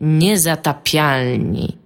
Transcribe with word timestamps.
Niezatapialni. 0.00 1.76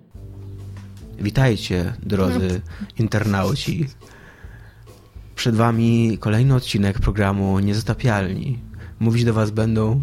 Witajcie, 1.19 1.93
drodzy 2.03 2.61
internauci. 2.99 3.89
Przed 5.35 5.57
wami 5.57 6.19
kolejny 6.21 6.55
odcinek 6.55 6.99
programu 6.99 7.59
Niezatapialni. 7.59 8.59
Mówić 9.01 9.25
do 9.25 9.35
was 9.35 9.51
będą 9.51 10.01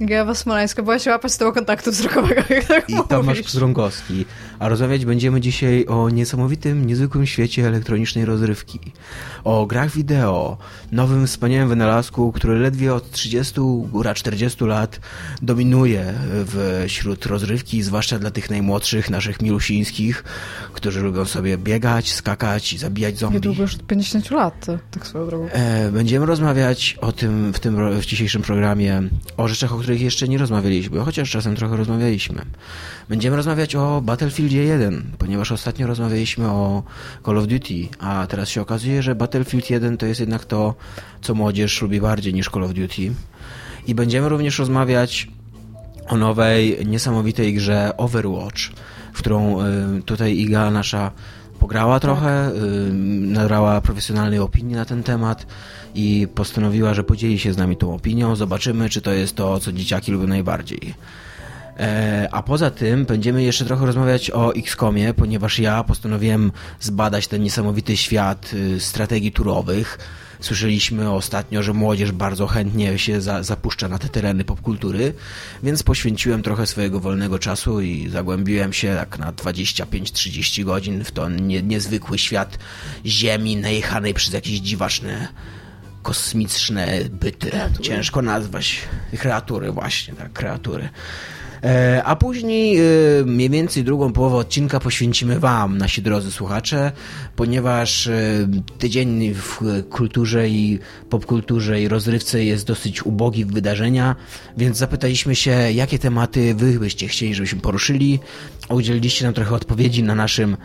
Gewa 0.00 0.34
Smoleńska, 0.34 0.82
była 0.82 0.98
się 0.98 1.10
łapać 1.10 1.32
z 1.32 1.38
tego 1.38 1.52
kontaktu 1.52 1.90
wzrokowego, 1.90 2.42
jak 2.50 2.64
tak 2.64 2.90
i 2.90 2.94
mówisz. 2.94 3.08
Tomasz 3.08 3.40
Pstrągowski. 3.42 4.24
A 4.58 4.68
rozmawiać 4.68 5.04
będziemy 5.04 5.40
dzisiaj 5.40 5.86
o 5.86 6.10
niesamowitym, 6.10 6.86
niezwykłym 6.86 7.26
świecie 7.26 7.66
elektronicznej 7.66 8.24
rozrywki. 8.24 8.80
O 9.44 9.66
grach 9.66 9.90
wideo, 9.90 10.56
nowym, 10.92 11.26
wspaniałym 11.26 11.68
wynalazku, 11.68 12.32
który 12.32 12.58
ledwie 12.58 12.94
od 12.94 13.10
30, 13.10 13.54
góra 13.92 14.14
40 14.14 14.64
lat 14.64 15.00
dominuje 15.42 16.14
wśród 16.88 17.26
rozrywki, 17.26 17.82
zwłaszcza 17.82 18.18
dla 18.18 18.30
tych 18.30 18.50
najmłodszych, 18.50 19.10
naszych 19.10 19.42
milusińskich, 19.42 20.24
którzy 20.72 21.00
lubią 21.00 21.24
sobie 21.24 21.58
biegać, 21.58 22.12
skakać 22.12 22.72
i 22.72 22.78
zabijać 22.78 23.18
zombie. 23.18 23.34
Niedługo 23.36 23.62
już 23.62 23.74
od 23.74 23.86
50 23.86 24.30
lat, 24.30 24.66
tak 24.90 25.06
swoją 25.06 25.26
drogą. 25.26 25.48
E, 25.48 25.90
Będziemy 25.92 26.26
rozmawiać 26.26 26.98
o 27.00 27.12
tym 27.12 27.52
w 27.52 27.60
tym 27.60 28.00
w 28.00 28.06
dzisiejszym 28.06 28.42
programie, 28.42 29.02
o 29.36 29.48
rzeczach, 29.48 29.72
o 29.72 29.76
których 29.88 30.02
jeszcze 30.02 30.28
nie 30.28 30.38
rozmawialiśmy, 30.38 31.00
chociaż 31.00 31.30
czasem 31.30 31.56
trochę 31.56 31.76
rozmawialiśmy. 31.76 32.44
Będziemy 33.08 33.36
rozmawiać 33.36 33.76
o 33.76 34.00
Battlefieldzie 34.00 34.64
1, 34.64 35.02
ponieważ 35.18 35.52
ostatnio 35.52 35.86
rozmawialiśmy 35.86 36.48
o 36.48 36.82
Call 37.26 37.38
of 37.38 37.46
Duty, 37.46 37.88
a 37.98 38.26
teraz 38.26 38.48
się 38.48 38.60
okazuje, 38.60 39.02
że 39.02 39.14
Battlefield 39.14 39.70
1 39.70 39.96
to 39.96 40.06
jest 40.06 40.20
jednak 40.20 40.44
to, 40.44 40.74
co 41.20 41.34
młodzież 41.34 41.82
lubi 41.82 42.00
bardziej 42.00 42.34
niż 42.34 42.48
Call 42.50 42.64
of 42.64 42.72
Duty. 42.72 43.12
I 43.86 43.94
będziemy 43.94 44.28
również 44.28 44.58
rozmawiać 44.58 45.28
o 46.08 46.16
nowej, 46.16 46.86
niesamowitej 46.86 47.54
grze 47.54 47.96
Overwatch, 47.96 48.60
w 49.12 49.18
którą 49.18 49.60
y, 49.98 50.02
tutaj 50.02 50.38
Iga 50.38 50.70
nasza 50.70 51.10
pograła 51.58 52.00
trochę, 52.00 52.50
y, 52.50 52.92
nagrała 53.22 53.80
profesjonalnej 53.80 54.38
opinii 54.38 54.74
na 54.74 54.84
ten 54.84 55.02
temat 55.02 55.46
i 55.94 56.28
postanowiła, 56.34 56.94
że 56.94 57.04
podzieli 57.04 57.38
się 57.38 57.52
z 57.52 57.56
nami 57.56 57.76
tą 57.76 57.94
opinią. 57.94 58.36
Zobaczymy, 58.36 58.88
czy 58.88 59.00
to 59.00 59.12
jest 59.12 59.36
to, 59.36 59.60
co 59.60 59.72
dzieciaki 59.72 60.12
lubią 60.12 60.26
najbardziej. 60.26 60.94
E, 61.78 62.28
A 62.32 62.42
poza 62.42 62.70
tym 62.70 63.04
będziemy 63.04 63.42
jeszcze 63.42 63.64
trochę 63.64 63.86
rozmawiać 63.86 64.30
o 64.30 64.54
XCOMie, 64.54 65.14
ponieważ 65.14 65.58
ja 65.58 65.84
postanowiłem 65.84 66.52
zbadać 66.80 67.28
ten 67.28 67.42
niesamowity 67.42 67.96
świat 67.96 68.50
y, 68.54 68.80
strategii 68.80 69.32
turowych. 69.32 69.98
Słyszeliśmy 70.40 71.10
ostatnio, 71.10 71.62
że 71.62 71.72
młodzież 71.72 72.12
bardzo 72.12 72.46
chętnie 72.46 72.98
się 72.98 73.20
za, 73.20 73.42
zapuszcza 73.42 73.88
na 73.88 73.98
te 73.98 74.08
tereny 74.08 74.44
popkultury, 74.44 75.14
więc 75.62 75.82
poświęciłem 75.82 76.42
trochę 76.42 76.66
swojego 76.66 77.00
wolnego 77.00 77.38
czasu 77.38 77.80
i 77.80 78.08
zagłębiłem 78.08 78.72
się 78.72 78.96
tak 78.96 79.18
na 79.18 79.32
25-30 79.32 80.64
godzin 80.64 81.04
w 81.04 81.10
ten 81.10 81.46
nie, 81.46 81.62
niezwykły 81.62 82.18
świat 82.18 82.58
Ziemi 83.06 83.56
najechanej 83.56 84.14
przez 84.14 84.34
jakieś 84.34 84.58
dziwaczne 84.58 85.28
kosmiczne 86.02 86.98
byty. 87.10 87.50
Ciężko 87.82 88.22
nazwać. 88.22 88.80
Kreatury, 89.18 89.72
właśnie, 89.72 90.14
tak, 90.14 90.32
kreatury. 90.32 90.88
E, 91.64 92.02
A 92.04 92.16
później 92.16 92.78
e, 92.78 92.82
mniej 93.24 93.50
więcej 93.50 93.84
drugą 93.84 94.12
połowę 94.12 94.36
odcinka 94.36 94.80
poświęcimy 94.80 95.40
Wam, 95.40 95.78
nasi 95.78 96.02
drodzy 96.02 96.32
słuchacze, 96.32 96.92
ponieważ 97.36 98.06
e, 98.06 98.48
tydzień 98.78 99.34
w 99.34 99.60
kulturze 99.90 100.48
i 100.48 100.78
popkulturze 101.10 101.82
i 101.82 101.88
rozrywce 101.88 102.44
jest 102.44 102.66
dosyć 102.66 103.06
ubogi 103.06 103.44
w 103.44 103.52
wydarzenia, 103.52 104.16
więc 104.56 104.76
zapytaliśmy 104.76 105.36
się, 105.36 105.50
jakie 105.50 105.98
tematy 105.98 106.54
Wy 106.54 106.78
byście 106.78 107.08
chcieli, 107.08 107.34
żebyśmy 107.34 107.60
poruszyli. 107.60 108.20
Udzieliliście 108.68 109.24
nam 109.24 109.34
trochę 109.34 109.54
odpowiedzi 109.54 110.02
na 110.02 110.14
naszym 110.14 110.56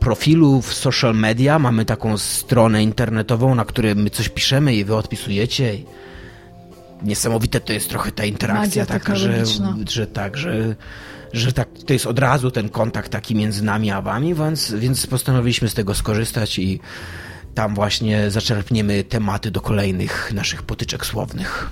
profilu 0.00 0.62
w 0.62 0.74
social 0.74 1.14
media. 1.14 1.58
Mamy 1.58 1.84
taką 1.84 2.18
stronę 2.18 2.82
internetową, 2.82 3.54
na 3.54 3.64
której 3.64 3.96
my 3.96 4.10
coś 4.10 4.28
piszemy 4.28 4.74
i 4.74 4.84
Wy 4.84 4.94
odpisujecie. 4.94 5.78
Niesamowite 7.02 7.60
to 7.60 7.72
jest 7.72 7.88
trochę 7.88 8.12
ta 8.12 8.24
interakcja 8.24 8.82
Magia 8.82 8.86
taka, 8.86 9.16
że, 9.16 9.44
że 9.88 10.06
tak, 10.06 10.36
że, 10.36 10.76
że 11.32 11.52
tak, 11.52 11.68
to 11.86 11.92
jest 11.92 12.06
od 12.06 12.18
razu 12.18 12.50
ten 12.50 12.68
kontakt 12.68 13.12
taki 13.12 13.34
między 13.34 13.64
nami 13.64 13.90
a 13.90 14.02
wami, 14.02 14.34
więc, 14.34 14.72
więc 14.72 15.06
postanowiliśmy 15.06 15.68
z 15.68 15.74
tego 15.74 15.94
skorzystać 15.94 16.58
i 16.58 16.80
tam 17.54 17.74
właśnie 17.74 18.30
zaczerpniemy 18.30 19.04
tematy 19.04 19.50
do 19.50 19.60
kolejnych 19.60 20.32
naszych 20.34 20.62
potyczek 20.62 21.06
słownych. 21.06 21.70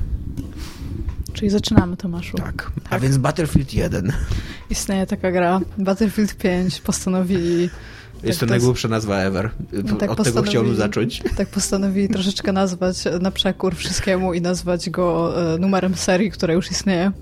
Czyli 1.33 1.51
zaczynamy, 1.51 1.97
Tomaszu. 1.97 2.37
Tak. 2.37 2.71
A 2.91 2.99
więc 2.99 3.17
Battlefield 3.17 3.75
1. 3.75 4.13
Istnieje 4.71 5.07
taka 5.07 5.33
gra. 5.33 5.61
Battlefield 5.79 6.35
5 6.35 6.81
postanowili... 6.81 7.71
Jest 8.23 8.41
to 8.41 8.47
tak 8.47 8.51
najgłupsza 8.51 8.89
nazwa 8.89 9.19
ever. 9.19 9.51
tak 9.99 10.11
Od 10.11 10.25
tego 10.25 10.43
chciałbym 10.43 10.77
zacząć. 10.77 11.23
Tak 11.37 11.49
postanowili 11.49 12.09
troszeczkę 12.09 12.53
nazwać 12.53 13.05
na 13.21 13.31
przekór 13.31 13.77
wszystkiemu 13.77 14.35
i 14.35 14.41
nazwać 14.41 14.91
go 14.91 15.35
e, 15.55 15.59
numerem 15.59 15.95
serii, 15.95 16.31
która 16.31 16.55
już 16.55 16.71
istnieje. 16.71 17.13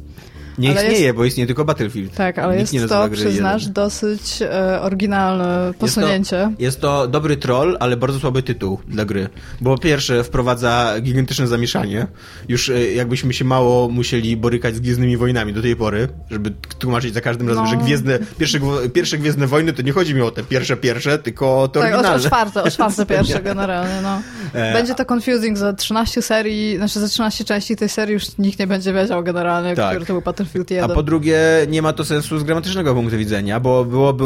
Nie 0.59 0.71
Ale 0.71 0.83
istnieje, 0.83 1.05
jest- 1.05 1.17
bo 1.17 1.25
istnieje 1.25 1.47
tylko 1.47 1.65
Battlefield. 1.65 2.15
Tak, 2.15 2.39
ale 2.39 2.57
Nikt 2.57 2.73
jest 2.73 2.89
to, 2.89 3.09
przyznasz, 3.13 3.63
jeden. 3.63 3.73
dosyć 3.75 4.43
e, 4.43 4.81
oryginalne 4.83 5.73
posunięcie. 5.79 6.53
Jest 6.59 6.81
to 6.81 7.09
dobry 7.09 7.37
troll, 7.37 7.77
ale 7.81 7.97
bardzo 7.97 8.19
słaby 8.21 8.43
tytuł 8.43 8.79
dla 8.89 9.05
gry. 9.05 9.29
Bo 9.61 9.79
pierwsze 9.79 10.25
wprowadza 10.25 10.95
gigantyczne 11.03 11.47
zamieszanie. 11.47 12.07
Już 12.49 12.69
e, 12.69 12.93
jakbyśmy 12.93 13.33
się 13.33 13.45
mało 13.45 13.89
musieli 13.89 14.37
borykać 14.37 14.75
z 14.75 14.81
Gwiezdnymi 14.81 15.17
Wojnami 15.17 15.53
do 15.53 15.63
tej 15.63 15.77
pory, 15.77 16.09
żeby 16.31 16.53
tłumaczyć 16.79 17.15
za 17.15 17.21
każdym 17.21 17.49
razem, 17.49 17.65
No. 17.65 17.71
że 17.71 17.77
gwiezdne, 17.77 18.19
pierwsze, 18.39 18.59
pierwsze 18.95 19.19
Gwiezdne 19.19 19.47
Wojny 19.47 19.73
to 19.73 19.83
nie 19.83 19.93
chodzi 19.93 20.15
mi 20.15 20.21
o 20.23 20.31
te 20.31 20.43
pierwsze, 20.43 20.77
pierwsze, 20.77 21.19
tylko 21.19 21.63
o 21.63 21.69
te 21.69 21.81
Tak, 21.81 21.89
o, 21.93 21.95
o 21.95 21.99
oryginalne. 21.99 22.25
czwarte, 22.25 22.63
o 22.63 22.71
czwarte 22.71 23.07
pierwsze 23.17 23.43
generalnie, 23.43 24.01
no. 24.03 24.21
E, 24.53 24.73
Będzie 24.73 24.95
to 24.95 25.05
confusing 25.15 25.59
za 25.59 25.73
13 25.73 26.23
serii, 26.23 26.77
znaczy 26.77 27.01
za 27.01 27.09
13 27.09 27.45
części 27.45 27.77
tej 27.77 27.89
serii 27.89 28.13
już 28.13 28.39
nikt 28.39 28.59
nie 28.59 28.67
będzie 28.67 28.93
wiedział 28.93 29.23
generalnie, 29.25 29.75
Tak. 29.77 29.91
który 29.91 30.07
to 30.07 30.13
był 30.13 30.23
Battlefield 30.23 30.46
A 30.55 30.59
1. 30.75 30.91
po 30.95 31.03
drugie, 31.03 31.39
nie 31.69 31.83
ma 31.83 31.93
to 31.93 32.05
sensu 32.05 32.39
z 32.39 32.45
gramatycznego 32.45 32.95
punktu 32.95 33.17
widzenia, 33.19 33.61
bo 33.61 33.85
byłoby, 33.85 34.25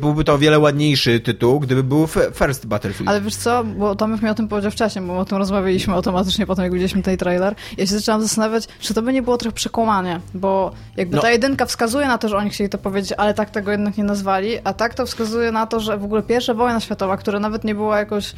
byłby 0.00 0.24
to 0.24 0.34
o 0.34 0.38
wiele 0.38 0.58
ładniejszy 0.58 1.20
tytuł, 1.20 1.60
gdyby 1.60 1.82
był 1.82 2.06
First 2.34 2.66
Battlefield. 2.66 3.08
Ale 3.10 3.20
wiesz 3.20 3.34
co, 3.36 3.64
bo 3.64 3.94
Tomek 3.96 4.22
mi 4.22 4.28
o 4.28 4.34
tym 4.34 4.48
powiedział 4.48 4.70
wcześniej, 4.70 5.04
bo 5.04 5.18
o 5.18 5.24
tym 5.24 5.38
rozmawialiśmy 5.38 5.94
automatycznie 5.94 6.46
potem, 6.46 6.62
jak 6.62 6.72
widzieliśmy 6.72 7.02
ten 7.02 7.16
trailer. 7.16 7.54
Ja 7.76 7.86
się 7.86 7.94
zaczęłam 7.94 8.22
zastanawiać, 8.22 8.68
czy 8.80 8.94
to 8.94 9.02
by 9.02 9.12
nie 9.12 9.22
było 9.22 9.36
trochę 9.36 9.54
przekłamanie, 9.54 10.20
bo 10.34 10.72
jakby 10.96 11.16
No. 11.16 11.22
ta 11.22 11.30
jedynka 11.30 11.66
wskazuje 11.66 12.06
na 12.08 12.18
to, 12.18 12.28
że 12.28 12.36
oni 12.36 12.50
chcieli 12.50 12.70
to 12.70 12.78
powiedzieć, 12.78 13.12
ale 13.12 13.34
tak 13.34 13.50
tego 13.50 13.70
jednak 13.70 13.96
nie 13.98 14.04
nazwali, 14.04 14.58
a 14.64 14.72
tak 14.72 14.94
to 14.94 15.06
wskazuje 15.06 15.52
na 15.52 15.66
to, 15.66 15.80
że 15.80 15.98
w 15.98 16.04
ogóle 16.04 16.22
pierwsza 16.22 16.54
wojna 16.54 16.80
światowa, 16.80 17.16
która 17.16 17.40
nawet 17.40 17.64
nie 17.64 17.74
była 17.74 17.98
jakoś 17.98 18.32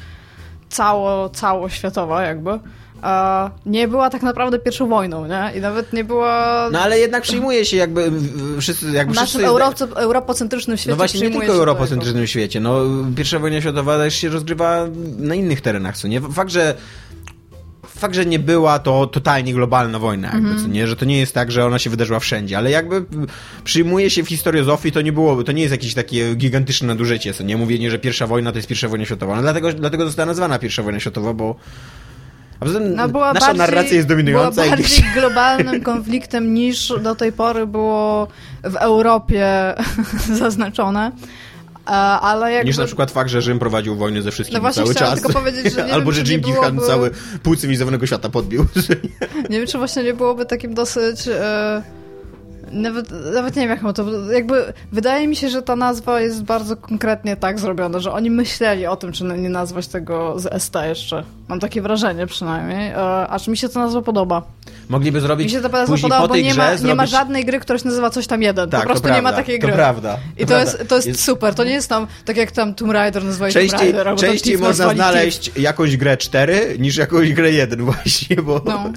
cało, 0.69 1.29
całoświatowa 1.29 2.23
jakby, 2.23 2.51
a 2.51 2.61
nie 3.67 3.89
była 3.89 4.11
tak 4.11 4.23
naprawdę 4.23 4.59
pierwszą 4.59 4.89
wojną, 4.89 5.27
nie? 5.27 5.59
I 5.59 5.61
nawet 5.61 5.93
nie 5.93 6.05
była... 6.05 6.69
No 6.73 6.81
ale 6.81 6.99
jednak 6.99 7.23
przyjmuje 7.23 7.65
się 7.65 7.77
jakby 7.77 8.13
wszyscy, 8.61 8.91
jakby 8.91 9.13
w 9.13 9.17
naszym 9.17 9.29
wszyscy... 9.29 9.47
Euroce, 9.47 9.89
europocentrycznym 9.97 10.77
świecie 10.77 10.91
No 10.91 10.97
właśnie, 10.97 11.21
nie 11.21 11.31
tylko 11.31 11.53
europocentrycznym 11.53 12.27
świecie. 12.27 12.61
No, 12.61 12.81
pierwsza 13.17 13.39
wojna 13.39 13.61
światowa 13.61 13.99
też 13.99 14.15
się 14.15 14.29
rozgrywa 14.29 14.87
na 15.19 15.35
innych 15.35 15.61
terenach, 15.61 15.97
co 15.97 16.09
nie? 16.09 16.21
Fakt, 16.21 16.51
że 16.51 16.75
fakt, 17.87 18.15
że 18.15 18.27
nie 18.27 18.39
była 18.39 18.79
to 18.79 19.07
totalnie 19.07 19.55
globalna 19.55 19.99
wojna, 19.99 20.31
jakby, 20.35 20.63
co 20.63 20.69
nie? 20.69 20.87
Że 20.87 20.97
to 20.97 21.05
nie 21.05 21.19
jest 21.19 21.35
tak, 21.35 21.53
że 21.53 21.67
ona 21.67 21.79
się 21.79 21.91
wydarzyła 21.91 22.21
wszędzie, 22.21 22.59
ale 22.59 22.71
jakby 22.71 23.05
przyjmuje 23.65 24.11
się 24.11 24.23
w 24.23 24.29
historiozofii, 24.29 24.93
to 24.93 25.01
nie 25.01 25.13
było, 25.13 25.45
to 25.45 25.53
nie 25.53 25.63
jest 25.63 25.73
jakieś 25.73 25.95
takie 25.95 26.35
gigantyczne 26.35 26.89
nadużycie, 26.89 27.35
co 27.35 27.45
nie? 27.45 27.57
Mówienie, 27.57 27.91
że 27.91 27.99
pierwsza 27.99 28.27
wojna 28.27 28.53
to 28.53 28.59
jest 28.59 28.69
pierwsza 28.69 28.89
wojna 28.89 29.05
światowa. 29.05 29.37
No 29.37 29.43
dlatego, 29.43 29.73
dlatego 29.73 30.07
została 30.07 30.27
nazwana 30.27 30.59
pierwsza 30.59 30.83
wojna 30.83 31.01
światowa, 31.01 31.35
bo 31.35 31.57
a 32.63 32.65
poza 32.65 32.79
tym 32.79 32.95
No, 32.97 33.09
była 33.09 33.33
nasza 33.33 33.47
bardziej, 33.47 33.59
narracja 33.59 33.97
jest 33.97 34.09
dominująca. 34.09 34.63
Była 34.63 34.77
bardziej 34.77 35.05
globalnym 35.15 35.81
konfliktem 35.93 36.55
niż 36.55 36.93
do 37.03 37.15
tej 37.15 37.33
pory 37.33 37.67
było 37.67 38.29
w 38.65 38.77
Europie 38.77 39.49
zaznaczone. 40.43 41.13
A- 41.87 42.21
Ale 42.21 42.53
jakby... 42.53 42.67
Niż 42.69 42.79
na 42.79 42.85
przykład 42.87 43.11
fakt, 43.11 43.31
że 43.31 43.43
Rzym 43.43 43.59
prowadził 43.59 43.97
wojnę 43.97 44.23
ze 44.23 44.31
wszystkimi 44.31 44.63
No 44.63 44.73
cały 44.73 44.95
czas. 44.95 45.15
tylko 45.23 45.33
powiedzieć, 45.41 45.75
że 45.75 45.85
nie 45.87 45.93
Albo 45.95 46.13
wiem, 46.13 46.27
że 46.27 46.33
Gengis 46.33 46.57
Khan 46.61 46.75
byłoby- 46.77 46.87
cały 46.87 47.11
pół 47.43 47.57
cywilizowanego 47.57 48.07
świata 48.07 48.29
podbił. 48.29 48.67
Nie 49.51 49.59
wiem, 49.59 49.67
czy 49.67 49.79
właśnie 49.79 50.03
nie 50.03 50.15
byłoby 50.15 50.47
takim 50.47 50.75
dosyć... 50.75 51.29
E... 51.29 51.83
Nawet, 52.73 53.11
nawet 53.35 53.57
nie 53.57 53.69
wiem, 53.69 53.79
jak 53.85 53.95
to. 53.97 54.05
Jakby 54.33 54.73
wydaje 54.93 55.29
mi 55.29 55.37
się, 55.37 55.49
że 55.49 55.63
ta 55.63 55.77
nazwa 55.77 56.21
jest 56.21 56.43
bardzo 56.43 56.77
konkretnie 56.77 57.37
tak 57.37 57.59
zrobiona, 57.59 57.99
że 57.99 58.13
oni 58.13 58.31
myśleli 58.31 58.87
o 58.87 58.97
tym, 58.97 59.13
czy 59.13 59.25
nie 59.25 59.49
nazwać 59.49 59.87
tego 59.87 60.39
z 60.39 60.63
ST 60.63 60.75
jeszcze. 60.89 61.25
Mam 61.53 61.61
takie 61.61 61.83
wrażenie 61.83 62.27
przynajmniej. 62.27 62.91
E, 62.91 63.29
aż 63.29 63.49
mi 63.49 63.57
się 63.57 63.69
ta 63.69 63.81
nazwa 63.81 64.03
podoba. 64.03 64.43
Mogliby 64.89 65.21
zrobić 65.21 65.45
Mi 65.47 65.51
się 65.51 65.61
ta 65.61 65.69
nazwa 65.69 65.87
później 65.93 66.03
podoba, 66.11 66.23
po 66.23 66.29
bo 66.29 66.35
tej 66.35 66.45
nie 66.45 66.51
grze 66.51 66.59
ma, 66.59 66.67
zrobić... 66.69 66.85
nie 66.85 66.95
ma 66.95 67.07
żadnej 67.07 67.45
gry, 67.45 67.61
która 67.61 67.79
się 67.79 67.89
nazywa 67.89 68.11
coś 68.11 68.27
tam 68.27 68.43
jeden. 68.43 68.71
Tak, 68.71 68.81
po 68.81 68.87
prostu 68.87 69.09
to 69.09 69.15
nie 69.15 69.23
ma 69.23 69.29
prawda, 69.29 69.37
takiej 69.43 69.59
to 69.59 69.67
gry. 69.67 69.77
prawda, 69.77 70.19
I 70.37 70.41
to 70.41 70.47
to, 70.47 70.47
prawda. 70.47 70.61
jest, 70.73 70.89
to 70.89 70.97
jest, 70.97 71.09
Jest- 71.09 71.25
super. 71.25 71.55
To 71.55 71.65
nie 71.65 71.71
jest 71.73 71.89
tam 71.89 72.07
tak 72.25 72.37
jak 72.37 72.51
tam 72.51 72.75
Tomb 72.75 72.93
Raider 72.93 73.25
nazwali 73.25 73.55
Tomb 73.55 73.63
Częściej, 73.71 73.87
Raider, 73.93 74.09
albo 74.09 74.21
tam 74.21 74.31
częściej 74.31 74.59
można 74.59 74.85
Thief. 74.85 74.95
znaleźć 74.97 75.51
jakąś 75.57 75.97
grę 75.97 76.17
4 76.17 76.77
niż 76.79 76.97
jakąś 76.97 77.33
grę 77.33 77.53
1 77.53 77.85
właśnie, 77.93 78.37
bo... 78.37 78.63
No, 78.65 78.93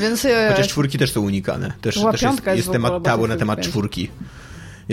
więc 0.00 0.24
e, 0.24 0.48
Chociaż 0.50 0.68
czwórki 0.68 0.98
też 0.98 1.12
są 1.12 1.20
unikane. 1.20 1.72
Też, 1.80 1.94
też 2.12 2.22
jest, 2.22 2.46
jest 2.46 2.72
temat 2.72 3.02
tabu 3.02 3.26
na 3.26 3.36
temat 3.36 3.58
5. 3.58 3.68
czwórki. 3.68 4.10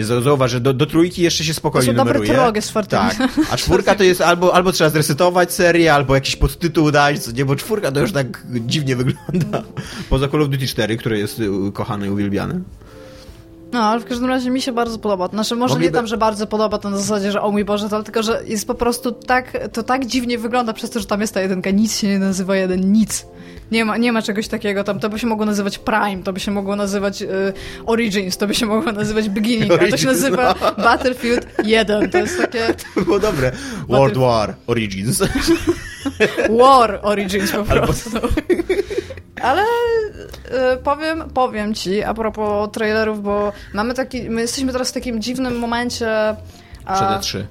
Zauważ, 0.04 0.52
że 0.52 0.60
do, 0.62 0.74
do 0.74 0.86
trójki 0.86 1.22
jeszcze 1.22 1.44
się 1.44 1.54
spokojnie 1.54 1.86
To 1.86 1.92
są 1.92 1.98
dobre 1.98 2.14
numeruje. 2.14 2.34
trylogie 2.34 2.62
z. 2.62 2.74
Tak, 2.90 3.16
a 3.52 3.58
czwórka 3.58 3.96
to 3.96 4.04
jest 4.04 4.22
albo, 4.22 4.54
albo 4.54 4.72
trzeba 4.72 4.90
zresetować 4.90 5.54
serię, 5.54 5.94
albo 5.94 6.16
jakiś 6.16 6.36
podtytuł 6.36 6.92
dać, 6.92 7.20
co 7.20 7.32
nie, 7.32 7.46
bo 7.46 7.56
czwórka 7.56 7.92
to 7.92 8.00
już 8.00 8.12
tak 8.12 8.44
dziwnie 8.52 8.96
wygląda. 8.96 9.64
Poza 10.10 10.28
Call 10.28 10.42
of 10.42 10.50
Duty 10.50 10.68
4, 10.68 10.98
które 10.98 11.20
jest 11.20 11.40
y, 11.40 11.50
kochane 11.74 12.08
i 12.08 12.10
uwielbiane. 12.10 12.62
No, 13.76 13.84
ale 13.84 14.00
w 14.00 14.06
każdym 14.06 14.30
razie 14.30 14.50
mi 14.52 14.62
się 14.62 14.72
bardzo 14.72 15.00
podoba. 15.00 15.28
Znaczy, 15.28 15.56
może 15.56 15.74
Mogliby- 15.76 15.84
nie 15.84 15.92
tam, 15.92 16.08
że 16.08 16.18
bardzo 16.18 16.48
podoba 16.48 16.78
to 16.78 16.90
na 16.90 16.98
zasadzie, 16.98 17.32
że 17.32 17.42
o 17.42 17.52
mój 17.52 17.66
Boże, 17.66 17.90
to 17.90 18.04
tylko, 18.04 18.24
że 18.24 18.42
jest 18.46 18.68
po 18.68 18.76
prostu 18.76 19.12
tak, 19.12 19.58
to 19.74 19.84
tak 19.84 20.06
dziwnie 20.06 20.38
wygląda 20.38 20.74
przez 20.74 20.90
to, 20.90 21.00
że 21.00 21.06
tam 21.06 21.22
jest 21.22 21.34
ta 21.34 21.42
jedynka. 21.42 21.70
Nic 21.72 21.98
się 21.98 22.08
nie 22.08 22.20
nazywa 22.20 22.56
jeden, 22.56 22.92
nic. 22.92 23.26
Nie 23.72 23.86
ma, 23.86 23.98
nie 23.98 24.12
ma 24.12 24.22
czegoś 24.22 24.48
takiego 24.48 24.84
tam. 24.84 25.00
To 25.00 25.10
by 25.10 25.20
się 25.20 25.28
mogło 25.28 25.46
nazywać 25.46 25.78
Prime, 25.80 26.24
to 26.24 26.34
by 26.34 26.40
się 26.40 26.52
mogło 26.52 26.76
nazywać 26.76 27.22
y, 27.22 27.28
Origins, 27.86 28.38
to 28.38 28.48
by 28.48 28.56
się 28.56 28.66
mogło 28.66 28.92
nazywać 28.92 29.30
Beginning, 29.30 29.72
a 29.72 29.78
to 29.78 29.82
się 29.82 29.84
Origins, 29.94 30.06
nazywa 30.06 30.56
no. 30.78 30.84
Battlefield 30.84 31.48
1. 31.64 32.10
To 32.10 32.18
jest 32.18 32.38
takie 32.42 32.68
To 32.96 33.02
było 33.02 33.20
dobre. 33.20 33.52
World 33.90 34.18
War 34.18 34.56
Origins. 34.68 35.24
War 36.60 37.00
Origins 37.04 37.52
po 37.52 37.58
Albo- 37.58 37.84
prostu. 37.86 38.10
Ale 39.42 39.62
y, 39.62 40.78
powiem, 40.84 41.24
powiem 41.34 41.74
ci 41.74 42.04
a 42.04 42.14
propos 42.14 42.72
trailerów, 42.72 43.24
bo 43.24 43.54
mamy 43.74 43.94
taki, 43.94 44.30
my 44.30 44.42
jesteśmy 44.42 44.72
teraz 44.72 44.90
w 44.90 44.94
takim 44.94 45.22
dziwnym 45.22 45.60
momencie. 45.60 46.36
Przede 46.94 47.20
3. 47.20 47.48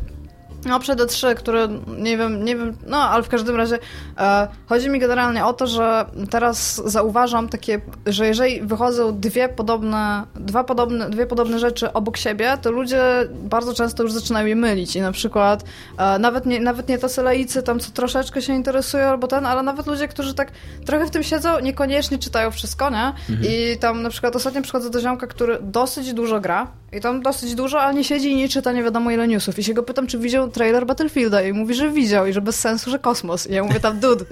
No, 0.66 0.81
przed 0.81 0.99
E3, 1.00 1.34
które 1.34 1.69
nie 1.99 2.16
wiem, 2.16 2.44
nie 2.44 2.56
wiem, 2.56 2.76
no 2.87 2.96
ale 2.96 3.22
w 3.22 3.28
każdym 3.28 3.56
razie 3.56 3.78
e, 4.19 4.49
chodzi 4.66 4.90
mi 4.90 4.99
generalnie 4.99 5.44
o 5.44 5.52
to, 5.52 5.66
że 5.66 6.05
teraz 6.31 6.82
zauważam 6.84 7.49
takie, 7.49 7.81
że 8.06 8.26
jeżeli 8.26 8.62
wychodzą 8.62 9.20
dwie 9.20 9.49
podobne, 9.49 10.25
dwa 10.34 10.64
podobne, 10.64 11.11
dwie 11.11 11.26
podobne 11.26 11.58
rzeczy 11.58 11.93
obok 11.93 12.16
siebie, 12.16 12.58
to 12.62 12.70
ludzie 12.70 13.02
bardzo 13.31 13.75
często 13.75 14.02
już 14.02 14.12
zaczynają 14.12 14.46
je 14.46 14.56
mylić 14.56 14.96
i 14.96 15.00
na 15.00 15.12
przykład 15.12 15.64
e, 15.99 16.19
nawet, 16.19 16.46
nie, 16.46 16.61
nawet 16.61 16.88
nie 16.88 16.99
tacy 16.99 17.22
laicy 17.22 17.62
tam, 17.62 17.81
co 17.81 17.90
troszeczkę 17.90 18.43
się 18.43 18.55
interesują 18.55 19.08
albo 19.08 19.26
ten, 19.26 19.46
ale 19.46 19.62
nawet 19.62 19.87
ludzie, 19.87 20.08
którzy 20.08 20.34
tak 20.34 20.52
trochę 20.87 21.06
w 21.06 21.11
tym 21.11 21.22
siedzą, 21.22 21.61
niekoniecznie 21.61 22.19
czytają 22.19 22.50
wszystko, 22.50 22.90
nie? 22.90 23.12
I 23.43 23.78
tam 23.78 24.02
na 24.02 24.11
przykład 24.11 24.37
ostatnio 24.37 24.62
przychodzę 24.62 24.90
do 24.90 25.00
ziomka, 25.00 25.26
który 25.26 25.58
dosyć 25.62 26.12
dużo 26.12 26.40
gra 26.40 26.66
i 26.93 27.00
tam 27.00 27.22
dosyć 27.22 27.55
dużo, 27.55 27.81
ale 27.81 27.94
nie 27.94 28.05
siedzi 28.05 28.31
i 28.31 28.37
nie 28.37 28.49
czyta 28.49 28.72
nie 28.72 28.82
wiadomo 28.82 29.11
ile 29.11 29.28
newsów. 29.28 29.58
I 29.58 29.64
się 29.64 29.75
go 29.75 29.82
pytam, 29.82 30.06
czy 30.06 30.19
widział 30.19 30.49
trailer 30.55 30.87
Battlefielda 30.87 31.43
i 31.43 31.53
mówi, 31.53 31.75
że 31.75 31.91
widział 31.91 32.27
i 32.27 32.33
że 32.33 32.41
bez 32.41 32.61
sensu, 32.61 32.91
że 32.91 32.99
kosmos. 32.99 33.47
I 33.47 33.55
ja 33.55 33.65
mówię 33.65 33.81
tam, 33.81 34.01
dude, 34.01 34.25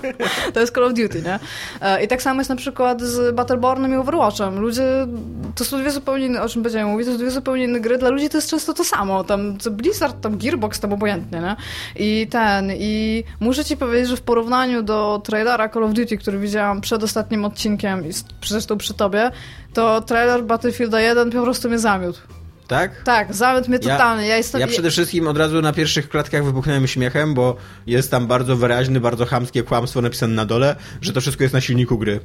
to 0.54 0.60
jest 0.60 0.74
Call 0.74 0.84
of 0.84 0.94
Duty, 0.94 1.22
nie? 1.22 1.38
E, 1.80 2.04
I 2.04 2.08
tak 2.08 2.22
samo 2.22 2.40
jest 2.40 2.50
na 2.50 2.56
przykład 2.56 3.02
z 3.02 3.34
Battlebornem 3.34 3.92
i 3.92 3.96
Overwatchem. 3.96 4.58
Ludzie, 4.58 5.06
to 5.54 5.64
są 5.64 5.78
dwie 5.78 5.90
zupełnie 5.90 6.26
inne, 6.26 6.42
o 6.42 6.48
czym 6.48 6.62
będziemy 6.62 6.90
mówić, 6.90 7.06
to 7.06 7.12
są 7.12 7.18
dwie 7.18 7.30
zupełnie 7.30 7.64
inne 7.64 7.80
gry. 7.80 7.98
Dla 7.98 8.08
ludzi 8.08 8.28
to 8.28 8.38
jest 8.38 8.50
często 8.50 8.74
to 8.74 8.84
samo. 8.84 9.24
Tam 9.24 9.58
Blizzard, 9.70 10.20
tam 10.20 10.38
Gearbox, 10.38 10.80
tam 10.80 10.92
obojętnie, 10.92 11.40
nie? 11.40 11.56
I 11.96 12.26
ten, 12.30 12.72
i 12.74 13.24
muszę 13.40 13.64
ci 13.64 13.76
powiedzieć, 13.76 14.08
że 14.08 14.16
w 14.16 14.22
porównaniu 14.22 14.82
do 14.82 15.20
trailera 15.24 15.68
Call 15.68 15.84
of 15.84 15.92
Duty, 15.92 16.16
który 16.16 16.38
widziałam 16.38 16.80
przed 16.80 17.02
ostatnim 17.02 17.44
odcinkiem 17.44 18.08
i 18.08 18.10
zresztą 18.46 18.78
przy 18.78 18.94
tobie, 18.94 19.30
to 19.74 20.00
trailer 20.00 20.44
Battlefielda 20.44 21.00
1 21.00 21.30
po 21.30 21.42
prostu 21.42 21.68
mnie 21.68 21.78
zamiótł. 21.78 22.20
Tak? 22.66 23.02
Tak, 23.02 23.34
zamiótł 23.34 23.68
mnie 23.68 23.78
Ja- 23.82 23.92
totalnie. 23.92 24.26
Ja, 24.26 24.36
jestem... 24.36 24.60
Ja 24.60 24.66
przede 24.66 24.90
wszystkim 24.90 25.28
od 25.28 25.38
razu 25.38 25.62
na 25.62 25.72
pierwszych 25.72 26.08
klatkach 26.08 26.44
wybuchnąłem 26.44 26.86
śmiechem, 26.86 27.34
bo 27.34 27.56
jest 27.86 28.10
tam 28.10 28.26
bardzo 28.26 28.56
wyraźny, 28.56 29.00
bardzo 29.00 29.26
chamskie 29.26 29.62
kłamstwo 29.62 30.00
napisane 30.02 30.34
na 30.34 30.44
dole, 30.44 30.76
że 31.00 31.12
to 31.12 31.20
wszystko 31.20 31.44
jest 31.44 31.54
na 31.54 31.60
silniku 31.60 31.98
gry. 31.98 32.20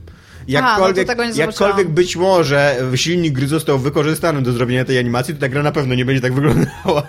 Jakkolwiek, 0.48 1.08
no 1.08 1.14
tego 1.14 1.26
nie 1.26 1.32
jakkolwiek 1.40 1.90
być 1.90 2.16
może 2.16 2.76
silnik 2.96 3.34
gry 3.34 3.48
został 3.48 3.80
wykorzystany 3.80 4.42
do 4.42 4.52
zrobienia 4.52 4.86
tej 4.86 4.98
animacji, 5.00 5.34
to 5.34 5.40
ta 5.40 5.50
gra 5.50 5.64
na 5.64 5.72
pewno 5.72 5.96
nie 5.96 6.06
będzie 6.06 6.22
tak 6.22 6.34
wyglądała. 6.34 7.04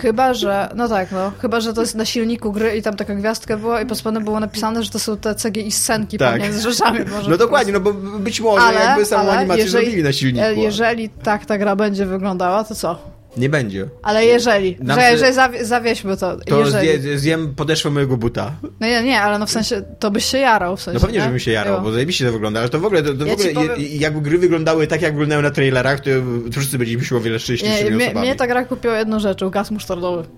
Chyba, 0.00 0.34
że. 0.34 0.68
No 0.74 0.88
tak, 0.88 1.12
no. 1.12 1.32
Chyba, 1.40 1.60
że 1.60 1.72
to 1.72 1.80
jest 1.80 1.94
na 1.94 2.04
silniku 2.04 2.52
gry 2.52 2.76
i 2.76 2.82
tam 2.82 2.96
taka 2.96 3.14
gwiazdka 3.14 3.56
była 3.56 3.80
i 3.82 3.86
po 3.86 3.94
spodem 3.94 4.24
było 4.24 4.40
napisane, 4.40 4.82
że 4.84 4.90
to 4.90 4.98
są 4.98 5.16
te 5.16 5.34
CGI 5.34 5.72
scenki 5.72 6.18
Tak. 6.18 6.36
pomiędzy 6.36 6.70
rzeczami. 6.70 6.98
Może 7.10 7.30
No 7.30 7.36
dokładnie, 7.36 7.72
no 7.72 7.80
bo 7.80 7.92
być 8.18 8.40
może 8.40 8.62
Ale, 8.66 8.80
jakby 8.80 9.04
samą 9.04 9.22
ale 9.22 9.38
animację 9.38 9.64
jeżeli, 9.64 9.84
zrobili 9.84 10.02
na 10.04 10.12
silniku. 10.12 10.46
e, 10.46 10.54
jeżeli 10.54 11.08
tak 11.08 11.46
ta 11.46 11.58
gra 11.58 11.76
będzie 11.76 12.06
wyglądała, 12.06 12.64
to 12.64 12.74
co? 12.74 13.19
Nie 13.36 13.48
będzie. 13.48 13.88
Ale 14.02 14.24
jeżeli, 14.26 14.76
Nam 14.80 15.00
że, 15.00 15.18
że 15.18 15.32
zawie, 15.32 15.64
zawieźmy 15.64 16.16
to. 16.16 16.36
To 16.36 16.58
jeżeli. 16.58 17.00
zje, 17.00 17.18
zjem 17.18 17.54
podeszwę 17.54 17.90
mojego 17.90 18.16
buta. 18.16 18.52
No 18.80 18.86
nie, 18.86 19.02
nie, 19.02 19.20
ale 19.20 19.38
no 19.38 19.46
w 19.46 19.50
sensie, 19.50 19.82
to 19.98 20.10
byś 20.10 20.24
się 20.24 20.38
jarał 20.38 20.76
w 20.76 20.82
sensie, 20.82 20.94
No 20.94 21.00
pewnie, 21.00 21.18
nie? 21.18 21.24
żebym 21.24 21.38
się 21.38 21.50
jarał, 21.50 21.82
bo 21.82 21.92
zajebiście 21.92 22.26
to 22.26 22.32
wygląda, 22.32 22.60
ale 22.60 22.68
to 22.68 22.80
w 22.80 22.84
ogóle, 22.84 23.02
to, 23.02 23.14
to 23.14 23.24
w 23.24 23.28
Ja 23.28 23.36
ci 23.36 23.50
ogóle 23.50 23.68
powiem- 23.68 23.88
jakby 23.92 24.20
gry 24.20 24.38
wyglądały 24.38 24.86
tak, 24.86 25.02
jak 25.02 25.12
wyglądają 25.12 25.42
na 25.42 25.50
trailerach, 25.50 26.00
to, 26.00 26.10
wszyscy 26.52 26.78
byliśmy 26.78 27.04
się 27.04 27.16
o 27.16 27.20
wiele 27.20 27.34
Nie, 27.36 27.40
szczęśliwszymi 27.40 27.90
mnie, 27.90 28.04
osobami. 28.06 28.26
mnie 28.26 28.36
ta 28.36 28.46
gra 28.46 28.64
kupiła 28.64 28.98
jedną 28.98 29.18
rzeczą, 29.20 29.50
gaz 29.50 29.70
musztardowy. 29.70 30.28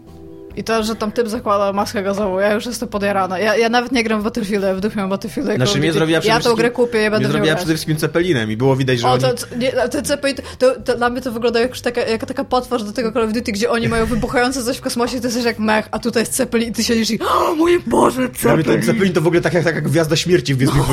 I 0.57 0.65
to, 0.65 0.83
że 0.83 0.97
tam 0.97 1.13
typ 1.13 1.29
zakłada 1.29 1.73
maskę 1.73 2.03
gazową, 2.03 2.39
ja 2.39 2.53
już 2.53 2.67
jestem 2.67 2.89
podjarana. 2.89 3.39
Ja, 3.39 3.57
ja 3.57 3.69
nawet 3.69 3.93
nie 3.93 4.05
gram 4.05 4.21
w 4.21 4.25
Battlefielda, 4.25 4.91
w 4.91 4.97
mam 4.97 5.11
Battlefielda. 5.11 5.57
Znaczy 5.57 5.79
mnie 5.79 5.93
zrobiła 5.93 6.21
Ja 6.25 6.41
tą 6.41 6.55
grę 6.55 6.71
kupię, 6.71 6.99
ja 6.99 7.11
będę 7.11 7.29
zrobiła 7.29 7.55
przede 7.55 7.73
wszystkim 7.73 7.97
Cepelinem 7.97 8.51
i 8.51 8.57
było 8.57 8.77
widać, 8.77 9.01
że 9.01 9.09
O, 9.09 9.13
oni... 9.13 9.23
to, 9.23 9.35
to, 9.35 9.57
nie, 9.57 9.73
te 9.73 10.03
CP, 10.03 10.35
to, 10.59 10.81
to 10.81 10.97
dla 10.97 11.11
mnie 11.11 11.21
to 11.21 11.33
wygląda 11.33 11.61
jak 11.61 11.81
taka, 11.81 12.01
jak 12.01 12.27
taka 12.27 12.45
potwarz 12.45 12.85
do 12.85 12.93
tego 12.93 13.13
Call 13.13 13.23
of 13.23 13.33
Duty, 13.33 13.53
gdzie 13.53 13.71
oni 13.71 13.89
mają 13.89 14.07
wybuchające 14.07 14.63
coś 14.65 14.77
w 14.77 14.81
kosmosie, 14.81 15.21
ty 15.21 15.27
jesteś 15.27 15.45
jak 15.45 15.59
mech, 15.59 15.89
a 15.91 15.99
tutaj 15.99 16.23
jest 16.23 16.37
Zeppelin 16.37 16.69
i 16.69 16.73
ty 16.73 16.85
siedzisz 16.85 17.11
i 17.11 17.21
o 17.21 17.55
mój 17.55 17.81
Boże, 17.87 18.29
Dla 18.43 18.55
mnie 18.55 18.65
ten 18.65 18.83
Zeppelin 18.83 19.13
to 19.13 19.21
w 19.21 19.27
ogóle 19.27 19.43
tak 19.43 19.55
jak 19.55 19.65
taka 19.65 19.81
gwiazda 19.81 20.17
śmierci 20.17 20.55
w 20.55 20.57
Gwiezdnych. 20.57 20.87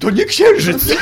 To 0.00 0.10
nie 0.10 0.24
księżyc! 0.24 0.82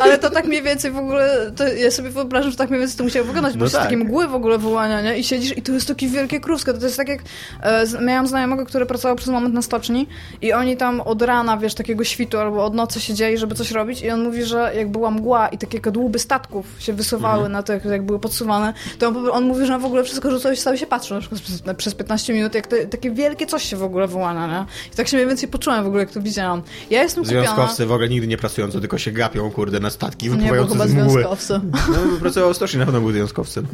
Ale 0.00 0.18
to 0.18 0.30
tak 0.30 0.46
mniej 0.46 0.62
więcej 0.62 0.90
w 0.90 0.98
ogóle, 0.98 1.52
to 1.56 1.68
ja 1.68 1.90
sobie 1.90 2.10
wyobrażam, 2.10 2.50
że 2.50 2.56
tak 2.56 2.68
mniej 2.70 2.80
więcej 2.80 2.98
to 2.98 3.04
musiało 3.04 3.26
wyglądać, 3.26 3.56
bo 3.56 3.64
No 3.64 3.70
tak. 3.70 3.82
takie 3.82 3.96
mgły 3.96 4.28
w 4.28 4.34
ogóle 4.34 4.58
wyłania, 4.58 5.00
nie? 5.00 5.18
I 5.18 5.24
siedzisz 5.24 5.56
i 5.58 5.62
to 5.62 5.72
jest 5.72 5.88
takie 5.88 6.08
wielkie 6.08 6.40
krusko. 6.40 6.72
To 6.74 6.84
jest 6.84 6.96
tak 6.96 7.08
jak, 7.08 7.20
e, 7.62 7.84
miałam 8.02 8.26
znajomego, 8.26 8.66
który 8.66 8.86
pracował 8.86 9.16
przez 9.16 9.28
moment 9.28 9.54
na 9.54 9.62
stoczni 9.62 10.06
i 10.42 10.52
oni 10.52 10.76
tam 10.76 11.00
od 11.00 11.22
rana, 11.22 11.56
wiesz, 11.56 11.74
takiego 11.74 12.04
świtu 12.04 12.38
albo 12.38 12.64
od 12.64 12.74
nocy 12.74 13.00
siedzieli, 13.00 13.38
żeby 13.38 13.54
coś 13.54 13.70
robić 13.70 14.02
i 14.02 14.10
on 14.10 14.22
mówi, 14.24 14.44
że 14.44 14.72
jak 14.76 14.88
była 14.90 15.10
mgła 15.10 15.48
i 15.48 15.58
takie 15.58 15.80
kadłuby 15.80 16.18
statków 16.18 16.66
się 16.78 16.92
wysuwały 16.92 17.34
Mhm. 17.36 17.52
na 17.52 17.62
tych, 17.62 17.84
jak 17.84 18.02
były 18.02 18.18
podsuwane, 18.18 18.72
to 18.98 19.08
on, 19.08 19.28
on 19.32 19.44
mówi, 19.44 19.66
że 19.66 19.78
w 19.78 19.84
ogóle 19.84 20.04
wszystko 20.04 20.30
rzucał 20.30 20.52
i 20.52 20.56
stał 20.56 20.76
się 20.76 20.86
patrzył 20.86 21.14
na 21.14 21.20
przykład 21.20 21.40
przez, 21.42 21.62
przez 21.76 21.94
15 21.94 22.32
minut, 22.34 22.54
jak 22.54 22.66
te, 22.66 22.86
takie 22.86 23.10
wielkie 23.10 23.46
coś 23.46 23.62
się 23.62 23.76
w 23.76 23.82
ogóle 23.82 24.08
wyłania, 24.08 24.46
nie? 24.46 24.66
I 24.92 24.96
tak 24.96 25.08
się 25.08 25.16
mniej 25.16 25.28
więcej 25.28 25.48
poczułam 25.48 25.84
w 25.84 25.86
ogóle, 25.86 26.02
jak 26.02 26.10
to 26.10 26.20
widziałam. 26.20 26.62
Ja 26.90 27.02
jestem 27.02 27.24
kupiona... 27.24 27.45
Związkowcy 27.54 27.86
w 27.86 27.92
ogóle 27.92 28.08
nigdy 28.08 28.26
nie 28.26 28.36
pracujący, 28.38 28.80
tylko 28.80 28.98
się 28.98 29.12
gapią, 29.12 29.50
kurde, 29.50 29.80
na 29.80 29.90
statki 29.90 30.26
Nie, 30.26 30.30
wypływające 30.32 30.72
chyba 30.72 30.86
z 30.86 30.92
mgły. 30.94 31.10
związkowcy. 31.10 31.60
No, 31.72 31.96
pracował 32.20 32.52
w 32.52 32.56
stoczni, 32.56 32.78
na 32.78 32.84
pewno 32.84 33.00
był 33.00 33.12
związkowcem. 33.12 33.66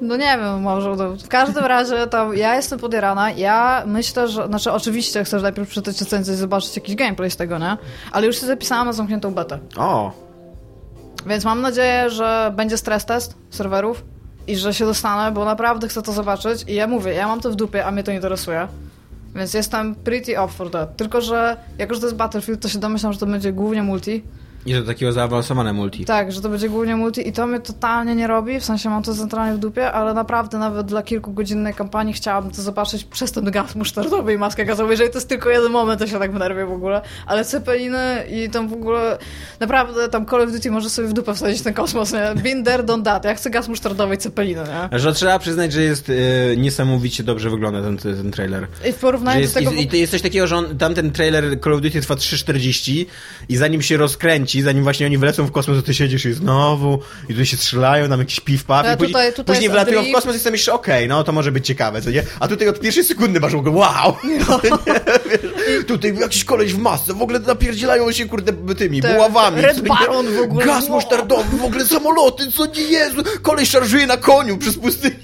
No 0.00 0.16
nie 0.16 0.38
wiem, 0.38 0.60
może. 0.62 0.96
No, 0.96 1.16
w 1.16 1.28
każdym 1.28 1.64
razie 1.64 2.06
tam 2.06 2.36
ja 2.36 2.54
jestem 2.56 2.78
podjarana. 2.78 3.30
Ja 3.30 3.82
myślę, 3.86 4.28
że. 4.28 4.46
Znaczy, 4.46 4.72
oczywiście 4.72 5.24
chcę 5.24 5.40
najpierw 5.40 5.68
przeczytać 5.68 6.00
recenzję 6.00 6.34
i 6.34 6.36
zobaczyć 6.36 6.76
jakiś 6.76 6.94
gameplay 6.94 7.30
z 7.30 7.36
tego, 7.36 7.58
nie? 7.58 7.76
Ale 8.12 8.26
już 8.26 8.40
się 8.40 8.46
zapisałam 8.46 8.86
na 8.86 8.92
zamkniętą 8.92 9.34
betę. 9.34 9.58
O, 9.76 10.12
Więc 11.26 11.44
mam 11.44 11.60
nadzieję, 11.60 12.10
że 12.10 12.52
będzie 12.56 12.76
stres 12.78 13.04
test 13.04 13.34
serwerów 13.50 14.04
i 14.46 14.56
że 14.56 14.74
się 14.74 14.84
dostanę, 14.84 15.32
bo 15.32 15.44
naprawdę 15.44 15.88
chcę 15.88 16.02
to 16.02 16.12
zobaczyć. 16.12 16.64
I 16.68 16.74
ja 16.74 16.86
mówię, 16.86 17.12
ja 17.14 17.28
mam 17.28 17.40
to 17.40 17.50
w 17.50 17.56
dupie, 17.56 17.86
a 17.86 17.90
mnie 17.90 18.02
to 18.02 18.12
interesuje. 18.12 18.68
Więc 19.34 19.54
jestem 19.54 19.94
pretty 19.94 20.32
up 20.44 20.52
for 20.52 20.70
that. 20.70 20.96
Tylko, 20.96 21.20
że 21.20 21.56
jako, 21.78 21.94
że 21.94 22.00
to 22.00 22.06
jest 22.06 22.16
Battlefield, 22.16 22.60
to 22.60 22.68
się 22.68 22.78
domyślam, 22.78 23.12
że 23.12 23.18
to 23.18 23.26
będzie 23.26 23.52
głównie 23.52 23.82
multi. 23.82 24.22
I 24.70 24.74
to 24.74 24.82
takiego 24.82 25.12
zaawansowane 25.12 25.72
multi. 25.72 26.04
Tak, 26.04 26.32
że 26.32 26.42
to 26.42 26.48
będzie 26.48 26.68
głównie 26.68 26.96
multi 26.96 27.28
i 27.28 27.32
to 27.32 27.46
mnie 27.46 27.60
totalnie 27.60 28.14
nie 28.14 28.26
robi, 28.26 28.60
w 28.60 28.64
sensie 28.64 28.90
mam 28.90 29.02
to 29.02 29.14
centralnie 29.14 29.54
w 29.54 29.58
dupie, 29.58 29.92
ale 29.92 30.14
naprawdę 30.14 30.58
nawet 30.58 30.86
dla 30.86 31.02
kilkugodzinnej 31.02 31.74
kampanii 31.74 32.14
chciałabym 32.14 32.50
to 32.50 32.62
zobaczyć 32.62 33.04
przez 33.04 33.32
ten 33.32 33.50
gaz 33.50 33.74
musztardowy 33.74 34.34
i 34.34 34.38
maskę 34.38 34.64
gazową. 34.64 34.90
Jeżeli 34.90 35.10
to 35.10 35.16
jest 35.16 35.28
tylko 35.28 35.50
jeden 35.50 35.72
moment, 35.72 36.00
to 36.00 36.06
się 36.06 36.18
tak 36.18 36.32
wnerwię 36.32 36.66
w 36.66 36.72
ogóle. 36.72 37.00
Ale 37.26 37.44
cepeliny 37.44 38.24
i 38.30 38.50
tam 38.50 38.68
w 38.68 38.72
ogóle 38.72 39.18
naprawdę 39.60 40.08
tam 40.08 40.26
Call 40.26 40.40
of 40.40 40.52
Duty 40.52 40.70
może 40.70 40.90
sobie 40.90 41.08
w 41.08 41.12
dupę 41.12 41.34
wsadzić 41.34 41.62
ten 41.62 41.74
kosmos, 41.74 42.12
nie? 42.12 42.42
Been 42.42 42.64
there, 42.64 42.82
done 42.82 43.02
that. 43.04 43.24
Ja 43.24 43.34
chcę 43.34 43.50
gaz 43.50 43.68
musztardowy 43.68 44.14
i 44.14 44.18
cepeliny, 44.18 44.62
nie? 44.92 44.98
Że 44.98 45.12
trzeba 45.12 45.38
przyznać, 45.38 45.72
że 45.72 45.82
jest 45.82 46.10
e, 46.10 46.56
niesamowicie 46.56 47.22
dobrze 47.22 47.50
wygląda 47.50 47.82
ten, 47.82 47.96
ten 47.96 48.30
trailer. 48.30 48.66
I 48.88 48.92
w 48.92 48.94
Że 48.94 49.00
porównaniu 49.00 49.40
jest, 49.40 49.54
do 49.54 49.60
tego... 49.60 49.72
i, 49.72 49.88
I 49.96 50.00
jest 50.00 50.12
coś 50.12 50.22
takiego, 50.22 50.46
że 50.46 50.56
on, 50.56 50.78
tamten 50.78 51.10
trailer 51.10 51.60
Call 51.60 51.72
of 51.72 51.80
Duty 51.80 52.00
trwa 52.00 52.14
3.40 52.14 53.06
i 53.48 53.56
zanim 53.56 53.82
się 53.82 53.96
rozkręci, 53.96 54.57
zanim 54.62 54.82
właśnie 54.82 55.06
oni 55.06 55.18
wlecą 55.18 55.46
w 55.46 55.52
kosmos, 55.52 55.76
to 55.76 55.82
ty 55.82 55.94
siedzisz 55.94 56.24
i 56.24 56.32
znowu 56.32 57.00
i 57.24 57.26
tutaj 57.32 57.46
się 57.46 57.56
strzelają, 57.56 58.08
tam 58.08 58.20
jakiś 58.20 58.40
piw 58.40 58.64
paf 58.64 58.84
Ale 58.86 58.94
i 58.94 58.96
później, 58.96 59.12
tutaj- 59.12 59.32
tutaj 59.32 59.54
później 59.54 59.70
wlatują 59.70 60.02
w 60.04 60.12
kosmos 60.12 60.36
i 60.36 60.38
sobie 60.38 60.50
myślisz, 60.50 60.68
okej, 60.68 61.08
no 61.08 61.24
to 61.24 61.32
może 61.32 61.52
być 61.52 61.66
ciekawe, 61.66 62.02
co 62.02 62.10
nie? 62.10 62.22
A 62.40 62.48
tutaj 62.48 62.68
od 62.68 62.80
pierwszej 62.80 63.04
sekundy 63.04 63.40
masz 63.40 63.52
w 63.52 63.56
ogóle, 63.56 63.76
wow! 63.76 64.16
tutaj 65.86 66.18
jakiś 66.18 66.44
koleś 66.44 66.74
w 66.74 66.78
masce, 66.78 67.14
w 67.14 67.22
ogóle 67.22 67.38
napierdzielają 67.38 68.12
się, 68.12 68.26
kurde, 68.28 68.74
tymi 68.74 69.02
Te- 69.02 69.14
buławami. 69.14 69.60
Red 69.62 69.80
Baron 69.88 70.26
w 70.36 70.40
ogóle. 70.40 70.66
Gaz 70.66 70.84
Wow. 70.84 70.92
musztardowy, 70.92 71.56
w 71.56 71.64
ogóle 71.64 71.84
samoloty, 71.84 72.52
co 72.52 72.66
nie 72.66 72.82
Jezu, 72.82 73.22
koleś 73.42 73.70
szarżuje 73.70 74.06
na 74.06 74.16
koniu 74.16 74.58
przez 74.58 74.76
pustynię. 74.78 75.16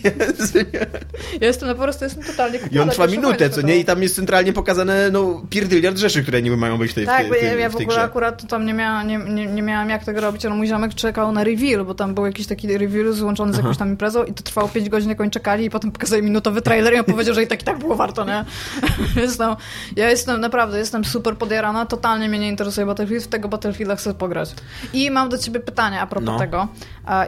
Ja 1.40 1.46
jestem 1.46 1.68
no 1.68 1.74
po 1.74 1.82
prostu 1.82 2.04
jestem 2.04 2.22
totalnie 2.24 2.58
I 2.58 2.60
on 2.62 2.68
kupiona, 2.68 2.92
trwa 2.92 3.06
minutę, 3.06 3.50
co 3.50 3.60
nie? 3.62 3.76
I 3.78 3.84
tam 3.84 4.02
jest 4.02 4.16
centralnie 4.16 4.52
pokazane, 4.52 5.10
no, 5.10 5.42
pierdyliard 5.50 5.96
rzeczy, 5.98 6.22
które 6.22 6.42
niby 6.42 6.56
mają 6.56 6.78
być 6.78 6.90
w 6.90 6.94
tej, 6.94 7.04
w 7.04 7.06
Tak, 7.06 7.18
tej, 7.20 7.28
bo 7.28 7.34
w 7.34 7.42
ja, 7.42 7.54
ja 7.54 7.68
w 7.68 7.72
w 7.72 7.76
ogóle 7.76 7.88
grze. 7.88 8.02
akurat 8.02 8.48
tam 8.48 8.66
nie, 8.66 8.74
miała, 8.74 9.02
nie, 9.02 9.18
nie, 9.18 9.46
nie 9.46 9.62
miałam 9.62 9.90
jak 9.90 10.04
tego 10.04 10.20
robić, 10.20 10.46
ale 10.46 10.54
mój 10.54 10.66
ziomek 10.66 10.94
czekał 10.94 11.32
na 11.32 11.44
reveal, 11.44 11.84
bo 11.84 11.94
tam 11.94 12.14
był 12.14 12.26
jakiś 12.26 12.46
taki 12.46 12.78
reveal 12.78 13.12
złączony 13.12 13.52
z 13.52 13.56
jakąś 13.56 13.76
tam 13.76 13.88
imprezą 13.88 14.24
i 14.24 14.32
to 14.34 14.42
trwało 14.42 14.68
5 14.68 14.88
godzin, 14.88 15.08
jak 15.08 15.20
oni 15.20 15.30
czekali 15.30 15.64
i 15.64 15.70
potem 15.70 15.92
pokazali 15.92 16.22
minutowy 16.22 16.62
trailer 16.62 16.94
i 16.94 16.98
on 16.98 17.04
powiedział, 17.04 17.34
że 17.34 17.42
i 17.42 17.46
tak 17.46 17.62
i 17.62 17.64
tak 17.64 17.78
było 17.78 17.96
warto, 17.96 18.24
nie? 18.24 18.44
Więc 19.16 19.38
no, 19.38 19.56
ja 19.96 20.10
jestem, 20.10 20.40
naprawdę, 20.44 20.78
jestem 20.78 21.04
super 21.04 21.36
podjarana, 21.36 21.86
totalnie 21.86 22.28
mnie 22.28 22.38
nie 22.38 22.48
interesuje 22.48 22.86
Battlefield, 22.86 23.24
w 23.24 23.28
tego 23.28 23.48
Battlefielda 23.48 23.96
chcę 23.96 24.14
pograć. 24.14 24.54
I 24.92 25.10
mam 25.10 25.28
do 25.28 25.38
ciebie 25.38 25.60
pytanie 25.60 26.00
a 26.00 26.06
propos 26.06 26.26
No. 26.26 26.38
tego 26.38 26.68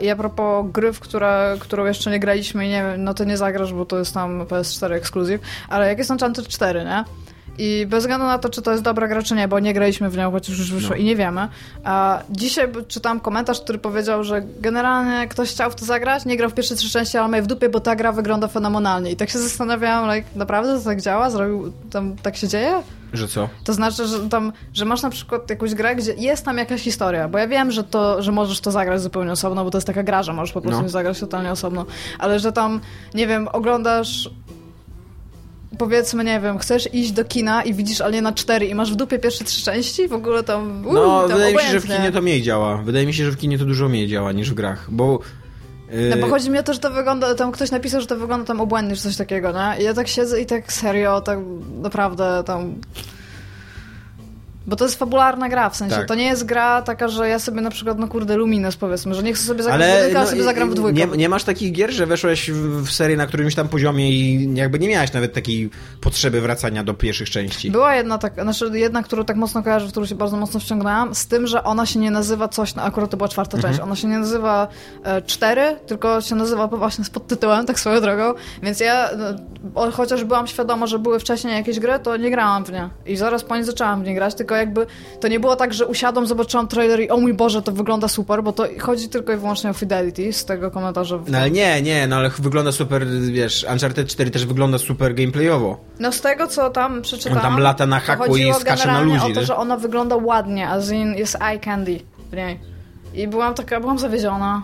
i 0.02 0.08
a 0.10 0.16
propos 0.16 0.66
gry, 0.72 0.92
w 0.92 1.00
które, 1.00 1.56
którą 1.60 1.84
jeszcze 1.84 2.10
nie 2.10 2.20
graliśmy 2.20 2.66
i 2.66 2.68
nie 2.68 2.82
wiem, 2.82 3.04
no 3.04 3.14
to 3.14 3.24
nie 3.24 3.36
zagrasz, 3.36 3.72
bo 3.72 3.86
to 3.86 3.98
jest 3.98 4.14
tam 4.14 4.44
PS4 4.44 4.92
ekskluzyw, 4.92 5.40
ale 5.68 5.88
jak 5.88 5.98
jest 5.98 6.10
Uncharted 6.10 6.48
4, 6.48 6.84
nie? 6.84 7.04
I 7.58 7.86
bez 7.86 8.00
względu 8.04 8.26
na 8.26 8.38
to, 8.38 8.48
czy 8.48 8.62
to 8.62 8.70
jest 8.70 8.82
dobra 8.82 9.08
gra, 9.08 9.22
czy 9.22 9.34
nie, 9.34 9.48
bo 9.48 9.58
nie 9.58 9.74
graliśmy 9.74 10.10
w 10.10 10.16
nią, 10.16 10.30
chociaż 10.30 10.58
już 10.58 10.72
wyszło 10.72 10.90
No. 10.90 10.96
i 10.96 11.04
nie 11.04 11.16
wiemy. 11.16 11.48
A 11.84 12.22
dzisiaj 12.30 12.68
czytałem 12.88 13.20
komentarz, 13.20 13.60
który 13.60 13.78
powiedział, 13.78 14.24
że 14.24 14.42
generalnie 14.60 15.28
ktoś 15.28 15.50
chciał 15.50 15.70
w 15.70 15.74
to 15.74 15.84
zagrać, 15.84 16.24
nie 16.24 16.36
grał 16.36 16.50
w 16.50 16.54
pierwsze 16.54 16.76
trzy 16.76 16.90
części, 16.90 17.18
ale 17.18 17.28
ma 17.28 17.36
je 17.36 17.42
w 17.42 17.46
dupie, 17.46 17.68
bo 17.68 17.80
ta 17.80 17.96
gra 17.96 18.12
wygląda 18.12 18.48
fenomenalnie. 18.48 19.10
I 19.10 19.16
tak 19.16 19.30
się 19.30 19.38
zastanawiałam, 19.38 20.14
like, 20.16 20.28
naprawdę 20.34 20.78
to 20.78 20.84
tak 20.84 21.00
działa? 21.00 21.30
Zrobił, 21.30 21.72
tam 21.90 22.16
tak 22.16 22.36
się 22.36 22.48
dzieje? 22.48 22.82
Że 23.12 23.28
co? 23.28 23.48
To 23.64 23.72
znaczy, 23.72 24.06
że 24.06 24.28
tam, 24.28 24.52
że 24.74 24.84
masz 24.84 25.02
na 25.02 25.10
przykład 25.10 25.50
jakąś 25.50 25.74
grę, 25.74 25.96
gdzie 25.96 26.14
jest 26.14 26.44
tam 26.44 26.58
jakaś 26.58 26.80
historia, 26.80 27.28
bo 27.28 27.38
ja 27.38 27.48
wiem, 27.48 27.70
że 27.70 27.84
to, 27.84 28.22
że 28.22 28.32
możesz 28.32 28.60
to 28.60 28.70
zagrać 28.70 29.02
zupełnie 29.02 29.32
osobno, 29.32 29.64
bo 29.64 29.70
to 29.70 29.78
jest 29.78 29.86
taka 29.86 30.02
gra, 30.02 30.22
że 30.22 30.32
możesz 30.32 30.52
po 30.52 30.60
prostu 30.60 30.82
No. 30.82 30.88
zagrać 30.88 31.20
totalnie 31.20 31.50
osobno, 31.52 31.86
ale 32.18 32.38
że 32.38 32.52
tam, 32.52 32.80
nie 33.14 33.26
wiem, 33.26 33.48
oglądasz 33.52 34.30
powiedzmy, 35.78 36.24
nie 36.24 36.40
wiem, 36.40 36.58
chcesz 36.58 36.94
iść 36.94 37.12
do 37.12 37.24
kina 37.24 37.62
i 37.62 37.74
widzisz 37.74 38.00
Aliena 38.00 38.32
4 38.32 38.66
i 38.66 38.74
masz 38.74 38.92
w 38.92 38.96
dupie 38.96 39.18
pierwsze 39.18 39.44
trzy 39.44 39.64
części, 39.64 40.08
w 40.08 40.12
ogóle 40.12 40.42
tam, 40.42 40.86
uu, 40.86 40.92
No, 40.92 41.20
tam 41.28 41.32
wydaje 41.38 41.54
mi 41.54 41.60
się, 41.60 41.66
że 41.66 41.80
w 41.80 41.84
obojętnie. 41.84 41.96
kinie 41.96 42.12
to 42.12 42.22
mniej 42.22 42.42
działa. 42.42 42.76
Wydaje 42.76 43.06
mi 43.06 43.14
się, 43.14 43.24
że 43.24 43.30
w 43.30 43.36
kinie 43.36 43.58
to 43.58 43.64
dużo 43.64 43.88
mniej 43.88 44.08
działa 44.08 44.32
niż 44.32 44.50
w 44.50 44.54
grach, 44.54 44.86
bo... 44.90 45.18
No 46.10 46.16
bo 46.16 46.28
chodzi 46.28 46.50
mi 46.50 46.58
o 46.58 46.62
to, 46.62 46.72
że 46.72 46.78
to 46.78 46.90
wygląda, 46.90 47.34
tam 47.34 47.52
ktoś 47.52 47.70
napisał, 47.70 48.00
że 48.00 48.06
to 48.06 48.16
wygląda 48.16 48.46
tam 48.46 48.60
obłędnie, 48.60 48.96
czy 48.96 49.02
coś 49.02 49.16
takiego, 49.16 49.52
nie? 49.52 49.82
I 49.82 49.84
ja 49.84 49.94
tak 49.94 50.08
siedzę 50.08 50.40
i 50.40 50.46
tak 50.46 50.72
serio, 50.72 51.20
tak 51.20 51.38
naprawdę 51.82 52.42
tam... 52.46 52.74
Bo 54.66 54.76
to 54.76 54.84
jest 54.84 54.98
fabularna 54.98 55.48
gra, 55.48 55.70
w 55.70 55.76
sensie, 55.76 55.96
Tak. 55.96 56.08
to 56.08 56.14
nie 56.14 56.24
jest 56.24 56.44
gra 56.44 56.82
taka, 56.82 57.08
że 57.08 57.28
ja 57.28 57.38
sobie 57.38 57.60
na 57.60 57.70
przykład, 57.70 57.98
no 57.98 58.08
kurde, 58.08 58.36
Lumines 58.36 58.76
powiedzmy, 58.76 59.14
że 59.14 59.22
nie 59.22 59.32
chcę 59.34 59.44
sobie 59.44 59.62
zagrać 59.62 59.80
w 59.80 59.84
Ale 59.84 59.96
jedynkę, 59.98 60.20
a 60.20 60.22
no, 60.24 60.30
sobie 60.30 60.42
zagram 60.42 60.70
w 60.70 60.74
dwójkę. 60.74 61.06
nie, 61.06 61.16
nie 61.16 61.28
masz 61.28 61.44
takich 61.44 61.72
gier, 61.72 61.92
że 61.92 62.06
weszłeś 62.06 62.50
w, 62.50 62.82
w 62.86 62.92
serię 62.92 63.16
na 63.16 63.26
którymś 63.26 63.54
tam 63.54 63.68
poziomie 63.68 64.10
i 64.10 64.54
jakby 64.54 64.78
nie 64.78 64.88
miałeś 64.88 65.12
nawet 65.12 65.32
takiej 65.32 65.70
potrzeby 66.00 66.40
wracania 66.40 66.84
do 66.84 66.94
pierwszych 66.94 67.30
części. 67.30 67.70
Była 67.70 67.94
jedna 67.94 68.18
tak, 68.18 68.34
znaczy 68.42 68.70
jedna, 68.78 69.02
którą 69.02 69.24
tak 69.24 69.36
mocno 69.36 69.62
kojarzę, 69.62 69.86
w 69.86 69.90
którą 69.90 70.06
się 70.06 70.14
bardzo 70.14 70.36
mocno 70.36 70.60
wciągnęłam, 70.60 71.14
z 71.14 71.26
tym, 71.26 71.46
że 71.46 71.64
ona 71.64 71.86
się 71.86 71.98
nie 71.98 72.10
nazywa 72.10 72.48
coś, 72.48 72.74
no 72.74 72.82
akurat 72.82 73.10
to 73.10 73.16
była 73.16 73.28
czwarta 73.28 73.56
Mhm. 73.56 73.74
część, 73.74 73.84
ona 73.84 73.96
się 73.96 74.08
nie 74.08 74.18
nazywa 74.18 74.68
e, 75.04 75.22
cztery, 75.22 75.76
tylko 75.86 76.20
się 76.20 76.34
nazywa 76.34 76.66
właśnie 76.66 77.04
z 77.04 77.10
podtytułem, 77.10 77.66
tak 77.66 77.80
swoją 77.80 78.00
drogą, 78.00 78.34
więc 78.62 78.80
ja, 78.80 79.10
no, 79.74 79.90
chociaż 79.90 80.24
byłam 80.24 80.46
świadoma, 80.46 80.86
że 80.86 80.98
były 80.98 81.20
wcześniej 81.20 81.54
jakieś 81.54 81.80
gry, 81.80 81.98
to 82.02 82.16
nie 82.16 82.30
grałam 82.30 82.64
w 82.64 82.72
nie. 82.72 82.88
I 83.06 83.16
zaraz 83.16 83.44
po 83.44 83.56
nie 83.56 83.64
zaczęłam 83.64 84.02
w 84.02 84.06
nie 84.06 84.14
grać, 84.14 84.34
tylko 84.34 84.55
jakby 84.56 84.86
to 85.20 85.28
nie 85.28 85.40
było 85.40 85.56
tak, 85.56 85.74
że 85.74 85.86
usiadłam, 85.86 86.26
zobaczyłam 86.26 86.68
trailer 86.68 87.00
i 87.00 87.10
o 87.10 87.16
mój 87.16 87.34
Boże, 87.34 87.62
to 87.62 87.72
wygląda 87.72 88.08
super, 88.08 88.42
bo 88.42 88.52
to 88.52 88.66
chodzi 88.80 89.08
tylko 89.08 89.32
i 89.32 89.36
wyłącznie 89.36 89.70
o 89.70 89.72
fidelity 89.72 90.32
z 90.32 90.44
tego 90.44 90.70
komentarza. 90.70 91.18
No 91.28 91.38
ale 91.38 91.50
nie, 91.50 91.82
nie, 91.82 92.06
no 92.06 92.16
ale 92.16 92.30
wygląda 92.38 92.72
super, 92.72 93.06
wiesz, 93.32 93.66
Uncharted 93.72 94.08
4 94.08 94.30
też 94.30 94.46
wygląda 94.46 94.78
super 94.78 95.14
gameplayowo. 95.14 95.80
No 96.00 96.12
z 96.12 96.20
tego, 96.20 96.46
co 96.46 96.70
tam 96.70 97.02
przeczytałam... 97.02 97.46
On 97.46 97.52
tam 97.52 97.60
lata 97.60 97.86
na 97.86 98.00
haku 98.00 98.36
i 98.36 98.54
skacze 98.54 98.86
na 98.86 99.00
ludzi, 99.00 99.18
o 99.18 99.34
to, 99.34 99.40
nie? 99.40 99.46
że 99.46 99.56
ona 99.56 99.76
wygląda 99.76 100.16
ładnie, 100.16 100.68
a 100.68 100.78
in 100.92 101.14
jest 101.14 101.36
eye 101.42 101.58
candy 101.58 102.00
w 102.30 102.36
niej. 102.36 102.60
I 103.14 103.28
byłam 103.28 103.54
taka, 103.54 103.80
byłam 103.80 103.98
zawiedziona. 103.98 104.62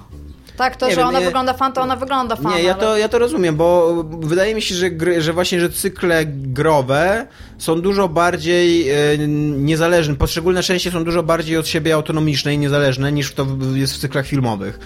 Tak, 0.62 0.76
to, 0.76 0.87
Nie 0.87 0.92
że 0.92 0.99
wiem, 1.00 1.09
ona 1.09 1.19
nie- 1.19 1.25
wygląda 1.25 1.52
fan, 1.52 1.73
to 1.73 1.81
ona 1.81 1.97
wygląda 1.97 2.37
fan. 2.37 2.52
Nie, 2.54 2.62
ja 2.62 2.73
ale... 2.75 2.81
to, 2.83 2.97
ja 2.97 3.09
to 3.09 3.19
rozumiem, 3.19 3.57
bo 3.57 3.95
wydaje 4.21 4.54
mi 4.54 4.62
się, 4.62 4.75
że, 4.75 4.90
gry, 4.90 5.21
że 5.23 5.33
właśnie, 5.33 5.61
że 5.61 5.71
cykle 5.71 6.26
growe 6.26 7.26
są 7.59 7.81
dużo 7.81 8.09
bardziej 8.09 8.90
e, 8.90 9.19
niezależne, 9.59 10.14
poszczególne 10.14 10.62
części 10.62 10.90
są 10.90 11.04
dużo 11.04 11.23
bardziej 11.23 11.57
od 11.57 11.69
siebie 11.69 11.95
autonomiczne 11.95 12.54
i 12.54 12.59
niezależne 12.59 13.12
niż 13.12 13.35
to 13.35 13.47
jest 13.75 13.95
w 13.95 13.99
cyklach 13.99 14.26
filmowych. 14.26 14.78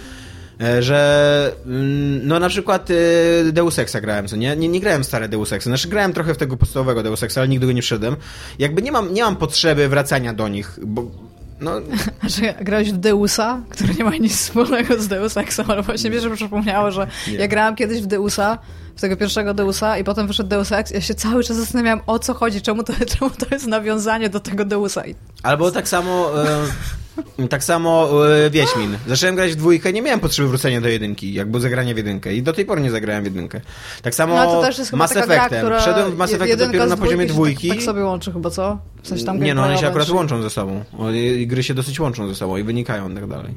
E, 0.60 0.82
Że 0.82 1.52
mm, 1.66 2.28
no 2.28 2.38
na 2.40 2.48
przykład 2.48 2.88
e, 2.90 3.52
Deus 3.52 3.78
Exa 3.78 4.00
grałem, 4.00 4.28
co 4.28 4.36
nie? 4.36 4.56
nie? 4.56 4.68
Nie 4.68 4.80
grałem 4.80 5.02
w 5.02 5.06
stare 5.06 5.28
Deus 5.28 5.52
Exa, 5.52 5.70
znaczy 5.70 5.88
grałem 5.88 6.12
trochę 6.12 6.34
w 6.34 6.36
tego 6.36 6.56
podstawowego 6.56 7.02
Deus 7.02 7.22
Exa, 7.22 7.38
ale 7.40 7.48
nigdy 7.48 7.66
go 7.66 7.72
nie 7.72 7.82
wszedłem. 7.82 8.16
Jakby 8.58 8.82
nie 8.82 8.92
mam, 8.92 9.14
nie 9.14 9.22
mam 9.22 9.36
potrzeby 9.36 9.88
wracania 9.88 10.32
do 10.34 10.48
nich, 10.48 10.78
bo 10.86 11.10
no, 11.60 11.72
Że 12.36 12.54
grałeś 12.60 12.92
w 12.92 12.96
Deusa, 12.96 13.60
który 13.68 13.94
nie 13.94 14.04
ma 14.04 14.16
nic 14.16 14.36
wspólnego 14.36 15.02
z 15.02 15.08
Deus 15.08 15.36
Exem, 15.36 15.70
ale 15.70 15.82
właśnie 15.82 16.10
mi 16.10 16.20
się 16.20 16.34
przypomniało, 16.34 16.90
że 16.90 17.06
Nie. 17.28 17.34
ja 17.34 17.48
grałam 17.48 17.76
kiedyś 17.76 18.02
w 18.02 18.06
Deusa, 18.06 18.58
w 18.96 19.00
tego 19.00 19.16
pierwszego 19.16 19.54
Deusa 19.54 19.98
i 19.98 20.04
potem 20.04 20.26
wyszedł 20.26 20.48
Deus 20.48 20.72
Ex 20.72 20.90
ja 20.90 21.00
się 21.00 21.14
cały 21.14 21.44
czas 21.44 21.56
zastanawiałam, 21.56 22.00
o 22.06 22.18
co 22.18 22.34
chodzi, 22.34 22.62
czemu 22.62 22.82
to, 22.82 22.92
czemu 23.18 23.30
to 23.30 23.46
jest 23.50 23.66
nawiązanie 23.66 24.28
do 24.28 24.40
tego 24.40 24.64
Deusa. 24.64 25.02
Albo 25.42 25.70
tak 25.70 25.88
samo. 25.88 26.44
E, 26.44 26.46
tak 27.50 27.64
samo 27.64 28.10
e, 28.28 28.50
Wiedźmin. 28.50 28.98
Zacząłem 29.06 29.34
grać 29.34 29.52
w 29.52 29.56
dwójkę, 29.56 29.92
nie 29.92 30.02
miałem 30.02 30.20
potrzeby 30.20 30.48
wrócenia 30.48 30.80
do 30.80 30.88
jedynki, 30.88 31.34
jakby 31.34 31.60
zagrania 31.60 31.94
w 31.94 31.96
jedynkę. 31.96 32.34
I 32.34 32.42
do 32.42 32.52
tej 32.52 32.64
pory 32.64 32.80
nie 32.80 32.90
zagrałem 32.90 33.22
w 33.22 33.26
jedynkę. 33.26 33.60
Tak 34.02 34.14
samo 34.14 34.34
No 34.34 34.46
to 34.46 34.62
też 34.62 34.78
jest 34.78 34.92
Mass 34.92 35.12
gra, 35.12 35.22
Effectem. 35.22 35.66
Wszedłem 35.80 36.10
w 36.12 36.16
Mass 36.16 36.32
Effect 36.32 36.58
dopiero 36.58 36.86
na 36.86 36.96
poziomie 36.96 37.26
dwójki. 37.26 37.68
Tak, 37.68 37.76
tak 37.76 37.84
sobie 37.86 38.04
łączy 38.04 38.32
chyba, 38.32 38.50
co? 38.50 38.78
W 39.02 39.08
sensie 39.08 39.24
tam 39.24 39.42
nie, 39.42 39.54
no 39.54 39.62
one 39.62 39.78
się 39.78 39.86
akurat 39.86 40.08
łączą 40.10 40.42
ze 40.42 40.50
sobą. 40.50 40.84
I 41.14 41.46
Gry 41.46 41.62
się 41.62 41.74
dosyć 41.74 42.00
łączą 42.00 42.28
ze 42.28 42.34
sobą 42.34 42.56
i 42.56 42.62
wynikają 42.62 43.10
i 43.10 43.14
tak 43.14 43.26
dalej. 43.26 43.54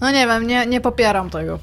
No 0.00 0.10
nie 0.10 0.26
wiem, 0.26 0.46
nie, 0.46 0.66
nie 0.66 0.80
popieram 0.80 1.30
tego. 1.30 1.58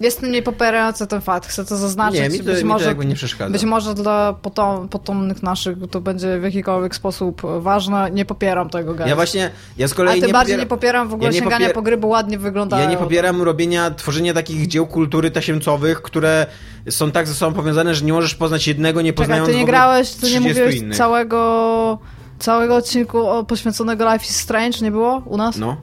Jestem 0.00 0.32
niepopierający 0.32 1.06
ten 1.06 1.20
fakt, 1.20 1.46
chcę 1.48 1.64
to 1.64 1.76
zaznaczyć. 1.76 2.20
Nie, 2.20 2.28
mi 2.28 2.38
to, 2.38 2.44
być 2.44 2.58
mi 2.58 2.64
może, 2.64 2.94
to 2.94 3.02
nie 3.02 3.14
przeszkadza. 3.14 3.52
Być 3.52 3.64
może 3.64 3.94
dla 3.94 4.32
potom, 4.32 4.88
potomnych 4.88 5.42
naszych 5.42 5.78
to 5.90 6.00
będzie 6.00 6.38
w 6.38 6.42
jakikolwiek 6.42 6.94
sposób 6.94 7.42
ważne. 7.58 8.10
Nie 8.10 8.24
popieram 8.24 8.70
tego, 8.70 8.94
guys. 8.94 9.08
Ja 9.08 9.14
właśnie, 9.16 9.50
ja 9.76 9.88
z 9.88 9.92
A 9.92 9.96
kolei 9.96 10.20
tym 10.20 10.26
nie 10.26 10.32
bardziej 10.32 10.56
nie 10.56 10.66
popieram 10.66 11.08
w 11.08 11.14
ogóle 11.14 11.32
ja 11.32 11.40
sięgania 11.40 11.68
popier- 11.68 11.72
po 11.74 11.82
gry, 11.82 11.96
bo 11.96 12.08
ładnie 12.08 12.38
wyglądają. 12.38 12.82
Ja 12.82 12.90
nie 12.90 12.96
popieram 12.96 13.42
robienia, 13.42 13.90
tworzenia 13.90 14.34
takich 14.34 14.66
dzieł 14.66 14.86
kultury 14.86 15.30
tasiemcowych, 15.30 16.02
które 16.02 16.46
są 16.90 17.10
tak 17.10 17.28
ze 17.28 17.34
sobą 17.34 17.52
powiązane, 17.56 17.94
że 17.94 18.04
nie 18.04 18.12
możesz 18.12 18.34
poznać 18.34 18.66
jednego, 18.68 19.02
nie 19.02 19.12
Czekaj, 19.12 19.24
poznając 19.26 19.48
ty 19.48 19.54
w 19.54 19.56
nie 19.56 19.64
grałeś, 19.64 20.10
ty 20.10 20.22
nie 20.22 20.28
30 20.30 20.48
mówiłeś 20.48 20.74
innych. 20.76 20.96
całego, 20.96 21.98
całego 22.38 22.76
odcinku 22.76 23.44
poświęconego 23.48 24.12
Life 24.12 24.24
is 24.24 24.36
Strange, 24.36 24.78
nie 24.82 24.90
było 24.90 25.22
u 25.26 25.36
nas? 25.36 25.56
No. 25.56 25.76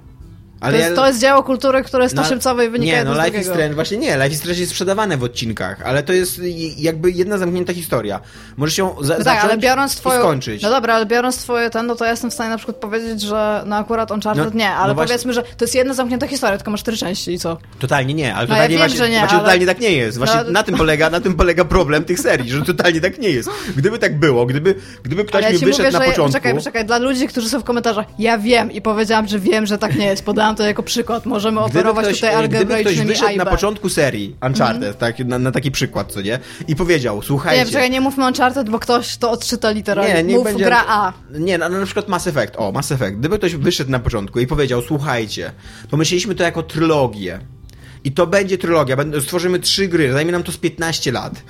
To, 0.61 0.71
jest, 0.71 0.95
to 0.95 1.07
jest 1.07 1.19
dzieło 1.21 1.43
kultury, 1.43 1.83
które 1.83 2.03
jest 2.03 2.15
No, 2.15 2.21
tasiemcowe 2.23 2.65
i 2.65 2.69
wynika 2.69 2.95
Nie, 2.97 3.03
no 3.03 3.25
Life 3.25 3.37
is. 3.39 3.47
Strange, 3.47 3.75
właśnie 3.75 3.97
nie, 3.97 4.15
Life 4.15 4.27
is 4.29 4.37
Strange 4.39 4.59
jest 4.59 4.71
sprzedawane 4.71 5.17
w 5.17 5.23
odcinkach, 5.23 5.81
ale 5.85 6.03
to 6.03 6.13
jest 6.13 6.41
jakby 6.77 7.11
jedna 7.11 7.37
zamknięta 7.37 7.73
historia. 7.73 8.19
Możesz 8.57 8.77
ją 8.77 8.95
za- 9.01 9.17
No 9.17 9.23
tak, 9.23 9.43
ale 9.43 9.57
biorąc 9.57 9.93
i 9.93 9.97
twoją... 9.97 10.19
skończyć. 10.19 10.61
No 10.61 10.69
dobra, 10.69 10.93
ale 10.95 11.05
biorąc 11.05 11.37
twoje 11.37 11.69
ten, 11.69 11.87
no 11.87 11.95
to 11.95 12.05
ja 12.05 12.11
jestem 12.11 12.31
w 12.31 12.33
stanie 12.33 12.49
na 12.49 12.57
przykład 12.57 12.77
powiedzieć, 12.77 13.21
że 13.21 13.63
no 13.65 13.75
akurat 13.75 14.11
Uncharted 14.11 14.45
No, 14.53 14.59
nie, 14.59 14.69
ale 14.69 14.93
no 14.93 15.01
powiedzmy, 15.03 15.33
że 15.33 15.43
to 15.43 15.65
jest 15.65 15.75
jedna 15.75 15.93
zamknięta 15.93 16.27
historia, 16.27 16.57
tylko 16.57 16.71
ma 16.71 16.77
cztery 16.77 16.97
części 16.97 17.33
i 17.33 17.39
co? 17.39 17.57
Totalnie 17.79 18.13
nie, 18.13 18.35
ale 18.35 18.47
No 18.47 18.53
ja 18.55 18.61
totalnie 18.61 18.77
wiem, 18.77 18.87
właśnie, 18.87 19.09
nie, 19.09 19.19
właśnie 19.19 19.37
ale- 19.37 19.43
totalnie 19.45 19.65
tak 19.65 19.79
nie 19.79 19.91
jest. 19.91 20.17
Właśnie 20.17 20.39
No- 20.45 20.51
na, 20.51 20.63
tym 20.63 20.77
polega, 20.77 21.09
na 21.09 21.19
tym 21.21 21.33
polega 21.35 21.65
problem 21.65 22.03
tych 22.03 22.19
serii, 22.19 22.49
że 22.51 22.61
totalnie 22.61 23.01
tak 23.01 23.19
nie 23.19 23.29
jest. 23.29 23.49
Gdyby 23.75 23.99
tak 23.99 24.19
było, 24.19 24.45
gdyby, 24.45 24.75
gdyby 25.03 25.25
ktoś 25.25 25.43
Ale 25.43 25.53
mi 25.53 25.59
ja 25.59 25.65
wyszedł 25.67 25.83
mówię, 25.83 25.99
na 25.99 26.05
że... 26.05 26.11
początku... 26.11 26.31
Poczekaj, 26.33 26.53
poczekaj, 26.53 26.85
dla 26.85 26.97
ludzi, 26.97 27.27
którzy 27.27 27.49
są 27.49 27.59
w 27.59 27.63
komentarzach, 27.63 28.05
ja 28.19 28.37
wiem 28.37 28.71
i 28.71 28.81
powiedziałam, 28.81 29.27
że 29.27 29.39
wiem, 29.39 29.65
że 29.65 29.77
tak 29.77 29.95
nie 29.95 30.05
jest. 30.05 30.25
Podałam 30.47 30.55
to 30.55 30.63
jako 30.67 30.83
przykład. 30.83 31.25
Możemy 31.25 31.61
Gdyby 31.61 31.79
operować 31.79 32.05
ktoś, 32.05 32.19
tutaj 32.19 32.35
gdyby 32.35 32.47
ktoś 32.47 32.65
algebraicznymi 32.65 33.07
wyszedł 33.07 33.37
na 33.37 33.45
początku 33.45 33.89
serii 33.89 34.35
Uncharted, 34.47 34.97
tak, 34.97 35.19
na, 35.19 35.39
na 35.39 35.51
taki 35.51 35.71
przykład, 35.71 36.11
co 36.11 36.21
nie? 36.21 36.39
I 36.67 36.75
powiedział, 36.75 37.21
słuchajcie... 37.21 37.59
Nie, 37.59 37.65
poczekaj, 37.65 37.89
nie 37.89 38.01
mówmy 38.01 38.25
Uncharted, 38.27 38.69
bo 38.69 38.79
ktoś 38.79 39.17
to 39.17 39.31
odczyta 39.31 39.71
literalnie. 39.71 40.23
niech 40.23 40.37
Mów 40.37 40.45
będzie- 40.45 40.65
gra 40.65 40.83
A. 40.87 41.13
Nie, 41.31 41.57
no, 41.57 41.69
na 41.69 41.85
przykład 41.85 42.07
Mass 42.07 42.27
Effect. 42.27 42.53
O, 42.57 42.71
Mass 42.71 42.91
Effect. 42.91 43.17
Gdyby 43.17 43.37
ktoś 43.37 43.55
wyszedł 43.55 43.91
na 43.91 43.99
początku 43.99 44.39
i 44.39 44.47
powiedział, 44.47 44.81
słuchajcie, 44.81 45.51
pomyśleliśmy 45.89 46.35
to 46.35 46.43
jako 46.43 46.63
trylogię. 46.63 47.39
I 48.03 48.11
to 48.11 48.27
będzie 48.27 48.57
trylogia. 48.57 48.97
Stworzymy 49.21 49.59
trzy 49.59 49.87
gry. 49.87 50.13
Zajmie 50.13 50.31
nam 50.31 50.43
to 50.43 50.51
z 50.51 50.57
15 50.57 51.11
lat. 51.11 51.43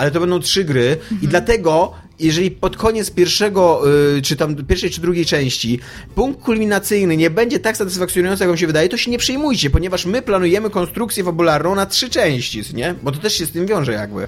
Ale 0.00 0.10
to 0.10 0.20
będą 0.20 0.40
trzy 0.40 0.64
gry 0.64 0.96
i 1.22 1.28
dlatego, 1.28 1.92
jeżeli 2.20 2.50
pod 2.50 2.76
koniec 2.76 3.10
pierwszego, 3.10 3.82
y, 4.16 4.22
czy 4.22 4.36
tam 4.36 4.56
pierwszej 4.56 4.90
czy 4.90 5.00
drugiej 5.00 5.26
części 5.26 5.80
punkt 6.14 6.40
kulminacyjny 6.40 7.16
nie 7.16 7.30
będzie 7.30 7.58
tak 7.58 7.76
satysfakcjonujący, 7.76 8.42
jak 8.42 8.48
wam 8.50 8.56
się 8.58 8.66
wydaje, 8.66 8.88
to 8.88 8.96
się 8.96 9.10
nie 9.10 9.18
przejmujcie, 9.18 9.70
ponieważ 9.70 10.06
my 10.06 10.22
planujemy 10.22 10.70
konstrukcję 10.70 11.24
fabularną 11.24 11.74
na 11.74 11.86
trzy 11.86 12.08
części, 12.10 12.62
nie? 12.74 12.94
Bo 13.02 13.12
to 13.12 13.18
też 13.18 13.34
się 13.34 13.46
z 13.46 13.50
tym 13.50 13.66
wiąże 13.66 13.92
jakby. 13.92 14.26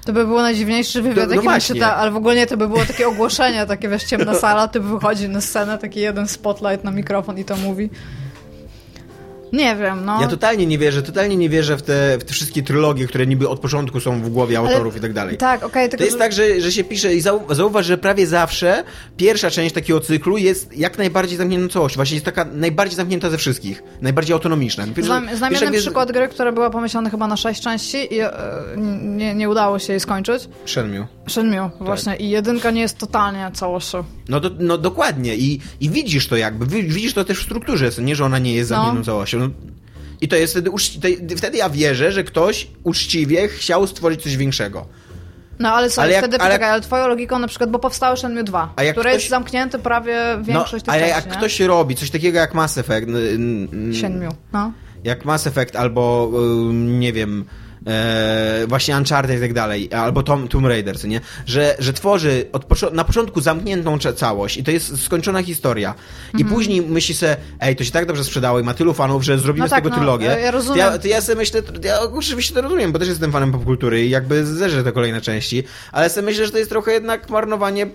To 0.00 0.06
To 0.06 0.12
by 0.12 0.24
było 0.24 0.42
najdziwniejszy 0.42 1.02
wywiad, 1.02 1.28
no 1.28 1.34
jaki 1.34 1.44
właśnie. 1.44 1.74
czytał, 1.74 1.98
ale 1.98 2.10
w 2.10 2.16
ogóle 2.16 2.34
nie, 2.34 2.46
to 2.46 2.56
by 2.56 2.68
było 2.68 2.84
takie 2.84 3.08
ogłoszenie, 3.08 3.66
takie 3.66 3.88
wiesz, 3.88 4.04
ciemna 4.04 4.34
sala, 4.34 4.68
ty 4.68 4.80
wychodzi 4.80 5.28
na 5.28 5.40
scenę, 5.40 5.78
taki 5.78 6.00
jeden 6.00 6.28
spotlight 6.28 6.84
na 6.84 6.90
mikrofon 6.90 7.38
i 7.38 7.44
to 7.44 7.56
mówi. 7.56 7.90
Nie 9.52 9.76
wiem, 9.76 10.04
no. 10.04 10.20
Ja 10.20 10.26
totalnie 10.28 10.66
nie 10.66 10.78
wierzę, 10.78 11.02
totalnie 11.02 11.36
nie 11.36 11.48
wierzę 11.48 11.76
w 11.76 11.82
te, 11.82 12.18
w 12.18 12.24
te 12.24 12.32
wszystkie 12.32 12.62
trylogie, 12.62 13.06
które 13.06 13.26
niby 13.26 13.48
od 13.48 13.60
początku 13.60 14.00
są 14.00 14.22
w 14.22 14.28
głowie 14.30 14.58
autorów 14.58 14.96
i 14.96 15.00
tak 15.00 15.12
dalej. 15.12 15.36
Tak, 15.36 15.62
okej, 15.64 15.86
To 15.86 15.90
tylko 15.90 16.04
jest 16.04 16.14
że- 16.16 16.18
tak, 16.18 16.32
że, 16.32 16.60
że 16.60 16.72
się 16.72 16.84
pisze 16.84 17.14
i 17.14 17.20
zau, 17.20 17.40
zauważ, 17.54 17.86
że 17.86 17.98
prawie 17.98 18.26
zawsze 18.26 18.84
pierwsza 19.16 19.50
część 19.50 19.74
takiego 19.74 20.00
cyklu 20.00 20.36
jest 20.36 20.76
jak 20.78 20.98
najbardziej 20.98 21.38
zamkniętą 21.38 21.68
całością. 21.68 21.96
Właśnie 21.96 22.14
jest 22.14 22.24
taka 22.24 22.44
najbardziej 22.52 22.96
zamknięta 22.96 23.30
ze 23.30 23.38
wszystkich. 23.38 23.82
Najbardziej 24.00 24.34
autonomiczna. 24.34 24.84
Pierwsza- 24.86 25.22
Znam, 25.36 25.52
jeden 25.52 25.72
przykład 25.72 26.12
gry, 26.12 26.28
która 26.28 26.52
była 26.52 26.70
pomyślana 26.70 27.10
chyba 27.10 27.26
na 27.26 27.36
sześć 27.36 27.62
części 27.62 28.14
i 28.14 28.20
e, 28.20 28.30
nie, 29.02 29.34
nie 29.34 29.48
udało 29.50 29.78
się 29.78 29.92
jej 29.92 30.00
skończyć. 30.00 30.48
Shenmue. 30.66 31.06
Shenmue, 31.30 31.70
Tak. 31.70 31.86
właśnie. 31.86 32.16
I 32.16 32.30
jedynka 32.30 32.70
nie 32.70 32.80
jest 32.80 32.98
totalnie 32.98 33.50
całością. 33.54 34.04
No, 34.28 34.40
do, 34.40 34.50
no 34.58 34.78
dokładnie 34.78 35.36
I, 35.36 35.60
i 35.80 35.90
widzisz 35.90 36.28
to 36.28 36.36
jakby, 36.36 36.66
wi- 36.66 36.82
widzisz 36.88 37.14
to 37.14 37.24
też 37.24 37.38
w 37.38 37.42
strukturze, 37.42 37.90
nie, 37.98 38.16
że 38.16 38.24
ona 38.24 38.38
nie 38.38 38.54
jest 38.54 38.70
No. 38.70 38.76
zamkniętą 38.76 39.04
całością. 39.04 39.38
No, 39.38 39.48
I 40.20 40.28
to 40.28 40.36
jest 40.36 40.52
wtedy, 40.52 40.70
uczci- 40.70 41.36
wtedy 41.36 41.58
ja 41.58 41.70
wierzę, 41.70 42.12
że 42.12 42.24
ktoś 42.24 42.66
uczciwie 42.84 43.48
chciał 43.48 43.86
stworzyć 43.86 44.22
coś 44.22 44.36
większego. 44.36 44.86
No 45.58 45.72
ale 45.72 45.90
co, 45.90 46.02
Ale 46.02 46.12
jak- 46.12 46.24
wtedy 46.24 46.36
ale- 46.38 46.48
poczekaj, 46.50 46.70
ale 46.70 46.80
twoją 46.80 47.08
logiką 47.08 47.38
na 47.38 47.48
przykład, 47.48 47.70
bo 47.70 47.78
powstało 47.78 48.16
Shenmue 48.16 48.42
2, 48.44 48.72
A 48.76 48.82
jak 48.82 48.94
które 48.94 49.10
ktoś- 49.10 49.22
jest 49.22 49.30
zamknięte 49.30 49.78
prawie 49.78 50.16
No, 50.38 50.44
większość 50.44 50.84
tych 50.84 50.94
ale 50.94 51.02
części, 51.02 51.16
jak 51.16 51.26
nie? 51.30 51.32
ktoś 51.36 51.60
robi 51.60 51.94
coś 51.96 52.10
takiego 52.10 52.38
jak 52.38 52.54
Mass 52.54 52.78
Effect, 52.78 53.06
Shenmue, 54.00 54.28
no. 54.52 54.72
jak 55.04 55.24
Mass 55.24 55.46
Effect 55.46 55.76
albo 55.76 56.30
y, 56.70 56.74
nie 56.74 57.12
wiem 57.12 57.44
e, 57.90 58.64
właśnie 58.68 58.96
Uncharted 58.96 59.38
i 59.38 59.40
tak 59.40 59.52
dalej, 59.52 59.88
albo 59.94 60.22
Tom, 60.22 60.48
Tomb 60.48 60.66
Raider, 60.66 60.98
co 60.98 61.06
nie? 61.06 61.20
Że, 61.46 61.76
że 61.78 61.92
tworzy 61.92 62.44
na 62.92 63.04
początku 63.04 63.40
zamkniętą 63.40 63.98
całość 63.98 64.56
i 64.56 64.64
to 64.64 64.70
jest 64.70 65.04
skończona 65.04 65.42
historia 65.42 65.94
i 66.34 66.36
Mhm. 66.42 66.54
później 66.54 66.82
myśli 66.82 67.14
se, 67.14 67.36
ej, 67.60 67.76
to 67.76 67.84
się 67.84 67.90
tak 67.90 68.06
dobrze 68.06 68.24
sprzedało 68.24 68.60
i 68.60 68.62
ma 68.62 68.74
tylu 68.74 68.94
fanów, 68.94 69.22
że 69.24 69.38
zrobimy 69.38 69.64
No 69.64 69.68
z 69.68 69.70
tak, 69.70 69.78
tego 69.78 69.88
no, 69.90 69.96
trylogię. 69.96 70.26
ja- 70.26 70.38
ja 70.38 70.46
To 70.52 70.58
rozumiem. 70.58 70.78
ja, 70.78 70.98
to 70.98 71.08
ja 71.08 71.20
sobie 71.20 71.36
myślę, 71.36 71.62
ja 71.84 72.00
oczywiście 72.00 72.54
to 72.54 72.60
rozumiem, 72.62 72.92
bo 72.92 72.98
też 72.98 73.08
jestem 73.08 73.32
fanem 73.32 73.52
popkultury 73.52 74.06
i 74.06 74.10
jakby 74.10 74.46
zerzę 74.46 74.84
te 74.84 74.92
kolejne 74.92 75.20
części, 75.20 75.64
ale 75.92 76.10
sobie 76.10 76.24
myślę, 76.26 76.46
że 76.46 76.52
to 76.52 76.58
jest 76.58 76.70
trochę 76.70 76.92
jednak 76.92 77.30
marnowanie 77.30 77.86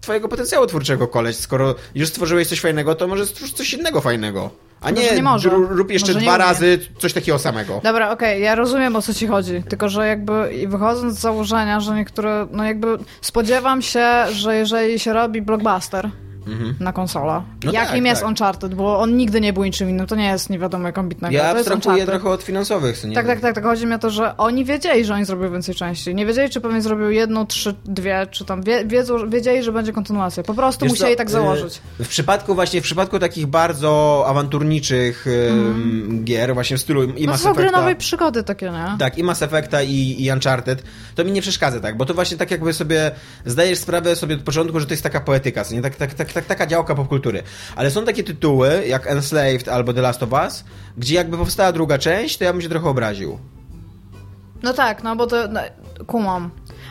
twojego 0.00 0.28
potencjału 0.28 0.66
twórczego, 0.66 1.08
koleś. 1.08 1.36
Skoro 1.36 1.74
już 1.94 2.08
stworzyłeś 2.08 2.48
coś 2.48 2.60
fajnego, 2.60 2.94
to 2.94 3.08
może 3.08 3.26
stwórz 3.26 3.52
coś 3.52 3.74
innego 3.74 4.00
fajnego. 4.00 4.50
A 4.80 4.90
nie, 4.90 5.12
nie 5.14 5.22
może. 5.22 5.48
ró- 5.50 5.66
rób 5.68 5.90
jeszcze 5.90 6.12
Może 6.12 6.24
dwa 6.24 6.38
razy 6.38 6.78
coś 6.98 7.12
takiego 7.12 7.38
samego. 7.38 7.80
Dobra, 7.84 8.10
okej, 8.10 8.42
ja 8.42 8.54
rozumiem 8.54 8.96
o 8.96 9.02
co 9.02 9.14
ci 9.14 9.26
chodzi, 9.26 9.62
tylko 9.68 9.88
że 9.88 10.06
jakby 10.08 10.54
i 10.54 10.66
wychodząc 10.68 11.14
z 11.14 11.20
założenia, 11.20 11.80
że 11.80 11.94
niektóre, 11.94 12.46
no 12.50 12.64
jakby 12.64 12.98
spodziewam 13.20 13.82
się, 13.82 14.06
że 14.32 14.56
jeżeli 14.56 14.98
się 14.98 15.12
robi 15.12 15.42
blockbuster 15.42 16.10
na 16.80 16.92
konsola, 16.92 17.42
No 17.64 17.72
jakim 17.72 17.96
tak, 17.96 18.04
jest 18.04 18.20
tak. 18.20 18.28
Uncharted, 18.28 18.74
bo 18.74 18.98
on 18.98 19.16
nigdy 19.16 19.40
nie 19.40 19.52
był 19.52 19.64
niczym 19.64 19.90
innym, 19.90 20.06
to 20.06 20.16
nie 20.16 20.26
jest 20.26 20.50
nie 20.50 20.58
wiadomo 20.58 20.86
jak 20.86 20.98
ambitnego, 20.98 21.34
Ja 21.34 21.52
to 21.54 21.72
abstrahuję 21.72 22.06
trochę 22.06 22.30
od 22.30 22.42
finansowych, 22.42 23.04
nie? 23.04 23.14
Tak, 23.14 23.26
tak, 23.26 23.40
tak, 23.40 23.54
tak. 23.54 23.64
Chodzi 23.64 23.86
mi 23.86 23.94
o 23.94 23.98
to, 23.98 24.10
że 24.10 24.36
oni 24.36 24.64
wiedzieli, 24.64 25.04
że 25.04 25.14
oni 25.14 25.24
zrobią 25.24 25.52
więcej 25.52 25.74
części. 25.74 26.14
Nie 26.14 26.26
wiedzieli, 26.26 26.50
czy 26.50 26.60
pewnie 26.60 26.82
zrobił 26.82 27.10
jedną, 27.10 27.46
trzy, 27.46 27.74
dwie, 27.84 28.26
czy 28.30 28.44
tam 28.44 28.62
wie, 28.62 28.84
wiedzą, 28.84 29.30
wiedzieli, 29.30 29.62
że 29.62 29.72
będzie 29.72 29.92
kontynuacja. 29.92 30.42
Po 30.42 30.54
prostu 30.54 30.84
Wiesz 30.84 30.92
musieli 30.92 31.12
co, 31.12 31.18
tak 31.18 31.28
y, 31.28 31.30
założyć. 31.30 31.80
W 31.98 32.08
przypadku 32.08 32.54
właśnie, 32.54 32.80
w 32.80 32.84
przypadku 32.84 33.18
takich 33.18 33.46
bardzo 33.46 34.24
awanturniczych 34.28 35.26
ym, 35.26 36.20
gier, 36.24 36.54
właśnie 36.54 36.76
w 36.76 36.80
stylu 36.80 37.02
i 37.04 37.08
Mhm. 37.08 37.26
No 37.26 37.32
to 37.38 37.48
Mass 37.48 37.56
gry 37.56 37.64
Effecta, 37.64 37.78
nowej 37.80 37.96
przygody 37.96 38.42
takie, 38.42 38.70
nie? 38.70 38.96
tak, 38.98 39.18
i 39.18 39.22
Mass 39.22 39.42
Effecta 39.42 39.82
i, 39.82 40.24
i 40.24 40.32
Uncharted, 40.32 40.82
to 41.14 41.24
mi 41.24 41.32
nie 41.32 41.42
przeszkadza, 41.42 41.80
tak, 41.80 41.96
bo 41.96 42.06
to 42.06 42.14
właśnie 42.14 42.36
tak 42.36 42.50
jakby 42.50 42.72
sobie 42.72 43.10
zdajesz 43.46 43.78
sprawę 43.78 44.16
sobie 44.16 44.34
od 44.34 44.40
początku, 44.42 44.80
że 44.80 44.86
to 44.86 44.92
jest 44.92 45.02
taka 45.02 45.20
poetyka, 45.20 45.64
nie 45.70 45.82
tak, 45.82 45.96
tak, 45.96 46.14
tak, 46.14 46.32
tak, 46.38 46.48
taka 46.48 46.66
działka 46.66 46.94
popkultury. 46.94 47.42
Ale 47.76 47.90
są 47.90 48.04
takie 48.04 48.24
tytuły, 48.24 48.82
jak 48.86 49.06
Enslaved 49.06 49.68
albo 49.68 49.92
The 49.92 50.00
Last 50.00 50.22
of 50.22 50.32
Us, 50.32 50.64
gdzie 50.96 51.14
jakby 51.14 51.36
powstała 51.36 51.72
druga 51.72 51.98
część, 51.98 52.38
to 52.38 52.44
ja 52.44 52.52
bym 52.52 52.62
się 52.62 52.68
trochę 52.68 52.88
obraził. 52.88 53.38
No 54.62 54.72
tak, 54.72 55.02
no 55.02 55.16
bo 55.16 55.26
to 55.26 55.48
no, 55.48 55.60
kumam. 56.06 56.50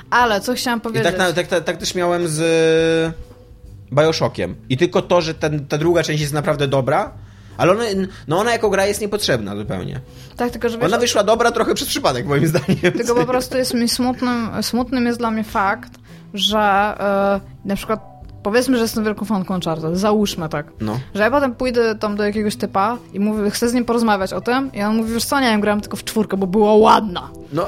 Ale 0.10 0.42
co 0.42 0.54
chciałam 0.54 0.80
I 0.80 0.82
powiedzieć? 0.82 1.04
tak, 1.08 1.18
na, 1.18 1.34
tak, 1.34 1.48
tak, 1.48 1.64
tak 1.64 1.78
też 1.78 1.96
miałem 1.96 2.28
z 2.28 2.40
y, 2.40 3.96
Bioshockiem. 3.96 4.56
I 4.70 4.78
tylko 4.78 5.02
to, 5.02 5.22
że 5.22 5.34
ten, 5.34 5.66
ta 5.66 5.78
druga 5.78 6.04
część 6.04 6.22
jest 6.22 6.34
naprawdę 6.34 6.68
dobra, 6.68 7.14
ale 7.58 7.72
ona, 7.72 7.84
no 8.28 8.40
ona 8.40 8.52
jako 8.52 8.70
gra 8.70 8.86
jest 8.86 9.02
niepotrzebna 9.02 9.56
zupełnie. 9.56 10.00
tak, 10.38 10.52
tylko 10.52 10.70
że 10.70 10.78
wiesz, 10.78 10.86
Ona 10.88 10.98
wyszła 10.98 11.24
dobra 11.24 11.52
trochę 11.52 11.74
przez 11.74 11.88
przypadek, 11.88 12.26
moim 12.26 12.48
zdaniem. 12.48 12.92
Tylko 12.98 13.16
po 13.16 13.26
prostu 13.26 13.58
jest 13.58 13.74
mi 13.74 13.90
smutnym, 13.90 14.50
smutnym 14.62 15.06
jest 15.06 15.20
dla 15.20 15.32
mnie 15.32 15.44
fakt, 15.44 15.92
że 16.34 16.60
e, 16.60 17.40
na 17.66 17.76
przykład 17.76 18.17
powiedzmy, 18.48 18.78
że 18.78 18.82
jestem 18.82 19.04
wielką 19.04 19.26
fanką 19.26 19.54
Uncharted, 19.54 19.98
załóżmy 19.98 20.50
tak. 20.50 20.68
No. 20.82 21.00
Że 21.16 21.24
ja 21.24 21.32
potem 21.32 21.56
pójdę 21.56 21.96
tam 21.96 22.16
do 22.16 22.24
jakiegoś 22.24 22.56
typa 22.56 22.98
i 23.14 23.20
mówię, 23.20 23.50
chcę 23.52 23.70
z 23.70 23.74
nim 23.74 23.86
porozmawiać 23.86 24.34
o 24.34 24.42
tym 24.42 24.74
i 24.74 24.82
on 24.84 24.96
mówi, 24.98 25.14
wiesz 25.14 25.26
co, 25.26 25.40
nie 25.40 25.48
wiem, 25.48 25.62
grałem 25.62 25.82
tylko 25.82 25.98
w 25.98 26.04
czwórkę, 26.04 26.38
bo 26.38 26.48
była 26.48 26.74
ładna. 26.74 27.30
No, 27.54 27.68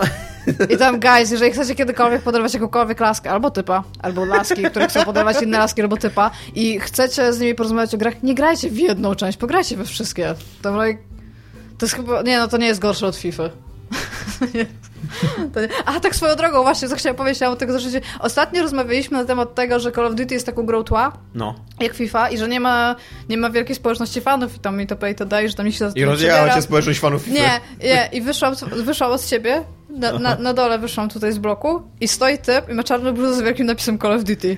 I 0.74 0.78
tam, 0.78 1.00
guys, 1.00 1.32
jeżeli 1.32 1.52
chcecie 1.52 1.76
kiedykolwiek 1.76 2.22
poderwać 2.22 2.54
jakąkolwiek 2.54 3.00
laskę, 3.00 3.32
albo 3.32 3.52
typa, 3.52 3.84
albo 4.02 4.26
laski, 4.26 4.64
które 4.64 4.88
chcą 4.88 5.04
poderwać 5.06 5.42
inne 5.42 5.58
laski, 5.58 5.82
albo 5.82 5.98
typa 5.98 6.32
i 6.56 6.80
chcecie 6.80 7.34
z 7.34 7.40
nimi 7.40 7.56
porozmawiać 7.56 7.96
o 7.96 7.98
grach, 7.98 8.24
nie 8.24 8.36
grajcie 8.36 8.70
w 8.70 8.78
jedną 8.78 9.16
część, 9.16 9.38
pograjcie 9.38 9.78
we 9.78 9.86
wszystkie. 9.86 10.36
To, 10.62 10.86
like, 10.86 11.02
to 11.78 11.86
jest 11.86 11.96
chyba, 11.96 12.22
nie 12.22 12.40
no, 12.40 12.48
to 12.48 12.58
nie 12.58 12.68
jest 12.68 12.80
gorsze 12.80 13.08
od 13.08 13.16
FIFA. 13.16 13.44
To. 15.54 15.60
A 15.86 16.00
tak 16.00 16.16
swoją 16.16 16.36
drogą, 16.36 16.64
właśnie, 16.64 16.90
co 16.90 16.96
chciałam 16.96 17.16
powiedzieć, 17.16 17.44
o 17.44 17.56
tego 17.56 17.80
zacząć. 17.80 18.06
Ostatnio 18.20 18.62
rozmawialiśmy 18.62 19.18
na 19.18 19.26
temat 19.26 19.56
tego, 19.56 19.80
że 19.80 19.92
Call 19.92 20.06
of 20.06 20.16
Duty 20.16 20.34
jest 20.34 20.46
taką 20.46 20.66
grą 20.66 20.84
tła, 20.84 21.12
no. 21.36 21.56
jak 21.80 21.94
FIFA, 21.94 22.30
i 22.30 22.38
że 22.38 22.48
nie 22.48 22.60
ma, 22.60 22.96
nie 23.30 23.38
ma 23.38 23.50
wielkiej 23.50 23.76
społeczności 23.76 24.22
fanów 24.22 24.56
i 24.56 24.60
tam 24.60 24.82
itp. 24.82 25.10
itd. 25.10 25.46
i 25.46 25.50
że 25.50 25.54
tam 25.54 25.72
się 25.72 25.78
za 25.78 25.92
to 25.92 26.00
I 26.00 26.06
rozjechała 26.06 26.50
cię 26.50 26.62
społeczność 26.62 27.00
fanów 27.00 27.22
FIFA. 27.22 27.38
Nie, 27.38 27.62
nie, 27.84 28.10
i 28.12 28.22
wyszłam, 28.22 28.56
wyszłam 28.84 29.12
od 29.12 29.26
ciebie, 29.26 29.64
na, 29.90 30.20
na, 30.20 30.36
na 30.36 30.54
dole 30.54 30.80
wyszłam 30.80 31.10
tutaj 31.10 31.32
z 31.32 31.38
bloku 31.38 31.82
i 32.02 32.08
stoi 32.08 32.38
typ 32.38 32.70
i 32.70 32.74
ma 32.74 32.84
czarną 32.84 33.14
bluzę 33.14 33.36
z 33.36 33.42
wielkim 33.42 33.66
napisem 33.66 34.00
Call 34.00 34.14
of 34.14 34.24
Duty. 34.24 34.58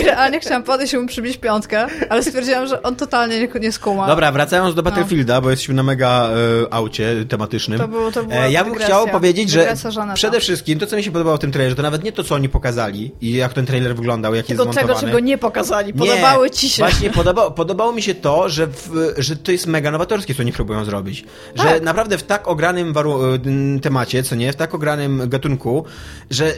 I 0.00 0.02
realnie 0.06 0.40
chciałam 0.40 0.62
podejść 0.62 0.92
i 0.92 0.98
mu 0.98 1.06
przybić 1.06 1.36
piątkę, 1.36 1.86
ale 2.08 2.22
stwierdziłam, 2.22 2.66
że 2.66 2.82
on 2.82 2.96
totalnie 2.96 3.40
nie, 3.40 3.60
nie 3.60 3.72
skuma. 3.72 4.06
Dobra, 4.06 4.32
wracając 4.32 4.74
do 4.74 4.82
Battlefielda, 4.82 5.40
bo 5.40 5.50
jesteśmy 5.50 5.74
na 5.74 5.82
mega 5.82 6.30
e, 6.30 6.74
aucie 6.74 7.24
tematycznym. 7.28 7.78
To 7.78 7.88
było- 7.88 8.12
to 8.12 8.24
była 8.24 8.34
e, 8.44 8.52
ja 8.52 8.64
bym 8.64 8.74
chciał 8.74 9.08
powiedzieć, 9.08 9.50
że 9.50 9.74
przede 10.14 10.40
wszystkim 10.40 10.78
to, 10.78 10.86
co 10.86 10.96
mi 10.96 11.02
się 11.04 11.10
podobało 11.12 11.36
w 11.36 11.40
tym 11.40 11.52
trailerze, 11.52 11.76
to 11.76 11.82
nawet 11.82 12.04
nie 12.04 12.12
to, 12.12 12.24
co 12.24 12.34
oni 12.34 12.48
pokazali 12.48 13.12
i 13.20 13.32
jak 13.32 13.52
ten 13.52 13.66
trailer 13.66 13.96
wyglądał, 13.96 14.34
jak 14.34 14.46
Tylko 14.46 14.62
jest 14.64 14.74
tego, 14.74 14.86
zmontowany. 14.86 15.12
czego 15.12 15.20
nie 15.26 15.38
pokazali. 15.38 15.86
Nie, 15.94 15.98
Podobały 15.98 16.50
ci 16.50 16.68
się. 16.70 16.82
Właśnie 16.82 17.10
podoba, 17.10 17.50
podobało 17.50 17.92
mi 17.92 18.02
się 18.02 18.14
to, 18.14 18.48
że, 18.48 18.66
w, 18.66 19.14
że 19.18 19.36
to 19.36 19.52
jest 19.52 19.66
mega 19.66 19.90
nowatorskie, 19.90 20.34
co 20.34 20.42
oni 20.42 20.52
próbują 20.52 20.84
zrobić. 20.84 21.24
Że 21.54 21.64
Tak. 21.64 21.82
naprawdę 21.82 22.18
w 22.18 22.22
tak 22.22 22.48
ogranym 22.48 22.92
waru- 22.92 23.38
y, 23.76 23.80
temacie, 23.80 24.22
co 24.22 24.34
nie, 24.34 24.52
w 24.52 24.56
tak 24.56 24.74
ogranym 24.74 25.28
gatunku, 25.28 25.84
że 26.30 26.52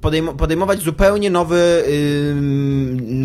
podejm- 0.00 0.36
podejmować 0.36 0.80
zupełnie 0.82 1.30
nowy, 1.30 1.56
y, 1.88 2.35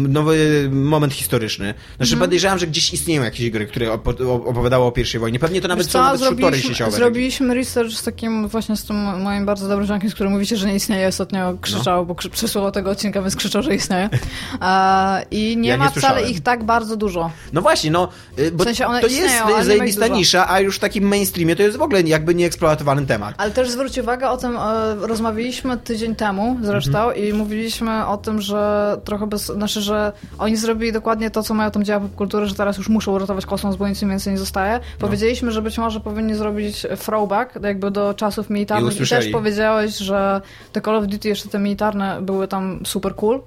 nowy 0.08 0.70
moment 0.72 1.14
historyczny. 1.14 1.74
Znaczy 1.98 2.14
Mhm. 2.14 2.20
podejrzewam, 2.30 2.60
że 2.60 2.68
gdzieś 2.68 2.94
istnieją 2.94 3.24
jakieś 3.24 3.50
gry, 3.50 3.68
które 3.68 3.88
opo- 3.92 4.48
opowiadały 4.50 4.86
o 4.86 4.92
pierwszej 4.92 5.20
wojnie. 5.22 5.40
Pewnie 5.40 5.62
to 5.62 5.68
nawet 5.68 5.86
Wiesz 5.86 5.94
są 5.94 6.00
nawet 6.02 6.20
zrobiliśmy, 6.22 6.70
sieciowe. 6.70 6.92
zrobiliśmy 6.92 7.54
research 7.56 7.92
z 7.92 8.04
takim 8.04 8.48
właśnie 8.48 8.76
z 8.78 8.84
tym 8.84 8.96
moim 9.24 9.46
bardzo 9.46 9.68
dobrym 9.68 9.88
ziomkiem, 9.88 10.10
z 10.10 10.14
którym 10.14 10.32
mówicie, 10.34 10.58
że 10.58 10.68
nie 10.68 10.76
istnieje. 10.76 11.08
Ostatnio 11.08 11.54
krzyczał, 11.62 11.98
No. 11.98 12.06
bo 12.06 12.16
krzy- 12.16 12.30
przysłuchał 12.30 12.72
tego 12.72 12.90
odcinka, 12.92 13.22
więc 13.22 13.36
krzyczał, 13.36 13.64
że 13.64 13.76
istnieje. 13.76 14.10
E, 14.62 15.26
I 15.32 15.58
nie 15.58 15.70
Ja 15.70 15.76
nie 15.76 15.80
ma 15.84 15.90
wcale 15.90 16.02
słyszałem. 16.08 16.30
ich 16.32 16.42
tak 16.42 16.64
bardzo 16.64 16.98
dużo. 16.98 17.32
No 17.54 17.62
właśnie, 17.62 17.92
no, 17.92 18.08
y, 18.40 18.52
bo 18.52 18.64
W 18.64 18.68
sensie 18.68 18.86
to 19.02 19.08
istnieją, 19.08 19.48
jest 19.48 19.58
nie 19.60 19.64
zajebista 19.66 20.08
nisza, 20.08 20.50
a 20.50 20.60
już 20.60 20.76
w 20.76 20.80
takim 20.80 21.08
mainstreamie 21.08 21.56
to 21.56 21.64
jest 21.64 21.78
w 21.78 21.82
ogóle 21.82 22.02
jakby 22.02 22.36
nieeksploatowany 22.36 23.06
temat. 23.06 23.36
Ale 23.38 23.52
też 23.52 23.70
zwróć 23.70 23.98
uwagę, 23.98 24.30
o 24.30 24.38
tym 24.38 24.58
e, 24.58 24.96
rozmawialiśmy 25.08 25.78
tydzień 25.78 26.16
temu 26.16 26.58
zresztą 26.64 27.00
Mhm. 27.10 27.26
i 27.26 27.34
mówiliśmy 27.34 28.06
o 28.08 28.18
tym, 28.18 28.42
że 28.42 28.98
trochę 29.06 29.28
bez, 29.28 29.46
znaczy, 29.46 29.82
że 29.82 30.12
oni 30.40 30.58
zrobili 30.58 30.92
dokładnie 30.92 31.32
to, 31.32 31.44
co 31.44 31.54
mają 31.54 31.72
tam 31.72 31.84
dzieła 31.84 32.00
popkultury, 32.00 32.46
że 32.46 32.56
teraz 32.56 32.78
już 32.78 32.90
muszą 32.90 33.18
ratować 33.20 33.46
kosmos, 33.46 33.76
bo 33.76 33.88
nic 33.88 34.02
im 34.02 34.10
więcej 34.10 34.34
nie 34.34 34.40
zostaje. 34.40 34.74
No. 34.74 34.80
Powiedzieliśmy, 35.00 35.52
że 35.52 35.62
być 35.62 35.78
może 35.78 36.00
powinni 36.00 36.36
zrobić 36.36 36.86
throwback 37.00 37.64
jakby 37.64 37.92
do 37.92 38.14
czasów 38.14 38.50
I 38.50 38.54
militarnych 38.54 38.92
i, 38.92 38.96
usłyszeli. 38.96 39.24
też 39.24 39.32
powiedziałeś, 39.34 39.98
że 39.98 40.42
te 40.72 40.82
Call 40.82 40.96
of 40.96 41.08
Duty 41.08 41.28
jeszcze 41.30 41.50
te 41.50 41.60
militarne 41.60 42.22
były 42.22 42.48
tam 42.48 42.80
super 42.86 43.16
cool. 43.16 43.42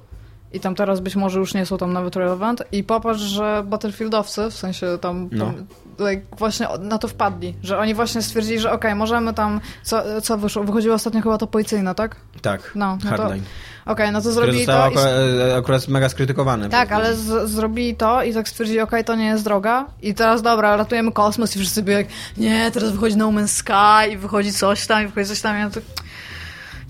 I 0.53 0.61
tam 0.61 0.75
teraz 0.75 1.01
być 1.01 1.17
może 1.17 1.39
już 1.39 1.55
nie 1.55 1.67
są 1.67 1.79
tam 1.79 1.93
nawet 1.93 2.17
relevant. 2.17 2.63
I 2.73 2.85
popatrz, 2.85 3.21
że 3.21 3.63
Battlefieldowcy, 3.67 4.51
w 4.51 4.55
sensie 4.55 4.87
tam, 5.01 5.29
No. 5.33 5.45
tam 5.45 5.55
like, 5.99 6.23
właśnie 6.39 6.69
na 6.81 6.99
to 6.99 7.09
wpadli. 7.09 7.55
Że 7.63 7.79
oni 7.79 7.95
właśnie 7.95 8.23
stwierdzili, 8.23 8.59
że 8.61 8.73
okej, 8.73 8.95
możemy 8.95 9.35
tam, 9.35 9.61
co, 9.83 10.21
co 10.23 10.39
wyszło? 10.39 10.65
Wychodziło 10.65 10.95
ostatnio 10.95 11.23
chyba 11.23 11.39
to 11.39 11.47
policyjne, 11.47 11.95
tak? 11.95 12.17
Tak, 12.43 12.71
No, 12.75 12.99
no 13.05 13.11
Hardline. 13.11 13.43
Okej, 13.87 14.13
no 14.13 14.21
to 14.21 14.33
zrobili 14.33 14.67
to. 14.67 14.73
i- 14.73 14.77
akurat, 14.81 15.07
e, 15.51 15.57
akurat 15.57 15.89
mega 15.89 16.09
skrytykowane. 16.09 16.69
tak, 16.69 16.93
ale 16.93 17.15
z, 17.17 17.51
zrobili 17.51 17.95
to 17.97 18.23
i 18.23 18.35
tak 18.35 18.49
stwierdzili, 18.49 18.81
okej, 18.81 19.05
to 19.05 19.15
nie 19.15 19.27
jest 19.27 19.45
droga. 19.45 19.87
I 20.03 20.15
teraz 20.15 20.43
dobra, 20.43 20.77
ratujemy 20.77 21.13
kosmos 21.13 21.57
i 21.57 21.59
wszyscy 21.59 21.83
byli 21.83 21.97
jak, 21.97 22.07
nie, 22.37 22.71
teraz 22.71 22.91
wychodzi 22.91 23.17
No 23.17 23.29
Man's 23.29 23.49
Sky 23.49 24.13
i 24.13 24.17
wychodzi 24.17 24.53
coś 24.53 24.87
tam 24.87 25.03
i 25.03 25.07
wychodzi 25.07 25.29
coś 25.29 25.41
tam. 25.41 25.57
I 25.57 25.61
ja 25.61 25.71
to... 25.71 25.81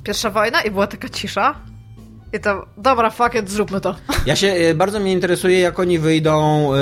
pierwsza 0.04 0.30
wojna 0.30 0.60
i 0.62 0.70
była 0.70 0.86
taka 0.86 1.08
cisza. 1.08 1.54
I 2.34 2.40
to, 2.40 2.66
dobra, 2.76 3.10
fuck 3.10 3.34
it, 3.34 3.50
zróbmy 3.50 3.80
to. 3.80 3.94
Ja 4.26 4.36
się, 4.36 4.46
e, 4.48 4.74
bardzo 4.74 5.00
mnie 5.00 5.12
interesuje, 5.12 5.60
jak 5.60 5.78
oni 5.78 5.98
wyjdą 5.98 6.68
e, 6.72 6.76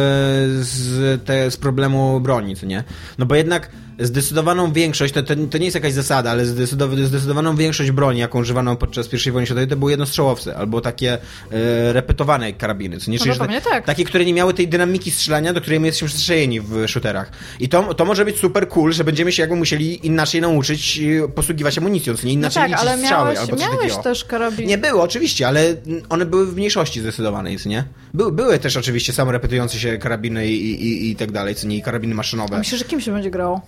z, 0.61 1.25
te, 1.25 1.51
z 1.51 1.57
problemu 1.57 2.21
broni, 2.21 2.57
co 2.57 2.67
nie? 2.67 2.85
No 3.19 3.27
bo 3.27 3.35
jednak 3.35 3.71
zdecydowaną 4.07 4.73
większość, 4.73 5.15
to, 5.15 5.23
to, 5.23 5.35
to 5.51 5.59
nie 5.59 5.65
jest 5.65 5.75
jakaś 5.75 5.93
zasada, 5.93 6.31
ale 6.31 6.45
zdecydow- 6.47 7.05
zdecydowaną 7.05 7.57
większość 7.57 7.91
broni, 7.91 8.21
jaką 8.21 8.41
używano 8.41 8.77
podczas 8.77 9.27
I 9.27 9.31
wojny 9.31 9.47
światowej, 9.47 9.69
to 9.69 9.77
były 9.77 9.91
jednostrzałowce, 9.91 10.57
albo 10.57 10.81
takie 10.81 11.13
e, 11.13 11.93
repetowane 11.93 12.53
karabiny, 12.53 12.99
co 12.99 13.11
nie? 13.11 13.19
No 13.19 13.25
Czyli, 13.25 13.35
że 13.55 13.61
tak. 13.71 13.87
Takie, 13.87 14.05
które 14.05 14.25
nie 14.25 14.35
miały 14.35 14.55
tej 14.55 14.69
dynamiki 14.69 15.11
strzelania, 15.11 15.53
do 15.53 15.61
której 15.61 15.81
my 15.81 15.87
jesteśmy 15.87 16.09
przyzwyczajeni 16.09 16.61
w 16.61 16.89
shooterach. 16.89 17.31
I 17.61 17.69
to, 17.69 17.95
to 17.95 18.05
może 18.05 18.25
być 18.25 18.37
super 18.39 18.69
cool, 18.69 18.93
że 18.93 19.05
będziemy 19.05 19.33
się 19.33 19.43
jakby 19.43 19.57
musieli 19.57 20.07
inaczej 20.07 20.41
nauczyć 20.41 21.01
e, 21.25 21.29
posługiwać 21.29 21.79
amunicją, 21.79 22.17
co 22.17 22.27
nie? 22.27 22.33
No 22.33 22.39
Inaczej 22.39 22.63
tak, 22.63 22.71
liczyć 22.71 22.87
ale 22.89 22.99
strzały, 22.99 23.25
miałeś, 23.25 23.39
albo 23.39 23.57
coś 23.57 23.61
miałeś 23.61 23.81
takiego. 23.81 24.03
też 24.03 24.25
karabin. 24.25 24.67
Nie 24.69 24.79
było, 24.79 25.03
oczywiście, 25.03 25.49
ale 25.49 25.75
one 26.09 26.27
były 26.27 26.47
w 26.47 26.57
mniejszości 26.57 27.01
zdecydowanej, 27.01 27.59
co 27.59 27.69
nie? 27.69 27.85
Były, 28.15 28.33
były 28.33 28.59
też 28.59 28.77
oczywiście 28.77 29.13
samorepetujące 29.13 29.79
się 29.79 29.99
karabiny 29.99 30.47
i, 30.49 30.85
i, 30.87 31.11
i 31.11 31.17
tak 31.17 31.33
dalej, 31.33 31.55
co 31.55 31.67
nie? 31.67 31.77
I 31.77 31.83
karabiny 31.83 32.15
maszynowe. 32.15 32.59
Myślę, 32.59 32.79
że 32.79 32.85
kim 32.85 33.01
się 33.01 33.13
będzie 33.13 33.31
grało? 33.31 33.61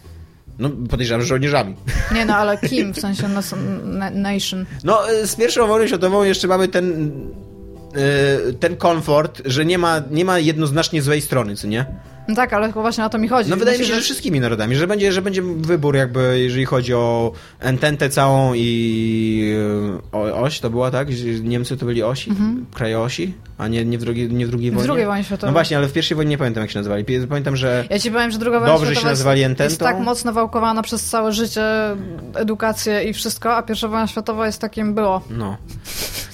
No, 0.58 0.70
podejrzewam, 0.90 1.20
że 1.20 1.26
żołnierzami. 1.26 1.74
Nie 2.14 2.24
no, 2.26 2.36
ale 2.36 2.58
kim, 2.58 2.94
w 2.94 3.00
sensie 3.00 3.28
na, 3.84 4.10
nation. 4.10 4.66
No, 4.84 5.12
y, 5.12 5.26
z 5.26 5.36
pierwszą 5.36 5.66
wojną 5.66 5.86
światową 5.86 6.22
jeszcze 6.22 6.48
mamy 6.48 6.68
ten 6.68 7.10
y, 8.50 8.54
ten 8.54 8.76
komfort, 8.76 9.42
że 9.44 9.64
nie 9.64 9.78
ma, 9.78 10.02
nie 10.10 10.24
ma 10.24 10.38
jednoznacznie 10.38 11.02
złej 11.02 11.20
strony, 11.20 11.56
co 11.56 11.66
nie? 11.66 11.86
No 12.28 12.34
tak, 12.34 12.52
ale 12.52 12.72
właśnie 12.72 13.04
o 13.04 13.08
to 13.08 13.18
mi 13.18 13.28
chodzi. 13.28 13.50
No 13.50 13.56
wydaje 13.56 13.78
mi 13.78 13.86
się, 13.86 13.94
że 13.94 14.00
wszystkimi 14.00 14.40
narodami, 14.40 14.76
że 14.76 14.86
będzie, 14.86 15.12
że 15.12 15.22
będzie 15.22 15.42
wybór 15.42 15.96
jakby, 15.96 16.40
jeżeli 16.40 16.64
chodzi 16.64 16.94
o 16.94 17.32
ententę 17.60 18.10
całą 18.10 18.54
i 18.54 19.54
y, 20.12 20.16
o, 20.16 20.40
oś, 20.40 20.60
to 20.60 20.70
była 20.70 20.90
tak? 20.90 21.12
Że 21.12 21.26
Niemcy 21.26 21.76
to 21.76 21.86
byli 21.86 22.02
osi? 22.02 22.30
Kraje 22.74 23.00
osi? 23.00 23.34
A 23.58 23.68
nie, 23.68 23.84
nie, 23.84 23.98
w 23.98 24.00
drugiej, 24.00 24.32
nie 24.32 24.46
w 24.46 24.50
drugiej 24.50 24.70
W 24.70 24.74
wojnie? 24.74 24.86
drugiej 24.86 25.06
wojnie 25.06 25.24
światowej. 25.24 25.48
No 25.48 25.52
właśnie, 25.52 25.76
ale 25.76 25.88
w 25.88 25.92
pierwszej 25.92 26.14
wojnie 26.16 26.30
nie 26.30 26.38
pamiętam 26.38 26.60
jak 26.62 26.70
się 26.70 26.78
nazywali. 26.78 27.04
Pamiętam, 27.28 27.56
że... 27.56 27.84
Ja 27.90 27.98
ci 27.98 28.10
powiem, 28.10 28.30
że 28.30 28.38
druga 28.38 28.60
wojna 28.60 28.72
Dobrze 28.74 28.86
się 28.86 28.92
jest- 28.92 29.04
nazywali 29.04 29.40
jest 29.40 29.50
ententą. 29.50 29.84
tak 29.84 29.98
mocno 29.98 30.32
wałkowana 30.32 30.82
przez 30.82 31.04
całe 31.04 31.32
życie, 31.32 31.62
edukację 32.34 33.04
i 33.04 33.12
wszystko, 33.12 33.56
a 33.56 33.62
pierwsza 33.62 33.88
wojna 33.88 34.06
światowa 34.06 34.46
jest 34.46 34.60
takim 34.60 34.94
było. 34.94 35.22
No. 35.30 35.56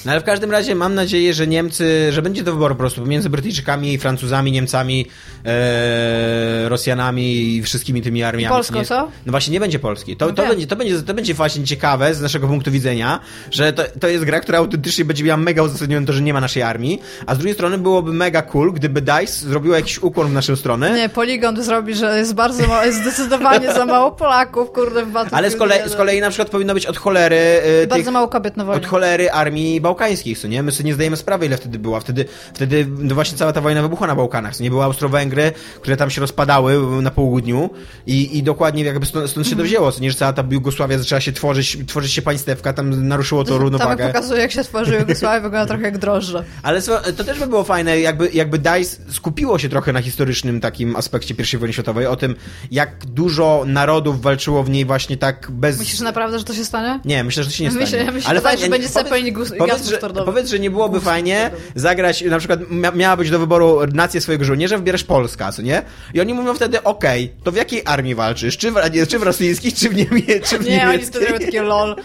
No 0.04 0.12
ale 0.12 0.20
w 0.20 0.24
każdym 0.24 0.50
razie 0.50 0.74
mam 0.74 0.94
nadzieję, 0.94 1.35
że 1.35 1.46
Niemcy, 1.46 2.12
że 2.12 2.22
będzie 2.22 2.44
to 2.44 2.52
wybór 2.52 2.70
po 2.70 2.76
prostu 2.76 3.00
pomiędzy 3.00 3.30
Brytyjczykami, 3.30 3.98
Francuzami, 3.98 4.52
Niemcami, 4.52 5.06
e, 5.44 6.68
Rosjanami 6.68 7.54
i 7.56 7.62
wszystkimi 7.62 8.02
tymi 8.02 8.22
armiami. 8.22 8.54
Polską, 8.54 8.78
nie, 8.78 8.85
co? 8.85 9.09
No 9.26 9.30
właśnie 9.30 9.52
nie 9.52 9.61
będzie 9.61 9.78
Polski. 9.78 10.16
To, 10.16 10.26
No 10.26 10.33
to, 10.33 10.46
będzie, 10.48 10.66
to, 10.66 10.76
będzie, 10.76 11.02
to 11.02 11.14
będzie 11.14 11.35
właśnie 11.35 11.64
ciekawe 11.64 12.14
z 12.14 12.20
naszego 12.20 12.46
punktu 12.48 12.70
widzenia, 12.70 13.20
że 13.50 13.72
to, 13.72 13.83
to 14.00 14.09
jest 14.09 14.24
gra, 14.24 14.40
która 14.40 14.59
autentycznie 14.59 15.04
będzie 15.04 15.24
miała 15.24 15.37
mega 15.37 15.62
uzasadnione 15.62 16.06
to, 16.06 16.12
że 16.12 16.22
nie 16.22 16.33
ma 16.35 16.40
naszej 16.40 16.62
armii, 16.62 17.00
a 17.27 17.35
z 17.35 17.38
drugiej 17.38 17.55
strony 17.55 17.79
byłoby 17.79 18.12
mega 18.12 18.42
cool, 18.42 18.73
gdyby 18.73 19.01
DICE 19.03 19.33
zrobiło 19.49 19.77
jakiś 19.77 19.99
ukłon 20.03 20.29
w 20.29 20.33
naszą 20.33 20.57
stronę. 20.57 20.92
Nie, 20.96 21.09
Polygon 21.09 21.62
zrobi, 21.62 21.94
że 21.94 22.18
jest 22.18 22.35
bardzo 22.35 22.66
mało, 22.66 22.85
jest 22.85 22.99
zdecydowanie 23.03 23.73
za 23.73 23.87
mało 23.87 24.12
Polaków, 24.12 24.73
kurde, 24.73 25.05
w 25.05 25.11
Battlefield 25.11 25.35
Ale 25.35 25.51
z 25.51 25.57
kolei, 25.57 25.79
z 25.79 25.83
1. 25.83 25.96
kolei 25.99 26.20
na 26.20 26.29
przykład 26.31 26.51
powinno 26.51 26.75
być 26.75 26.87
od 26.87 26.96
cholery 26.96 27.37
e, 27.83 27.87
Bardzo 27.87 28.05
tych, 28.05 28.12
mało 28.12 28.29
kobiet 28.29 28.57
na 28.57 28.64
wojnie. 28.64 28.83
od 28.83 28.88
cholery 28.88 29.31
armii 29.31 29.81
bałkańskich, 29.81 30.38
co 30.38 30.49
nie? 30.49 30.62
My 30.62 30.73
sobie 30.73 30.87
nie 30.87 30.94
zdajemy 30.94 31.16
sprawy, 31.16 31.46
ile 31.46 31.57
wtedy 31.57 31.79
była. 31.79 32.01
Wtedy, 32.01 32.25
wtedy 32.55 32.87
no 32.99 33.14
właśnie 33.14 33.38
cała 33.38 33.53
ta 33.53 33.61
wojna 33.61 33.83
wybuchła 33.83 34.07
na 34.07 34.14
Bałkanach, 34.16 34.57
co 34.57 34.62
nie? 34.62 34.70
Były 34.70 34.85
Austro-Węgry, 34.85 35.53
które 35.81 35.96
tam 35.96 36.11
się 36.11 36.20
rozpadały 36.20 37.03
na 37.03 37.11
południu 37.11 37.70
i, 38.07 38.38
i 38.38 38.42
dokładnie 38.42 38.85
jakby 38.85 39.07
stąd, 39.07 39.31
stąd 39.31 39.46
się 39.46 39.57
to 39.57 39.62
wzięło, 39.62 39.92
co 39.92 40.01
nie? 40.01 40.11
Że 40.11 40.16
cała 40.16 40.33
ta 40.33 40.44
Jugosławia 40.51 40.99
zaczęła 40.99 41.20
się 41.20 41.33
tworzyć, 41.33 41.79
tworzyć 41.87 42.12
się 42.12 42.23
państewka, 42.23 42.73
tam 42.73 43.09
naruszyło 43.09 43.44
to 43.44 43.51
Tam 43.53 43.61
równowagę. 43.62 44.07
pokazuje, 44.07 44.40
jak 44.40 44.53
się 44.53 44.64
tworzy 44.64 44.96
Jugosławia, 44.96 45.40
wygląda 45.40 45.66
trochę 45.66 45.83
jak 45.83 45.99
drożdże. 45.99 46.44
Ale 46.62 46.81
to 47.17 47.25
też 47.25 47.39
by 47.39 47.47
było 47.47 47.65
fajne, 47.65 48.01
jakby, 48.01 48.31
jakby 48.33 48.59
DICE 48.59 48.97
skupiło 49.13 49.59
się 49.59 49.69
trochę 49.69 49.93
na 49.93 50.03
historycznym 50.03 50.61
takim 50.61 50.97
aspekcie 50.97 51.35
I 51.55 51.57
wojny 51.57 51.73
światowej, 51.73 52.07
o 52.07 52.17
tym, 52.17 52.37
jak 52.71 53.07
dużo 53.07 53.63
narodów 53.67 54.23
walczyło 54.23 54.63
w 54.63 54.71
niej 54.71 54.85
właśnie 54.85 55.17
tak 55.17 55.51
bez... 55.51 55.79
Myślisz 55.79 56.01
naprawdę, 56.01 56.39
że 56.39 56.45
to 56.45 56.55
się 56.55 56.65
stanie? 56.65 57.01
Nie, 57.05 57.25
myślę, 57.25 57.43
że 57.45 57.51
to 57.51 57.57
się 57.57 57.65
nie 57.65 57.71
Myślę- 57.71 57.87
stanie. 57.87 58.13
myślę, 58.13 58.31
Ale 58.31 58.41
fajnie, 58.41 58.65
że 58.65 58.71
będzie 58.71 58.89
powiedz- 58.89 59.05
Zeppelin 59.05 59.35
powiedz, 59.35 59.51
gaz 59.71 59.89
że, 59.89 59.99
powiedz, 60.25 60.51
że 60.51 60.59
nie 60.59 60.71
byłoby 60.71 61.01
fajnie 61.01 61.51
zagrać, 61.75 62.23
na 62.23 62.39
przykład 62.39 62.61
mia, 62.71 62.91
miała 62.91 63.17
być 63.17 63.31
do 63.31 63.39
wyboru 63.39 63.79
nację 63.93 64.21
swojego 64.21 64.45
żołnierza, 64.45 64.77
wybierasz 64.79 65.05
Polska, 65.05 65.53
co 65.53 65.63
nie? 65.63 65.83
I 66.15 66.21
oni 66.21 66.35
mówią 66.35 66.55
wtedy, 66.55 66.83
okej, 66.83 67.33
to 67.45 67.53
w 67.53 67.57
jakiej 67.57 67.83
armii 67.85 68.15
walczysz? 68.15 68.57
Czy 68.59 68.71
w, 68.73 68.75
czy 69.09 69.19
w 69.19 69.23
rosyjskich, 69.23 69.75
czy 69.75 69.89
w, 69.89 69.95
niemie, 69.97 70.23
czy 70.45 70.59
w 70.59 70.65
Nie, 70.65 70.77
oni 70.83 70.87
niemieckiej? 70.87 71.07
wtedy 71.07 71.27
robią 71.27 71.39
takie 71.47 71.63
lol. 71.63 71.97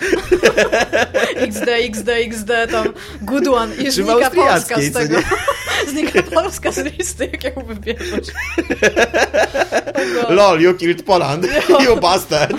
XD, 1.36 1.68
XD, 1.68 2.10
XD, 2.10 2.52
tam 2.72 2.88
good 3.22 3.48
one. 3.48 3.76
Znika 3.92 4.30
Polska 4.30 4.76
austriackiej, 4.88 4.90
z 4.90 4.94
tego. 4.94 5.20
nie? 5.20 5.92
Znika 5.92 6.24
Polska 6.24 6.72
z 6.72 6.78
listy, 6.78 7.30
jak 7.34 7.44
ją 7.44 7.64
wybierzesz. 7.66 8.28
LOL, 10.30 10.62
you 10.62 10.74
killed 10.74 11.04
Poland, 11.04 11.48
you 11.86 11.98
bastard. 12.02 12.56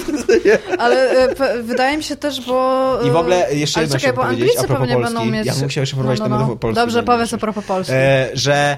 Ale 0.78 1.10
e, 1.10 1.62
wydaje 1.62 1.96
mi 1.96 2.02
się 2.02 2.16
też, 2.16 2.40
bo... 2.40 2.98
e, 3.02 3.08
I 3.08 3.10
w 3.10 3.16
ogóle 3.16 3.54
jeszcze 3.54 3.80
Ale 3.80 3.84
jedno 3.84 3.98
czekaj, 3.98 4.16
bo 4.16 4.24
Anglicy 4.24 4.68
pewnie 4.68 4.94
Polski. 4.94 5.02
będą 5.14 5.24
mieć... 5.24 5.46
Ja 5.46 5.54
bym 5.54 5.62
musiał 5.62 5.82
jeszcze 5.82 5.96
prowadzić 5.96 6.22
temat 6.24 6.48
do 6.48 6.56
Polski. 6.56 6.74
Dobrze, 6.80 7.02
powiedz 7.02 7.34
a 7.34 7.38
propos 7.38 7.64
Polski. 7.64 7.92
E, 7.96 8.28
że 8.34 8.76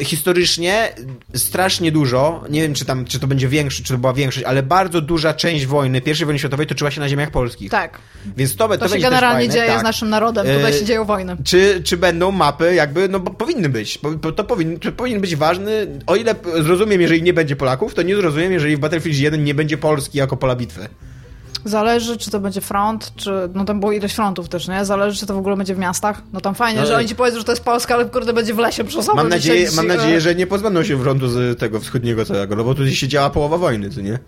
e, 0.00 0.04
historycznie 0.04 0.94
strasznie 1.34 1.92
dużo, 1.92 2.44
nie 2.50 2.62
wiem 2.62 2.74
czy 2.74 2.84
tam, 2.84 3.04
czy 3.04 3.20
to 3.20 3.26
będzie 3.26 3.48
większość, 3.48 3.82
czy 3.82 3.92
to 3.92 3.98
była 3.98 4.12
większość, 4.12 4.46
ale 4.46 4.62
bardzo 4.62 5.00
duża 5.00 5.34
część 5.34 5.66
wojny, 5.66 6.00
pierwszej 6.00 6.26
wojny 6.26 6.38
światowej 6.38 6.66
toczyła 6.66 6.90
się 6.90 7.00
na 7.00 7.08
ziemiach 7.08 7.30
polskich. 7.30 7.70
Tak. 7.70 7.98
Więc 8.36 8.56
to, 8.56 8.68
to, 8.68 8.78
To 8.78 8.88
się 8.88 8.98
generalnie 8.98 9.38
fajne, 9.38 9.54
dzieje 9.54 9.70
tak. 9.70 9.80
z 9.80 9.82
naszym 9.82 10.10
narodem. 10.10 10.46
Tutaj 10.46 10.72
E, 10.72 10.78
się 10.78 10.84
dzieją 10.84 11.04
wojny. 11.04 11.36
Czy, 11.44 11.82
czy 11.84 11.96
będą 11.96 12.30
mapy, 12.30 12.74
jakby, 12.80 13.08
no 13.08 13.20
bo 13.20 13.30
powinny 13.30 13.68
być. 13.68 13.98
To, 14.36 14.44
powin, 14.44 14.78
to 14.78 14.92
powinien 14.92 15.20
być 15.20 15.36
ważny. 15.36 15.86
O 16.06 16.16
ile 16.16 16.34
zrozumiem, 16.62 17.00
jeżeli 17.00 17.22
nie 17.22 17.32
będzie 17.32 17.56
Polaków, 17.56 17.94
to 17.94 18.02
nie 18.02 18.16
zrozumiem, 18.16 18.52
jeżeli 18.52 18.76
w 18.76 18.80
Battlefield 18.80 19.18
1 19.18 19.44
nie 19.44 19.54
będzie 19.54 19.78
Polski 19.78 20.18
jako 20.18 20.36
pola 20.36 20.56
bitwy. 20.56 20.88
Zależy, 21.64 22.16
czy 22.16 22.30
to 22.30 22.40
będzie 22.40 22.60
front, 22.60 23.12
czy... 23.16 23.30
No 23.54 23.64
tam 23.64 23.80
było 23.80 23.92
ileś 23.92 24.12
frontów 24.12 24.48
też, 24.48 24.68
nie? 24.68 24.84
Zależy, 24.84 25.20
czy 25.20 25.26
to 25.26 25.34
w 25.34 25.38
ogóle 25.38 25.56
będzie 25.56 25.74
w 25.74 25.78
miastach. 25.78 26.22
No 26.32 26.40
tam 26.40 26.54
fajnie, 26.54 26.80
No, 26.80 26.86
że 26.86 26.96
oni 26.96 27.08
ci 27.08 27.14
powiedzą, 27.14 27.38
że 27.38 27.44
to 27.44 27.52
jest 27.52 27.64
Polska, 27.64 27.94
ale 27.94 28.04
kurde 28.04 28.32
będzie 28.32 28.54
w 28.54 28.58
lesie 28.58 28.90
sobą. 28.90 29.14
Mam 29.14 29.28
nadzieję, 29.28 29.68
mam 29.76 29.86
nadzieję, 29.86 30.20
że 30.20 30.34
nie 30.34 30.46
pozbędą 30.46 30.82
się 30.82 31.02
frontu 31.02 31.28
z 31.28 31.58
tego 31.58 31.80
wschodniego 31.80 32.24
całego, 32.24 32.56
no 32.56 32.64
bo 32.64 32.74
tu 32.74 32.90
się 32.90 33.08
działa 33.08 33.30
połowa 33.30 33.58
wojny, 33.58 33.90
co 33.90 34.00
nie? 34.00 34.18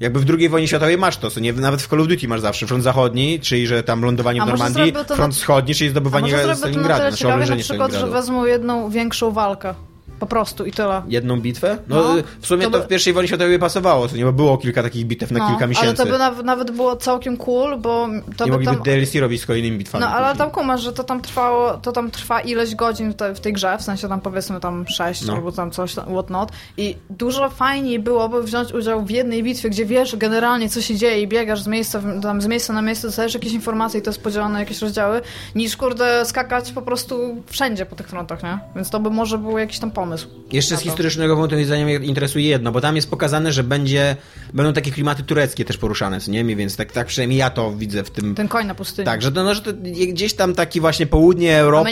Jakby 0.00 0.20
w 0.20 0.30
II 0.38 0.48
wojnie 0.48 0.68
światowej 0.68 0.98
masz 0.98 1.16
to, 1.16 1.30
co 1.30 1.40
nie? 1.40 1.52
Nawet 1.52 1.82
w 1.82 1.88
Call 1.88 2.00
of 2.00 2.08
Duty 2.08 2.28
masz 2.28 2.40
zawsze 2.40 2.66
front 2.66 2.84
zachodni, 2.84 3.40
czyli 3.40 3.66
że 3.66 3.82
tam 3.82 4.02
lądowanie 4.04 4.40
w 4.42 4.46
Normandii, 4.46 4.92
front 4.92 5.18
na- 5.18 5.28
wschodni, 5.28 5.74
czyli 5.74 5.90
zdobywanie 5.90 6.32
na 6.32 6.54
Stalingradu, 6.54 6.88
tyle 6.88 6.96
znaczy 6.96 7.16
ciekawie, 7.16 7.28
na 7.28 7.34
oblężenie 7.34 7.62
przykład, 7.62 7.90
że 7.90 7.96
Stalingradu. 7.98 8.22
wezmą 8.26 8.44
jedną 8.44 8.90
większą 8.90 9.30
walkę. 9.32 9.74
Po 10.20 10.26
prostu 10.26 10.64
i 10.64 10.72
tyle. 10.72 11.02
Jedną 11.08 11.40
bitwę? 11.40 11.78
No, 11.88 11.96
No, 11.96 12.22
w 12.40 12.46
sumie 12.46 12.64
to 12.64 12.70
to, 12.70 12.82
w 12.84 12.88
pierwszej 12.88 13.12
wojnie 13.12 13.28
światowej 13.28 13.58
pasowało, 13.58 14.08
co 14.08 14.16
nie? 14.16 14.24
Bo 14.24 14.32
było 14.32 14.58
kilka 14.58 14.82
takich 14.82 15.06
bitew 15.06 15.30
na 15.30 15.38
No, 15.38 15.48
kilka 15.48 15.66
miesięcy. 15.66 15.88
Ale 15.88 15.96
to 15.96 16.06
by 16.06 16.18
naw- 16.24 16.44
nawet 16.44 16.70
było 16.70 16.96
całkiem 16.96 17.36
cool, 17.36 17.78
bo 17.78 18.08
to 18.36 18.44
nie 18.44 18.50
by 18.50 18.56
mogliby 18.58 18.74
tam... 18.74 18.82
DLC 18.82 19.14
robić 19.14 19.42
z 19.42 19.46
kolejnymi 19.46 19.78
bitwami. 19.78 20.04
No 20.04 20.10
ale 20.10 20.36
tam 20.36 20.50
kumasz, 20.50 20.80
że 20.82 20.92
to 20.92 21.04
tam 21.04 21.20
trwało, 21.20 21.72
to 21.74 21.92
tam 21.92 22.10
trwa 22.10 22.40
ileś 22.40 22.74
godzin 22.74 23.10
w, 23.10 23.14
te, 23.14 23.34
w 23.34 23.40
tej 23.40 23.52
grze, 23.52 23.78
w 23.78 23.82
sensie 23.82 24.08
tam 24.08 24.20
powiedzmy 24.20 24.60
tam 24.60 24.84
6 24.88 25.24
No. 25.26 25.32
albo 25.32 25.52
tam 25.52 25.70
coś, 25.70 25.92
whatnot. 25.94 26.52
I 26.76 26.96
dużo 27.10 27.50
fajniej 27.50 27.98
byłoby 27.98 28.42
wziąć 28.42 28.72
udział 28.72 29.04
w 29.04 29.10
jednej 29.10 29.42
bitwie, 29.42 29.70
gdzie 29.70 29.86
wiesz 29.86 30.16
generalnie 30.16 30.68
co 30.68 30.80
się 30.82 30.96
dzieje 30.96 31.22
i 31.22 31.28
biegasz 31.28 31.62
z 31.62 31.66
miejsca, 31.66 32.00
tam, 32.22 32.42
z 32.42 32.46
miejsca 32.46 32.72
na 32.72 32.82
miejsce, 32.82 33.08
dostajesz 33.08 33.34
jakieś 33.34 33.52
informacje 33.52 34.00
i 34.00 34.02
to 34.02 34.10
jest 34.10 34.22
podzielone 34.22 34.52
na 34.52 34.60
jakieś 34.60 34.82
rozdziały, 34.82 35.20
niż 35.54 35.76
kurde 35.76 36.24
skakać 36.24 36.72
po 36.72 36.82
prostu 36.82 37.42
wszędzie 37.46 37.86
po 37.86 37.96
tych 37.96 38.08
frontach, 38.08 38.42
nie? 38.42 38.58
Więc 38.76 38.90
to 38.90 39.00
by 39.00 39.10
może 39.10 39.38
był 39.38 39.58
jakiś 39.58 39.78
tam 39.78 39.90
pomysł. 39.90 40.05
Jeszcze 40.52 40.74
na 40.74 40.80
z 40.80 40.82
to. 40.82 40.88
historycznego 40.88 41.36
punktu 41.36 41.56
widzenia 41.56 41.84
mnie 41.84 41.94
interesuje 41.94 42.48
jedno, 42.48 42.72
bo 42.72 42.80
tam 42.80 42.96
jest 42.96 43.10
pokazane, 43.10 43.52
że 43.52 43.64
będzie, 43.64 44.16
będą 44.54 44.72
takie 44.72 44.90
klimaty 44.90 45.22
tureckie 45.22 45.64
też 45.64 45.76
poruszane, 45.78 46.20
co 46.20 46.30
nie? 46.30 46.44
Mniej 46.44 46.56
Więc 46.56 46.76
tak, 46.76 46.92
tak 46.92 47.06
przynajmniej 47.06 47.38
ja 47.38 47.50
to 47.50 47.72
widzę 47.72 48.04
w 48.04 48.10
tym... 48.10 48.34
Ten 48.34 48.48
koń 48.48 48.66
na 48.66 48.74
pustyni. 48.74 49.06
Tak, 49.06 49.22
że 49.22 49.32
to, 49.32 49.44
no, 49.44 49.54
że 49.54 49.62
to 49.62 49.72
gdzieś 50.08 50.34
tam 50.34 50.54
taki 50.54 50.80
właśnie 50.80 51.06
południe 51.06 51.58
Europy, 51.58 51.90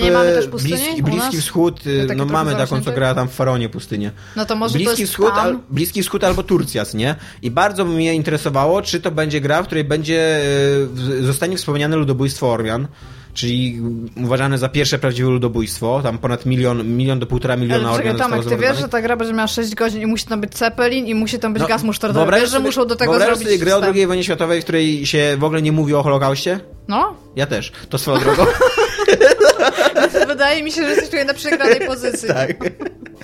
Bliski, 0.62 1.02
Bliski? 1.02 1.40
Wschód, 1.40 1.86
y, 1.86 2.06
no 2.16 2.24
mamy 2.24 2.54
taką, 2.54 2.82
co 2.82 2.92
gra 2.92 3.14
tam 3.14 3.28
w 3.28 3.32
Faronie 3.32 3.68
pustynię. 3.68 4.10
No 4.36 4.44
to 4.44 4.56
może 4.56 4.72
to 4.72 4.78
Bliski 4.78 5.00
jest 5.00 5.12
Wschód, 5.12 5.32
al, 5.34 5.58
Bliski 5.70 6.02
Wschód 6.02 6.24
albo 6.24 6.42
Turcja, 6.42 6.84
co 6.84 6.96
nie? 6.96 7.16
I 7.42 7.50
bardzo 7.50 7.84
by 7.84 7.90
mnie 7.90 8.14
interesowało, 8.14 8.82
czy 8.82 9.00
to 9.00 9.10
będzie 9.10 9.40
gra, 9.40 9.62
w 9.62 9.66
której 9.66 9.84
będzie, 9.84 10.40
y, 11.20 11.22
zostanie 11.22 11.56
wspomniane 11.56 11.96
ludobójstwo 11.96 12.52
Ormian, 12.52 12.88
czyli 13.34 13.80
uważane 14.24 14.58
za 14.58 14.68
pierwsze 14.68 14.98
prawdziwe 14.98 15.30
ludobójstwo, 15.30 16.00
tam 16.02 16.18
ponad 16.18 16.46
milion, 16.46 16.96
milion 16.96 17.18
do 17.18 17.26
półtora 17.26 17.56
miliona 17.56 17.88
Ale 17.88 17.98
Ormian 17.98 18.16
Tomek, 18.16 18.44
ty 18.44 18.56
wiesz, 18.56 18.78
że 18.78 18.88
ta 18.88 19.02
gra 19.02 19.16
będzie 19.16 19.34
miała 19.34 19.46
6 19.48 19.74
godzin 19.74 20.02
i 20.02 20.06
musi 20.06 20.26
tam 20.26 20.40
być 20.40 20.58
Zeppelin 20.58 21.06
i 21.06 21.14
musi 21.14 21.38
tam 21.38 21.52
być 21.52 21.62
No, 21.62 21.68
gaz 21.68 21.82
musztardowy. 21.82 22.20
wyobraź 22.20 22.40
Wiesz, 22.40 22.50
że 22.50 22.60
muszą 22.60 22.86
do 22.86 22.96
tego 22.96 23.18
zrobić 23.18 23.44
sobie 23.44 23.58
grę 23.58 23.76
o. 23.76 23.82
II 23.84 24.06
wojnie 24.06 24.24
światowej, 24.24 24.60
w 24.60 24.64
której 24.64 25.06
się 25.06 25.36
w 25.38 25.44
ogóle 25.44 25.62
nie 25.62 25.72
mówi 25.72 25.94
o 25.94 26.02
Holokauście? 26.02 26.60
No, 26.88 27.16
Ja 27.36 27.46
też. 27.46 27.72
To 27.88 27.98
swoją 27.98 28.20
drogą. 28.20 28.46
wydaje 30.26 30.62
mi 30.62 30.72
się, 30.72 30.82
że 30.82 30.88
jesteś 30.88 31.08
tutaj 31.08 31.26
na 31.26 31.34
przegranej 31.34 31.86
pozycji. 31.86 32.28
tak. 32.38 32.56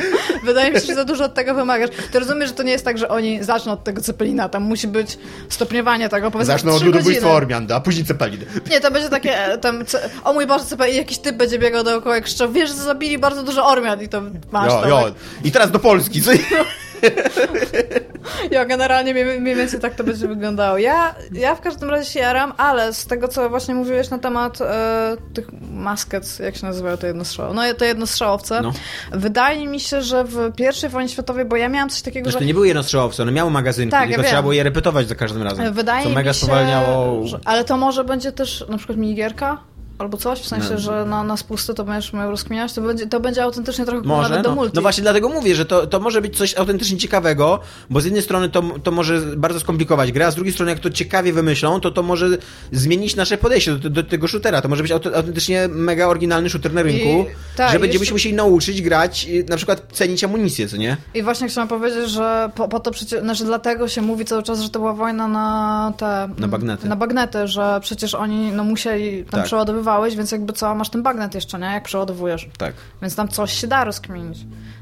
Wydaje 0.44 0.70
mi 0.72 0.80
się, 0.80 0.86
że 0.86 0.94
za 0.94 1.04
dużo 1.04 1.24
od 1.24 1.34
tego 1.34 1.54
wymagasz. 1.54 1.90
Ty 2.12 2.18
rozumiesz, 2.18 2.48
że 2.48 2.54
to 2.54 2.62
nie 2.62 2.72
jest 2.72 2.84
tak, 2.84 2.98
że 2.98 3.08
oni 3.08 3.44
zaczną 3.44 3.72
od 3.72 3.84
tego 3.84 4.02
cepelina, 4.02 4.48
tam 4.48 4.62
musi 4.62 4.88
być 4.88 5.18
stopniowanie 5.48 6.08
tego, 6.08 6.30
powiedzmy 6.30 6.52
Zaczną 6.54 6.72
od 6.74 6.82
ludobójstwa 6.82 7.30
Ormian, 7.30 7.72
a 7.72 7.80
później 7.80 8.04
Cepelin. 8.04 8.40
Nie, 8.70 8.80
to 8.80 8.90
będzie 8.90 9.08
takie, 9.08 9.44
e, 9.44 9.58
tam, 9.58 9.84
o 10.24 10.32
mój 10.32 10.46
Boże, 10.46 10.64
cepelin, 10.64 10.96
jakiś 10.96 11.18
typ 11.18 11.36
będzie 11.36 11.58
biegał 11.58 11.84
dookoła 11.84 12.14
jak 12.14 12.26
szczał, 12.26 12.52
wiesz, 12.52 12.68
że 12.68 12.76
zabili 12.76 13.18
bardzo 13.18 13.42
dużo 13.42 13.66
Ormian 13.66 14.02
i 14.02 14.08
to 14.08 14.22
masz 14.52 14.72
Jo, 14.72 14.80
to. 14.80 14.88
jo. 14.88 15.04
I 15.44 15.52
teraz 15.52 15.70
do 15.70 15.78
Polski. 15.78 16.22
Co? 16.22 16.30
Ja 18.50 18.64
generalnie 18.64 19.14
mniej, 19.40 19.56
więcej 19.56 19.80
tak 19.80 19.94
to 19.94 20.04
będzie 20.04 20.28
wyglądało. 20.28 20.78
Ja, 20.78 21.14
ja 21.32 21.54
w 21.54 21.60
każdym 21.60 21.90
razie 21.90 22.10
się 22.10 22.20
jaram, 22.20 22.52
ale 22.56 22.92
z 22.92 23.06
tego, 23.06 23.28
co 23.28 23.48
właśnie 23.50 23.74
mówiłeś 23.74 24.10
na 24.10 24.18
temat 24.18 24.60
e, 24.60 25.16
tych 25.34 25.48
masket, 25.72 26.38
jak 26.40 26.56
się 26.56 26.66
nazywają 26.66 26.96
te 26.96 27.06
jednostrzałowe, 27.06 27.54
no 27.54 27.74
te 27.74 27.86
jednostrzałowce, 27.86 28.62
No. 28.62 28.72
wydaje 29.12 29.66
mi 29.66 29.80
się, 29.80 30.02
że 30.02 30.24
w 30.24 30.52
pierwszej 30.56 30.90
wojnie 30.90 31.08
światowej, 31.08 31.44
bo 31.44 31.56
ja 31.56 31.68
miałam 31.68 31.88
coś 31.88 32.02
takiego, 32.02 32.24
Zresztą 32.24 32.38
że 32.38 32.44
to 32.44 32.46
nie 32.46 32.54
były 32.54 32.66
jednostrzałowce, 32.66 33.22
one 33.22 33.32
miały 33.32 33.50
magazynki, 33.50 33.90
Tak, 33.90 34.00
ja 34.00 34.06
tylko 34.06 34.22
wiem. 34.22 34.28
trzeba 34.28 34.42
było 34.42 34.52
je 34.52 34.62
repetować 34.62 35.08
za 35.08 35.14
każdym 35.14 35.42
razem. 35.42 35.72
Wydaje 35.72 36.02
co 36.04 36.08
mega 36.10 36.30
mi 36.30 36.34
się, 36.34 36.40
spowalniało... 36.40 37.26
że, 37.26 37.40
ale 37.44 37.64
to 37.64 37.76
może 37.76 38.04
będzie 38.04 38.32
też 38.32 38.64
na 38.68 38.76
przykład 38.78 38.98
minigierka? 38.98 39.58
Albo 40.00 40.16
coś, 40.16 40.40
w 40.40 40.48
sensie, 40.48 40.68
No. 40.70 40.78
że 40.78 41.04
na, 41.04 41.24
na 41.24 41.36
spusty 41.36 41.74
to 41.74 41.84
będziesz 41.84 42.12
miał 42.12 42.30
rozkminiać, 42.30 42.72
to 42.72 42.80
będzie, 42.80 43.06
to 43.06 43.20
będzie 43.20 43.42
autentycznie 43.42 43.84
trochę 43.86 44.08
Może, 44.08 44.28
nawet 44.28 44.44
do 44.44 44.48
no, 44.50 44.54
multi. 44.56 44.72
no 44.76 44.82
właśnie 44.82 45.02
dlatego 45.02 45.28
mówię, 45.28 45.54
że 45.54 45.64
to, 45.64 45.86
to 45.86 46.00
może 46.00 46.20
być 46.22 46.36
coś 46.38 46.54
autentycznie 46.54 46.98
ciekawego, 46.98 47.60
bo 47.90 48.00
z 48.00 48.04
jednej 48.04 48.22
strony 48.22 48.48
to, 48.48 48.62
to 48.82 48.90
może 48.90 49.20
bardzo 49.36 49.60
skomplikować 49.60 50.12
grę, 50.12 50.26
a 50.26 50.30
z 50.30 50.34
drugiej 50.34 50.52
strony 50.52 50.70
jak 50.72 50.80
to 50.80 50.90
ciekawie 50.90 51.32
wymyślą, 51.32 51.80
to 51.80 51.90
to 51.90 52.02
może 52.02 52.26
zmienić 52.72 53.16
nasze 53.16 53.38
podejście 53.38 53.72
do, 53.74 53.90
do 53.90 54.02
tego 54.02 54.28
shootera. 54.28 54.62
To 54.62 54.68
może 54.68 54.82
być 54.82 54.92
aut- 54.92 55.14
autentycznie 55.16 55.68
mega 55.68 56.06
oryginalny 56.06 56.50
shooter 56.50 56.72
na 56.74 56.82
rynku, 56.82 57.08
I- 57.08 57.56
tak, 57.56 57.72
że 57.72 57.78
będziemy 57.78 57.92
jeszcze- 58.02 58.06
się 58.06 58.14
musieli 58.14 58.34
nauczyć 58.34 58.82
grać, 58.82 59.26
na 59.48 59.56
przykład 59.56 59.82
cenić 59.92 60.24
amunicję, 60.24 60.68
co 60.68 60.76
nie? 60.76 60.96
I 61.14 61.22
właśnie 61.22 61.48
chciałam 61.48 61.68
powiedzieć, 61.68 62.10
że 62.10 62.50
po, 62.54 62.68
po 62.68 62.80
to 62.80 62.90
przecież, 62.90 63.20
znaczy 63.20 63.44
dlatego 63.44 63.88
się 63.88 64.02
mówi 64.02 64.24
cały 64.24 64.42
czas, 64.42 64.60
że 64.60 64.70
to 64.70 64.78
była 64.78 64.92
wojna 64.92 65.28
na 65.28 65.92
te... 65.96 66.28
Na 66.38 66.48
bagnety. 66.48 66.88
Na 66.88 66.96
bagnety, 66.96 67.48
że 67.48 67.78
przecież 67.82 68.14
oni 68.14 68.52
no 68.52 68.64
musieli, 68.64 69.24
tam 69.24 69.40
Tak. 69.40 69.50
Przeładowywałeś, 69.90 70.16
więc 70.16 70.32
jakby 70.32 70.52
co, 70.52 70.74
masz 70.74 70.90
ten 70.90 71.02
bagnet 71.02 71.34
jeszcze, 71.34 71.58
nie? 71.58 71.66
Jak 71.66 71.84
przeładowujesz. 71.84 72.48
Tak. 72.58 72.74
Więc 73.02 73.16
tam 73.16 73.28
coś 73.28 73.52
się 73.52 73.66
da 73.66 73.84
rozkminić. 73.84 74.38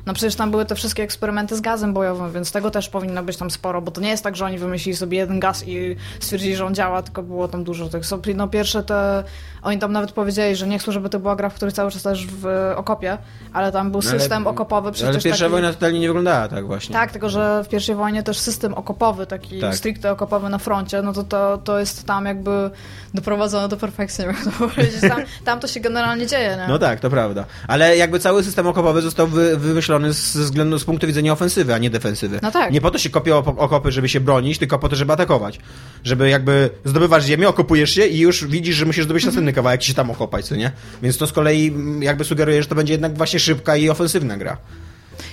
No 0.08 0.14
przecież 0.14 0.34
tam 0.34 0.50
były 0.50 0.64
te 0.64 0.74
wszystkie 0.74 1.02
eksperymenty 1.02 1.56
z 1.56 1.60
gazem 1.60 1.92
bojowym, 1.92 2.32
więc 2.32 2.52
tego 2.52 2.70
też 2.70 2.88
powinno 2.88 3.22
być 3.22 3.36
tam 3.36 3.50
sporo, 3.50 3.82
bo 3.82 3.90
to 3.90 4.00
nie 4.00 4.08
jest 4.08 4.24
tak, 4.24 4.36
że 4.36 4.44
oni 4.44 4.58
wymyślili 4.58 4.96
sobie 4.96 5.18
jeden 5.18 5.40
gaz 5.40 5.68
i 5.68 5.96
stwierdzili, 6.20 6.56
że 6.56 6.64
on 6.66 6.74
działa, 6.74 7.02
tylko 7.02 7.22
było 7.22 7.48
tam 7.48 7.64
dużo 7.64 7.88
tych. 7.88 8.02
No 8.34 8.48
pierwsze 8.48 8.82
te... 8.82 9.24
Oni 9.62 9.78
tam 9.78 9.92
nawet 9.92 10.12
powiedzieli, 10.12 10.56
że 10.56 10.66
nie 10.66 10.78
chcą, 10.78 10.92
żeby 10.92 11.08
to 11.08 11.18
była 11.18 11.36
gra, 11.36 11.48
w 11.48 11.54
której 11.54 11.72
cały 11.72 11.90
czas 11.90 12.02
też 12.02 12.26
w 12.26 12.72
okopie, 12.76 13.18
ale 13.52 13.72
tam 13.72 13.90
był 13.90 14.00
No 14.04 14.10
ale- 14.10 14.20
system 14.20 14.46
okopowy 14.46 14.92
przecież 14.92 15.08
Ale 15.08 15.20
pierwsza 15.20 15.44
taki... 15.44 15.52
wojna 15.52 15.72
totalnie 15.72 16.00
nie 16.00 16.06
wyglądała 16.08 16.48
tak 16.48 16.66
właśnie. 16.66 16.92
Tak, 16.92 17.12
tylko 17.12 17.28
że 17.28 17.64
w 17.64 17.68
pierwszej 17.68 17.94
wojnie 17.94 18.22
też 18.22 18.38
system 18.38 18.74
okopowy, 18.74 19.26
taki 19.26 19.60
Tak. 19.60 19.74
stricte 19.76 20.12
okopowy 20.12 20.48
na 20.48 20.58
froncie, 20.58 21.02
no 21.02 21.12
to, 21.12 21.24
to 21.24 21.58
to 21.64 21.78
jest 21.78 22.06
tam 22.06 22.24
jakby 22.26 22.70
doprowadzone 23.14 23.68
do 23.68 23.76
perfekcji, 23.76 24.24
jak 24.24 24.44
to 24.44 24.50
powiedzieć. 24.68 25.00
Tam, 25.00 25.20
tam 25.44 25.60
to 25.60 25.66
się 25.68 25.80
generalnie 25.80 26.26
dzieje, 26.26 26.56
nie? 26.60 26.66
No 26.68 26.78
tak, 26.78 27.00
to 27.00 27.10
prawda. 27.10 27.44
Ale 27.68 27.96
jakby 27.96 28.18
cały 28.18 28.44
system 28.44 28.66
okopowy 28.66 29.02
został 29.02 29.26
wy, 29.26 29.56
wymyślony 29.56 29.97
z, 30.12 30.32
ze 30.32 30.42
względu 30.44 30.78
z 30.78 30.84
punktu 30.84 31.06
widzenia 31.06 31.32
ofensywy, 31.32 31.74
a 31.74 31.78
nie 31.78 31.90
defensywy. 31.90 32.38
No 32.42 32.50
tak. 32.50 32.72
Nie 32.72 32.80
po 32.80 32.90
to 32.90 32.98
się 32.98 33.10
kopią 33.10 33.40
op- 33.40 33.54
okopy, 33.58 33.92
żeby 33.92 34.08
się 34.08 34.20
bronić, 34.20 34.58
tylko 34.58 34.78
po 34.78 34.88
to, 34.88 34.96
żeby 34.96 35.12
atakować. 35.12 35.58
Żeby 36.04 36.28
jakby 36.28 36.70
zdobywasz 36.84 37.24
ziemię, 37.24 37.48
okopujesz 37.48 37.90
się 37.90 38.06
i 38.06 38.18
już 38.18 38.46
widzisz, 38.46 38.76
że 38.76 38.86
musisz 38.86 39.04
zdobyć 39.04 39.24
następny 39.24 39.52
kawałek 39.52 39.82
i 39.82 39.84
się 39.86 39.94
tam 39.94 40.10
okopać, 40.10 40.44
co 40.46 40.56
nie? 40.56 40.72
Więc 41.02 41.18
to 41.18 41.26
z 41.26 41.32
kolei 41.32 41.72
jakby 42.00 42.24
sugeruje, 42.24 42.62
że 42.62 42.68
to 42.68 42.74
będzie 42.74 42.92
jednak 42.92 43.16
właśnie 43.16 43.40
szybka 43.40 43.76
i 43.76 43.88
ofensywna 43.90 44.36
gra. 44.36 44.56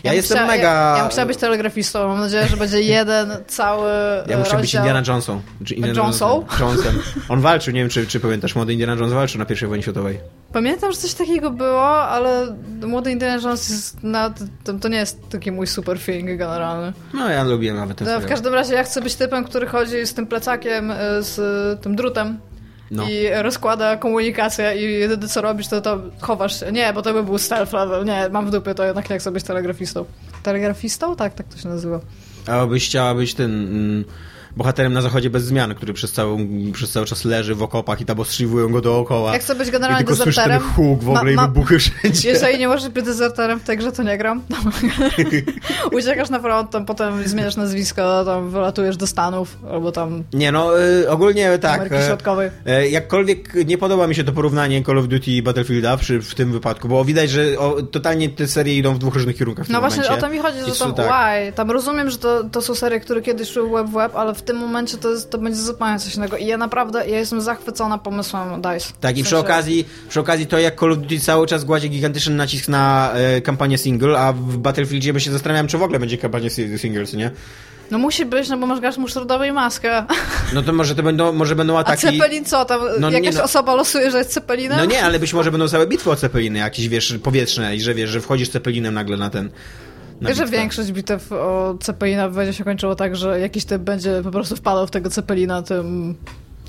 Ja, 0.05 0.11
bym 0.11 0.17
jestem 0.17 0.47
mega... 0.47 0.71
Ja, 0.71 0.97
ja 0.97 1.01
bym 1.03 1.11
chciała 1.11 1.25
być 1.25 1.37
telegrafistą. 1.37 2.07
Mam 2.07 2.19
nadzieję, 2.19 2.47
że 2.47 2.57
będzie 2.57 2.81
jeden 2.81 3.37
cały 3.47 3.91
Ja 4.27 4.37
muszę 4.37 4.51
być 4.51 4.61
rozdział. 4.61 4.81
Indiana 4.81 5.03
Johnson. 5.07 5.41
Indiana 5.75 6.01
Johnson? 6.01 6.45
Johnson. 6.59 6.93
On 7.29 7.41
walczył, 7.41 7.73
nie 7.73 7.79
wiem 7.79 7.89
czy, 7.89 8.07
czy 8.07 8.19
pamiętasz, 8.19 8.55
młody 8.55 8.73
Indiana 8.73 8.93
Jones 8.95 9.13
walczył 9.13 9.39
na 9.39 9.45
pierwszej 9.45 9.69
wojnie 9.69 9.83
światowej. 9.83 10.19
Pamiętam, 10.53 10.91
że 10.91 10.97
coś 10.97 11.13
takiego 11.13 11.51
było, 11.51 11.87
ale 12.03 12.55
młody 12.81 13.11
Indiana 13.11 13.41
Jones 13.43 13.69
jest 13.69 14.03
na, 14.03 14.33
to, 14.63 14.73
to 14.73 14.87
nie 14.87 14.97
jest 14.97 15.29
taki 15.29 15.51
mój 15.51 15.67
super 15.67 15.99
feeling 15.99 16.39
generalny. 16.39 16.93
No 17.13 17.29
ja 17.29 17.43
lubiłem 17.43 17.77
nawet 17.77 17.97
ten 17.97 18.07
No, 18.07 18.19
w 18.19 18.25
każdym 18.25 18.53
razie 18.53 18.73
ja 18.73 18.83
chcę 18.83 19.01
być 19.01 19.15
typem, 19.15 19.43
który 19.43 19.67
chodzi 19.67 20.05
z 20.05 20.13
tym 20.13 20.27
plecakiem, 20.27 20.91
y, 20.91 20.95
z 21.19 21.81
tym 21.81 21.95
drutem 21.95 22.39
No. 22.91 23.09
i 23.09 23.29
rozkłada 23.41 23.97
komunikację 23.97 24.75
i 24.77 24.99
jedyne 24.99 25.27
co 25.27 25.41
robisz, 25.41 25.67
to, 25.67 25.81
to 25.81 25.99
chowasz 26.21 26.59
się. 26.59 26.71
Nie, 26.71 26.93
bo 26.93 27.01
to 27.01 27.13
by 27.13 27.23
był 27.23 27.37
stealth 27.37 27.73
level. 27.73 28.05
Nie, 28.05 28.29
mam 28.31 28.47
w 28.47 28.51
dupie, 28.51 28.75
to 28.75 28.83
jednak 28.83 29.09
nie 29.09 29.19
chcę 29.19 29.31
być 29.31 29.43
telegrafistą. 29.43 30.05
Telegrafistą? 30.43 31.15
Tak, 31.15 31.33
tak 31.33 31.47
to 31.47 31.57
się 31.57 31.69
nazywa. 31.69 31.99
A 32.47 32.65
byś 32.65 32.85
chciała 32.85 33.15
być 33.15 33.33
tym 33.33 33.51
mm, 33.51 34.05
bohaterem 34.57 34.93
na 34.93 35.01
zachodzie 35.01 35.29
bez 35.29 35.43
zmian, 35.43 35.75
który 35.75 35.93
przez 35.93 36.11
cały, 36.11 36.37
przez 36.73 36.91
cały 36.91 37.05
czas 37.05 37.25
leży 37.25 37.55
w 37.55 37.63
okopach 37.63 38.01
i 38.01 38.05
tam 38.05 38.19
ostrzywują 38.19 38.69
go 38.69 38.81
dookoła. 38.81 39.33
Ja 39.33 39.39
chcę 39.39 39.55
być 39.55 39.67
I 39.67 39.71
generalnie 39.71 40.05
tylko 40.05 40.15
ten 40.15 40.25
dezerterem. 40.25 40.61
huk 40.61 41.03
w 41.03 41.09
ogóle 41.09 41.23
Ma- 41.33 41.41
ma- 41.41 41.43
i 41.43 41.47
wybuchy 41.47 41.79
wszędzie. 41.79 42.29
Jeżeli 42.29 42.59
nie 42.59 42.67
możesz 42.67 42.89
być 42.89 43.05
dezerterem 43.05 43.59
w 43.59 43.63
tej 43.63 43.77
grze, 43.77 43.91
to 43.91 44.03
nie 44.03 44.17
gram. 44.17 44.41
Uciekasz 45.91 46.29
na 46.29 46.39
front, 46.39 46.69
tam 46.71 46.85
potem 46.85 47.27
zmieniasz 47.27 47.55
nazwisko, 47.55 48.25
tam 48.25 48.49
wylatujesz 48.49 48.97
do 48.97 49.07
Stanów, 49.07 49.57
albo 49.71 49.91
tam 49.91 50.23
Nie 50.33 50.51
no, 50.51 50.79
y, 50.81 51.09
ogólnie 51.09 51.57
tak. 51.57 51.75
Ameryki 51.81 51.95
e, 51.95 52.07
Środkowej. 52.07 52.49
e, 52.65 52.89
Jakkolwiek 52.89 53.53
nie 53.65 53.77
podoba 53.77 54.07
mi 54.07 54.15
się 54.15 54.23
to 54.23 54.31
porównanie 54.31 54.83
Call 54.83 54.97
of 54.99 55.07
Duty 55.07 55.31
i 55.31 55.41
Battlefielda 55.41 55.97
przy, 55.97 56.21
w 56.21 56.35
tym 56.35 56.51
wypadku, 56.51 56.87
bo 56.87 57.05
widać, 57.05 57.29
że 57.29 57.59
o, 57.59 57.81
totalnie 57.81 58.29
te 58.29 58.47
serie 58.47 58.75
idą 58.77 58.93
w 58.93 58.99
dwóch 58.99 59.13
różnych 59.13 59.35
kierunkach 59.37 59.69
No 59.69 59.79
właśnie 59.79 60.03
momencie. 60.03 60.25
o 60.25 60.27
to 60.27 60.33
mi 60.33 60.39
chodzi, 60.39 60.57
I 60.59 60.73
że 60.73 60.79
tam 60.79 60.93
tak. 60.93 61.05
why? 61.05 61.51
Tam 61.53 61.71
rozumiem, 61.71 62.09
że 62.09 62.17
to, 62.17 62.43
to 62.43 62.61
są 62.61 62.75
serie, 62.75 62.99
które 62.99 63.21
kiedyś 63.21 63.49
szły 63.49 63.69
web 63.69 63.87
w 63.87 63.91
web, 63.93 64.15
ale 64.15 64.35
w 64.35 64.41
tym 64.45 64.57
momencie 64.57 64.97
to, 64.97 65.11
jest, 65.11 65.29
to 65.29 65.37
będzie 65.37 65.59
zupełnie 65.61 65.99
coś 65.99 66.15
innego. 66.15 66.37
I 66.37 66.45
ja 66.45 66.57
naprawdę, 66.57 67.07
ja 67.09 67.19
jestem 67.19 67.41
zachwycona 67.41 67.97
pomysłem 67.97 68.61
DICE. 68.61 68.93
Tak, 69.01 69.17
i 69.17 69.23
przy 69.23 69.37
okazji, 69.37 69.87
przy 70.09 70.19
okazji 70.19 70.47
to 70.47 70.59
jak 70.59 70.79
Call 70.79 70.91
of 70.91 70.97
Duty 70.97 71.19
cały 71.19 71.47
czas 71.47 71.63
gładzi 71.63 71.89
gigantyczny 71.89 72.35
nacisk 72.35 72.67
na 72.67 73.11
e, 73.13 73.41
kampanię 73.41 73.77
single, 73.77 74.19
a 74.19 74.33
w 74.33 74.57
Battlefieldzie 74.57 75.13
my 75.13 75.19
się 75.19 75.31
zastanawiam, 75.31 75.67
czy 75.67 75.77
w 75.77 75.83
ogóle 75.83 75.99
będzie 75.99 76.17
kampania 76.17 76.49
si- 76.49 76.79
single, 76.79 77.05
czy 77.05 77.17
nie? 77.17 77.31
No 77.91 77.97
musi 77.97 78.25
być, 78.25 78.49
no 78.49 78.57
bo 78.57 78.65
masz 78.67 78.79
gaz 78.79 78.97
musztardowy 78.97 79.47
i 79.47 79.51
maskę. 79.51 80.05
No 80.53 80.61
to 80.61 80.73
może 80.73 80.95
to 80.95 81.03
będą, 81.03 81.33
może 81.33 81.55
będą 81.55 81.77
A 81.77 81.79
ataki... 81.79 82.01
Cepelin 82.01 82.45
co? 82.45 82.65
Tam 82.65 82.81
No 82.99 83.09
nie, 83.09 83.19
jakaś 83.19 83.35
no. 83.35 83.43
osoba 83.43 83.75
losuje, 83.75 84.11
że 84.11 84.17
jest 84.17 84.29
Cepelinem? 84.29 84.77
No 84.77 84.85
nie, 84.85 85.03
ale 85.03 85.19
być 85.19 85.33
może 85.33 85.51
będą 85.51 85.67
całe 85.67 85.87
bitwy 85.87 86.11
o 86.11 86.15
Cepeliny, 86.15 86.59
jakieś, 86.59 86.87
wiesz, 86.87 87.13
powietrzne 87.23 87.75
i 87.75 87.81
że, 87.81 87.93
wiesz, 87.93 88.09
że 88.09 88.21
wchodzisz 88.21 88.49
Cepelinem 88.49 88.93
nagle 88.93 89.17
na 89.17 89.29
ten... 89.29 89.49
Wiesz, 90.21 90.37
że 90.37 90.45
większość 90.45 90.91
bitew 90.91 91.31
o 91.31 91.75
Cepelina 91.81 92.29
będzie 92.29 92.53
się 92.53 92.63
kończyło 92.63 92.95
tak, 92.95 93.15
że 93.15 93.39
jakiś 93.39 93.65
typ 93.65 93.81
będzie 93.81 94.21
po 94.23 94.31
prostu 94.31 94.55
wpadał 94.55 94.87
w 94.87 94.91
tego 94.91 95.09
Cepelina 95.09 95.61
tym 95.61 96.15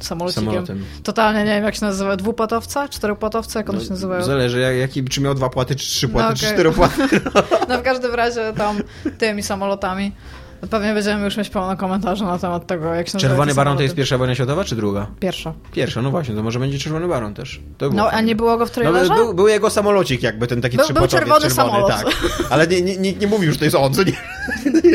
samolocikiem. 0.00 0.44
Samolotem. 0.44 0.85
Totalnie 1.02 1.40
nie 1.40 1.54
wiem, 1.54 1.64
jak 1.64 1.74
się 1.74 1.85
nazywa. 1.85 2.16
Dwupłatowca? 2.16 2.88
Czteropłatowca? 2.88 3.59
Jak 3.59 3.70
one 3.70 3.80
się 3.80 3.90
nazywają? 3.90 4.22
Zależy, 4.24 4.61
jak, 4.61 4.76
jaki, 4.76 5.04
czy 5.04 5.20
miał 5.20 5.35
dwa 5.35 5.48
płaty, 5.48 5.76
czy 5.76 5.87
trzy 5.87 6.09
płaty, 6.09 6.28
No, 6.28 6.37
czy 6.37 6.44
okej. 6.46 6.54
cztery 6.54 6.72
płaty. 6.72 7.02
No 7.68 7.78
w 7.78 7.82
każdym 7.82 8.14
razie 8.14 8.52
tam 8.56 8.76
tymi 9.18 9.42
samolotami. 9.42 10.12
Pewnie 10.70 10.94
będziemy 10.94 11.24
już 11.24 11.37
mieć 11.37 11.48
pełno 11.50 11.76
komentarzy 11.76 12.24
na 12.24 12.38
temat 12.38 12.66
tego, 12.66 12.94
jak 12.94 13.09
się 13.09 13.18
Czerwony 13.18 13.55
Baron 13.55 13.76
to 13.76 13.83
jest 13.83 13.94
pierwsza 13.94 14.18
wojna 14.18 14.35
światowa, 14.35 14.64
czy 14.64 14.76
druga? 14.76 15.07
Pierwsza. 15.20 15.52
Pierwsza, 15.72 16.02
no 16.02 16.11
właśnie, 16.11 16.35
to 16.35 16.42
może 16.42 16.59
będzie 16.59 16.79
Czerwony 16.79 17.09
Baron 17.09 17.35
też. 17.35 17.61
No, 17.92 18.07
a 18.07 18.11
fajne. 18.11 18.22
nie 18.29 18.35
było 18.37 18.57
go 18.57 18.66
w 18.66 18.68
No, 18.68 18.74
trailerze? 18.74 19.14
był, 19.14 19.35
był 19.35 19.48
jego 19.48 19.70
samolocik 19.70 20.22
jakby, 20.22 20.46
ten 20.46 20.61
taki 20.61 20.76
Był- 20.76 20.87
był 20.87 21.07
trzypłatowiec 21.07 21.55
czerwony 21.55 21.70
samolot. 21.70 21.88
tak. 21.90 22.07
Ale 22.50 22.66
nie, 22.66 22.83
nie, 22.83 22.96
nie, 22.96 23.12
nie 23.12 23.26
mówił, 23.26 23.52
że 23.52 23.59
to 23.59 23.64
jest 23.64 23.76
on, 23.76 23.94
co 23.94 24.02
nie? 24.02 24.12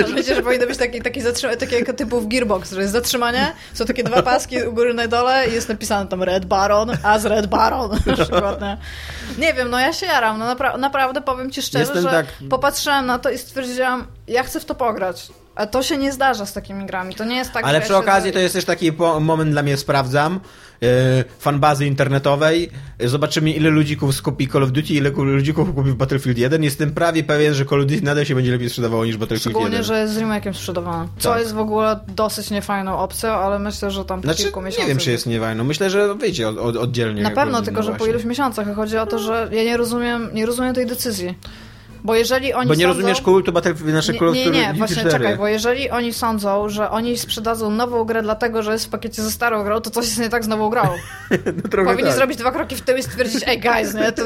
Ale 0.03 0.13
Wiecie, 0.15 0.36
że 0.36 0.41
powinno 0.41 0.67
być 0.67 0.77
taki, 0.77 1.01
taki 1.01 1.21
zatrzyma- 1.21 1.57
takiego 1.57 1.93
typu 1.93 2.21
w 2.21 2.27
Gearbox, 2.27 2.71
że 2.73 2.81
jest 2.81 2.93
zatrzymanie, 2.93 3.53
są 3.73 3.86
takie 3.86 4.03
dwa 4.03 4.23
paski 4.23 4.63
u 4.63 4.73
góry 4.73 4.93
na 4.93 5.07
dole 5.07 5.47
i 5.49 5.53
jest 5.53 5.69
napisane 5.69 6.07
tam 6.10 6.23
Red 6.23 6.45
Baron, 6.45 6.91
a 7.03 7.19
z 7.19 7.25
Red 7.25 7.47
Baron 7.47 7.91
na 8.05 8.13
przykład, 8.13 8.62
nie? 8.62 8.77
Nie 9.38 9.53
wiem, 9.53 9.69
no 9.69 9.79
ja 9.79 9.93
się 9.93 10.05
jaram, 10.05 10.39
no 10.39 10.55
napra- 10.55 10.79
naprawdę 10.79 11.21
powiem 11.21 11.51
ci 11.51 11.62
szczerze, 11.62 11.79
Jestem 11.84 12.01
że 12.03 12.10
tak- 12.10 12.25
popatrzyłam 12.49 13.05
na 13.05 13.19
to 13.19 13.29
i 13.29 13.38
stwierdziłam, 13.38 14.07
ja 14.31 14.43
chcę 14.43 14.59
w 14.59 14.65
to 14.65 14.75
pograć. 14.75 15.27
A 15.55 15.65
to 15.67 15.83
się 15.83 15.97
nie 15.97 16.11
zdarza 16.11 16.45
z 16.45 16.53
takimi 16.53 16.85
grami, 16.85 17.15
to 17.15 17.25
nie 17.25 17.35
jest 17.35 17.51
tak, 17.51 17.65
Ale 17.65 17.79
że 17.79 17.85
przy 17.85 17.95
okazji 17.95 18.29
siedzę- 18.29 18.33
to 18.33 18.39
jest 18.39 18.55
też 18.55 18.65
taki 18.65 18.93
po- 18.93 19.19
moment 19.19 19.51
dla 19.51 19.63
mnie 19.63 19.77
sprawdzam. 19.77 20.39
Yy, 20.81 20.89
fanbazy 21.39 21.85
internetowej. 21.85 22.69
Zobaczymy, 22.99 23.51
ile 23.51 23.69
ludzików 23.69 24.15
skupi 24.15 24.47
Call 24.47 24.63
of 24.63 24.71
Duty, 24.71 24.93
ile 24.93 25.09
ludzików 25.09 25.75
kupi 25.75 25.91
Battlefield 25.93 26.37
1. 26.37 26.63
Jestem 26.63 26.91
prawie 26.93 27.23
pewien, 27.23 27.53
że 27.53 27.65
Call 27.65 27.79
of 27.81 27.85
Duty 27.87 28.01
nadal 28.01 28.25
się 28.25 28.35
będzie 28.35 28.51
lepiej 28.51 28.69
sprzedawało 28.69 29.05
niż 29.05 29.17
Battlefield 29.17 29.41
Szczególnie, 29.41 29.67
1. 29.77 29.83
że 29.83 29.99
jest 30.01 30.13
z 30.13 30.17
remake'iem 30.17 30.53
sprzedawane. 30.53 31.07
Co 31.19 31.29
Tak. 31.31 31.39
jest 31.39 31.53
w 31.53 31.59
ogóle 31.59 31.99
dosyć 32.07 32.49
niefajną 32.51 32.97
opcją, 32.99 33.29
ale 33.31 33.59
myślę, 33.59 33.91
że 33.91 34.05
tam 34.05 34.21
po 34.21 34.27
Znaczy, 34.27 34.43
kilku 34.43 34.61
miesiącach... 34.61 34.83
nie 34.83 34.89
wiem, 34.89 34.97
czy 34.97 35.11
jest 35.11 35.25
niewajno. 35.27 35.63
Myślę, 35.63 35.89
że 35.89 36.15
wyjdzie 36.15 36.49
od, 36.49 36.57
od, 36.57 36.75
oddzielnie. 36.75 37.21
Na 37.23 37.31
pewno, 37.31 37.61
tylko 37.61 37.79
no 37.79 37.83
że 37.85 37.91
po 37.91 37.97
właśnie. 37.97 38.13
iluś 38.13 38.25
miesiącach. 38.25 38.75
Chodzi 38.75 38.97
o 38.97 39.05
to, 39.05 39.19
że 39.19 39.49
ja 39.51 39.63
nie 39.63 39.77
rozumiem, 39.77 40.29
nie 40.33 40.45
rozumiem 40.45 40.75
tej 40.75 40.85
decyzji. 40.85 41.37
Bo 42.03 42.15
jeżeli 42.15 42.53
oni 42.53 42.67
Bo 42.67 42.73
nie 42.73 42.83
sądzą... 42.83 42.97
rozumiesz 42.97 43.21
kultu 43.21 43.51
Battlefield, 43.51 43.93
nasze 43.93 44.13
Nie, 44.13 44.45
nie, 44.45 44.51
nie, 44.51 44.73
właśnie 44.73 44.95
4. 44.95 45.11
czekaj, 45.11 45.37
bo 45.37 45.47
jeżeli 45.47 45.89
oni 45.89 46.13
sądzą, 46.13 46.69
że 46.69 46.89
oni 46.89 47.17
sprzedadzą 47.17 47.71
nową 47.71 48.03
grę 48.03 48.21
dlatego, 48.21 48.63
że 48.63 48.71
jest 48.71 48.85
w 48.85 48.89
pakiecie 48.89 49.21
ze 49.21 49.31
starą 49.31 49.63
grą, 49.63 49.81
to 49.81 49.89
coś 49.89 50.05
jest 50.05 50.19
nie 50.19 50.29
tak 50.29 50.43
z 50.43 50.47
nową 50.47 50.69
grą. 50.69 50.81
no, 51.77 51.83
Powinni 51.83 52.03
tak. 52.03 52.13
zrobić 52.13 52.37
dwa 52.37 52.51
kroki 52.51 52.75
w 52.75 52.81
tył 52.81 52.97
i 52.97 53.03
stwierdzić, 53.03 53.43
ej 53.47 53.59
guys, 53.59 53.93
nie, 53.93 54.11
to 54.11 54.23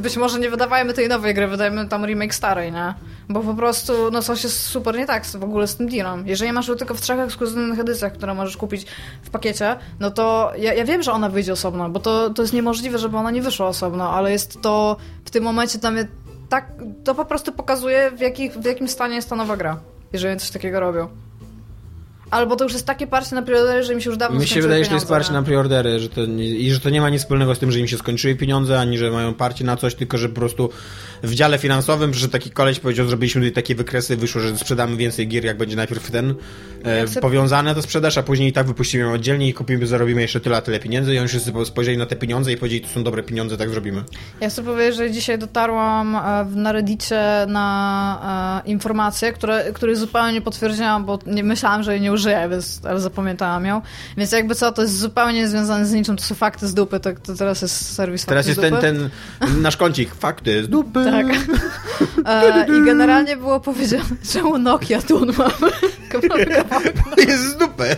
być 0.00 0.16
może 0.16 0.40
nie 0.40 0.50
wydawajmy 0.50 0.94
tej 0.94 1.08
nowej 1.08 1.34
gry, 1.34 1.48
wydajmy 1.48 1.88
tam 1.88 2.06
remake 2.06 2.34
starej, 2.34 2.72
nie? 2.72 2.94
Bo 3.28 3.40
po 3.40 3.54
prostu, 3.54 3.92
no 4.12 4.22
coś 4.22 4.44
jest 4.44 4.60
super 4.62 4.96
nie 4.96 5.06
tak 5.06 5.26
w 5.26 5.44
ogóle 5.44 5.66
z 5.66 5.76
tym 5.76 5.88
dealem. 5.88 6.26
Jeżeli 6.26 6.52
masz 6.52 6.68
ją 6.68 6.74
tylko 6.74 6.94
w 6.94 7.00
trzech 7.00 7.18
ekskluzywnych 7.18 7.78
edycjach, 7.78 8.12
które 8.12 8.34
możesz 8.34 8.56
kupić 8.56 8.86
w 9.22 9.30
pakiecie, 9.30 9.76
no 10.00 10.10
to 10.10 10.52
ja, 10.58 10.74
ja 10.74 10.84
wiem, 10.84 11.02
że 11.02 11.12
ona 11.12 11.28
wyjdzie 11.28 11.52
osobno, 11.52 11.90
bo 11.90 12.00
to, 12.00 12.30
to 12.30 12.42
jest 12.42 12.54
niemożliwe, 12.54 12.98
żeby 12.98 13.16
ona 13.16 13.30
nie 13.30 13.42
wyszła 13.42 13.68
osobno, 13.68 14.10
ale 14.10 14.32
jest 14.32 14.62
to 14.62 14.96
w 15.24 15.30
tym 15.30 15.44
momencie 15.44 15.78
tam 15.78 15.96
tak, 16.48 16.72
to 17.04 17.14
po 17.14 17.24
prostu 17.24 17.52
pokazuje 17.52 18.10
w, 18.10 18.20
jakich, 18.20 18.52
w 18.52 18.64
jakim 18.64 18.88
stanie 18.88 19.16
jest 19.16 19.30
ta 19.30 19.36
nowa 19.36 19.56
gra, 19.56 19.80
jeżeli 20.12 20.40
coś 20.40 20.50
takiego 20.50 20.80
robią. 20.80 21.08
Albo 22.30 22.56
to 22.56 22.64
już 22.64 22.72
jest 22.72 22.86
takie 22.86 23.06
parcie 23.06 23.34
na 23.34 23.42
preordery, 23.42 23.82
że 23.82 23.94
mi 23.94 24.02
się 24.02 24.10
już 24.10 24.18
dawno 24.18 24.40
Mi 24.40 24.46
się 24.46 24.62
wydaje, 24.62 24.84
że 24.84 24.90
to 24.90 24.96
jest 24.96 25.08
parcie 25.08 25.32
na 25.32 25.42
preordery 25.42 26.00
że 26.00 26.08
to 26.08 26.26
nie, 26.26 26.46
i 26.46 26.72
że 26.72 26.80
to 26.80 26.90
nie 26.90 27.00
ma 27.00 27.10
nic 27.10 27.20
wspólnego 27.20 27.54
z 27.54 27.58
tym, 27.58 27.72
że 27.72 27.78
im 27.78 27.88
się 27.88 27.98
skończyły 27.98 28.34
pieniądze, 28.34 28.80
ani 28.80 28.98
że 28.98 29.10
mają 29.10 29.34
parcie 29.34 29.64
na 29.64 29.76
coś, 29.76 29.94
tylko 29.94 30.18
że 30.18 30.28
po 30.28 30.34
prostu 30.34 30.70
w 31.24 31.34
dziale 31.34 31.58
finansowym, 31.58 32.14
że 32.14 32.28
taki 32.28 32.50
koleś 32.50 32.80
powiedział, 32.80 33.06
zrobiliśmy 33.06 33.40
tutaj 33.40 33.52
takie 33.52 33.74
wykresy, 33.74 34.16
wyszło, 34.16 34.40
że 34.40 34.58
sprzedamy 34.58 34.96
więcej 34.96 35.28
gier, 35.28 35.44
jak 35.44 35.56
będzie 35.56 35.76
najpierw 35.76 36.10
ten 36.10 36.34
e, 36.84 37.20
powiązane 37.20 37.74
to 37.74 37.82
sprzedaż, 37.82 38.18
a 38.18 38.22
później 38.22 38.48
i 38.48 38.52
tak 38.52 38.66
wypuścimy 38.66 39.04
ją 39.04 39.12
oddzielnie 39.12 39.48
i 39.48 39.54
kupimy, 39.54 39.86
zarobimy 39.86 40.20
jeszcze 40.20 40.40
tyle, 40.40 40.62
tyle 40.62 40.80
pieniędzy 40.80 41.14
i 41.14 41.18
oni 41.18 41.28
wszyscy 41.28 41.52
spojrzeli 41.64 41.98
na 41.98 42.06
te 42.06 42.16
pieniądze 42.16 42.52
i 42.52 42.56
powiedzieli, 42.56 42.84
to 42.84 42.88
są 42.88 43.04
dobre 43.04 43.22
pieniądze, 43.22 43.56
tak 43.56 43.70
zrobimy. 43.70 44.04
Ja 44.40 44.50
chcę 44.50 44.62
powiedzieć, 44.62 44.96
że 44.96 45.10
dzisiaj 45.10 45.38
dotarłam 45.38 46.16
e, 46.16 46.44
na 46.54 46.72
Reddicie 46.72 47.20
na 47.48 48.62
e, 48.64 48.68
informacje, 48.68 49.32
które, 49.32 49.72
które 49.72 49.96
zupełnie 49.96 50.32
nie 50.32 50.40
potwierdziłam, 50.40 51.04
bo 51.04 51.18
nie 51.26 51.44
myślałam, 51.44 51.82
że 51.82 51.92
jej 51.92 52.00
nie 52.00 52.12
użyję, 52.12 52.48
więc 52.50 52.80
ale 52.84 53.00
zapamiętałam 53.00 53.66
ją. 53.66 53.82
Więc 54.16 54.32
jakby 54.32 54.54
co, 54.54 54.72
to 54.72 54.82
jest 54.82 54.98
zupełnie 54.98 55.48
związane 55.48 55.86
z 55.86 55.92
niczym, 55.92 56.16
to 56.16 56.24
są 56.24 56.34
fakty 56.34 56.68
z 56.68 56.74
dupy, 56.74 57.00
to, 57.00 57.10
to 57.22 57.34
teraz 57.34 57.62
jest 57.62 57.94
serwis 57.94 58.26
Teraz 58.26 58.46
jest 58.46 58.60
ten, 58.60 58.76
ten 58.76 59.10
nasz 59.62 59.76
kącik, 59.76 60.14
fakty 60.14 60.64
z 60.64 60.68
dupy. 60.68 61.04
Tak. 61.14 61.26
E, 62.26 62.66
I 62.66 62.84
generalnie 62.84 63.36
było 63.36 63.60
powiedziane, 63.60 64.04
czemu 64.32 64.58
Nokia 64.58 65.02
Tun 65.02 65.32
mamy. 65.38 65.72
jest 67.28 67.42
z 67.42 67.56
dupy. 67.56 67.96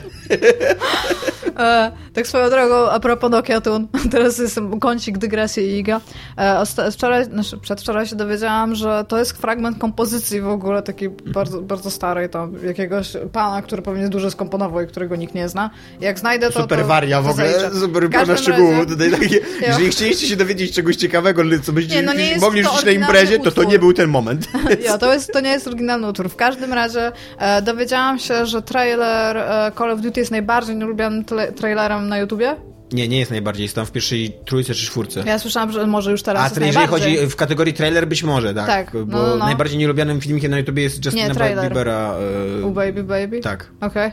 E, 1.59 1.93
tak 2.13 2.27
swoją 2.27 2.51
drogą, 2.51 2.91
a 2.91 3.01
propos 3.01 3.31
Nokia 3.31 3.61
Tun, 3.61 3.89
teraz 4.13 4.39
jest 4.39 4.61
kącik 4.81 5.19
dygresji 5.19 5.63
i 5.65 5.79
iga. 5.79 6.01
E, 6.39 6.91
wczoraj, 6.93 7.25
znaczy 7.25 7.59
przedwczoraj 7.59 8.07
się 8.07 8.17
dowiedziałam, 8.17 8.75
że 8.75 9.05
to 9.09 9.19
jest 9.19 9.33
fragment 9.33 9.79
kompozycji 9.79 10.41
w 10.41 10.49
ogóle 10.49 10.83
takiej 10.83 11.11
bardzo, 11.11 11.63
bardzo 11.63 11.91
starej, 11.91 12.29
tam 12.29 12.55
jakiegoś 12.65 13.13
pana, 13.33 13.63
który 13.63 13.83
pewnie 13.83 14.09
dużo 14.09 14.31
skomponował 14.31 14.83
i 14.83 14.87
którego 14.87 15.17
nikt 15.17 15.35
nie 15.35 15.49
zna. 15.49 15.71
Jak 16.01 16.19
znajdę 16.19 16.51
to, 16.51 16.63
Super 16.63 16.81
to, 16.81 16.87
waria 16.87 17.23
w 17.23 17.29
ogóle, 17.29 17.53
zajrzę. 17.53 17.81
super 17.81 18.11
pełna 18.11 18.37
szczegółów. 18.37 18.87
Tutaj 18.87 19.11
takie, 19.11 19.41
jeżeli 19.67 19.89
chcieliście 19.91 20.27
się 20.27 20.37
dowiedzieć 20.37 20.75
czegoś 20.75 20.97
ciekawego, 20.97 21.43
co 21.63 21.73
byście 21.73 21.95
Nie, 21.97 22.03
no 22.03 22.15
nie 22.15 22.39
mogli 22.39 22.63
rzucić 22.63 22.99
na 22.99 23.06
imprezie, 23.07 23.39
to 23.39 23.45
to 23.45 23.49
utwór. 23.49 23.69
nie 23.69 23.79
był 23.79 23.93
ten 23.93 24.11
moment. 24.11 24.49
Ja, 24.85 24.99
to, 24.99 25.13
jest, 25.13 25.33
to 25.33 25.41
nie 25.41 25.51
jest 25.51 25.67
oryginalny 25.67 26.09
utwór. 26.09 26.29
W 26.29 26.37
każdym 26.37 26.73
razie 26.73 27.13
e, 27.39 27.63
dowiedziałam 27.63 28.19
się, 28.19 28.47
że 28.47 28.63
trailer 28.63 29.37
e, 29.37 29.73
Call 29.79 29.91
of 29.91 30.01
Duty 30.01 30.21
jest 30.21 30.31
najbardziej 30.31 30.77
nielubianym 30.77 31.25
trailerem 31.57 32.09
na 32.09 32.19
YouTubie. 32.19 32.57
Nie, 32.93 33.09
nie 33.09 33.19
jest 33.19 33.31
najbardziej, 33.31 33.63
jest 33.63 33.75
tam 33.75 33.87
w 33.87 33.93
pierwszej 33.93 34.37
trójce 34.45 34.75
czy 34.75 34.87
czwórce. 34.87 35.23
Ja 35.27 35.39
słyszałam, 35.39 35.73
że 35.73 35.87
może 35.87 36.11
już 36.11 36.23
teraz 36.23 36.43
A 36.43 36.45
jest 36.45 36.57
jeżeli 36.57 36.75
najbardziej. 36.77 37.17
chodzi 37.17 37.31
w 37.31 37.37
kategorii 37.37 37.75
trailer, 37.75 38.09
być 38.09 38.23
może, 38.23 38.55
tak. 38.55 38.67
Tak, 38.67 38.95
no, 38.95 39.07
bo 39.07 39.17
no, 39.19 39.27
no. 39.37 39.37
najbardziej 39.37 39.79
nielubianym 39.79 40.21
filmikiem 40.21 40.51
na 40.51 40.59
YouTubie 40.59 40.83
jest 40.83 41.05
Justina 41.05 41.29
Nie. 41.29 41.35
Biebera. 41.63 42.15
e, 42.61 42.65
U 42.67 42.71
Baby 42.71 43.05
Baby? 43.05 43.41
Tak. 43.41 43.71
Okej. 43.81 44.11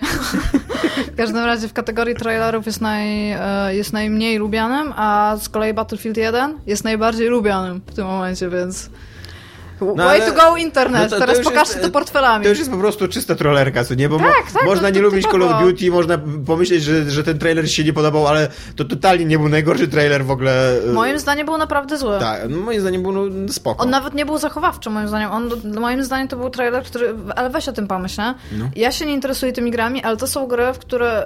w 1.14 1.16
każdym 1.16 1.46
razie 1.46 1.68
w 1.68 1.74
kategorii 1.74 2.16
trailerów 2.16 2.66
jest, 2.66 2.82
naj, 2.82 3.32
e, 3.32 3.40
jest 3.76 3.94
najmniej 3.94 4.38
lubianym, 4.38 4.94
a 4.96 5.38
z 5.42 5.50
kolei 5.50 5.74
Battlefield 5.74 6.18
1 6.18 6.58
jest 6.68 6.84
najbardziej 6.84 7.28
lubianym 7.28 7.82
w 7.88 7.96
tym 7.96 8.06
momencie, 8.08 8.50
więc... 8.50 8.90
Way 9.96 10.22
ale- 10.22 10.32
to 10.32 10.38
go 10.42 10.58
internet, 10.58 11.02
no 11.02 11.10
to- 11.10 11.16
to 11.16 11.20
teraz 11.20 11.38
już 11.38 11.48
pokażcie 11.48 11.74
jest- 11.74 11.86
to 11.86 11.92
portfelami. 11.92 12.44
To 12.44 12.50
już 12.50 12.60
jest 12.60 12.72
po 12.72 12.78
prostu 12.78 13.08
czysta 13.08 13.36
trollerka, 13.36 13.84
co 13.84 13.96
nie? 13.96 14.10
Bo 14.10 14.18
Tak, 14.18 14.52
tak, 14.54 14.66
można 14.66 14.82
to- 14.90 14.90
nie 14.96 15.02
to 15.02 15.02
lubić 15.02 15.28
Call 15.32 15.44
of 15.44 15.62
Duty, 15.62 15.92
można 15.92 16.18
pomyśleć, 16.46 16.84
że, 16.84 17.12
że 17.12 17.24
ten 17.24 17.40
trailer 17.40 17.72
się 17.72 17.84
nie 17.84 17.94
podobał, 17.94 18.28
ale 18.28 18.48
to 18.76 18.86
totalnie 18.86 19.26
nie 19.26 19.40
był 19.40 19.50
najgorszy 19.50 19.88
trailer 19.88 20.26
w 20.26 20.32
ogóle. 20.32 20.82
e, 20.90 20.92
Moim 20.94 21.20
zdaniem 21.20 21.46
był 21.46 21.58
naprawdę 21.58 21.98
zły. 21.98 22.20
Tak, 22.20 22.42
no, 22.50 22.58
moim 22.58 22.82
zdaniem 22.82 23.02
był 23.04 23.12
no, 23.12 23.54
spoko. 23.54 23.84
On 23.84 23.90
nawet 23.90 24.14
nie 24.14 24.26
był 24.26 24.38
zachowawczy, 24.38 24.90
moim 24.90 25.08
zdaniem. 25.08 25.32
On, 25.32 25.50
moim 25.80 26.04
zdaniem 26.04 26.28
to 26.28 26.38
był 26.38 26.50
trailer, 26.50 26.84
który. 26.84 27.16
Ale 27.36 27.50
weź 27.50 27.68
o 27.70 27.74
tym 27.74 27.88
pomyśl, 27.88 28.22
nie? 28.22 28.34
No. 28.60 28.70
Ja 28.76 28.92
się 28.92 29.06
nie 29.06 29.14
interesuję 29.14 29.52
tymi 29.54 29.72
grami, 29.72 30.04
ale 30.04 30.18
to 30.18 30.28
są 30.28 30.48
gry, 30.48 30.74
w 30.74 30.80
które 30.80 31.26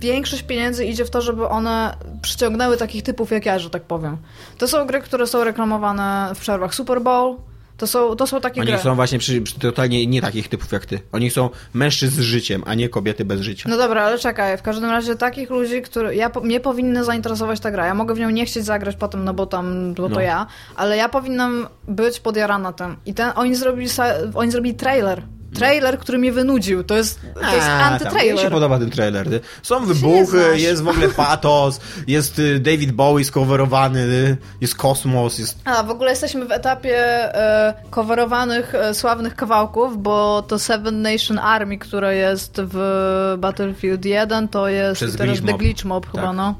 większość 0.00 0.42
pieniędzy 0.42 0.84
idzie 0.84 1.04
w 1.04 1.10
to, 1.10 1.20
żeby 1.22 1.48
one 1.48 1.96
przyciągnęły 2.22 2.76
takich 2.76 3.02
typów 3.02 3.30
jak 3.30 3.46
ja, 3.46 3.58
że 3.58 3.70
tak 3.70 3.82
powiem. 3.82 4.16
To 4.58 4.68
są 4.68 4.86
gry, 4.86 5.00
które 5.00 5.26
są 5.26 5.44
reklamowane 5.44 6.30
w 6.34 6.38
przerwach 6.40 6.74
Super 6.74 7.00
Bowl. 7.00 7.36
To 7.76 7.86
są, 7.86 8.16
to 8.16 8.26
są 8.26 8.40
takie 8.40 8.60
Oni 8.60 8.70
gry. 8.70 8.78
są 8.80 8.94
właśnie 8.94 9.18
przy, 9.18 9.42
przy 9.42 9.58
totalnie 9.58 10.06
nie 10.06 10.20
takich 10.20 10.48
typów 10.48 10.72
jak 10.72 10.86
ty. 10.86 11.00
Oni 11.12 11.30
są 11.30 11.50
mężczyzn 11.74 12.16
z 12.16 12.24
życiem, 12.24 12.62
a 12.66 12.74
nie 12.74 12.88
kobiety 12.88 13.24
bez 13.24 13.40
życia. 13.40 13.68
No 13.68 13.76
dobra, 13.76 14.02
ale 14.02 14.18
czekaj, 14.18 14.58
w 14.58 14.62
każdym 14.62 14.90
razie 14.90 15.16
takich 15.16 15.50
ludzi, 15.50 15.82
które 15.82 16.16
ja, 16.16 16.30
mnie 16.42 16.60
powinny 16.60 17.04
zainteresować 17.04 17.60
ta 17.60 17.70
gra. 17.70 17.86
Ja 17.86 17.94
mogę 17.94 18.14
w 18.14 18.18
nią 18.18 18.30
nie 18.30 18.46
chcieć 18.46 18.64
zagrać 18.64 18.96
potem, 18.96 19.24
no 19.24 19.34
bo 19.34 19.46
tam, 19.46 19.94
bo 19.94 20.08
No. 20.08 20.14
to 20.14 20.20
ja, 20.20 20.46
ale 20.76 20.96
ja 20.96 21.08
powinnam 21.08 21.66
być 21.88 22.20
podjarana 22.20 22.72
tym. 22.72 22.96
I 23.06 23.14
ten, 23.14 23.32
oni 23.34 23.54
zrobili, 23.54 23.88
oni 24.34 24.50
zrobili 24.50 24.74
trailer. 24.74 25.22
Trailer, 25.54 25.98
który 25.98 26.18
mnie 26.18 26.32
wynudził. 26.32 26.84
To 26.84 26.96
jest, 26.96 27.20
to 27.34 27.40
jest 27.54 27.66
A, 27.66 27.78
tam, 27.78 27.92
Mi 27.94 27.98
się 28.00 28.06
antytrailer. 28.06 28.50
podoba 28.50 28.78
ten 28.78 28.90
trailer. 28.90 29.26
Są 29.62 29.86
wybuchy, 29.86 30.38
jest 30.58 30.82
w 30.82 30.88
ogóle 30.88 31.08
patos, 31.08 31.80
jest 32.06 32.38
y, 32.38 32.60
David 32.60 32.92
Bowie 32.92 33.24
skowerowany, 33.24 34.00
y, 34.00 34.36
jest 34.60 34.74
kosmos, 34.74 35.38
jest... 35.38 35.58
A, 35.64 35.82
w 35.82 35.90
ogóle 35.90 36.10
jesteśmy 36.10 36.44
w 36.44 36.52
etapie 36.52 36.96
e, 37.34 37.74
coverowanych 37.90 38.74
e, 38.74 38.94
sławnych 38.94 39.34
kawałków, 39.34 40.02
bo 40.02 40.42
to 40.42 40.58
Seven 40.58 41.02
Nation 41.02 41.38
Army, 41.38 41.78
które 41.78 42.16
jest 42.16 42.60
w 42.64 43.34
Battlefield 43.38 44.04
1, 44.04 44.48
to 44.48 44.68
jest 44.68 44.96
Przez 44.96 45.16
teraz 45.16 45.32
Glitch 45.40 45.46
The 45.46 45.52
Mob. 45.52 45.60
Glitch 45.60 45.84
Mob 45.84 46.06
chyba, 46.10 46.22
Tak. 46.22 46.36
no. 46.36 46.54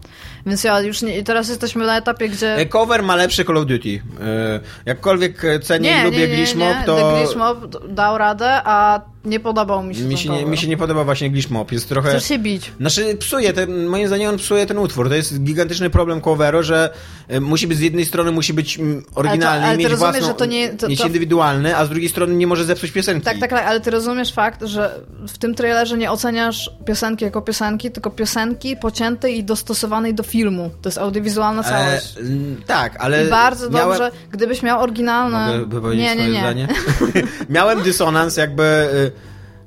Więc 0.47 0.65
ja 0.65 0.81
już 0.81 1.03
nie, 1.03 1.23
teraz 1.23 1.49
jesteśmy 1.49 1.87
na 1.87 1.97
etapie, 1.97 2.29
gdzie... 2.29 2.57
E, 2.57 2.67
Cover 2.67 3.03
ma 3.03 3.17
lepsze 3.17 3.45
Call 3.45 3.57
of 3.57 3.67
Duty. 3.67 4.03
E, 4.21 4.61
Jakkolwiek 4.87 5.43
cenię 5.63 5.99
i 6.01 6.05
lubię 6.05 6.29
Glitch 6.29 6.55
Mob, 6.55 6.77
to... 6.87 7.17
Glitch 7.17 7.37
Mob 7.37 7.89
dał 7.89 8.19
radę, 8.19 8.61
a 8.65 9.01
nie 9.27 9.41
podobał 9.41 9.83
mi 9.83 9.95
się 9.95 10.03
Mi 10.05 10.19
się, 10.19 10.29
nie, 10.31 10.47
mi 10.47 10.57
się 10.59 10.69
nie 10.69 10.77
podoba 10.77 11.05
właśnie 11.05 11.31
Glitch 11.31 11.51
Mob. 11.51 11.73
Jest 11.73 11.89
trochę... 11.89 12.09
Chcesz 12.11 12.25
się 12.29 12.39
bić. 12.39 12.73
Znaczy 12.81 13.17
psuje, 13.17 13.53
ten, 13.53 13.87
moim 13.87 14.07
zdaniem 14.07 14.31
on 14.31 14.37
psuje 14.39 14.67
ten 14.67 14.79
utwór. 14.79 15.09
To 15.09 15.15
jest 15.15 15.43
gigantyczny 15.43 15.91
problem 15.91 16.21
coveru, 16.21 16.63
że 16.63 16.91
e, 17.29 17.41
musi 17.41 17.67
być 17.67 17.79
z 17.79 17.81
jednej 17.81 18.05
strony 18.05 18.33
musi 18.33 18.53
być 18.55 18.79
mm, 18.79 19.03
oryginalny 19.15 19.67
ale 19.67 19.73
ty 19.77 19.79
mieć 19.79 19.91
rozumiesz, 19.91 20.13
własną, 20.13 20.29
że 20.29 20.35
to 20.35 20.45
nie- 20.45 20.69
to- 20.69 20.89
mieć 20.89 21.01
to- 21.01 21.07
indywidualny, 21.07 21.77
a 21.77 21.85
z 21.87 21.89
drugiej 21.89 22.09
strony 22.09 22.35
nie 22.35 22.47
może 22.47 22.65
zepsuć 22.65 22.91
piosenki. 22.91 23.25
Tak, 23.25 23.39
tak, 23.39 23.51
tak, 23.51 23.67
ale 23.67 23.81
ty 23.81 23.91
rozumiesz 23.91 24.33
fakt, 24.33 24.63
że 24.65 25.01
w 25.29 25.39
tym 25.39 25.55
trailerze 25.55 25.99
nie 25.99 26.11
oceniasz 26.11 26.71
piosenki 26.87 27.25
jako 27.25 27.43
piosenki, 27.43 27.91
tylko 27.91 28.11
piosenki 28.11 28.77
pociętej 28.77 29.39
i 29.39 29.45
dostosowanej 29.45 30.15
do 30.15 30.23
filmu. 30.23 30.71
To 30.83 30.89
jest 30.89 30.99
audiowizualna 30.99 31.63
E, 31.63 31.65
całość. 31.65 32.17
mm, 32.19 32.63
tak, 32.67 32.97
ale 32.99 33.27
I 33.27 33.31
bardzo 33.31 33.71
miałem... 33.71 33.89
dobrze, 33.89 34.11
gdybyś 34.31 34.63
miał 34.63 34.81
oryginalne... 34.83 35.59
Mogę 35.59 35.97
nie, 35.97 36.17
nie, 36.17 36.29
nie. 36.55 36.69
Miałem 37.49 37.83
dysonans 37.83 38.37
jakby... 38.37 38.89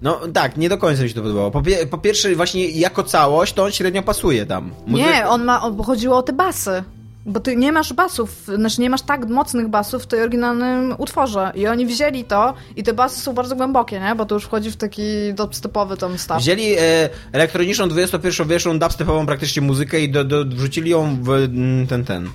No 0.02 0.20
tak, 0.34 0.58
nie 0.58 0.70
do 0.70 0.78
końca 0.78 1.04
mi 1.04 1.10
się 1.10 1.16
to 1.16 1.22
podobało. 1.22 1.52
Po, 1.52 1.62
po 1.90 1.98
pierwsze, 1.98 2.36
właśnie 2.36 2.70
jako 2.70 3.04
całość, 3.04 3.54
to 3.54 3.64
on 3.64 3.72
średnio 3.72 4.04
pasuje 4.04 4.46
tam. 4.46 4.72
Muzyka- 4.88 4.98
Nie, 5.12 5.28
on 5.28 5.44
ma, 5.44 5.62
on, 5.62 5.84
chodziło 5.84 6.18
o 6.18 6.24
te 6.24 6.34
basy. 6.34 6.84
Bo 7.26 7.40
ty 7.40 7.56
nie 7.56 7.72
masz 7.72 7.94
basów, 7.94 8.32
znaczy 8.56 8.82
nie 8.82 8.90
masz 8.90 9.02
tak 9.02 9.30
mocnych 9.30 9.68
basów 9.68 10.04
w 10.04 10.08
tej 10.08 10.22
oryginalnym 10.22 10.96
utworze. 10.98 11.52
I 11.56 11.68
oni 11.68 11.86
wzięli 11.86 12.24
to 12.24 12.54
i 12.76 12.84
te 12.84 12.94
basy 12.94 13.22
są 13.22 13.34
bardzo 13.34 13.56
głębokie, 13.56 14.00
nie? 14.00 14.16
Bo 14.16 14.26
to 14.26 14.36
już 14.36 14.44
wchodzi 14.44 14.72
w 14.72 14.76
taki 14.78 15.34
dubstepowy 15.34 15.98
tam 15.98 16.18
staw. 16.18 16.42
Wzięli 16.42 16.74
e, 16.80 17.10
elektroniczną 17.32 17.88
21-wieczną 17.88 18.80
dubstepową 18.80 19.26
praktycznie 19.26 19.62
muzykę 19.62 20.00
i 20.02 20.10
do, 20.12 20.24
do, 20.24 20.46
wrzucili 20.46 20.90
ją 20.92 21.18
w 21.24 21.30
mm, 21.30 21.88
ten, 21.88 22.06
ten. 22.06 22.30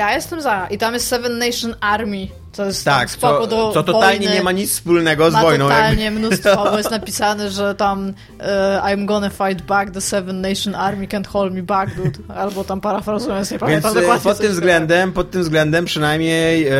Ja 0.00 0.14
jestem 0.14 0.40
za. 0.40 0.66
I 0.70 0.78
tam 0.78 0.94
jest 0.94 1.06
Seven 1.08 1.38
Nation 1.38 1.74
Army. 1.80 2.28
To 2.56 2.64
jest 2.64 2.84
Tak, 2.84 3.10
spoko 3.10 3.40
co, 3.40 3.46
do 3.46 3.72
co 3.72 3.82
totalnie 3.82 4.18
wojny. 4.18 4.34
nie 4.34 4.42
ma 4.42 4.52
nic 4.52 4.70
wspólnego 4.72 5.30
z 5.30 5.32
ma 5.32 5.42
wojną. 5.42 5.68
totalnie 5.68 6.04
jakby. 6.04 6.20
mnóstwo, 6.20 6.64
bo 6.70 6.78
jest 6.78 6.90
napisane, 7.00 7.50
że 7.50 7.74
tam 7.74 8.12
e, 8.40 8.80
I'm 8.84 9.04
gonna 9.04 9.30
fight 9.30 9.62
back, 9.66 9.90
the 9.90 10.00
Seven 10.00 10.40
Nation 10.40 10.74
Army 10.74 11.06
can't 11.06 11.26
hold 11.26 11.54
me 11.54 11.62
back, 11.62 11.94
dude. 11.96 12.34
Albo 12.36 12.64
tam 12.64 12.80
parafrazując, 12.80 13.50
nie 13.50 13.58
Więc 13.58 13.60
pamiętam 13.60 13.90
e, 13.96 14.00
dokładnie. 14.00 14.24
pod 14.24 14.38
tym 14.38 14.52
względem, 14.52 15.12
pod 15.12 15.30
tym 15.30 15.42
względem 15.42 15.84
przynajmniej 15.84 16.68
e, 16.68 16.72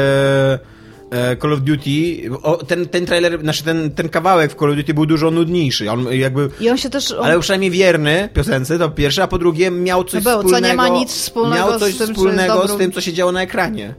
Call 1.43 1.53
of 1.53 1.61
Duty, 1.61 2.31
o, 2.43 2.57
ten, 2.57 2.89
ten 2.89 3.07
trailer, 3.07 3.41
znaczy 3.41 3.65
ten, 3.65 3.91
ten 3.91 4.09
kawałek 4.09 4.53
w 4.53 4.55
Call 4.55 4.71
of 4.71 4.77
Duty 4.77 4.95
był 4.95 5.07
dużo 5.07 5.31
nudniejszy. 5.31 5.91
On 5.91 6.13
jakby 6.13 6.51
I 6.61 6.71
on 6.71 6.77
się 6.77 6.91
też... 6.91 7.13
On... 7.13 7.25
Ale 7.25 7.41
przynajmniej 7.41 7.71
wierny 7.71 8.29
piosence, 8.35 8.79
to 8.79 8.91
pierwsze, 8.91 9.23
a 9.23 9.27
po 9.29 9.39
drugie 9.39 9.71
miał 9.71 10.05
coś 10.05 10.25
No 10.25 10.31
był, 10.31 10.43
co 10.43 10.49
wspólnego. 10.49 10.69
nie 10.69 10.75
ma 10.75 10.89
nic 10.89 11.11
wspólnego 11.11 11.67
miał 11.69 11.79
z 11.79 11.81
coś 11.81 11.89
tym, 11.91 11.99
co 11.99 12.05
jest 12.05 12.13
wspólnego 12.13 12.69
z 12.69 12.77
tym, 12.77 12.93
co 12.93 13.01
się 13.01 13.13
działo 13.13 13.33
na 13.33 13.43
ekranie. 13.43 13.95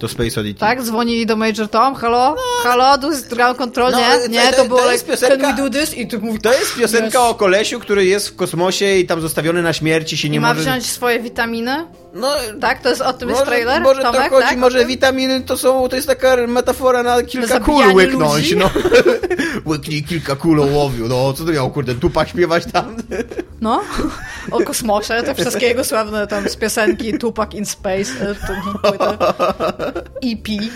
To 0.00 0.08
Space 0.08 0.40
Oddity. 0.40 0.60
Tak, 0.60 0.82
dzwonili 0.82 1.26
do 1.26 1.36
Major 1.36 1.68
Tom, 1.68 1.94
halo, 1.94 2.36
halo, 2.62 2.98
tu 2.98 3.10
jest 3.10 3.28
Ground 3.34 3.58
Control, 3.58 3.92
No, 3.92 3.98
nie, 3.98 4.18
to- 4.22 4.26
nie, 4.28 4.50
to- 4.50 4.56
to 4.56 4.64
było 4.64 4.80
to 4.80 4.92
jest 4.92 5.08
like, 5.08 5.16
piosenka- 5.26 5.40
can 5.40 5.56
we 5.56 5.62
do 5.70 5.80
this? 5.80 5.96
I 5.98 6.08
tu 6.08 6.20
mówi, 6.20 6.38
To 6.40 6.52
jest 6.52 6.74
piosenka 6.76 7.06
Yes. 7.18 7.30
o 7.30 7.34
kolesiu, 7.34 7.80
który 7.80 8.04
jest 8.04 8.28
w 8.28 8.36
kosmosie 8.36 8.96
i 8.96 9.06
tam 9.06 9.20
zostawiony 9.20 9.62
na 9.62 9.72
śmierci 9.72 10.16
się 10.16 10.28
I 10.28 10.30
nie 10.30 10.40
ma 10.40 10.48
może... 10.48 10.60
wziąć 10.60 10.86
swoje 10.86 11.20
witaminy? 11.20 11.86
No, 12.14 12.28
Tak, 12.60 12.82
to 12.82 12.88
jest 12.88 13.00
o 13.02 13.12
tym 13.12 13.28
jest 13.28 13.40
może, 13.40 13.50
trailer? 13.52 13.82
może 13.82 14.02
Tomek, 14.02 14.22
to 14.22 14.30
chodzi, 14.34 14.48
tak? 14.48 14.58
może 14.58 14.84
witaminy 14.86 15.40
to 15.40 15.56
są, 15.56 15.88
to 15.88 15.96
jest 15.96 16.08
taka 16.08 16.36
metafora 16.46 17.02
na 17.02 17.22
kilka 17.22 17.60
kul 17.60 17.84
łyknąć, 17.94 18.34
ludzi? 18.34 18.56
no. 18.56 18.70
Łyknij 19.66 20.02
kilka 20.04 20.36
kul 20.36 20.60
ołowiu, 20.60 21.08
no 21.08 21.32
co 21.32 21.44
to 21.44 21.52
miał, 21.52 21.70
kurde, 21.70 21.94
tupa 21.94 22.26
śpiewać 22.26 22.64
tam? 22.72 22.96
No, 23.60 23.82
o 24.50 24.60
kosmosie, 24.60 25.22
te 25.24 25.34
wszystkie 25.34 25.66
jego 25.66 25.84
sławne 25.84 26.26
tam 26.26 26.48
z 26.48 26.56
piosenki 26.56 27.18
Tupac 27.18 27.54
in 27.54 27.66
Space, 27.66 28.10
e, 28.20 28.34
hippie. 30.22 30.70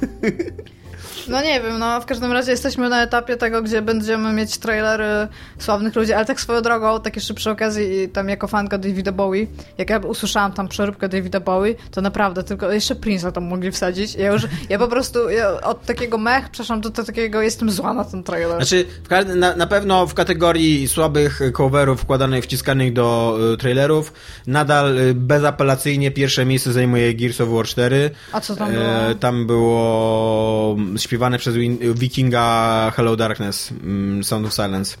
No 1.28 1.42
nie 1.42 1.60
wiem, 1.60 1.78
no 1.78 2.00
w 2.00 2.06
każdym 2.06 2.32
razie 2.32 2.50
jesteśmy 2.50 2.88
na 2.88 3.02
etapie 3.02 3.36
tego, 3.36 3.62
gdzie 3.62 3.82
będziemy 3.82 4.32
mieć 4.32 4.58
trailery 4.58 5.28
sławnych 5.58 5.96
ludzi, 5.96 6.12
ale 6.12 6.24
tak 6.24 6.40
swoją 6.40 6.62
drogą, 6.62 7.00
tak 7.00 7.16
jeszcze 7.16 7.34
przy 7.34 7.50
okazji, 7.50 8.02
i 8.02 8.08
tam 8.08 8.28
jako 8.28 8.48
fanka 8.48 8.78
Davida 8.78 9.12
Bowie, 9.12 9.46
jak 9.78 9.90
ja 9.90 9.98
usłyszałam 9.98 10.52
tam 10.52 10.68
przeróbkę 10.68 11.08
Davida 11.08 11.40
Bowie, 11.40 11.74
to 11.90 12.00
naprawdę 12.00 12.42
tylko 12.42 12.72
jeszcze 12.72 12.94
Prince'a 12.94 13.32
tam 13.32 13.44
mogli 13.44 13.72
wsadzić. 13.72 14.14
Ja 14.14 14.32
już, 14.32 14.42
ja 14.68 14.78
po 14.78 14.88
prostu 14.88 15.30
ja 15.30 15.60
od 15.60 15.86
takiego 15.86 16.18
mech 16.18 16.48
przeszłam 16.48 16.80
do, 16.80 16.90
do 16.90 17.04
takiego, 17.04 17.42
jestem 17.42 17.70
zła 17.70 17.94
na 17.94 18.04
ten 18.04 18.22
trailer. 18.22 18.56
Znaczy, 18.56 18.84
w 19.10 19.36
na, 19.36 19.56
na 19.56 19.66
pewno 19.66 20.06
w 20.06 20.14
kategorii 20.14 20.88
słabych 20.88 21.40
coverów 21.52 22.00
wkładanych, 22.00 22.44
wciskanych 22.44 22.92
do 22.92 23.38
y, 23.54 23.56
trailerów, 23.56 24.12
nadal 24.46 24.98
y, 24.98 25.14
bezapelacyjnie 25.14 26.10
pierwsze 26.10 26.44
miejsce 26.44 26.72
zajmuje 26.72 27.14
Gears 27.14 27.40
of 27.40 27.48
War 27.48 27.66
4. 27.66 28.10
A 28.32 28.40
co 28.40 28.56
tam 28.56 28.72
było? 28.72 28.84
E, 28.84 29.14
tam 29.14 29.46
było 29.46 30.76
śpiewane 31.14 31.38
przez 31.38 31.54
Wikinga 31.80 32.92
Hello 32.96 33.16
Darkness, 33.16 33.70
mm, 33.70 34.24
Sound 34.24 34.46
of 34.46 34.54
Silence. 34.54 34.96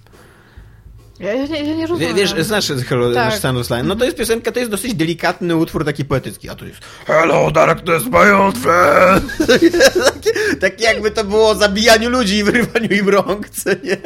Ja, 1.20 1.32
ja, 1.32 1.46
nie, 1.46 1.64
ja 1.64 1.74
nie 1.74 1.86
rozumiem. 1.86 2.16
wiesz, 2.16 2.34
znasz 2.38 2.68
Hello 2.88 3.14
Tak. 3.14 3.30
znasz 3.30 3.40
Sound 3.40 3.58
of 3.58 3.66
Silence? 3.66 3.88
No 3.88 3.96
to 3.96 4.04
jest 4.04 4.16
piosenka, 4.16 4.52
to 4.52 4.58
jest 4.58 4.70
dosyć 4.70 4.94
delikatny 4.94 5.56
utwór, 5.56 5.84
taki 5.84 6.04
poetycki, 6.04 6.50
a 6.50 6.54
to 6.54 6.64
jest 6.64 6.80
Hello 7.06 7.50
Darkness, 7.50 8.04
my 8.06 8.36
old 8.36 8.58
friend! 8.58 9.32
takie, 10.14 10.30
takie 10.60 10.84
jakby 10.84 11.10
to 11.10 11.24
było 11.24 11.48
o 11.50 11.54
zabijaniu 11.54 12.10
ludzi 12.10 12.36
i 12.36 12.44
wyrywaniu 12.44 12.88
im 12.88 13.08
rąk, 13.08 13.48
co 13.48 13.70
nie? 13.70 13.96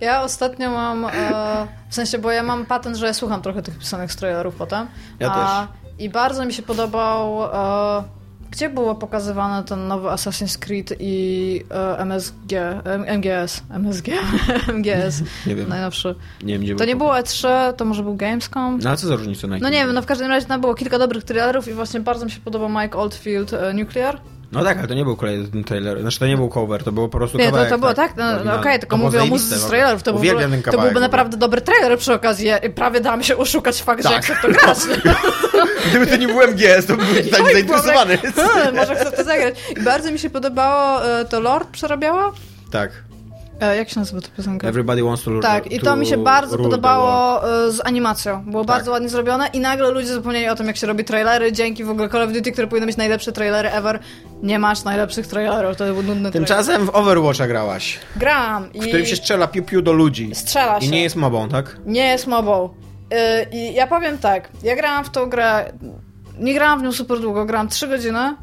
Ja 0.00 0.22
ostatnio 0.22 0.70
mam, 0.70 1.04
e, 1.04 1.66
w 1.90 1.94
sensie, 1.94 2.18
bo 2.18 2.30
ja 2.30 2.42
mam 2.42 2.66
patent, 2.66 2.96
że 2.96 3.06
ja 3.06 3.14
słucham 3.14 3.42
trochę 3.42 3.62
tych 3.62 3.78
pisanych 3.78 4.12
z 4.12 4.16
trailerów 4.16 4.54
potem. 4.54 4.86
Ja 5.20 5.30
a, 5.32 5.68
I 5.98 6.08
bardzo 6.08 6.44
mi 6.44 6.52
się 6.52 6.62
podobał, 6.62 7.44
e, 7.44 8.16
gdzie 8.56 8.68
było 8.68 8.94
pokazywane 8.94 9.64
ten 9.64 9.88
nowy 9.88 10.08
Assassin's 10.08 10.58
Creed 10.58 10.92
i 11.00 11.64
e, 11.70 11.98
MSG, 11.98 12.52
MGS, 13.08 13.62
MSG, 13.70 14.08
MGS, 14.68 15.22
Nie 15.46 15.54
wiem. 15.54 15.68
najnowszy. 15.68 16.14
Nie 16.42 16.52
wiem, 16.52 16.62
gdzie 16.62 16.74
To 16.74 16.84
nie 16.84 16.96
było 16.96 17.12
E3, 17.14 17.48
to 17.72 17.84
może 17.84 18.02
był 18.02 18.16
Gamescom? 18.16 18.78
No 18.82 18.88
ale 18.88 18.98
co 18.98 19.06
za 19.06 19.16
różnica 19.16 19.46
No 19.46 19.68
nie 19.68 19.86
wiem, 19.86 19.92
no 19.92 20.02
w 20.02 20.06
każdym 20.06 20.28
razie 20.28 20.46
tam 20.46 20.60
było 20.60 20.74
kilka 20.74 20.98
dobrych 20.98 21.24
trailerów 21.24 21.68
i 21.68 21.72
właśnie 21.72 22.00
bardzo 22.00 22.24
mi 22.24 22.30
się 22.30 22.40
podobał 22.40 22.68
Mike 22.68 22.98
Oldfield 22.98 23.52
e, 23.52 23.74
Nuclear. 23.74 24.20
No 24.52 24.64
tak, 24.64 24.78
ale 24.78 24.88
to 24.88 24.94
nie 24.94 25.04
był 25.04 25.16
kolejny 25.16 25.64
trailer. 25.64 26.00
Znaczy 26.00 26.18
to 26.18 26.26
nie 26.26 26.36
był 26.36 26.48
cover, 26.48 26.84
to 26.84 26.92
było 26.92 27.08
po 27.08 27.18
prostu 27.18 27.38
Nie, 27.38 27.44
to, 27.44 27.50
kawałek. 27.50 27.70
to 27.70 27.78
było 27.78 27.94
tak, 27.94 28.16
no, 28.16 28.24
no 28.24 28.30
oryginalny. 28.32 28.60
okej, 28.60 28.78
tylko 28.78 28.96
To 28.96 28.98
było 28.98 29.10
mówię 29.10 29.22
o 29.22 29.26
muzyce 29.26 29.58
z 29.58 29.66
trailerów. 29.66 30.02
To, 30.02 30.12
byłby, 30.12 30.28
ten 30.40 30.62
to 30.62 30.78
byłby 30.78 31.00
naprawdę 31.00 31.36
dobry 31.36 31.60
trailer 31.60 31.98
przy 31.98 32.12
okazji. 32.14 32.46
Ja 32.46 32.58
prawie 32.74 33.00
dałam 33.00 33.22
się 33.22 33.36
oszukać 33.36 33.82
fakt, 33.82 34.02
że 34.02 34.08
Tak. 34.08 34.28
jak 34.28 34.38
chcę 34.38 34.48
to 34.48 34.54
grać. 34.54 34.78
Gdyby 35.90 36.06
to 36.06 36.16
nie 36.16 36.26
był 36.28 36.42
MGS, 36.42 36.86
to 36.86 36.96
byłbym 36.96 37.28
tak 37.30 37.42
zainteresowany. 37.52 38.18
byłam 38.18 38.24
jak, 38.24 38.34
"Hmm, 38.34 38.74
Może 38.76 38.94
chcę 38.96 39.12
to 39.12 39.24
zagrać. 39.24 39.54
I 39.76 39.80
bardzo 39.80 40.12
mi 40.12 40.18
się 40.18 40.30
podobało, 40.30 41.06
e, 41.20 41.24
to 41.24 41.40
Lord 41.40 41.68
przerabiała? 41.70 42.32
tak. 42.70 42.90
E, 43.60 43.76
Jak 43.76 43.88
się 43.88 44.00
nazywa 44.00 44.20
ta 44.20 44.28
piosenka? 44.36 44.68
Everybody 44.68 45.02
wants 45.04 45.24
to 45.24 45.30
Tak, 45.42 45.72
i 45.72 45.80
to 45.80 45.96
mi 45.96 46.06
się 46.06 46.16
bardzo 46.16 46.58
podobało 46.58 47.42
e, 47.66 47.70
z 47.72 47.80
animacją. 47.86 48.44
Było 48.44 48.64
Tak. 48.64 48.76
bardzo 48.76 48.90
ładnie 48.90 49.08
zrobione 49.08 49.48
i 49.52 49.60
nagle 49.60 49.90
ludzie 49.90 50.06
zapomnieli 50.06 50.48
o 50.48 50.54
tym, 50.54 50.66
jak 50.66 50.76
się 50.76 50.86
robi 50.86 51.04
trailery. 51.04 51.52
Dzięki 51.52 51.84
w 51.84 51.90
ogóle 51.90 52.08
Call 52.08 52.22
of 52.22 52.32
Duty, 52.32 52.52
które 52.52 52.66
powinny 52.66 52.86
mieć 52.86 52.96
najlepsze 52.96 53.32
trailery 53.32 53.70
ever. 53.70 53.98
Nie 54.42 54.58
masz 54.58 54.84
najlepszych 54.84 55.26
trailerów, 55.26 55.76
to 55.76 55.84
był 55.84 55.94
nudny 55.94 56.14
trailer. 56.14 56.32
Tymczasem 56.32 56.86
w 56.86 56.90
Overwatcha 56.96 57.46
grałaś, 57.46 57.98
Gram 58.16 58.72
i 58.72 58.80
w 58.80 58.86
którym 58.86 59.06
się 59.06 59.16
strzela 59.16 59.46
piu-piu 59.46 59.82
do 59.82 59.92
ludzi. 59.92 60.30
strzela 60.34 60.80
się. 60.80 60.86
I 60.86 60.90
nie 60.90 61.02
jest 61.02 61.16
mobą, 61.16 61.48
tak? 61.48 61.76
Nie 61.86 62.06
jest 62.06 62.26
mobą. 62.26 62.68
Yy, 63.10 63.18
I 63.52 63.74
ja 63.74 63.86
powiem 63.86 64.18
tak, 64.18 64.48
ja 64.62 64.76
grałam 64.76 65.04
w 65.04 65.10
tą 65.10 65.26
grę, 65.30 65.72
nie 66.38 66.54
grałam 66.54 66.80
w 66.80 66.82
nią 66.82 66.92
super 66.92 67.20
długo, 67.20 67.44
grałam 67.44 67.68
3 67.68 67.88
godziny, 67.88 68.34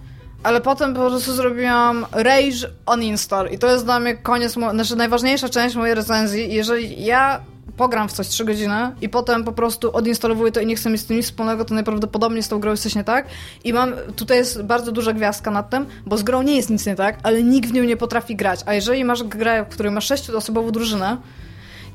ale 0.44 0.62
potem 0.62 0.94
po 0.94 1.10
prostu 1.10 1.34
zrobiłam 1.34 2.06
rage 2.12 2.70
on 2.86 3.04
install 3.04 3.50
i 3.52 3.60
to 3.60 3.72
jest 3.72 3.86
dla 3.86 4.00
mnie 4.00 4.18
koniec, 4.18 4.54
znaczy 4.54 4.96
najważniejsza 4.96 5.50
część 5.50 5.76
mojej 5.76 5.96
recenzji. 5.96 6.54
Jeżeli 6.54 7.06
ja 7.06 7.40
pogram 7.78 8.10
w 8.10 8.14
coś 8.14 8.28
3 8.28 8.46
godziny 8.46 8.92
i 9.02 9.10
potem 9.10 9.44
po 9.44 9.52
prostu 9.52 9.96
odinstalowuję 9.96 10.52
to 10.52 10.60
i 10.60 10.66
nie 10.66 10.76
chcę 10.76 10.90
mieć 10.90 11.02
z 11.02 11.06
tym 11.06 11.18
nic 11.18 11.26
wspólnego, 11.26 11.66
to 11.66 11.74
najprawdopodobniej 11.74 12.44
z 12.44 12.48
tą 12.48 12.60
grą 12.60 12.72
jest 12.72 12.84
coś 12.84 12.96
nie 12.96 13.04
tak. 13.04 13.26
I 13.64 13.74
mam, 13.74 13.94
tutaj 14.16 14.38
jest 14.38 14.62
bardzo 14.62 14.92
duża 14.92 15.14
gwiazdka 15.14 15.52
nad 15.52 15.70
tym, 15.70 15.86
bo 16.06 16.18
z 16.18 16.24
grą 16.24 16.42
nie 16.42 16.56
jest 16.56 16.70
nic 16.70 16.86
nie 16.86 16.96
tak, 16.96 17.20
ale 17.24 17.44
nikt 17.44 17.70
w 17.70 17.74
nią 17.74 17.84
nie 17.84 17.98
potrafi 17.98 18.36
grać. 18.36 18.60
A 18.66 18.74
jeżeli 18.74 19.06
masz 19.06 19.24
grę, 19.24 19.66
w 19.70 19.74
której 19.74 19.92
masz 19.92 20.06
sześcioosobową 20.06 20.72
drużynę, 20.72 21.18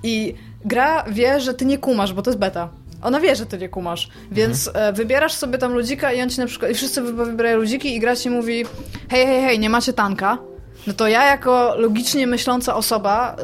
i 0.03 0.34
gra 0.64 1.05
wie, 1.09 1.40
że 1.40 1.55
ty 1.55 1.64
nie 1.64 1.78
kumasz, 1.78 2.12
bo 2.12 2.22
to 2.22 2.30
jest 2.30 2.38
beta. 2.38 2.68
Ona 3.03 3.20
wie, 3.20 3.36
że 3.36 3.46
ty 3.46 3.59
nie 3.59 3.68
kumasz, 3.68 4.09
więc 4.30 4.70
e, 4.74 4.92
wybierasz 4.92 5.32
sobie 5.32 5.59
tam 5.59 5.72
ludzika 5.72 6.12
i 6.12 6.22
on 6.22 6.30
ci 6.30 6.40
na 6.40 6.46
przykład, 6.46 6.70
i 6.70 6.74
wszyscy 6.74 7.03
wy- 7.03 7.24
wybierają 7.26 7.57
ludziki 7.57 7.96
i 7.96 8.01
gra 8.01 8.16
ci 8.16 8.30
mówi 8.30 8.64
hej, 9.11 9.26
hej, 9.26 9.42
hej, 9.42 9.59
nie 9.59 9.70
macie 9.70 9.92
tanka, 9.92 10.38
no 10.86 10.92
to 10.92 11.09
ja 11.09 11.26
jako 11.26 11.74
logicznie 11.76 12.26
myśląca 12.26 12.74
osoba 12.74 13.36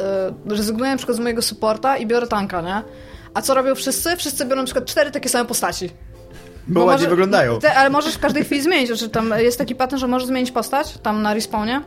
e, 0.48 0.50
rezygnuję 0.54 0.90
na 0.90 0.96
przykład 0.96 1.16
z 1.16 1.20
mojego 1.20 1.42
supporta 1.42 1.96
i 1.96 2.06
biorę 2.06 2.26
tanka, 2.26 2.60
nie? 2.60 2.82
A 3.34 3.42
co 3.42 3.54
robią 3.54 3.74
wszyscy? 3.74 4.16
Wszyscy 4.16 4.44
biorą 4.44 4.56
na 4.60 4.64
przykład 4.64 4.84
cztery 4.86 5.10
takie 5.10 5.28
same 5.28 5.44
postaci. 5.44 5.90
Bo, 6.66 6.80
ładnie 6.80 6.92
może- 6.92 7.10
wyglądają. 7.10 7.58
Te, 7.60 7.74
ale 7.74 7.90
możesz 7.90 8.14
w 8.14 8.18
każdej 8.18 8.44
chwili 8.44 8.62
zmienić. 8.62 8.88
Znaczy, 8.88 9.08
tam 9.08 9.34
jest 9.38 9.58
taki 9.58 9.74
patent, 9.74 10.00
że 10.00 10.06
możesz 10.06 10.28
zmienić 10.28 10.50
postać 10.50 10.98
tam 11.02 11.22
na 11.22 11.34
respawnie 11.34 11.82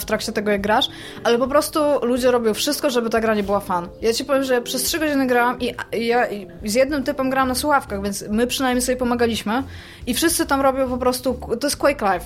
w 0.00 0.04
trakcie 0.04 0.32
tego 0.32 0.50
jak 0.50 0.60
grasz, 0.60 0.88
ale 1.24 1.38
po 1.38 1.48
prostu 1.48 1.80
ludzie 2.02 2.30
robią 2.30 2.54
wszystko, 2.54 2.90
żeby 2.90 3.10
ta 3.10 3.20
gra 3.20 3.34
nie 3.34 3.42
była 3.42 3.60
fan. 3.60 3.88
Ja 4.02 4.12
ci 4.12 4.24
powiem, 4.24 4.44
że 4.44 4.62
przez 4.62 4.82
3 4.82 4.98
godziny 4.98 5.26
grałam 5.26 5.60
i, 5.60 5.74
ja 6.06 6.26
z 6.64 6.74
jednym 6.74 7.04
typem 7.04 7.30
grałam 7.30 7.48
na 7.48 7.54
słuchawkach, 7.54 8.02
więc 8.02 8.24
my 8.30 8.46
przynajmniej 8.46 8.82
sobie 8.82 8.96
pomagaliśmy 8.96 9.62
i 10.06 10.14
wszyscy 10.14 10.46
tam 10.46 10.60
robią 10.60 10.88
po 10.88 10.98
prostu, 10.98 11.38
to 11.60 11.66
jest 11.66 11.76
Quake 11.76 12.04
Live. 12.04 12.24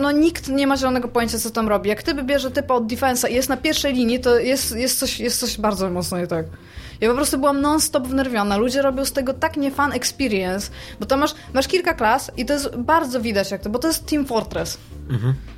No 0.00 0.12
nikt 0.12 0.48
nie 0.48 0.66
ma 0.66 0.76
zielonego 0.76 1.08
pojęcia, 1.08 1.38
co 1.38 1.50
tam 1.50 1.68
robi. 1.68 1.88
Jak 1.88 2.02
typ 2.02 2.22
bierze 2.22 2.50
typa 2.50 2.74
od 2.74 2.86
defensa 2.86 3.28
i 3.28 3.34
jest 3.34 3.48
na 3.48 3.56
pierwszej 3.56 3.94
linii, 3.94 4.20
to 4.20 4.38
jest, 4.38 4.76
jest, 4.76 4.98
coś, 4.98 5.20
jest 5.20 5.40
coś 5.40 5.58
bardzo 5.58 5.90
mocno 5.90 6.18
nie 6.18 6.26
tak. 6.26 6.46
Ja 7.00 7.08
po 7.08 7.14
prostu 7.14 7.38
byłam 7.38 7.60
non-stop 7.60 8.06
wnerwiona. 8.06 8.56
Ludzie 8.56 8.82
robią 8.82 9.04
z 9.04 9.12
tego 9.12 9.34
tak 9.34 9.56
nie 9.56 9.70
fan 9.70 9.92
experience, 9.92 10.70
bo 11.00 11.06
to 11.06 11.16
masz, 11.16 11.34
masz 11.54 11.68
kilka 11.68 11.94
klas 11.94 12.30
i 12.36 12.44
to 12.44 12.52
jest 12.52 12.76
bardzo 12.76 13.20
widać 13.20 13.50
jak 13.50 13.60
to, 13.60 13.70
bo 13.70 13.78
to 13.78 13.88
jest 13.88 14.06
Team 14.06 14.26
Fortress. 14.26 14.74
Y, 15.10 15.55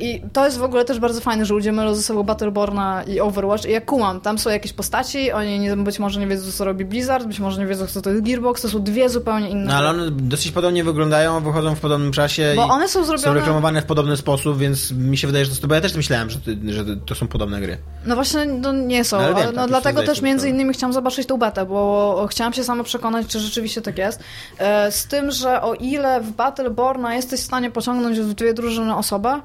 I 0.00 0.22
to 0.32 0.44
jest 0.44 0.58
w 0.58 0.62
ogóle 0.62 0.84
też 0.84 0.98
bardzo 0.98 1.20
fajne, 1.20 1.44
że 1.44 1.54
ludzie 1.54 1.72
mylą 1.72 1.94
ze 1.94 2.02
sobą 2.02 2.22
Battleborna 2.22 3.02
i 3.02 3.20
Overwatch. 3.20 3.64
I 3.64 3.70
ja 3.70 3.80
kumam, 3.80 4.20
tam 4.20 4.38
są 4.38 4.50
jakieś 4.50 4.72
postaci, 4.72 5.32
oni 5.32 5.58
nie, 5.58 5.76
być 5.76 5.98
może 5.98 6.20
nie 6.20 6.26
wiedzą, 6.26 6.52
co 6.52 6.64
robi 6.64 6.84
Blizzard, 6.84 7.26
być 7.26 7.40
może 7.40 7.60
nie 7.60 7.66
wiedzą, 7.66 7.86
co 7.86 8.02
to 8.02 8.10
jest 8.10 8.22
Gearbox, 8.22 8.62
to 8.62 8.68
są 8.68 8.82
dwie 8.82 9.08
zupełnie 9.08 9.50
inne. 9.50 9.64
No 9.64 9.74
ale 9.74 9.90
one 9.90 10.10
dosyć 10.10 10.52
podobnie 10.52 10.84
wyglądają, 10.84 11.40
wychodzą 11.40 11.74
w 11.74 11.80
podobnym 11.80 12.12
czasie 12.12 12.52
Bo 12.56 12.62
one 12.62 12.88
są 12.88 13.00
są 13.00 13.06
zrobione... 13.06 13.40
reklamowane 13.40 13.82
w 13.82 13.84
podobny 13.84 14.16
sposób, 14.16 14.58
więc 14.58 14.92
mi 14.92 15.16
się 15.16 15.26
wydaje, 15.26 15.44
że 15.44 15.50
to 15.50 15.54
jest... 15.54 15.66
Bo 15.66 15.74
ja 15.74 15.80
też 15.80 15.94
myślałem, 15.94 16.30
że, 16.30 16.38
że 16.68 16.84
to 17.06 17.14
są 17.14 17.28
podobne 17.28 17.60
gry. 17.60 17.78
No 18.06 18.14
właśnie, 18.14 18.44
no 18.46 18.72
nie 18.72 19.04
są. 19.04 19.20
No, 19.20 19.28
No, 19.30 19.34
wiem, 19.34 19.46
tak, 19.46 19.56
już 19.56 19.66
dlatego 19.68 20.02
też 20.02 20.22
między 20.22 20.48
innymi 20.48 20.74
chciałam 20.74 20.92
zobaczyć 20.92 21.26
tą 21.26 21.36
betę, 21.38 21.66
bo 21.66 22.26
chciałam 22.30 22.52
się 22.52 22.64
sama 22.64 22.84
przekonać, 22.84 23.26
czy 23.26 23.40
rzeczywiście 23.40 23.82
tak 23.82 23.98
jest. 23.98 24.20
E, 24.58 24.92
Z 24.92 25.06
tym, 25.06 25.30
że 25.30 25.62
o 25.62 25.74
ile 25.74 26.20
w 26.20 26.30
Battleborna 26.30 27.14
jesteś 27.14 27.40
w 27.40 27.44
stanie 27.44 27.70
pociągnąć 27.70 28.20
w 28.20 28.34
dwie 28.34 28.54
drużyny 28.54 28.96
osobę, 28.96 29.40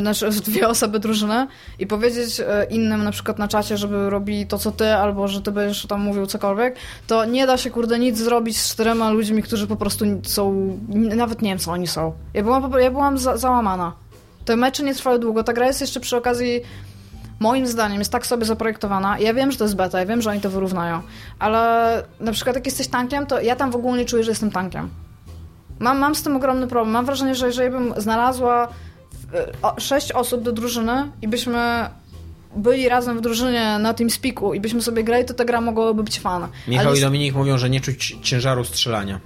znaczy 0.00 0.30
dwie 0.50 0.68
osoby 0.68 0.98
drużyny 0.98 1.46
i 1.78 1.86
powiedzieć 1.86 2.40
e, 2.40 2.66
innym 2.70 3.04
na 3.04 3.10
przykład 3.10 3.38
na 3.38 3.48
czacie, 3.48 3.76
żeby 3.76 4.10
robili 4.10 4.46
to 4.46 4.58
co 4.58 4.72
ty, 4.72 4.94
albo 4.94 5.28
że 5.28 5.42
ty 5.42 5.52
będziesz 5.52 5.86
tam 5.86 6.00
mówił 6.00 6.26
cokolwiek, 6.26 6.76
to 7.06 7.24
nie 7.24 7.46
da 7.46 7.56
się 7.56 7.70
kurde 7.70 7.98
nic 7.98 8.18
zrobić 8.18 8.60
z 8.60 8.72
czterema 8.72 9.10
ludźmi, 9.10 9.42
którzy 9.42 9.66
po 9.66 9.76
prostu 9.76 10.04
są, 10.22 10.78
nawet 10.92 11.42
nie 11.42 11.50
wiem 11.50 11.58
co 11.58 11.72
oni 11.72 11.86
są. 11.86 12.12
Ja 12.34 12.42
byłam, 12.42 12.72
ja 12.80 12.90
byłam 12.90 13.18
za, 13.18 13.36
załamana. 13.36 13.92
Te 14.44 14.56
mecze 14.56 14.82
nie 14.82 14.94
trwały 14.94 15.18
długo. 15.18 15.44
Ta 15.44 15.52
gra 15.52 15.66
jest 15.66 15.80
jeszcze 15.80 16.00
przy 16.00 16.16
okazji 16.16 16.60
moim 17.40 17.66
zdaniem 17.66 17.98
jest 17.98 18.12
tak 18.12 18.26
sobie 18.26 18.44
zaprojektowana. 18.44 19.18
Ja 19.18 19.34
wiem, 19.34 19.52
że 19.52 19.58
to 19.58 19.64
jest 19.64 19.76
beta, 19.76 19.98
ja 19.98 20.06
wiem, 20.06 20.22
że 20.22 20.30
oni 20.30 20.40
to 20.40 20.50
wyrównają, 20.50 21.02
ale 21.38 22.02
na 22.20 22.32
przykład 22.32 22.56
jak 22.56 22.66
jesteś 22.66 22.88
tankiem, 22.88 23.26
to 23.26 23.40
ja 23.40 23.56
tam 23.56 23.70
w 23.70 23.76
ogóle 23.76 23.98
nie 23.98 24.04
czuję, 24.04 24.24
że 24.24 24.30
jestem 24.30 24.50
tankiem. 24.50 24.90
Mam, 25.78 25.98
mam 25.98 26.14
z 26.14 26.22
tym 26.22 26.36
ogromny 26.36 26.66
problem. 26.66 26.92
Mam 26.92 27.06
wrażenie, 27.06 27.34
że 27.34 27.46
jeżeli 27.46 27.70
bym 27.70 27.94
znalazła 27.96 28.68
sześć 29.78 30.12
osób 30.12 30.42
do 30.42 30.52
drużyny 30.52 31.10
i 31.22 31.28
byśmy 31.28 31.88
byli 32.56 32.88
razem 32.88 33.18
w 33.18 33.20
drużynie 33.20 33.78
na 33.78 33.94
TeamSpeaku 33.94 34.54
i 34.54 34.60
byśmy 34.60 34.82
sobie 34.82 35.04
grali, 35.04 35.24
to 35.24 35.34
ta 35.34 35.44
gra 35.44 35.60
mogłaby 35.60 36.02
być 36.04 36.20
fana. 36.20 36.48
Michał 36.68 36.88
Ale 36.88 36.98
i 36.98 37.00
Dominik 37.00 37.34
mówią, 37.34 37.58
że 37.58 37.70
nie 37.70 37.80
czuć 37.80 38.16
ciężaru 38.22 38.64
strzelania. 38.64 39.20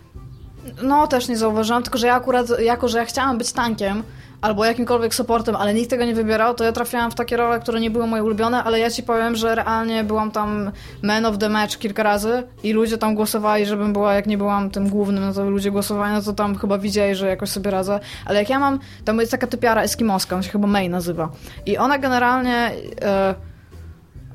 No, 0.82 1.06
też 1.06 1.28
nie 1.28 1.36
zauważyłam, 1.36 1.82
tylko 1.82 1.98
że 1.98 2.06
ja 2.06 2.14
akurat, 2.14 2.46
jako 2.60 2.88
że 2.88 2.98
ja 2.98 3.04
chciałam 3.04 3.38
być 3.38 3.52
tankiem, 3.52 4.02
albo 4.46 4.64
jakimkolwiek 4.64 5.14
supportem, 5.14 5.56
ale 5.56 5.74
nikt 5.74 5.90
tego 5.90 6.04
nie 6.04 6.14
wybierał, 6.14 6.54
to 6.54 6.64
ja 6.64 6.72
trafiałam 6.72 7.10
w 7.10 7.14
takie 7.14 7.36
role, 7.36 7.60
które 7.60 7.80
nie 7.80 7.90
były 7.90 8.06
moje 8.06 8.24
ulubione, 8.24 8.64
ale 8.64 8.78
ja 8.78 8.90
ci 8.90 9.02
powiem, 9.02 9.36
że 9.36 9.54
realnie 9.54 10.04
byłam 10.04 10.30
tam 10.30 10.72
man 11.02 11.26
of 11.26 11.38
the 11.38 11.48
match 11.48 11.78
kilka 11.78 12.02
razy 12.02 12.42
i 12.62 12.72
ludzie 12.72 12.98
tam 12.98 13.14
głosowali, 13.14 13.66
żebym 13.66 13.92
była, 13.92 14.14
jak 14.14 14.26
nie 14.26 14.38
byłam 14.38 14.70
tym 14.70 14.88
głównym, 14.88 15.24
no 15.24 15.32
to 15.32 15.50
ludzie 15.50 15.70
głosowali, 15.70 16.14
no 16.14 16.22
to 16.22 16.32
tam 16.32 16.58
chyba 16.58 16.78
widzieli, 16.78 17.14
że 17.14 17.28
jakoś 17.28 17.48
sobie 17.48 17.70
radzę, 17.70 18.00
ale 18.24 18.38
jak 18.38 18.50
ja 18.50 18.58
mam, 18.58 18.78
tam 19.04 19.18
jest 19.20 19.32
taka 19.32 19.46
typiara 19.46 19.82
eskimoska, 19.82 20.36
on 20.36 20.42
się 20.42 20.50
chyba 20.50 20.66
May 20.66 20.88
nazywa 20.88 21.28
i 21.66 21.78
ona 21.78 21.98
generalnie... 21.98 22.72
Yy, 23.00 23.56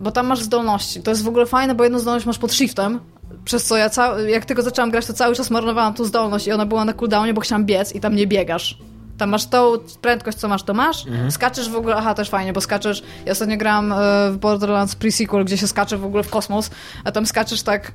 bo 0.02 0.12
tam 0.12 0.28
masz 0.28 0.42
zdolności. 0.42 1.02
To 1.02 1.12
jest 1.12 1.24
w 1.24 1.28
ogóle 1.28 1.46
fajne, 1.46 1.76
bo 1.76 1.84
jedną 1.84 2.00
zdolność 2.00 2.26
masz 2.26 2.38
pod 2.38 2.54
shiftem, 2.54 3.00
przez 3.46 3.66
co 3.66 3.78
ja, 3.78 3.90
jak 4.28 4.46
tylko 4.46 4.64
zaczęłam 4.64 4.92
grać, 4.92 5.06
to 5.06 5.14
cały 5.14 5.36
czas 5.36 5.50
marnowałam 5.50 5.94
tą 5.94 6.04
zdolność 6.04 6.48
i 6.48 6.52
ona 6.52 6.66
była 6.66 6.86
na 6.86 6.94
cooldownie, 6.94 7.34
bo 7.34 7.42
chciałam 7.42 7.66
biec 7.66 7.96
i 7.96 8.00
tam 8.00 8.16
nie 8.16 8.28
biegasz. 8.28 8.78
Tam 9.22 9.30
masz 9.30 9.46
tą 9.46 9.74
prędkość, 10.02 10.38
co 10.38 10.48
masz, 10.48 10.64
to 10.64 10.74
masz. 10.74 11.08
Mhm. 11.08 11.32
Skaczesz 11.32 11.70
w 11.70 11.76
ogóle, 11.76 11.96
aha, 11.96 12.14
też 12.14 12.30
fajnie, 12.30 12.54
bo 12.54 12.62
skaczesz. 12.62 13.04
Ja 13.26 13.32
ostatnio 13.32 13.58
grałam 13.58 13.94
e, 13.94 13.96
w 14.32 14.38
Borderlands 14.38 14.96
Pre-Sequel, 14.96 15.46
gdzie 15.46 15.58
się 15.58 15.68
skacze 15.68 15.98
w 15.98 16.06
ogóle 16.06 16.24
w 16.24 16.30
kosmos, 16.30 16.72
a 17.04 17.12
tam 17.12 17.26
skaczesz 17.26 17.62
tak 17.62 17.92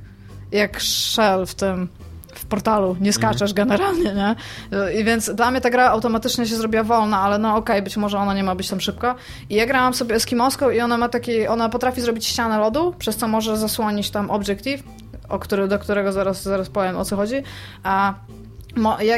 jak 0.51 0.81
Shell 0.81 1.45
w 1.45 1.55
tym 1.55 1.87
w 2.35 2.45
portalu, 2.45 2.95
nie 3.01 3.13
skaczesz 3.13 3.51
mhm. 3.51 3.67
generalnie, 3.67 4.13
nie? 4.13 4.35
I 4.99 5.03
więc 5.03 5.29
dla 5.29 5.51
mnie 5.51 5.61
ta 5.61 5.69
gra 5.69 5.89
automatycznie 5.89 6.45
się 6.45 6.55
zrobiła 6.55 6.83
wolna, 6.83 7.21
ale 7.21 7.37
no 7.37 7.49
okej, 7.49 7.75
okay, 7.75 7.81
być 7.81 7.97
może 7.97 8.17
ona 8.17 8.33
nie 8.33 8.43
ma 8.43 8.55
być 8.55 8.69
tam 8.69 8.81
szybko. 8.81 9.15
I 9.49 9.55
ja 9.55 9.65
grałam 9.65 9.93
sobie 9.93 10.15
Eskimoską 10.15 10.69
i 10.69 10.79
ona 10.79 10.97
ma 10.97 11.09
taki, 11.09 11.47
ona 11.47 11.69
potrafi 11.69 12.01
zrobić 12.01 12.25
ścianę 12.25 12.59
lodu, 12.59 12.93
przez 12.99 13.17
co 13.17 13.27
może 13.27 13.57
zasłonić 13.57 14.09
tam 14.09 14.31
obiektyw, 14.31 14.83
o 15.29 15.39
który, 15.39 15.67
do 15.67 15.79
którego 15.79 16.11
zaraz, 16.11 16.43
zaraz 16.43 16.69
powiem 16.69 16.97
o 16.97 17.05
co 17.05 17.15
chodzi. 17.15 17.43
A 17.83 18.13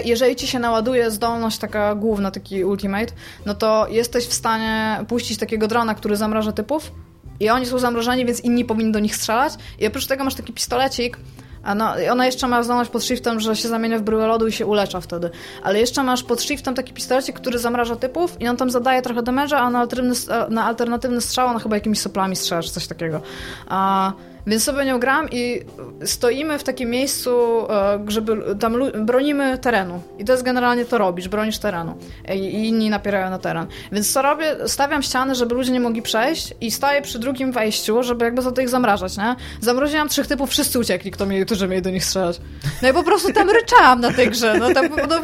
jeżeli 0.06 0.36
ci 0.36 0.48
się 0.48 0.60
naładuje 0.60 1.12
zdolność 1.12 1.58
taka 1.58 1.96
główna, 1.96 2.32
taki 2.32 2.66
ultimate, 2.66 3.14
no 3.46 3.54
to 3.54 3.88
jesteś 3.90 4.26
w 4.26 4.34
stanie 4.34 5.06
puścić 5.08 5.38
takiego 5.38 5.68
drona, 5.68 5.96
który 5.96 6.16
zamraża 6.16 6.52
typów 6.52 6.92
i 7.40 7.50
oni 7.50 7.66
są 7.66 7.80
zamrożeni, 7.80 8.26
więc 8.26 8.42
inni 8.42 8.66
powinni 8.66 8.92
do 8.92 9.00
nich 9.00 9.16
strzelać. 9.16 9.54
I 9.80 9.88
oprócz 9.88 10.08
tego 10.08 10.24
masz 10.24 10.36
taki 10.36 10.54
pistolecik, 10.54 11.18
a 11.64 11.76
no, 11.76 11.94
ona 12.12 12.26
jeszcze 12.26 12.48
ma 12.48 12.64
zdolność 12.64 12.92
pod 12.92 13.04
shiftem, 13.04 13.40
że 13.40 13.56
się 13.56 13.68
zamienia 13.68 14.00
w 14.00 14.02
bryłę 14.02 14.28
lodu 14.28 14.48
i 14.48 14.52
się 14.52 14.66
ulecza 14.66 15.02
wtedy. 15.02 15.30
Ale 15.64 15.80
jeszcze 15.80 16.04
masz 16.04 16.24
pod 16.24 16.42
shiftem 16.42 16.76
taki 16.76 16.94
pistolecik, 16.94 17.36
który 17.36 17.60
zamraża 17.60 17.96
typów 17.96 18.42
i 18.42 18.48
on 18.48 18.58
tam 18.58 18.70
zadaje 18.70 19.02
trochę 19.02 19.22
damage'a, 19.22 19.56
a 19.56 19.70
na 19.70 19.80
alternatywny, 19.80 20.36
na 20.50 20.66
alternatywny 20.66 21.22
strzał 21.22 21.48
on 21.48 21.60
chyba 21.60 21.76
jakimiś 21.76 22.00
soplami 22.00 22.36
strzela, 22.36 22.62
czy 22.64 22.72
coś 22.72 22.88
takiego. 22.88 23.22
A 23.68 24.14
więc 24.50 24.64
sobie 24.64 24.86
nią 24.86 25.00
gram 25.00 25.28
i 25.32 25.62
stoimy 26.06 26.60
w 26.60 26.64
takim 26.64 26.90
miejscu, 26.90 27.32
e, 27.70 28.06
żeby 28.08 28.56
tam 28.60 28.76
bronimy 29.06 29.58
terenu. 29.58 30.02
I 30.18 30.26
to 30.26 30.32
jest 30.32 30.44
generalnie 30.44 30.86
to 30.86 30.98
robisz, 30.98 31.28
bronisz 31.28 31.58
terenu. 31.58 31.98
I 32.36 32.68
inni 32.68 32.90
napierają 32.90 33.30
na 33.30 33.40
teren. 33.40 33.68
Więc 33.92 34.14
co 34.14 34.22
robię? 34.22 34.56
Stawiam 34.68 35.04
ściany, 35.04 35.36
żeby 35.36 35.56
ludzie 35.56 35.72
nie 35.72 35.80
mogli 35.80 36.02
przejść 36.02 36.54
i 36.62 36.72
staję 36.72 37.02
przy 37.02 37.20
drugim 37.20 37.52
wejściu, 37.52 38.04
żeby 38.04 38.26
jakby 38.26 38.42
za 38.42 38.52
to 38.52 38.68
zamrażać, 38.68 39.18
nie? 39.18 39.36
Zamroziłam 39.62 40.10
trzech 40.10 40.28
typów, 40.28 40.50
wszyscy 40.50 40.80
uciekli, 40.80 41.12
kto 41.12 41.26
mieli, 41.26 41.46
którzy 41.46 41.68
mieli 41.68 41.82
do 41.82 41.90
nich 41.90 42.06
strzelać. 42.06 42.42
No 42.82 42.90
i 42.90 42.94
po 42.94 43.04
prostu 43.04 43.34
tam 43.34 43.50
ryczałam 43.62 44.02
na 44.02 44.14
tej 44.14 44.30
grze. 44.30 44.58
No 44.60 44.74
tam, 44.74 44.90
no, 45.10 45.22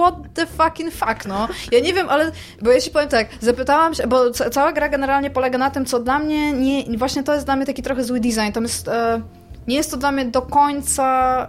what 0.00 0.14
the 0.34 0.46
fucking 0.46 0.94
fuck, 0.94 1.26
no. 1.26 1.48
Ja 1.72 1.80
nie 1.80 1.94
wiem, 1.94 2.10
ale, 2.10 2.32
bo 2.62 2.70
ja 2.70 2.80
ci 2.80 2.90
powiem 2.90 3.08
tak, 3.08 3.28
zapytałam 3.40 3.94
się, 3.94 4.06
bo 4.06 4.30
cała 4.30 4.72
gra 4.72 4.88
generalnie 4.88 5.30
polega 5.30 5.58
na 5.58 5.70
tym, 5.70 5.86
co 5.86 6.00
dla 6.00 6.18
mnie 6.18 6.52
nie, 6.52 6.98
właśnie 6.98 7.22
to 7.22 7.34
jest 7.34 7.46
dla 7.46 7.56
mnie 7.56 7.66
taki 7.66 7.82
trochę 7.82 8.04
zły 8.04 8.20
design, 8.20 8.52
to 8.52 8.60
jest, 8.64 8.88
e, 8.88 9.20
nie 9.66 9.76
jest 9.76 9.90
to 9.90 9.96
dla 9.96 10.12
mnie 10.12 10.24
do 10.24 10.42
końca 10.42 11.48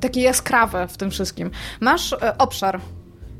takie 0.00 0.20
jaskrawe 0.20 0.88
w 0.88 0.96
tym 0.96 1.10
wszystkim. 1.10 1.50
Masz 1.80 2.12
e, 2.12 2.38
obszar. 2.38 2.80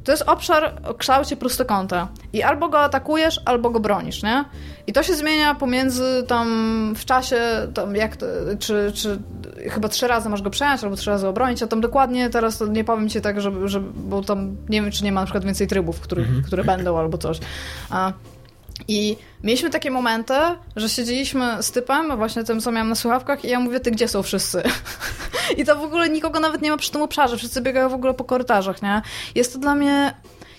To 0.04 0.12
jest 0.12 0.24
obszar 0.26 0.80
o 0.84 0.94
kształcie 0.94 1.36
prostokąta. 1.36 2.08
I 2.32 2.42
albo 2.42 2.68
go 2.68 2.80
atakujesz, 2.80 3.40
albo 3.44 3.70
go 3.70 3.80
bronisz, 3.80 4.22
nie? 4.22 4.44
I 4.86 4.92
to 4.92 5.02
się 5.02 5.14
zmienia 5.14 5.54
pomiędzy 5.54 6.24
tam 6.28 6.48
w 6.96 7.04
czasie, 7.04 7.40
tam 7.74 7.96
jak 7.96 8.16
czy, 8.58 8.92
czy 8.94 9.18
chyba 9.70 9.88
trzy 9.88 10.08
razy 10.08 10.28
masz 10.28 10.42
go 10.42 10.50
przejąć, 10.50 10.84
albo 10.84 10.96
trzy 10.96 11.10
razy 11.10 11.28
obronić, 11.28 11.62
a 11.62 11.66
tam 11.66 11.80
dokładnie 11.80 12.30
teraz 12.30 12.62
nie 12.70 12.84
powiem 12.84 13.08
ci 13.08 13.20
tak, 13.20 13.40
że, 13.40 13.68
że 13.68 13.80
bo 13.80 14.22
tam 14.22 14.56
nie 14.68 14.82
wiem, 14.82 14.90
czy 14.90 15.04
nie 15.04 15.12
ma 15.12 15.20
na 15.20 15.26
przykład 15.26 15.44
więcej 15.44 15.66
trybów, 15.66 16.00
których, 16.00 16.26
mhm. 16.26 16.44
które 16.44 16.64
będą 16.64 16.98
albo 16.98 17.18
coś. 17.18 17.38
A, 17.90 18.12
i 18.88 19.16
mieliśmy 19.44 19.70
takie 19.70 19.90
momenty, 19.90 20.34
że 20.76 20.88
siedzieliśmy 20.88 21.62
z 21.62 21.70
typem, 21.70 22.16
właśnie 22.16 22.44
tym, 22.44 22.60
co 22.60 22.72
miałam 22.72 22.88
na 22.88 22.94
słuchawkach, 22.94 23.44
i 23.44 23.48
ja 23.48 23.60
mówię, 23.60 23.80
ty 23.80 23.90
gdzie 23.90 24.08
są 24.08 24.22
wszyscy? 24.22 24.62
I 25.58 25.64
to 25.64 25.76
w 25.76 25.82
ogóle 25.82 26.08
nikogo 26.08 26.40
nawet 26.40 26.62
nie 26.62 26.70
ma 26.70 26.76
przy 26.76 26.92
tym 26.92 27.02
obszarze, 27.02 27.36
wszyscy 27.36 27.62
biegają 27.62 27.88
w 27.88 27.94
ogóle 27.94 28.14
po 28.14 28.24
korytarzach, 28.24 28.82
nie? 28.82 29.02
Jest 29.34 29.52
to 29.52 29.58
dla 29.58 29.74
mnie 29.74 30.14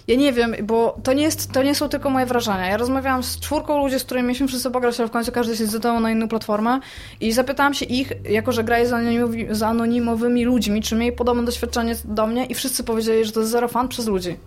ja 0.08 0.16
nie 0.16 0.34
wiem, 0.34 0.56
bo 0.64 0.98
to 1.04 1.14
nie, 1.14 1.24
jest, 1.24 1.52
to 1.52 1.64
nie 1.64 1.76
są 1.76 1.90
tylko 1.90 2.10
moje 2.10 2.26
wrażenia. 2.26 2.68
Ja 2.68 2.78
rozmawiałam 2.78 3.24
z 3.24 3.40
czwórką 3.40 3.84
ludzi, 3.84 4.00
z 4.00 4.04
którymi 4.04 4.28
mieliśmy 4.28 4.48
wszyscy 4.48 4.72
pograć, 4.72 5.00
ale 5.00 5.10
w 5.10 5.12
końcu 5.12 5.32
każdy 5.32 5.58
się 5.58 5.64
zdecydował 5.64 6.00
na 6.00 6.12
inną 6.12 6.28
platformę 6.28 6.80
i 7.22 7.32
zapytałam 7.32 7.74
się 7.74 7.86
ich, 7.86 8.14
jako 8.30 8.52
że 8.52 8.64
grają 8.64 8.86
z, 8.86 8.94
anonimowi, 8.94 9.48
z 9.52 9.64
anonimowymi 9.64 10.46
ludźmi, 10.46 10.82
czy 10.82 10.96
mieli 10.96 11.12
podobne 11.12 11.44
doświadczenie 11.44 11.96
do 12.06 12.28
mnie 12.28 12.46
i 12.46 12.56
wszyscy 12.56 12.84
powiedzieli, 12.84 13.26
że 13.26 13.32
to 13.32 13.40
jest 13.40 13.52
zero 13.52 13.68
fan 13.68 13.88
przez 13.88 14.08
ludzi. 14.08 14.38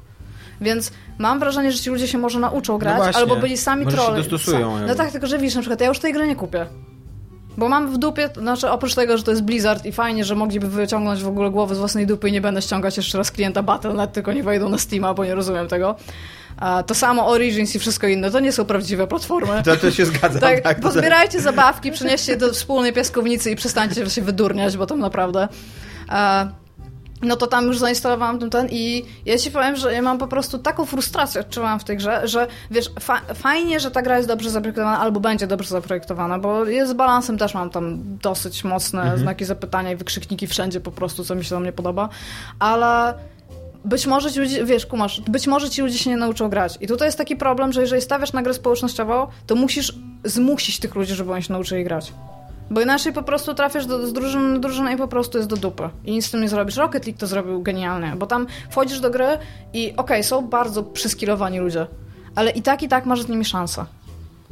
Więc 0.61 0.93
mam 1.19 1.41
wrażenie, 1.41 1.73
że 1.73 1.79
ci 1.79 1.91
ludzie 1.91 2.09
się 2.09 2.19
może 2.19 2.39
nauczą 2.39 2.79
grać, 2.79 2.99
no 2.99 3.19
albo 3.21 3.37
byli 3.37 3.57
sami 3.57 3.85
może 3.85 3.97
trolle. 3.97 4.23
Się 4.23 4.29
dostosują. 4.31 4.87
No 4.87 4.95
tak, 4.95 5.13
tylko 5.13 5.27
że 5.27 5.39
widzisz, 5.39 5.55
na 5.55 5.61
przykład 5.61 5.81
ja 5.81 5.87
już 5.87 5.99
tej 5.99 6.13
gry 6.13 6.27
nie 6.27 6.37
kupię. 6.37 6.67
Bo 7.57 7.69
mam 7.69 7.93
w 7.93 7.99
dupie, 7.99 8.31
znaczy 8.37 8.71
oprócz 8.71 8.95
tego, 8.95 9.19
że 9.19 9.25
to 9.25 9.31
jest 9.31 9.43
Blizzard 9.43 9.85
i 9.85 9.93
fajnie, 9.93 10.25
że 10.25 10.35
mogliby 10.35 10.69
wyciągnąć 10.69 11.23
w 11.23 11.29
ogóle 11.29 11.51
głowy 11.51 11.75
z 11.75 11.79
własnej 11.79 12.07
dupy 12.07 12.29
i 12.29 12.33
nie 12.33 12.41
będę 12.41 12.63
ściągać 12.63 12.97
jeszcze 12.97 13.19
raz 13.19 13.31
klienta 13.31 13.63
Battle.net, 13.63 14.13
tylko 14.13 14.33
nie 14.33 14.43
wejdą 14.43 14.69
na 14.69 14.79
Steama, 14.79 15.15
bo 15.15 15.25
nie 15.25 15.35
rozumiem 15.35 15.69
tego. 15.69 15.97
To 16.87 16.95
samo 16.95 17.27
Origins 17.27 17.75
i 17.75 17.79
wszystko 17.79 18.07
inne, 18.07 18.31
to 18.31 18.41
nie 18.41 18.53
są 18.53 18.65
prawdziwe 18.65 19.07
platformy. 19.07 19.63
To, 19.63 19.77
to 19.77 19.91
się 19.91 20.07
zgadza. 20.07 20.41
tak, 20.41 20.61
tak, 20.61 20.81
pozbierajcie 20.81 21.41
zabawki, 21.41 21.93
przynieście 21.93 22.37
do 22.37 22.53
wspólnej 22.53 22.93
piaskownicy 22.93 23.51
i 23.51 23.57
przestańcie 23.57 24.11
się 24.11 24.23
wydurniać, 24.23 24.77
bo 24.77 24.87
tam 24.87 24.99
naprawdę 24.99 25.49
no 27.25 27.37
to 27.37 27.47
tam 27.47 27.67
już 27.67 27.79
zainstalowałam 27.79 28.39
ten, 28.39 28.51
ten 28.51 28.69
i 28.71 29.05
ja 29.27 29.39
ci 29.39 29.51
powiem, 29.51 29.77
że 29.77 29.95
ja 29.95 30.03
mam 30.03 30.19
po 30.19 30.27
prostu 30.27 30.59
taką 30.59 30.85
frustrację 30.85 31.41
odczuwałam 31.41 31.81
w 31.81 31.85
tej 31.85 31.97
grze, 31.97 32.29
że 32.29 32.47
wiesz, 32.71 32.91
fa 33.01 33.21
fajnie, 33.35 33.81
że 33.81 33.91
ta 33.91 34.03
gra 34.03 34.17
jest 34.17 34.29
dobrze 34.29 34.51
zaprojektowana 34.51 34.99
albo 34.99 35.21
będzie 35.21 35.47
dobrze 35.47 35.69
zaprojektowana, 35.69 36.39
bo 36.39 36.65
jest 36.65 36.91
z 36.91 36.95
balansem 36.95 37.39
też 37.39 37.55
mam 37.55 37.71
tam 37.71 37.99
dosyć 38.23 38.65
mocne 38.65 39.03
mhm. 39.03 39.21
znaki 39.21 39.45
zapytania 39.45 39.93
i 39.93 39.97
wykrzykniki 39.97 40.47
wszędzie 40.47 40.81
po 40.81 40.91
prostu, 40.91 41.25
co 41.25 41.35
mi 41.35 41.45
się 41.45 41.51
tam 41.51 41.65
nie 41.65 41.73
podoba, 41.73 42.09
ale 42.59 43.15
być 43.85 44.07
może 44.07 44.33
ci 44.33 44.41
ludzie, 44.41 44.65
wiesz, 44.65 44.87
kumasz, 44.87 45.21
być 45.21 45.47
może 45.47 45.71
ci 45.71 45.83
ludzie 45.83 45.99
się 45.99 46.11
nie 46.11 46.17
nauczą 46.17 46.49
grać. 46.49 46.79
I 46.81 46.87
tutaj 46.87 47.09
jest 47.09 47.19
taki 47.19 47.37
problem, 47.37 47.73
że 47.73 47.81
jeżeli 47.81 48.03
stawiasz 48.03 48.33
na 48.33 48.43
grę 48.43 48.55
społecznościową, 48.55 49.27
to 49.47 49.55
musisz 49.55 49.95
zmusić 50.25 50.79
tych 50.79 50.95
ludzi, 50.95 51.15
żeby 51.15 51.33
oni 51.33 51.43
się 51.43 51.53
nauczyli 51.53 51.85
grać. 51.85 52.13
Bo 52.71 52.81
inaczej 52.81 53.13
po 53.13 53.23
prostu 53.23 53.55
trafiasz 53.55 53.87
do, 53.87 54.07
z 54.07 54.13
drużyny 54.13 54.53
na 54.53 54.59
drużynę 54.59 54.95
i 54.95 54.97
po 54.97 55.09
prostu 55.09 55.39
jest 55.39 55.51
do 55.51 55.57
dupy. 55.57 55.89
I 56.05 56.13
nic 56.13 56.27
z 56.27 56.31
tym 56.31 56.41
nie 56.41 56.49
zrobisz. 56.49 56.77
Rocket 56.77 57.07
League 57.07 57.19
to 57.19 57.27
zrobił 57.27 57.63
genialnie, 57.63 58.13
bo 58.17 58.27
tam 58.27 58.47
wchodzisz 58.71 59.01
do 59.01 59.11
gry 59.11 59.39
i 59.73 59.93
okej, 59.93 59.97
okay, 59.97 60.23
są 60.23 60.47
bardzo 60.47 60.83
przyskilowani 60.83 61.59
ludzie, 61.59 61.87
ale 62.35 62.51
i 62.51 62.63
tak, 62.63 62.83
i 62.83 62.89
tak 62.89 63.07
masz 63.07 63.23
z 63.23 63.29
nimi 63.29 63.45
szansę. 63.45 63.85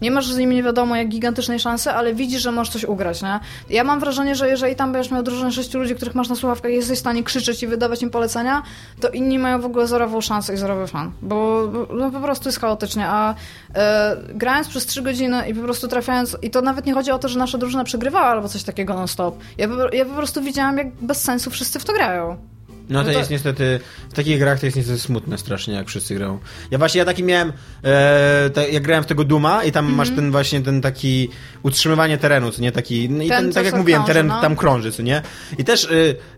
Nie 0.02 0.10
masz 0.10 0.32
z 0.32 0.38
nimi 0.38 0.56
nie 0.56 0.62
wiadomo 0.62 0.96
jak 0.96 1.08
gigantycznej 1.08 1.60
szansy, 1.60 1.90
ale 1.90 2.14
widzisz, 2.14 2.42
że 2.42 2.52
możesz 2.52 2.72
coś 2.72 2.84
ugrać, 2.84 3.22
nie? 3.22 3.40
Ja 3.70 3.84
mam 3.84 4.00
wrażenie, 4.00 4.34
że 4.34 4.48
jeżeli 4.48 4.76
tam 4.76 4.92
będziesz 4.92 5.12
miał 5.12 5.22
drużynę 5.22 5.52
sześciu 5.52 5.78
ludzi, 5.78 5.94
których 5.94 6.14
masz 6.14 6.28
na 6.28 6.34
słuchawkach 6.34 6.72
i 6.72 6.74
jesteś 6.74 6.96
w 6.96 7.00
stanie 7.00 7.22
krzyczeć 7.22 7.62
i 7.62 7.66
wydawać 7.66 8.02
im 8.02 8.10
polecenia, 8.10 8.62
to 9.00 9.08
inni 9.08 9.38
mają 9.38 9.60
w 9.60 9.64
ogóle 9.64 9.86
zerową 9.86 10.20
szansę 10.20 10.54
i 10.54 10.56
zerowy 10.56 10.86
fan. 10.86 11.12
Bo 11.22 11.68
no, 11.94 12.10
po 12.10 12.20
prostu 12.20 12.48
jest 12.48 12.60
chaotycznie, 12.60 13.06
a 13.08 13.34
e, 13.74 14.16
grając 14.34 14.68
przez 14.68 14.86
trzy 14.86 15.02
godziny 15.02 15.48
i 15.48 15.54
po 15.54 15.62
prostu 15.62 15.88
trafiając, 15.88 16.36
i 16.42 16.50
to 16.50 16.62
nawet 16.62 16.86
nie 16.86 16.94
chodzi 16.94 17.10
o 17.10 17.18
to, 17.18 17.28
że 17.28 17.38
nasza 17.38 17.58
drużyna 17.58 17.84
przegrywała 17.84 18.26
albo 18.26 18.48
coś 18.48 18.62
takiego 18.62 18.94
non-stop. 18.94 19.38
Ja, 19.58 19.68
ja 19.92 20.04
po 20.04 20.14
prostu 20.14 20.42
widziałam, 20.42 20.78
jak 20.78 20.92
bez 21.00 21.22
sensu 21.22 21.50
wszyscy 21.50 21.78
w 21.78 21.84
to 21.84 21.92
grają. 21.92 22.51
No 22.88 23.00
to, 23.00 23.06
no 23.06 23.12
to, 23.12 23.18
jest 23.18 23.30
niestety, 23.30 23.80
w 24.10 24.14
takich 24.14 24.38
grach 24.38 24.60
to 24.60 24.66
jest 24.66 24.76
niestety 24.76 24.98
smutne 24.98 25.38
strasznie, 25.38 25.74
jak 25.74 25.88
wszyscy 25.88 26.14
grają. 26.14 26.38
Ja 26.70 26.78
właśnie, 26.78 26.98
ja 26.98 27.04
taki 27.04 27.24
miałem, 27.24 27.52
e, 27.84 28.70
jak 28.72 28.82
grałem 28.82 29.04
w 29.04 29.06
tego 29.06 29.24
Duma 29.24 29.64
i 29.64 29.72
tam 29.72 29.84
mm 29.84 29.94
-hmm. 29.94 29.98
masz 29.98 30.10
ten 30.10 30.30
właśnie 30.30 30.60
ten 30.60 30.80
taki 30.80 31.28
utrzymywanie 31.62 32.18
terenu, 32.18 32.50
co 32.50 32.62
nie, 32.62 32.72
taki, 32.72 33.10
no 33.10 33.22
i 33.22 33.28
ten, 33.28 33.44
ten 33.44 33.52
tak 33.52 33.64
jak 33.64 33.76
mówiłem, 33.76 34.02
krąży, 34.02 34.14
teren 34.14 34.26
no. 34.26 34.40
tam 34.40 34.56
krąży, 34.56 34.92
co 34.92 35.02
nie? 35.02 35.22
I 35.58 35.64
też 35.64 35.84
e, 35.84 35.88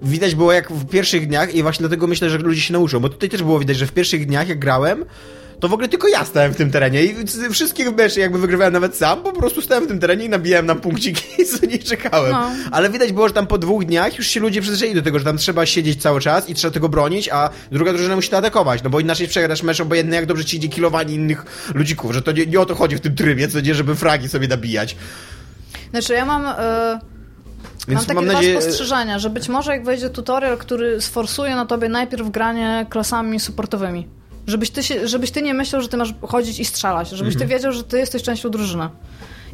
widać 0.03 0.35
było 0.35 0.53
jak 0.53 0.73
w 0.73 0.87
pierwszych 0.89 1.27
dniach 1.27 1.55
i 1.55 1.63
właśnie 1.63 1.83
dlatego 1.83 2.07
myślę, 2.07 2.31
że 2.31 2.39
ludzie 2.39 2.61
się 2.61 2.73
nauczą, 2.73 3.01
bo 3.01 3.09
tutaj 3.09 3.29
też 3.29 3.43
było 3.43 3.59
widać, 3.59 3.77
że 3.77 3.87
w 3.87 3.93
pierwszych 3.93 4.27
dniach 4.27 4.49
jak 4.49 4.59
grałem, 4.59 5.05
to 5.61 5.69
w 5.69 5.73
ogóle 5.73 5.89
tylko 5.89 6.09
ja 6.09 6.25
stałem 6.25 6.53
w 6.53 6.57
tym 6.57 6.71
terenie 6.71 7.05
i 7.05 7.15
wszystkich 7.51 7.97
meczy 7.97 8.21
jakby 8.21 8.39
wygrywałem 8.39 8.73
nawet 8.73 8.97
sam, 8.97 9.23
po 9.23 9.33
prostu 9.33 9.63
stałem 9.63 9.85
w 9.85 9.89
tym 9.89 9.99
terenie 9.99 10.25
i 10.25 10.29
nabijałem 10.29 10.67
nam 10.67 10.81
punkciki 10.81 11.23
i 11.43 11.45
co 11.45 11.67
nie 11.67 11.79
czekałem. 11.79 12.33
No. 12.33 12.51
Ale 12.71 12.91
widać 12.91 13.13
było, 13.13 13.29
że 13.29 13.35
tam 13.35 13.47
po 13.47 13.59
dwóch 13.59 13.85
dniach 13.85 14.19
już 14.19 14.27
się 14.27 14.41
ludzie 14.41 14.61
przyzwyczaili 14.61 14.95
do 14.95 15.03
tego, 15.03 15.19
że 15.19 15.25
tam 15.25 15.37
trzeba 15.37 15.67
siedzieć 15.67 16.03
cały 16.03 16.21
czas 16.21 16.49
i 16.49 16.55
trzeba 16.55 16.75
tego 16.75 16.89
bronić, 16.89 17.29
a 17.29 17.51
druga 17.73 17.93
drużyna 17.93 18.17
musi 18.17 18.31
to 18.31 18.37
atakować, 18.37 18.83
no 18.83 18.91
bo 18.91 19.01
inaczej 19.01 19.29
przegrasz 19.29 19.63
mecz 19.63 19.81
obojętnie 19.81 20.17
jak 20.17 20.27
dobrze 20.27 20.45
ci 20.45 20.57
idzie 20.57 20.69
kilowanie 20.69 21.15
innych 21.15 21.45
ludzików, 21.75 22.13
że 22.13 22.23
to 22.23 22.33
nie, 22.33 22.47
nie 22.47 22.61
o 22.61 22.67
to 22.67 22.75
chodzi 22.75 22.97
w 22.97 23.01
tym 23.01 23.15
trybie, 23.15 23.49
co 23.49 23.61
nie, 23.61 23.75
żeby 23.75 23.95
fragi 23.95 24.29
sobie 24.29 24.49
nabijać. 24.49 24.97
Znaczy 25.91 26.13
ja 26.13 26.25
mam... 26.25 26.47
Y 26.47 27.15
Więc 27.89 28.01
mam 28.01 28.07
takie 28.07 28.15
mam 28.15 28.25
dwa 28.25 28.33
nadzieję... 28.33 28.63
spostrzeżenia, 28.63 29.19
że 29.19 29.31
być 29.31 29.49
może 29.49 29.73
jak 29.73 29.85
wejdzie 29.85 30.11
tutorial, 30.11 30.59
który 30.59 31.01
sforsuje 31.01 31.57
na 31.57 31.67
tobie 31.67 31.89
najpierw 31.89 32.31
granie 32.31 32.87
klasami 32.91 33.41
supportowymi. 33.41 34.09
Żebyś 34.47 34.71
ty, 34.71 34.83
się, 34.83 35.09
żebyś 35.09 35.31
ty 35.31 35.43
nie 35.43 35.55
myślał, 35.55 35.83
że 35.83 35.89
ty 35.89 35.97
masz 35.97 36.15
chodzić 36.23 36.61
i 36.61 36.65
strzelać. 36.65 37.09
Żebyś 37.09 37.35
Mhm. 37.35 37.49
ty 37.49 37.55
wiedział, 37.55 37.73
że 37.73 37.85
ty 37.85 37.99
jesteś 37.99 38.23
częścią 38.23 38.51
drużyny. 38.51 38.89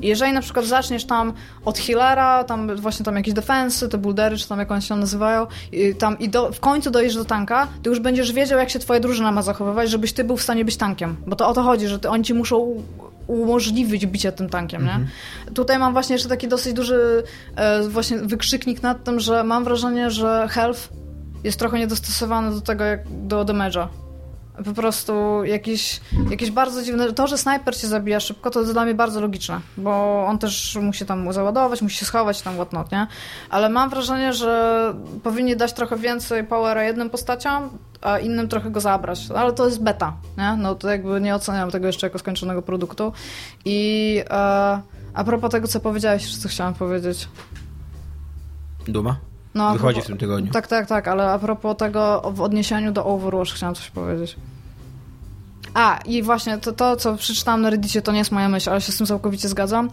I 0.03 0.07
jeżeli 0.07 0.33
na 0.33 0.41
przykład 0.41 0.67
zaczniesz 0.67 1.05
tam 1.05 1.33
od 1.65 1.79
healera, 1.79 2.45
tam 2.45 2.77
właśnie 2.77 3.05
tam 3.05 3.17
jakieś 3.17 3.35
defensy, 3.35 3.89
te 3.89 3.99
buildery, 3.99 4.37
czy 4.37 4.49
tam 4.49 4.59
jak 4.59 4.71
one 4.71 4.83
się 4.83 4.97
nazywają, 4.97 5.47
i, 5.73 5.95
tam, 5.95 6.19
i 6.19 6.29
do, 6.29 6.53
w 6.53 6.61
końcu 6.61 6.91
dojdziesz 6.91 7.15
do 7.15 7.25
tanka, 7.25 7.69
to 7.83 7.91
już 7.91 8.01
będziesz 8.01 8.33
wiedział, 8.33 8.59
jak 8.59 8.71
się 8.71 8.79
twoja 8.79 9.01
drużyna 9.01 9.33
ma 9.33 9.43
zachowywać, 9.43 9.91
żebyś 9.91 10.13
ty 10.13 10.25
był 10.25 10.37
w 10.37 10.43
stanie 10.43 10.65
być 10.65 10.77
tankiem. 10.77 11.17
Bo 11.27 11.37
to 11.37 11.49
o 11.49 11.55
to 11.55 11.63
chodzi, 11.63 11.89
że 11.89 11.99
ty, 11.99 12.09
oni 12.09 12.25
ci 12.25 12.35
muszą 12.35 12.83
umożliwić 13.27 14.07
bicie 14.07 14.33
tym 14.33 14.49
tankiem, 14.49 14.85
nie? 14.85 15.07
Tutaj 15.55 15.79
mam 15.79 15.93
właśnie 15.93 16.13
jeszcze 16.13 16.29
taki 16.29 16.49
dosyć 16.49 16.73
duży 16.73 17.23
e, 17.57 17.89
właśnie 17.89 18.19
wykrzyknik 18.19 18.83
nad 18.83 19.05
tym, 19.05 19.21
że 19.21 19.45
mam 19.45 19.65
wrażenie, 19.65 20.11
że 20.11 20.47
health 20.51 20.89
jest 21.45 21.59
trochę 21.59 21.79
niedostosowany 21.79 22.51
do 22.51 22.61
tego, 22.61 22.85
jak 22.85 23.01
do 23.27 23.45
damage'a. 23.45 23.87
Po 24.65 24.73
prostu 24.73 25.45
jakieś, 25.45 26.01
jakieś 26.31 26.51
bardzo 26.51 26.83
dziwne... 26.83 27.13
To, 27.13 27.27
że 27.27 27.39
snajper 27.39 27.77
cię 27.77 27.89
zabija 27.89 28.21
szybko, 28.21 28.51
to 28.51 28.61
jest 28.61 28.73
dla 28.73 28.85
mnie 28.85 28.95
bardzo 28.95 29.21
logiczne, 29.21 29.61
bo 29.77 30.25
on 30.27 30.39
też 30.39 30.79
musi 30.83 31.07
tam 31.07 31.33
załadować, 31.33 31.83
musi 31.83 31.97
się 31.97 32.07
schować 32.07 32.43
tam 32.43 32.55
whatnot, 32.55 32.93
nie? 32.93 33.07
Ale 33.51 33.69
mam 33.69 33.91
wrażenie, 33.91 34.33
że 34.33 34.95
powinni 35.23 35.57
dać 35.57 35.73
trochę 35.73 35.97
więcej 35.97 36.45
powera 36.45 36.83
jednym 36.85 37.11
postaciom, 37.11 37.69
a 38.01 38.19
innym 38.19 38.49
trochę 38.49 38.71
go 38.71 38.81
zabrać. 38.81 39.21
Ale 39.37 39.53
to 39.53 39.67
jest 39.67 39.83
beta, 39.83 40.13
nie? 40.39 40.57
No 40.57 40.75
to 40.75 40.89
jakby 40.91 41.21
nie 41.21 41.35
oceniam 41.35 41.71
tego 41.71 41.87
jeszcze 41.87 42.07
jako 42.07 42.19
skończonego 42.19 42.63
produktu. 42.63 43.13
I 43.65 44.23
e, 44.31 44.81
a 45.15 45.25
propos 45.25 45.51
tego, 45.51 45.69
co 45.69 45.81
powiedziałeś, 45.81 46.37
co 46.37 46.49
chciałam 46.49 46.75
powiedzieć. 46.75 47.29
Duma? 48.89 49.17
No, 49.55 49.73
Wychodzi 49.73 49.95
propos- 50.01 50.05
w 50.05 50.07
tym 50.07 50.19
tygodniu. 50.19 50.53
Tak, 50.53 50.67
tak, 50.67 50.87
tak, 50.87 51.09
ale 51.09 51.33
a 51.33 51.39
propos 51.39 51.77
tego 51.77 52.23
w 52.35 52.41
odniesieniu 52.41 52.93
do 52.93 53.07
Overwatch 53.07 53.51
chciałam 53.51 53.75
coś 53.75 53.91
powiedzieć. 53.91 54.37
A, 55.75 55.99
i 56.05 56.23
właśnie 56.23 56.59
to, 56.59 56.73
to 56.73 56.97
co 56.97 57.17
przeczytałam 57.17 57.63
na 57.63 57.71
Reddicie, 57.71 58.03
to 58.03 58.13
nie 58.13 58.19
jest 58.19 58.33
moja 58.33 58.49
myśl, 58.49 58.71
ale 58.71 58.81
się 58.81 58.93
z 58.93 58.97
tym 58.97 59.07
całkowicie 59.07 59.49
zgadzam. 59.49 59.91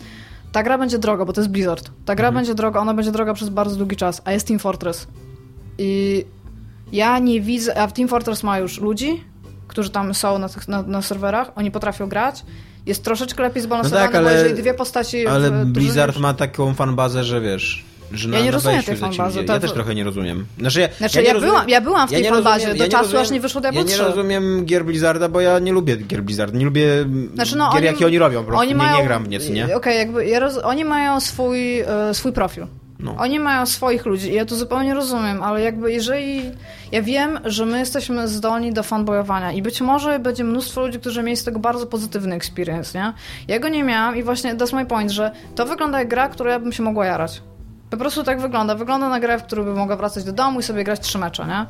Ta 0.51 0.63
gra 0.63 0.77
będzie 0.77 0.99
droga, 0.99 1.25
bo 1.25 1.33
to 1.33 1.41
jest 1.41 1.51
Blizzard. 1.51 1.91
Ta 2.05 2.15
gra 2.15 2.31
będzie 2.31 2.55
droga, 2.55 2.79
ona 2.79 2.93
będzie 2.93 3.11
droga 3.11 3.33
przez 3.33 3.49
bardzo 3.49 3.75
długi 3.75 3.95
czas, 3.95 4.21
a 4.25 4.31
jest 4.31 4.47
Team 4.47 4.59
Fortress. 4.59 5.07
I 5.77 6.25
ja 6.91 7.19
nie 7.19 7.41
widzę, 7.41 7.81
a 7.81 7.87
w 7.87 7.93
Team 7.93 8.07
Fortress 8.07 8.43
ma 8.43 8.59
już 8.59 8.81
ludzi, 8.81 9.23
którzy 9.67 9.89
tam 9.89 10.13
są 10.13 10.39
na, 10.39 10.49
tych, 10.49 10.67
na, 10.67 10.81
na 10.81 11.01
serwerach, 11.01 11.51
oni 11.55 11.71
potrafią 11.71 12.09
grać. 12.09 12.43
Jest 12.85 13.03
troszeczkę 13.03 13.43
lepiej 13.43 13.63
zbalansowany, 13.63 14.05
No 14.05 14.11
tak, 14.11 14.15
ale- 14.15 14.25
bo 14.25 14.31
jeżeli 14.31 14.61
dwie 14.61 14.73
postaci... 14.73 15.27
Ale 15.27 15.65
Blizzard 15.65 16.17
ma 16.17 16.33
taką 16.33 16.73
fanbazę, 16.73 17.23
że 17.23 17.41
wiesz... 17.41 17.86
Że 18.11 18.29
na, 18.29 18.37
Ja 18.37 18.43
nie 18.43 18.51
rozumiem 18.51 18.83
tej 18.83 18.97
fanbazy, 18.97 19.43
to- 19.43 19.53
Ja 19.53 19.59
też 19.59 19.71
trochę 19.71 19.95
nie 19.95 20.03
rozumiem. 20.03 20.45
Znaczy, 20.59 20.79
ja, 20.81 20.87
Znaczy, 20.97 21.21
ja, 21.21 21.27
ja 21.27 21.33
rozumiem, 21.33 21.53
byłam- 21.53 21.69
ja 21.69 21.81
byłam 21.81 22.07
w 22.07 22.11
tej 22.11 22.23
fanbazie 22.23 22.65
rozumiem- 22.65 22.77
do 22.77 22.83
nie 22.83 22.89
czasu, 22.91 23.03
rozumiem- 23.03 23.21
aż 23.21 23.31
nie 23.31 23.39
wyszło 23.39 23.61
Diablo 23.61 23.79
Ja 23.81 23.87
nie 23.87 23.93
3. 23.93 24.03
rozumiem 24.03 24.65
gier 24.65 24.85
Blizzarda, 24.85 25.29
bo 25.29 25.41
ja 25.41 25.59
nie 25.59 25.71
lubię 25.71 25.97
gier 25.97 26.23
Blizzarda. 26.23 26.57
Nie 26.57 26.65
lubię 26.65 26.87
Znaczy, 27.33 27.57
no, 27.57 27.65
gier, 27.69 27.77
oni- 27.77 27.85
jakie 27.85 28.05
oni 28.05 28.19
robią. 28.19 28.39
Po 28.39 28.45
prostu. 28.45 28.59
Oni 28.61 28.69
nie, 28.69 28.75
mają, 28.75 28.97
nie 28.97 29.03
gram 29.03 29.23
w 29.23 29.29
nic, 29.29 29.49
nie? 29.49 29.75
Okej, 29.75 29.97
jakby 29.97 30.25
ja 30.25 30.39
roz, 30.39 30.57
oni 30.57 30.85
mają 30.85 31.19
swój, 31.19 31.79
e, 31.79 32.13
swój 32.13 32.31
profil. 32.33 32.67
No. 32.99 33.15
Oni 33.17 33.39
mają 33.39 33.65
swoich 33.65 34.05
ludzi 34.05 34.29
i 34.31 34.33
ja 34.33 34.45
to 34.45 34.55
zupełnie 34.55 34.93
rozumiem, 34.93 35.43
ale 35.43 35.61
jakby 35.61 35.91
jeżeli... 35.91 36.41
Ja 36.91 37.01
wiem, 37.01 37.39
że 37.45 37.65
my 37.65 37.79
jesteśmy 37.79 38.27
zdolni 38.27 38.73
do 38.73 38.83
fanboyowania 38.83 39.51
i 39.51 39.61
być 39.61 39.81
może 39.81 40.19
będzie 40.19 40.43
mnóstwo 40.43 40.81
ludzi, 40.81 40.99
którzy 40.99 41.23
mieli 41.23 41.37
z 41.37 41.43
tego 41.43 41.59
bardzo 41.59 41.85
pozytywny 41.87 42.35
experience, 42.35 42.97
nie? 42.99 43.13
Ja 43.47 43.59
go 43.59 43.67
nie 43.69 43.83
miałam 43.83 44.15
i 44.17 44.23
właśnie 44.23 44.55
that's 44.55 44.75
my 44.75 44.85
point, 44.85 45.11
że 45.11 45.31
to 45.55 45.65
wygląda 45.65 45.99
jak 45.99 46.07
gra, 46.07 46.29
którą 46.29 46.49
ja 46.49 46.59
bym 46.59 46.71
się 46.73 46.83
mogła 46.83 47.05
jarać. 47.05 47.41
Po 47.89 47.97
prostu 47.97 48.23
tak 48.23 48.41
wygląda. 48.41 48.75
Wygląda 48.75 49.09
na 49.09 49.19
grę, 49.19 49.39
w 49.39 49.43
którą 49.43 49.63
bym 49.63 49.75
mogła 49.75 49.95
wracać 49.95 50.23
do 50.23 50.31
domu 50.31 50.59
i 50.59 50.63
sobie 50.63 50.83
grać 50.83 50.99
trzy 50.99 51.17
mecze, 51.17 51.45
nie? 51.47 51.65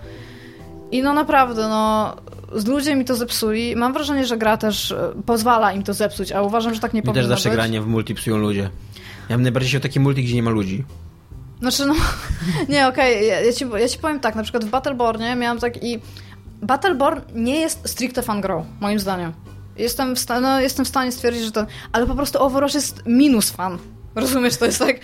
I 0.91 1.01
no 1.01 1.13
naprawdę, 1.13 1.67
no, 1.67 2.15
z 2.55 2.65
ludzie 2.65 2.95
mi 2.95 3.05
to 3.05 3.15
zepsuli. 3.15 3.75
Mam 3.75 3.93
wrażenie, 3.93 4.25
że 4.25 4.37
gra 4.37 4.57
też 4.57 4.91
e, 4.91 5.11
pozwala 5.25 5.71
im 5.73 5.83
to 5.83 5.93
zepsuć, 5.93 6.31
a 6.31 6.41
uważam, 6.41 6.73
że 6.73 6.79
tak 6.79 6.93
nie 6.93 7.01
Mi 7.01 7.05
powinno 7.05 7.21
też 7.21 7.29
zawsze 7.29 7.49
być. 7.49 7.55
granie 7.55 7.81
w 7.81 7.87
multi 7.87 8.15
psują 8.15 8.37
ludzie. 8.37 8.69
Ja 9.29 9.35
bym 9.35 9.43
najbardziej 9.43 9.71
się 9.71 9.77
o 9.77 9.81
taki 9.81 9.99
multi, 9.99 10.23
gdzie 10.23 10.35
nie 10.35 10.43
ma 10.43 10.51
ludzi. 10.51 10.83
Znaczy, 11.59 11.85
no, 11.85 11.93
nie, 12.69 12.87
okej, 12.87 13.27
ja, 13.27 13.39
ja, 13.41 13.53
ci, 13.53 13.65
ja 13.79 13.87
ci 13.89 13.99
powiem 13.99 14.19
tak, 14.19 14.35
na 14.35 14.43
przykład 14.43 14.65
w 14.65 14.69
Battlebornie 14.69 15.35
miałam 15.35 15.59
tak 15.59 15.83
i... 15.83 15.99
Battleborn 16.61 17.21
nie 17.35 17.59
jest 17.59 17.89
stricte 17.89 18.21
fan 18.21 18.41
grą, 18.41 18.65
moim 18.79 18.99
zdaniem. 18.99 19.33
Jestem 19.77 20.15
w, 20.15 20.19
sta- 20.19 20.39
no, 20.41 20.59
jestem 20.59 20.85
w 20.85 20.87
stanie 20.87 21.11
stwierdzić, 21.11 21.43
że 21.43 21.51
to... 21.51 21.65
Ale 21.91 22.05
po 22.07 22.15
prostu 22.15 22.43
Overwatch 22.43 22.73
jest 22.75 23.03
minus 23.05 23.49
fan. 23.49 23.77
Rozumiesz, 24.17 24.57
to 24.57 24.65
jest 24.65 24.79
tak... 24.79 24.95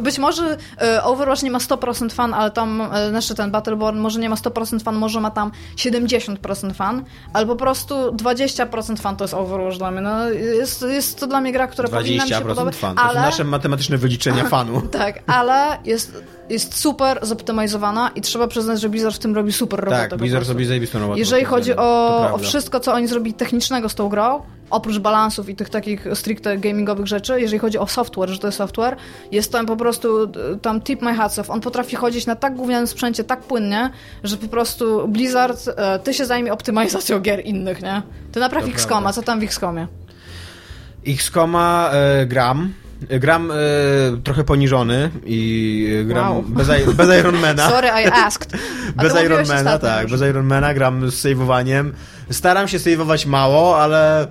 Być 0.00 0.18
może 0.18 0.56
e, 0.82 1.04
Overwatch 1.04 1.42
nie 1.42 1.50
ma 1.50 1.58
100% 1.58 2.12
fan, 2.12 2.34
ale 2.34 2.50
tam, 2.50 2.88
e, 2.92 3.10
znaczy 3.10 3.34
ten 3.34 3.50
Battleborn 3.50 3.98
może 3.98 4.20
nie 4.20 4.28
ma 4.28 4.36
100% 4.36 4.82
fan, 4.82 4.94
może 4.94 5.20
ma 5.20 5.30
tam 5.30 5.50
70% 5.76 6.74
fan, 6.74 7.04
ale 7.32 7.46
po 7.46 7.56
prostu 7.56 7.94
20% 7.94 8.98
fan 8.98 9.16
to 9.16 9.24
jest 9.24 9.34
Overwatch 9.34 9.78
dla 9.78 9.90
mnie. 9.90 10.00
No, 10.00 10.30
jest, 10.30 10.82
jest 10.82 11.20
to 11.20 11.26
dla 11.26 11.40
mnie 11.40 11.52
gra, 11.52 11.66
która 11.66 11.88
powinna 11.88 12.24
mi 12.24 12.30
się 12.30 12.36
20% 12.36 12.42
podobać, 12.42 12.76
fan. 12.76 12.96
To 12.96 13.02
ale... 13.02 13.14
są 13.14 13.20
nasze 13.20 13.44
matematyczne 13.44 13.98
wyliczenia 13.98 14.44
fanu. 14.54 14.82
Tak, 14.82 15.22
ale 15.26 15.78
jest, 15.84 16.22
jest 16.50 16.78
super 16.78 17.18
zoptymalizowana 17.22 18.10
i 18.14 18.20
trzeba 18.20 18.48
przyznać, 18.48 18.80
że 18.80 18.88
Blizzard 18.88 19.16
w 19.16 19.18
tym 19.18 19.34
robi 19.34 19.52
super 19.52 19.80
robotę. 19.80 20.08
Tak, 20.08 20.18
Blizzard 20.18 20.46
sobie 20.46 20.66
zajebistą 20.66 20.98
robotę. 20.98 21.18
Jeżeli 21.18 21.44
chodzi 21.44 21.76
o, 21.76 22.32
o 22.32 22.38
wszystko, 22.38 22.80
co 22.80 22.92
oni 22.92 23.06
zrobili 23.06 23.34
technicznego 23.34 23.88
z 23.88 23.94
tą 23.94 24.08
grą, 24.08 24.42
oprócz 24.70 24.98
balansów 24.98 25.48
i 25.48 25.56
tych 25.56 25.70
takich 25.70 26.06
stricte 26.14 26.58
gamingowych 26.58 27.06
rzeczy, 27.06 27.40
jeżeli 27.40 27.58
chodzi 27.58 27.78
o 27.78 27.86
software, 27.86 28.28
że 28.28 28.38
to 28.38 28.46
jest 28.48 28.58
software, 28.58 28.96
jest 29.32 29.52
tam 29.52 29.66
po 29.66 29.76
prostu 29.76 30.22
e, 30.24 30.28
tam 30.62 30.80
tip 30.80 31.02
my 31.02 31.14
hats 31.14 31.38
off. 31.38 31.50
On 31.50 31.60
potrafi 31.60 31.96
chodzić 31.96 32.26
na 32.26 32.36
tak 32.36 32.56
gównianym 32.56 32.86
sprzęcie 32.86 33.24
tak 33.24 33.40
płynnie, 33.40 33.90
że 34.24 34.36
po 34.36 34.48
prostu 34.48 35.08
Blizzard, 35.08 35.68
e, 35.76 35.98
ty 35.98 36.14
się 36.14 36.26
zajmie 36.26 36.52
optymalizacją 36.52 37.20
gier 37.20 37.46
innych, 37.46 37.82
nie? 37.82 38.02
Ty 38.32 38.40
napraw 38.40 38.68
XCOMa, 38.68 39.12
co 39.12 39.22
tam 39.22 39.40
w 39.40 39.42
XCOMie? 39.42 39.86
XCOMa 41.06 41.90
e, 41.92 42.26
gram. 42.26 42.72
Gram 43.08 43.50
e, 43.50 43.54
trochę 44.24 44.44
poniżony 44.44 45.10
i 45.26 45.86
e, 46.00 46.04
gram 46.04 46.32
Wow. 46.32 46.42
bez, 46.42 46.68
bez 46.94 47.20
Ironmana. 47.20 47.68
Sorry, 47.70 47.88
I 47.88 48.06
asked. 48.12 48.52
A 48.96 49.02
Bez 49.02 49.24
Ironmana, 49.24 49.78
tak, 49.78 50.02
już. 50.02 50.12
bez 50.20 50.30
Ironmana 50.30 50.74
gram 50.74 51.10
z 51.10 51.14
saveowaniem. 51.14 51.92
Staram 52.30 52.68
się 52.68 52.78
saveować 52.78 53.26
mało, 53.26 53.78
ale 53.82 54.22
e, 54.22 54.28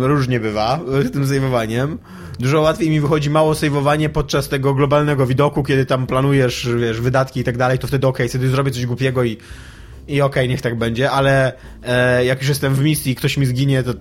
różnie 0.00 0.40
bywa 0.40 0.80
z 1.04 1.10
tym 1.12 1.26
saveowaniem. 1.26 1.98
Dużo 2.38 2.60
łatwiej 2.60 2.90
mi 2.90 3.00
wychodzi 3.00 3.30
mało 3.30 3.54
saveowanie 3.54 4.08
podczas 4.08 4.48
tego 4.48 4.74
globalnego 4.74 5.26
widoku, 5.26 5.62
kiedy 5.62 5.86
tam 5.86 6.06
planujesz, 6.06 6.68
wiesz, 6.80 7.00
wydatki 7.00 7.40
i 7.40 7.44
tak 7.44 7.56
dalej, 7.56 7.78
to 7.78 7.86
wtedy 7.86 8.06
okej, 8.06 8.28
wtedy 8.28 8.48
zrobię 8.48 8.70
coś 8.70 8.86
głupiego 8.86 9.24
i, 9.24 9.38
i 10.08 10.20
okej, 10.20 10.48
niech 10.48 10.60
tak 10.62 10.78
będzie, 10.78 11.10
ale 11.10 11.52
e, 11.84 12.24
jak 12.24 12.38
już 12.38 12.48
jestem 12.48 12.74
w 12.74 12.80
misji 12.82 13.12
i 13.12 13.14
ktoś 13.14 13.36
mi 13.36 13.46
zginie, 13.46 13.82
to 13.82 13.92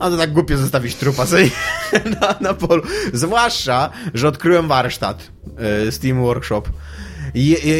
a 0.00 0.10
to 0.10 0.16
tak 0.16 0.32
głupio 0.32 0.56
zostawić 0.56 0.94
trupa 0.94 1.26
sobie 1.26 1.50
na, 2.20 2.34
na 2.40 2.54
polu. 2.54 2.82
Zwłaszcza, 3.12 3.90
że 4.14 4.28
odkryłem 4.28 4.68
warsztat 4.68 5.30
e, 5.86 5.92
Steam 5.92 6.22
Workshop. 6.22 6.62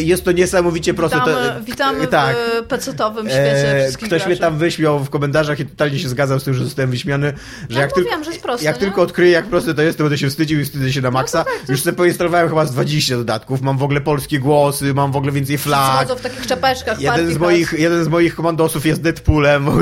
Jest 0.05 0.24
to 0.24 0.32
niesamowicie 0.32 0.94
proste. 0.94 1.18
Witamy, 1.18 1.48
to, 1.48 1.64
witamy 1.64 2.07
tak. 2.07 2.36
w 2.62 2.66
pecetowym 2.66 3.26
świecie 3.26 3.86
E, 3.86 3.92
Ktoś 3.92 4.11
mnie 4.11 4.18
graczy. 4.18 4.36
tam 4.40 4.59
wyśmiał 4.59 4.98
w 5.05 5.11
komentarzach 5.11 5.61
i 5.61 5.66
totalnie 5.66 5.98
się 5.98 6.09
zgadzał 6.09 6.40
z 6.40 6.44
tym, 6.44 6.55
że 6.55 6.64
zostałem 6.64 6.90
wyśmiany, 6.90 7.32
że 7.68 7.76
Ja 7.76 7.80
jak, 7.80 7.96
mówiłam, 7.96 8.11
tylko, 8.11 8.24
że 8.24 8.30
jest 8.30 8.42
proste, 8.42 8.64
jak 8.66 8.76
nie? 8.76 8.80
No 8.80 8.86
tylko 8.86 9.03
odkryję, 9.03 9.30
jak 9.32 9.46
proste 9.46 9.74
to 9.74 9.82
jest, 9.82 9.98
to 9.98 10.05
będę 10.05 10.18
się 10.18 10.30
wstydził 10.30 10.61
i 10.61 10.64
wstydzę 10.64 10.92
się 10.92 11.01
na 11.01 11.11
maksa. 11.11 11.44
tak, 11.44 11.68
Już 11.68 11.82
sobie 11.82 11.96
poinstalowałem 11.96 12.48
chyba 12.48 12.66
z 12.66 12.72
20 12.72 13.16
dodatków, 13.16 13.62
mam 13.62 13.78
w 13.78 13.82
ogóle 13.82 14.01
polskie 14.01 14.38
głosy, 14.38 14.94
mam 14.94 15.12
w 15.12 15.16
ogóle 15.16 15.32
więcej 15.32 15.59
flag. 15.59 15.98
Chodzą 16.09 16.16
w 16.16 16.20
takich 16.20 16.46
czapeczkach, 16.46 17.01
Jeden 17.01 17.34
z, 17.34 17.38
moich, 17.38 17.72
jeden 17.78 18.05
z 18.05 18.09
moich 18.09 18.34
komandosów 18.34 18.86
jest 18.86 19.01
Deadpoolem. 19.03 19.66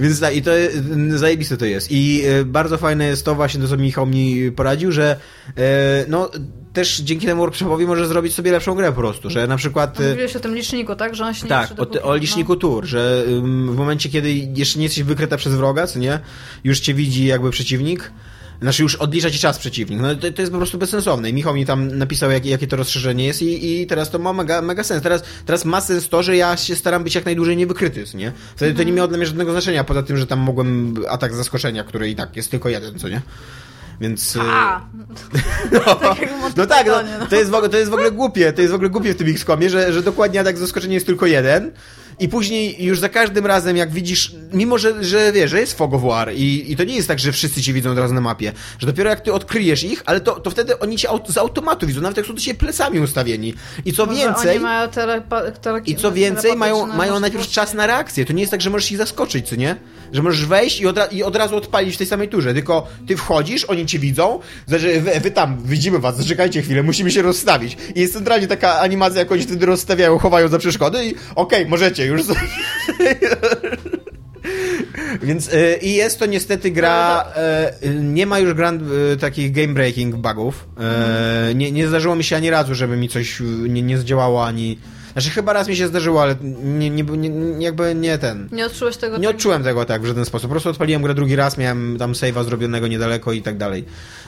Więc 0.00 0.20
tak, 0.20 0.36
i 0.36 0.42
to 0.42 0.50
zajebiste 1.10 1.56
to 1.56 1.64
jest. 1.64 1.88
I 1.90 2.22
e, 2.26 2.44
bardzo 2.44 2.78
fajne 2.78 3.06
jest 3.06 3.24
to 3.24 3.34
właśnie, 3.34 3.60
to 3.60 3.68
co 3.68 3.76
Michał 3.76 4.06
mi 4.06 4.52
poradził, 4.52 4.92
że 4.92 5.16
e, 5.56 5.60
no 6.08 6.30
też 6.72 7.00
dzięki 7.00 7.26
temu 7.26 7.40
workshopowi 7.42 7.86
możesz 7.86 8.08
zrobić 8.08 8.34
sobie 8.34 8.52
lepszą 8.52 8.74
grę 8.74 8.92
po 8.92 9.00
prostu, 9.00 9.30
że 9.30 9.46
na 9.46 9.56
przykład... 9.56 9.98
Mówiłeś 10.10 10.36
o 10.36 10.40
tym 10.40 10.54
liczniku, 10.54 10.96
tak? 10.96 11.14
Że 11.14 11.24
on 11.24 11.34
się 11.34 11.42
nie 11.42 11.48
tak, 11.48 11.72
o, 11.72 11.74
dopóki- 11.74 11.98
o 12.02 12.16
liczniku 12.16 12.56
tur, 12.56 12.84
że 12.84 13.24
w 13.42 13.76
momencie, 13.76 14.08
kiedy 14.08 14.32
jeszcze 14.32 14.78
nie 14.78 14.84
jesteś 14.84 15.02
wykryta 15.04 15.36
przez 15.36 15.54
wroga, 15.54 15.86
co 15.86 15.98
nie, 15.98 16.20
już 16.64 16.80
cię 16.80 16.94
widzi 16.94 17.26
jakby 17.26 17.50
przeciwnik, 17.50 18.12
znaczy 18.62 18.82
już 18.82 18.94
odlicza 18.94 19.30
ci 19.30 19.38
czas 19.38 19.58
przeciwnik. 19.58 20.00
No 20.00 20.14
to, 20.14 20.32
to 20.32 20.42
jest 20.42 20.52
po 20.52 20.58
prostu 20.58 20.78
bezsensowne. 20.78 21.30
I 21.30 21.32
Michał 21.32 21.54
mi 21.54 21.66
tam 21.66 21.98
napisał, 21.98 22.30
jakie, 22.30 22.50
jakie 22.50 22.66
to 22.66 22.76
rozszerzenie 22.76 23.26
jest 23.26 23.42
i, 23.42 23.80
i 23.82 23.86
teraz 23.86 24.10
to 24.10 24.18
ma 24.18 24.32
mega, 24.32 24.62
mega 24.62 24.84
sens. 24.84 25.02
Teraz, 25.02 25.22
teraz 25.46 25.64
ma 25.64 25.80
sens 25.80 26.08
to, 26.08 26.22
że 26.22 26.36
ja 26.36 26.56
się 26.56 26.76
staram 26.76 27.04
być 27.04 27.14
jak 27.14 27.24
najdłużej 27.24 27.56
niewykryty, 27.56 28.04
co 28.04 28.18
nie? 28.18 28.32
Wtedy 28.56 28.74
to 28.74 28.82
nie 28.82 28.92
miało 28.92 29.08
dla 29.08 29.16
mnie 29.18 29.26
żadnego 29.26 29.52
znaczenia, 29.52 29.84
poza 29.84 30.02
tym, 30.02 30.16
że 30.16 30.26
tam 30.26 30.38
mogłem 30.38 30.94
atak 31.08 31.34
zaskoczenia, 31.34 31.84
który 31.84 32.10
i 32.10 32.16
tak 32.16 32.36
jest 32.36 32.50
tylko 32.50 32.68
jeden, 32.68 32.98
co 32.98 33.08
nie? 33.08 33.22
Więc... 34.00 34.36
y, 34.36 34.40
A! 34.52 34.80
no, 35.72 35.94
tak 35.94 36.18
no 36.56 36.66
tak, 36.66 36.86
no, 36.86 37.02
no. 37.20 37.26
to, 37.26 37.36
jest 37.36 37.50
w 37.50 37.54
ogóle, 37.54 37.68
to 37.68 37.76
jest 37.76 37.90
w 37.90 37.94
ogóle 37.94 38.10
głupie, 38.10 38.52
to 38.52 38.60
jest 38.60 38.72
w 38.72 38.74
ogóle 38.74 38.90
głupie 38.90 39.14
w 39.14 39.16
tym 39.16 39.28
XCOMie, 39.28 39.70
że, 39.70 39.92
że 39.92 40.02
dokładnie 40.02 40.40
atak 40.40 40.58
zaskoczenia 40.58 40.94
jest 40.94 41.06
tylko 41.06 41.26
jeden 41.26 41.72
i 42.20 42.28
później 42.28 42.84
już 42.84 43.00
za 43.00 43.08
każdym 43.08 43.46
razem, 43.46 43.76
jak 43.76 43.90
widzisz, 43.90 44.34
mimo 44.52 44.78
że, 44.78 45.04
że 45.04 45.32
wiesz, 45.32 45.50
że 45.50 45.60
jest 45.60 45.78
Fog 45.78 45.94
of 45.94 46.02
War 46.02 46.34
i, 46.34 46.72
i 46.72 46.76
to 46.76 46.84
nie 46.84 46.96
jest 46.96 47.08
tak, 47.08 47.18
że 47.18 47.32
wszyscy 47.32 47.62
cię 47.62 47.72
widzą 47.72 47.90
od 47.90 47.98
razu 47.98 48.14
na 48.14 48.20
mapie, 48.20 48.52
że 48.78 48.86
dopiero 48.86 49.10
jak 49.10 49.20
ty 49.20 49.32
odkryjesz 49.32 49.84
ich, 49.84 50.02
ale 50.06 50.20
to, 50.20 50.40
to 50.40 50.50
wtedy 50.50 50.78
oni 50.78 50.96
cię 50.96 51.08
aut 51.08 51.28
z 51.28 51.38
automatu 51.38 51.86
widzą, 51.86 52.00
nawet 52.00 52.16
jak 52.16 52.26
są 52.26 52.34
do 52.34 52.40
ciebie 52.40 52.58
plecami 52.58 53.00
ustawieni. 53.00 53.54
I 53.84 53.92
co 53.92 54.06
Może 54.06 54.18
więcej... 54.18 54.60
I 55.86 55.96
co 55.96 56.12
więcej, 56.12 56.56
mają, 56.56 56.86
mają 56.86 57.20
najpierw 57.20 57.48
czas 57.48 57.74
na 57.74 57.86
reakcję. 57.86 58.24
To 58.24 58.32
nie 58.32 58.40
jest 58.40 58.50
tak, 58.50 58.60
że 58.60 58.70
możesz 58.70 58.92
ich 58.92 58.98
zaskoczyć, 58.98 59.48
co 59.48 59.56
nie? 59.56 59.76
Że 60.12 60.22
możesz 60.22 60.46
wejść 60.46 60.80
i 60.80 60.86
od, 60.86 60.98
ra- 60.98 61.06
i 61.06 61.22
od 61.22 61.36
razu 61.36 61.56
odpalić 61.56 61.94
w 61.94 61.98
tej 61.98 62.06
samej 62.06 62.28
turze. 62.28 62.54
Tylko 62.54 62.86
ty 63.06 63.16
wchodzisz, 63.16 63.64
oni 63.64 63.86
cię 63.86 63.98
widzą, 63.98 64.40
znaczy 64.66 65.00
wy, 65.00 65.20
wy 65.20 65.30
tam, 65.30 65.62
widzimy 65.64 65.98
was, 65.98 66.16
zaczekajcie 66.16 66.62
chwilę, 66.62 66.82
musimy 66.82 67.10
się 67.10 67.22
rozstawić. 67.22 67.76
I 67.94 68.00
jest 68.00 68.12
centralnie 68.12 68.46
taka 68.46 68.80
animacja, 68.80 69.18
jak 69.18 69.32
oni 69.32 69.42
wtedy 69.42 69.66
rozstawiają, 69.66 70.18
chowają 70.18 70.48
za 70.48 70.58
przeszkody 70.58 71.06
i 71.06 71.14
okej, 71.34 71.66
możecie 71.66 72.06
już. 72.06 72.22
Więc 75.22 75.48
y, 75.52 75.78
i 75.82 75.94
jest 75.94 76.18
to 76.18 76.26
niestety 76.26 76.70
gra. 76.70 77.24
y, 77.84 77.94
nie 77.94 78.26
ma 78.26 78.38
już 78.38 78.54
grand, 78.54 78.82
y, 79.12 79.16
takich 79.16 79.52
game 79.52 79.68
breaking 79.74 80.14
bugów. 80.16 80.68
Y, 81.50 81.54
nie, 81.54 81.72
nie 81.72 81.88
zdarzyło 81.88 82.16
mi 82.16 82.24
się 82.24 82.36
ani 82.36 82.50
razu, 82.50 82.74
żeby 82.74 82.96
mi 82.96 83.08
coś 83.08 83.40
y, 83.40 83.44
nie, 83.44 83.82
nie 83.82 83.98
zdziałało 83.98 84.46
ani. 84.46 84.78
Znaczy 85.12 85.30
chyba 85.30 85.52
raz 85.52 85.68
mi 85.68 85.76
się 85.76 85.88
zdarzyło, 85.88 86.22
ale 86.22 86.34
nie, 86.62 86.90
nie, 86.90 87.02
nie, 87.02 87.64
jakby 87.64 87.94
nie 87.94 88.18
ten. 88.18 88.48
Nie 88.52 88.66
odczułeś 88.66 88.96
tego 88.96 89.18
Nie 89.18 89.26
tak- 89.26 89.36
odczułem 89.36 89.64
tego 89.64 89.84
tak 89.84 90.02
w 90.02 90.06
żaden 90.06 90.24
sposób. 90.24 90.48
Po 90.48 90.52
prostu 90.52 90.70
odpaliłem 90.70 91.02
grę 91.02 91.14
drugi 91.14 91.36
raz, 91.36 91.58
miałem 91.58 91.96
tam 91.98 92.12
save'a 92.12 92.44
zrobionego 92.44 92.86
niedaleko 92.88 93.32
i 93.32 93.42
tak 93.42 93.56
dalej. 93.58 93.84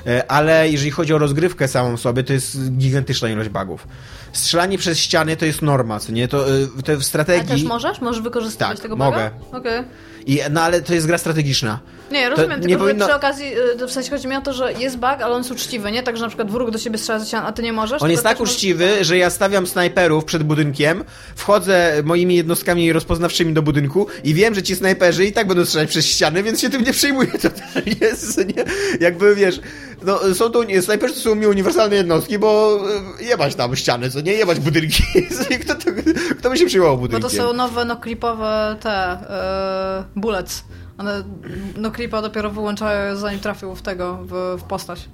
E, 0.06 0.30
Ale 0.30 0.70
jeżeli 0.70 0.90
chodzi 0.90 1.14
o 1.14 1.18
rozgrywkę 1.18 1.68
samą 1.68 1.96
sobie, 1.96 2.24
to 2.24 2.32
jest 2.32 2.70
gigantyczna 2.72 3.28
ilość 3.28 3.48
bugów. 3.48 3.88
Strzelanie 4.32 4.78
przez 4.78 4.98
ściany 4.98 5.36
to 5.36 5.44
jest 5.46 5.62
norma, 5.62 6.00
co 6.00 6.12
nie? 6.12 6.28
To, 6.28 6.50
e, 6.50 6.66
to 6.66 6.82
w 6.84 6.88
Ale 6.90 7.02
strategii... 7.02 7.48
też 7.48 7.62
możesz? 7.64 8.00
Możesz 8.00 8.22
wykorzystywać 8.22 8.72
Tak, 8.76 8.82
tego 8.82 8.96
mogę. 8.96 9.30
buga? 9.44 9.58
Okej. 9.58 9.82
I, 10.26 10.40
no 10.50 10.62
ale 10.62 10.82
to 10.82 10.94
jest 10.94 11.06
gra 11.06 11.18
strategiczna. 11.18 11.80
Nie, 12.10 12.24
To 12.24 12.30
rozumiem, 12.30 12.60
nie 12.60 12.68
tylko 12.68 12.84
powinno- 12.84 13.04
że 13.04 13.08
przy 13.08 13.16
okazji, 13.16 13.46
y, 13.82 13.86
w 13.86 13.92
sensie 13.92 14.10
chodzi 14.10 14.28
mi 14.28 14.36
o 14.36 14.40
to, 14.40 14.52
że 14.52 14.72
jest 14.72 14.96
bug, 14.96 15.04
ale 15.22 15.26
on 15.34 15.38
jest 15.38 15.50
uczciwy, 15.50 15.92
nie? 15.92 16.02
Tak, 16.02 16.16
że 16.16 16.22
na 16.22 16.28
przykład 16.28 16.50
wróg 16.50 16.70
do 16.70 16.78
ciebie 16.78 16.98
strzela 16.98 17.18
ze 17.18 17.26
ścian, 17.26 17.46
a 17.46 17.52
ty 17.52 17.62
nie 17.62 17.72
możesz. 17.72 18.02
On 18.02 18.10
jest 18.10 18.22
tak 18.22 18.32
też 18.32 18.40
możesz- 18.40 18.54
uczciwy, 18.54 19.04
że 19.04 19.18
ja 19.18 19.30
stawiam 19.30 19.66
snajperów 19.66 20.24
przed 20.24 20.42
budynkiem, 20.42 21.04
wchodzę 21.36 21.92
moimi 22.04 22.36
jednostkami 22.36 22.92
rozpoznawczymi 22.92 23.52
do 23.52 23.62
budynku 23.62 24.06
i 24.24 24.34
wiem, 24.34 24.54
że 24.54 24.62
ci 24.62 24.76
snajperzy 24.76 25.26
i 25.26 25.32
tak 25.32 25.46
będą 25.46 25.64
strzelać 25.64 25.88
przez 25.88 26.06
ściany, 26.06 26.42
więc 26.42 26.60
się 26.60 26.70
tym 26.70 26.82
nie 26.84 26.92
przejmuję 26.92 27.28
totalnie. 27.42 27.94
Jest, 28.00 28.38
nie? 28.38 28.64
Jakby 29.00 29.34
wiesz, 29.34 29.60
no, 30.02 30.34
są 30.34 30.50
to, 30.50 30.64
nie, 30.64 30.82
snajperzy 30.82 31.14
to 31.14 31.20
są 31.20 31.34
mi 31.34 31.46
uniwersalne 31.46 31.96
jednostki, 31.96 32.38
bo 32.38 32.80
e, 33.20 33.24
jebać 33.24 33.54
tam 33.54 33.76
ściany, 33.76 34.10
co 34.10 34.20
nie? 34.20 34.32
Jebać 34.32 34.60
budynki. 34.60 35.02
kto, 35.62 35.74
to, 35.74 35.84
kto 36.38 36.50
by 36.50 36.56
się 36.58 36.66
przyjmował 36.66 36.96
Bo 36.96 37.00
budynkiem? 37.00 37.30
to 37.30 37.36
są 37.36 37.52
nowe 37.52 37.84
no-clipowe 37.84 38.76
te 38.80 39.18
yy, 40.16 40.20
bullets. 40.20 40.64
One 41.00 41.24
no-clipa 41.76 42.22
dopiero 42.22 42.50
wyłączają 42.50 43.16
zanim 43.16 43.40
trafił 43.40 43.74
w 43.74 43.82
tego, 43.82 44.18
w, 44.22 44.56
w 44.60 44.62
postać. 44.62 45.08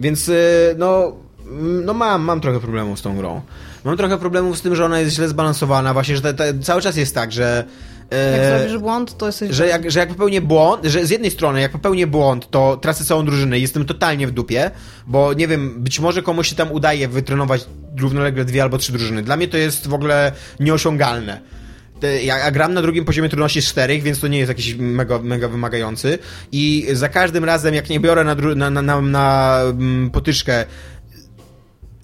Więc 0.00 0.28
e, 0.28 0.32
no, 0.78 1.12
mm, 1.46 1.84
no 1.84 1.94
mam, 1.94 2.22
mam 2.22 2.40
trochę 2.40 2.60
problemów 2.60 2.98
z 2.98 3.02
tą 3.02 3.16
grą. 3.16 3.40
Mam 3.84 3.96
trochę 3.96 4.18
problemów 4.18 4.58
z 4.58 4.62
tym, 4.62 4.76
że 4.76 4.84
ona 4.84 5.00
jest 5.00 5.14
źle 5.14 5.28
zbalansowana, 5.28 5.92
właśnie, 5.92 6.16
że 6.16 6.22
te, 6.22 6.34
te, 6.34 6.58
cały 6.58 6.82
czas 6.82 6.96
jest 6.96 7.14
tak, 7.14 7.32
że 7.32 7.64
Jak 8.10 8.40
e, 8.40 8.58
zrobisz 8.58 8.78
błąd, 8.78 9.16
to 9.18 9.26
jesteś... 9.26 9.50
że 9.50 9.66
jak, 9.66 9.90
że 9.90 9.98
jak 9.98 10.08
popełnię 10.08 10.40
błąd, 10.40 10.84
że 10.84 11.06
z 11.06 11.10
jednej 11.10 11.30
strony 11.30 11.60
jak 11.60 11.72
popełnię 11.72 12.06
błąd, 12.06 12.50
to 12.50 12.76
tracę 12.76 13.04
całą 13.04 13.24
drużynę 13.24 13.58
i 13.58 13.62
jestem 13.62 13.84
totalnie 13.84 14.26
w 14.26 14.30
dupie, 14.30 14.70
bo 15.06 15.32
nie 15.32 15.48
wiem, 15.48 15.82
być 15.82 16.00
może 16.00 16.22
komuś 16.22 16.48
się 16.48 16.56
tam 16.56 16.72
udaje 16.72 17.08
wytrenować 17.08 17.66
równolegle 17.98 18.44
dwie 18.44 18.62
albo 18.62 18.78
trzy 18.78 18.92
drużyny. 18.92 19.22
Dla 19.22 19.36
mnie 19.36 19.48
to 19.48 19.56
jest 19.56 19.88
w 19.88 19.94
ogóle 19.94 20.32
nieosiągalne. 20.60 21.40
Ja, 22.24 22.50
gram 22.50 22.74
na 22.74 22.82
drugim 22.82 23.04
poziomie 23.04 23.28
trudności 23.28 23.62
z 23.62 23.66
czterech, 23.66 24.02
więc 24.02 24.20
to 24.20 24.28
nie 24.28 24.38
jest 24.38 24.48
jakiś 24.48 24.74
mega, 24.74 25.18
mega 25.18 25.48
wymagający. 25.48 26.18
I 26.52 26.86
za 26.92 27.08
każdym 27.08 27.44
razem, 27.44 27.74
jak 27.74 27.88
nie 27.90 28.00
biorę 28.00 28.24
na, 28.24 28.34
na, 28.34 28.82
na, 28.82 29.00
na 29.00 29.58
mm, 29.62 30.10
potyczkę 30.10 30.64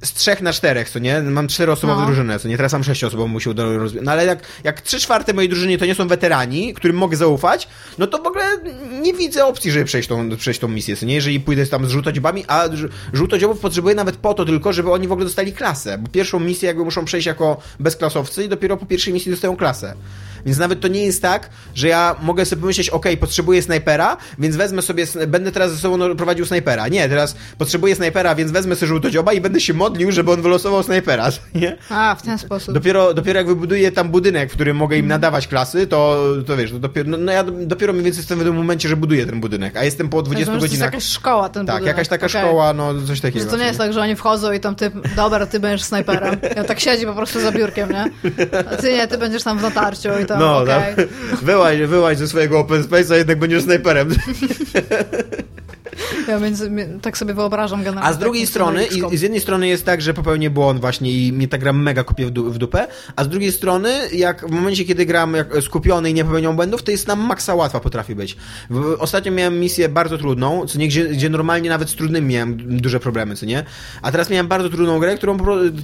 z 0.04 0.12
trzech 0.12 0.40
na 0.42 0.52
czterech, 0.52 0.90
co 0.90 0.98
nie? 0.98 1.20
Mam 1.22 1.48
czteroosobową 1.48 2.00
No. 2.00 2.06
drużynę, 2.06 2.38
co 2.38 2.48
nie? 2.48 2.56
Teraz 2.56 2.72
mam 2.72 2.84
sześcioosobową, 2.84 3.28
musiał 3.28 3.54
do 3.54 3.78
rozwi- 3.78 3.98
No 4.02 4.12
ale 4.12 4.26
jak, 4.26 4.38
jak 4.64 4.80
trzy 4.80 5.00
czwarte 5.00 5.32
mojej 5.34 5.48
drużyny 5.48 5.78
to 5.78 5.86
nie 5.86 5.94
są 5.94 6.08
weterani, 6.08 6.74
którym 6.74 6.96
mogę 6.96 7.16
zaufać, 7.16 7.68
no 7.98 8.06
to 8.06 8.18
w 8.22 8.26
ogóle 8.26 8.44
nie 9.02 9.12
widzę 9.14 9.46
opcji, 9.46 9.70
żeby 9.70 9.84
przejść 9.84 10.08
tą, 10.08 10.36
przejść 10.36 10.60
tą 10.60 10.68
misję, 10.68 10.96
co 10.96 11.06
nie? 11.06 11.14
Jeżeli 11.14 11.40
pójdę 11.40 11.66
tam 11.66 11.86
z 11.86 11.90
żółtodziobami, 11.90 12.44
a 12.48 12.64
żółtodziobów 13.12 13.60
potrzebuję 13.60 13.94
nawet 13.94 14.16
po 14.16 14.34
to 14.34 14.44
tylko, 14.44 14.72
żeby 14.72 14.92
oni 14.92 15.08
w 15.08 15.12
ogóle 15.12 15.24
dostali 15.26 15.52
klasę, 15.52 15.98
bo 15.98 16.08
pierwszą 16.08 16.40
misję 16.40 16.66
jakby 16.66 16.84
muszą 16.84 17.04
przejść 17.04 17.26
jako 17.26 17.60
bezklasowcy 17.80 18.44
i 18.44 18.48
dopiero 18.48 18.76
po 18.76 18.86
pierwszej 18.86 19.12
misji 19.12 19.30
dostają 19.30 19.56
klasę. 19.56 19.94
Więc 20.46 20.58
nawet 20.58 20.80
to 20.80 20.88
nie 20.88 21.04
jest 21.04 21.22
tak, 21.22 21.50
że 21.74 21.88
ja 21.88 22.16
mogę 22.22 22.44
sobie 22.44 22.60
pomyśleć, 22.60 22.90
ok, 22.90 23.06
potrzebuję 23.20 23.62
snajpera, 23.62 24.16
więc 24.38 24.56
wezmę 24.56 24.82
sobie, 24.82 25.06
będę 25.28 25.52
teraz 25.52 25.70
ze 25.72 25.76
sobą 25.78 25.96
no- 25.96 26.14
prowadził 26.14 26.46
snajpera. 26.46 26.88
Nie, 26.88 27.08
teraz 27.08 27.36
potrzebuję 27.58 27.94
snajpera, 27.96 28.34
więc 28.34 28.50
wezmę 28.52 28.76
sobie 28.76 28.88
żółtodzioba 28.88 29.32
i 29.32 29.40
będę 29.40 29.60
się 29.60 29.74
modlił, 29.74 30.12
żeby 30.12 30.32
on 30.32 30.42
wylosował 30.42 30.82
snajpera, 30.82 31.28
nie? 31.54 31.76
A, 31.90 32.14
w 32.14 32.22
ten 32.22 32.38
sposób. 32.38 32.74
Dopiero, 32.74 33.14
dopiero 33.14 33.38
jak 33.38 33.46
wybuduję 33.46 33.92
tam 33.92 34.08
budynek, 34.08 34.50
w 34.50 34.54
którym 34.54 34.76
mogę 34.76 34.98
im 34.98 35.06
nadawać 35.08 35.48
klasy, 35.48 35.86
to, 35.86 36.24
to 36.46 36.56
wiesz, 36.56 36.70
to 36.70 36.78
dopiero, 36.78 37.10
no, 37.10 37.16
no 37.16 37.32
ja 37.32 37.44
dopiero 37.44 37.92
mniej 37.92 38.04
więcej 38.04 38.20
jestem 38.20 38.38
w 38.38 38.42
tym 38.42 38.54
momencie, 38.56 38.88
że 38.88 38.96
buduję 38.96 39.26
ten 39.26 39.40
budynek, 39.40 39.76
a 39.76 39.84
jestem 39.84 40.08
po 40.08 40.22
20 40.22 40.40
Rozumiem, 40.52 40.60
że 40.60 40.66
To 40.66 40.70
godzinach. 40.70 40.94
jest 40.94 41.06
jakaś 41.06 41.18
szkoła 41.18 41.48
ten 41.48 41.66
Tak, 41.66 41.74
budynek. 41.76 41.96
jakaś 41.96 42.08
taka 42.08 42.26
Okej. 42.26 42.40
szkoła, 42.42 42.72
no 42.72 42.94
coś 43.06 43.20
takiego. 43.20 43.44
Że 43.44 43.50
to 43.50 43.56
nie 43.56 43.64
jest 43.64 43.78
tak, 43.78 43.92
że 43.92 44.00
oni 44.00 44.16
wchodzą 44.16 44.52
i 44.52 44.60
tam 44.60 44.74
ty, 44.74 44.90
dobra, 45.16 45.46
ty 45.46 45.60
będziesz 45.60 45.82
snajperem. 45.86 46.36
I 46.56 46.58
on 46.58 46.64
tak 46.66 46.80
siedzi 46.80 47.06
po 47.06 47.14
prostu 47.14 47.40
za 47.40 47.52
biurkiem, 47.52 47.90
nie? 47.90 48.04
A 48.70 48.76
ty 48.76 48.92
nie, 48.92 49.08
ty 49.08 49.18
będziesz 49.18 49.42
tam 49.42 49.58
w 49.58 49.62
natarciu 49.62 50.08
i 50.22 50.26
No, 50.38 50.58
okej. 50.58 50.94
no. 50.96 51.36
Wyłaź, 51.42 51.78
wyłaź 51.80 52.18
ze 52.18 52.28
swojego 52.28 52.58
open 52.58 52.82
space'a, 52.82 53.14
jednak 53.14 53.38
będziesz 53.38 53.62
snajperem. 53.62 54.08
Ja 56.28 56.38
mi- 56.38 57.00
tak 57.02 57.18
sobie 57.18 57.34
wyobrażam 57.34 57.82
generalnie. 57.84 58.10
A 58.10 58.12
z 58.12 58.18
drugiej 58.18 58.46
strony, 58.46 58.86
i, 58.86 59.16
z 59.16 59.20
jednej 59.20 59.40
strony 59.40 59.68
jest 59.68 59.84
tak, 59.84 60.02
że 60.02 60.14
popełnię 60.14 60.50
błąd 60.50 60.80
właśnie 60.80 61.12
i 61.12 61.32
mnie 61.32 61.48
ta 61.48 61.58
gra 61.58 61.72
mega 61.72 62.04
kopie 62.04 62.26
w, 62.26 62.30
du, 62.30 62.50
w 62.50 62.58
dupę, 62.58 62.86
a 63.16 63.24
z 63.24 63.28
drugiej 63.28 63.52
strony, 63.52 64.08
jak 64.12 64.48
w 64.48 64.50
momencie, 64.50 64.84
kiedy 64.84 65.06
gram 65.06 65.36
skupiony 65.60 66.10
i 66.10 66.14
nie 66.14 66.24
popełniam 66.24 66.56
błędów, 66.56 66.82
to 66.82 66.90
jest 66.90 67.08
na 67.08 67.16
maksa 67.16 67.54
łatwa 67.54 67.80
potrafi 67.80 68.14
być. 68.14 68.36
Ostatnio 68.98 69.32
miałem 69.32 69.60
misję 69.60 69.88
bardzo 69.88 70.18
trudną, 70.18 70.66
co 70.66 70.78
nie, 70.78 70.88
gdzie, 70.88 71.04
gdzie 71.08 71.28
normalnie 71.28 71.70
nawet 71.70 71.90
z 71.90 71.94
trudnymi 71.94 72.34
miałem 72.34 72.78
duże 72.80 73.00
problemy, 73.00 73.36
co 73.36 73.46
nie? 73.46 73.64
A 74.02 74.12
teraz 74.12 74.30
miałem 74.30 74.48
bardzo 74.48 74.68
trudną 74.70 74.98
grę, 74.98 75.16
którą, 75.16 75.36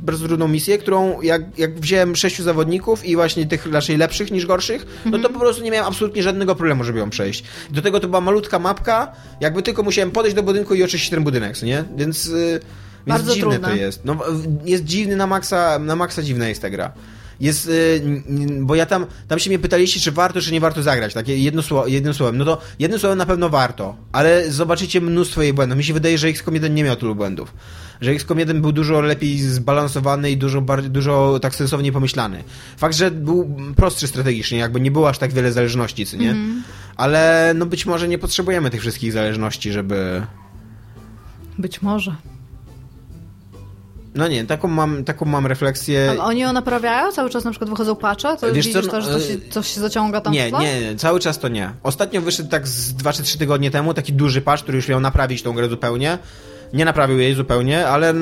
bardzo 0.02 0.26
trudną 0.26 0.48
misję, 0.48 0.78
którą 0.78 1.20
jak, 1.20 1.58
jak 1.58 1.80
wziąłem 1.80 2.16
sześciu 2.16 2.42
zawodników 2.42 3.04
i 3.04 3.16
właśnie 3.16 3.46
tych 3.46 3.66
raczej 3.72 3.96
lepszych 3.96 4.30
niż 4.30 4.46
gorszych, 4.46 4.86
no 5.04 5.18
to 5.18 5.28
po 5.30 5.38
prostu 5.38 5.62
nie 5.62 5.70
miałem 5.70 5.86
absolutnie 5.86 6.22
żadnego 6.22 6.54
problemu, 6.54 6.84
żeby 6.84 6.98
ją 6.98 7.10
przejść. 7.10 7.44
Do 7.70 7.82
tego 7.82 8.00
to 8.00 8.08
była 8.08 8.20
malutka 8.20 8.58
mapka, 8.58 9.12
jakby 9.40 9.62
tylko 9.62 9.82
musiałem 9.82 9.97
podejść 10.06 10.36
do 10.36 10.42
budynku 10.42 10.74
i 10.74 10.82
oczyścić 10.82 11.10
ten 11.10 11.24
budynek, 11.24 11.62
nie? 11.62 11.84
Więc... 11.96 12.26
Yy, 12.26 12.60
Bardzo 13.06 13.34
dziwne 13.34 13.58
to 13.58 13.74
jest. 13.74 14.04
No, 14.04 14.18
jest 14.64 14.84
dziwny 14.84 15.16
na 15.16 15.26
maksa, 15.26 15.78
na 15.78 15.96
maksa 15.96 16.22
dziwna 16.22 16.48
jest 16.48 16.62
ta 16.62 16.70
gra. 16.70 16.92
Jest, 17.40 17.68
y, 17.68 18.02
bo 18.60 18.74
ja 18.74 18.86
tam, 18.86 19.06
tam 19.28 19.38
się 19.38 19.50
mnie 19.50 19.58
pytaliście, 19.58 20.00
czy 20.00 20.12
warto, 20.12 20.40
czy 20.40 20.52
nie 20.52 20.60
warto 20.60 20.82
zagrać, 20.82 21.14
takie 21.14 21.38
jedno 21.38 21.62
słowo, 21.62 21.86
jednym 21.86 22.14
słowem. 22.14 22.38
No 22.38 22.44
to 22.44 22.60
jednym 22.78 23.00
słowem 23.00 23.18
na 23.18 23.26
pewno 23.26 23.48
warto, 23.48 23.96
ale 24.12 24.50
zobaczycie 24.52 25.00
mnóstwo 25.00 25.42
jej 25.42 25.52
błędów. 25.52 25.78
Mi 25.78 25.84
się 25.84 25.94
wydaje, 25.94 26.18
że 26.18 26.28
XCOM 26.28 26.54
1 26.54 26.74
nie 26.74 26.84
miał 26.84 26.96
tylu 26.96 27.14
błędów. 27.14 27.54
Że 28.00 28.10
XCOM 28.10 28.38
1 28.38 28.60
był 28.60 28.72
dużo 28.72 29.00
lepiej 29.00 29.38
zbalansowany 29.38 30.30
i 30.30 30.36
dużo 30.36 30.60
bardziej, 30.60 30.90
dużo 30.90 31.38
tak 31.42 31.54
sensownie 31.54 31.92
pomyślany. 31.92 32.44
Fakt, 32.76 32.96
że 32.96 33.10
był 33.10 33.56
prostszy 33.76 34.06
strategicznie, 34.06 34.58
jakby 34.58 34.80
nie 34.80 34.90
było 34.90 35.08
aż 35.08 35.18
tak 35.18 35.32
wiele 35.32 35.52
zależności, 35.52 36.06
co 36.06 36.16
nie? 36.16 36.36
Ale 36.96 37.52
no 37.56 37.66
być 37.66 37.86
może 37.86 38.08
nie 38.08 38.18
potrzebujemy 38.18 38.70
tych 38.70 38.80
wszystkich 38.80 39.12
zależności, 39.12 39.72
żeby... 39.72 40.26
Być 41.58 41.82
może. 41.82 42.16
No 44.18 44.28
nie, 44.28 44.44
taką 44.44 44.68
mam, 44.68 45.04
taką 45.04 45.26
mam 45.26 45.46
refleksję. 45.46 46.06
Ale 46.10 46.22
oni 46.22 46.40
ją 46.40 46.52
naprawiają? 46.52 47.12
Cały 47.12 47.30
czas 47.30 47.44
na 47.44 47.50
przykład 47.50 47.70
wychodzą 47.70 47.96
patche? 47.96 48.36
To 48.36 48.52
Wiesz 48.52 48.66
widzisz 48.66 48.84
co, 48.84 48.90
to, 48.90 49.00
że 49.00 49.12
coś, 49.12 49.30
y- 49.30 49.40
coś 49.50 49.74
się 49.74 49.80
zaciąga 49.80 50.20
tam 50.20 50.32
Nie, 50.32 50.52
nie, 50.52 50.80
nie, 50.80 50.96
cały 50.96 51.20
czas 51.20 51.38
to 51.38 51.48
nie. 51.48 51.70
Ostatnio 51.82 52.20
wyszedł 52.20 52.48
tak 52.48 52.68
z 52.68 52.94
2 52.94 53.12
czy 53.12 53.22
3 53.22 53.38
tygodnie 53.38 53.70
temu 53.70 53.94
taki 53.94 54.12
duży 54.12 54.40
patch, 54.40 54.62
który 54.62 54.76
już 54.76 54.88
miał 54.88 55.00
naprawić 55.00 55.42
tą 55.42 55.52
grę 55.52 55.68
zupełnie. 55.68 56.18
Nie 56.72 56.84
naprawił 56.84 57.18
jej 57.18 57.34
zupełnie, 57.34 57.88
ale 57.88 58.14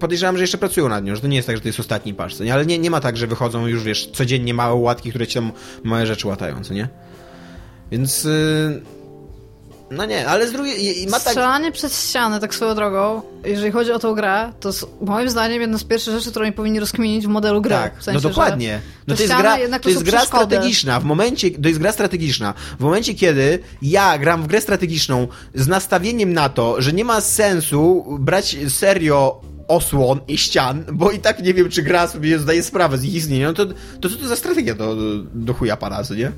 podejrzewam, 0.00 0.36
że 0.36 0.42
jeszcze 0.42 0.58
pracują 0.58 0.88
nad 0.88 1.04
nią, 1.04 1.14
że 1.14 1.20
to 1.20 1.26
nie 1.26 1.36
jest 1.36 1.46
tak, 1.46 1.56
że 1.56 1.62
to 1.62 1.68
jest 1.68 1.80
ostatni 1.80 2.14
patch, 2.14 2.40
nie? 2.40 2.54
Ale 2.54 2.66
nie, 2.66 2.78
nie 2.78 2.90
ma 2.90 3.00
tak, 3.00 3.16
że 3.16 3.26
wychodzą 3.26 3.66
już, 3.66 3.82
wiesz, 3.82 4.10
codziennie 4.12 4.54
małe 4.54 4.74
łatki, 4.74 5.10
które 5.10 5.26
ci 5.26 5.34
tam 5.34 5.52
małe 5.84 6.06
rzeczy 6.06 6.28
łatają, 6.28 6.64
co 6.64 6.74
nie? 6.74 6.88
Więc... 7.90 8.24
Yy... 8.24 8.99
No 9.90 10.04
nie, 10.04 10.28
ale 10.28 10.48
z 10.48 10.52
drugiej... 10.52 10.84
i- 10.84 11.02
i 11.02 11.06
Ma 11.06 11.20
tak... 11.20 11.28
Strzelanie 11.28 11.72
przez 11.72 12.08
ścianę, 12.08 12.40
tak 12.40 12.54
swoją 12.54 12.74
drogą, 12.74 13.22
jeżeli 13.44 13.70
chodzi 13.72 13.92
o 13.92 13.98
tą 13.98 14.14
grę, 14.14 14.52
to 14.60 14.68
jest, 14.68 14.86
moim 15.00 15.30
zdaniem 15.30 15.60
jedna 15.60 15.78
z 15.78 15.84
pierwszych 15.84 16.14
rzeczy, 16.14 16.30
którą 16.30 16.44
oni 16.44 16.52
powinni 16.52 16.80
rozkminić 16.80 17.24
w 17.26 17.28
modelu 17.28 17.60
gry. 17.60 17.70
Tak, 17.74 17.98
w 17.98 18.02
sensie, 18.02 18.20
no 18.24 18.28
dokładnie. 18.28 18.80
No 19.06 19.16
to 19.16 19.22
jest 19.22 19.34
gra, 19.34 19.56
to 19.78 19.88
jest 19.88 20.02
gra 20.02 20.18
przeszkody. 20.18 20.44
strategiczna. 20.46 21.00
W 21.00 21.04
momencie, 21.04 21.50
to 21.50 21.68
jest 21.68 21.80
gra 21.80 21.92
strategiczna. 21.92 22.54
W 22.78 22.82
momencie, 22.82 23.14
kiedy 23.14 23.58
ja 23.82 24.18
gram 24.18 24.42
w 24.42 24.46
grę 24.46 24.60
strategiczną 24.60 25.28
z 25.54 25.68
nastawieniem 25.68 26.32
na 26.32 26.48
to, 26.48 26.82
że 26.82 26.92
nie 26.92 27.04
ma 27.04 27.20
sensu 27.20 28.04
brać 28.20 28.56
serio 28.68 29.40
osłon 29.68 30.20
i 30.28 30.38
ścian, 30.38 30.84
bo 30.92 31.10
i 31.10 31.18
tak 31.18 31.42
nie 31.42 31.54
wiem, 31.54 31.68
czy 31.70 31.82
gra 31.82 32.08
sobie 32.08 32.38
zdaje 32.38 32.62
sprawę 32.62 32.98
z 32.98 33.04
ich 33.04 33.14
istnienia, 33.14 33.48
no 33.48 33.54
to, 33.54 33.66
to 34.00 34.08
co 34.10 34.16
to 34.16 34.28
za 34.28 34.36
strategia 34.36 34.74
do, 34.74 34.96
do 35.34 35.54
chuja 35.54 35.76
para, 35.76 36.04
co 36.04 36.14
nie? 36.14 36.32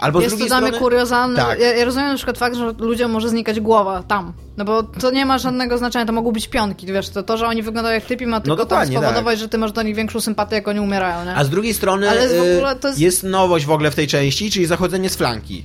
Albo 0.00 0.20
jest 0.20 0.38
to 0.38 0.46
dla 0.46 0.60
mnie 0.60 0.72
kuriozalne. 0.72 1.36
Tak. 1.36 1.60
Ja, 1.60 1.74
ja, 1.74 1.84
rozumiem 1.84 2.08
na 2.08 2.14
przykład 2.14 2.38
fakt, 2.38 2.56
że 2.56 2.74
ludziom 2.78 3.10
może 3.10 3.28
znikać 3.28 3.60
głowa 3.60 4.02
tam. 4.02 4.32
No 4.56 4.64
bo 4.64 4.82
to 4.82 5.10
nie 5.10 5.26
ma 5.26 5.38
żadnego 5.38 5.78
znaczenia, 5.78 6.06
to 6.06 6.12
mogą 6.12 6.32
być 6.32 6.48
pionki, 6.48 6.86
wiesz, 6.86 7.08
to, 7.08 7.22
to 7.22 7.36
że 7.36 7.46
oni 7.46 7.62
wyglądają 7.62 7.94
jak 7.94 8.04
typi 8.04 8.26
ma 8.26 8.36
no 8.36 8.40
tylko 8.40 8.56
no 8.56 8.66
to 8.66 8.86
spowodować, 8.86 9.24
tak. 9.24 9.38
że 9.38 9.48
ty 9.48 9.58
masz 9.58 9.72
do 9.72 9.82
nich 9.82 9.94
większą 9.94 10.20
sympatię, 10.20 10.54
jak 10.54 10.68
oni 10.68 10.80
umierają, 10.80 11.24
nie? 11.24 11.34
A 11.34 11.44
z 11.44 11.50
drugiej 11.50 11.74
strony 11.74 12.06
jest... 12.06 12.98
jest... 13.00 13.22
nowość 13.22 13.66
w 13.66 13.70
ogóle 13.70 13.90
w 13.90 13.94
tej 13.94 14.06
części, 14.06 14.50
czyli 14.50 14.66
zachodzenie 14.66 15.10
z 15.10 15.16
flanki 15.16 15.64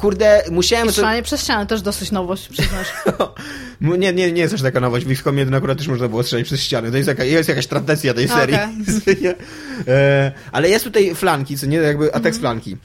kurde, 0.00 0.42
musiałem... 0.50 0.86
I 0.86 0.90
strzelanie 0.90 1.22
to... 1.22 1.24
przez 1.24 1.42
ścianę 1.42 1.66
też 1.66 1.82
dosyć 1.82 2.10
nowość, 2.10 2.48
przyznasz. 2.48 2.92
nie, 3.80 4.12
nie, 4.12 4.32
nie 4.32 4.40
jest 4.40 4.52
też 4.52 4.62
taka 4.62 4.80
nowość. 4.80 5.06
W 5.06 5.10
XCOM 5.10 5.38
1 5.38 5.54
akurat 5.54 5.78
też 5.78 5.88
można 5.88 6.08
było 6.08 6.22
strzelać 6.22 6.46
przez 6.46 6.60
ściany. 6.60 6.90
To 6.90 6.96
jest, 6.96 7.08
jaka, 7.08 7.24
jest 7.24 7.48
jakaś 7.48 7.66
tradycja 7.66 8.14
tej 8.14 8.28
serii. 8.28 8.54
Okay. 8.54 9.34
e, 9.88 10.32
ale 10.52 10.68
jest 10.68 10.84
tutaj 10.84 11.14
flanki, 11.14 11.58
co 11.58 11.66
nie, 11.66 11.76
jakby 11.76 12.08
atak 12.08 12.20
mm 12.20 12.32
-hmm. 12.32 12.36
z 12.36 12.40
flanki 12.40 12.76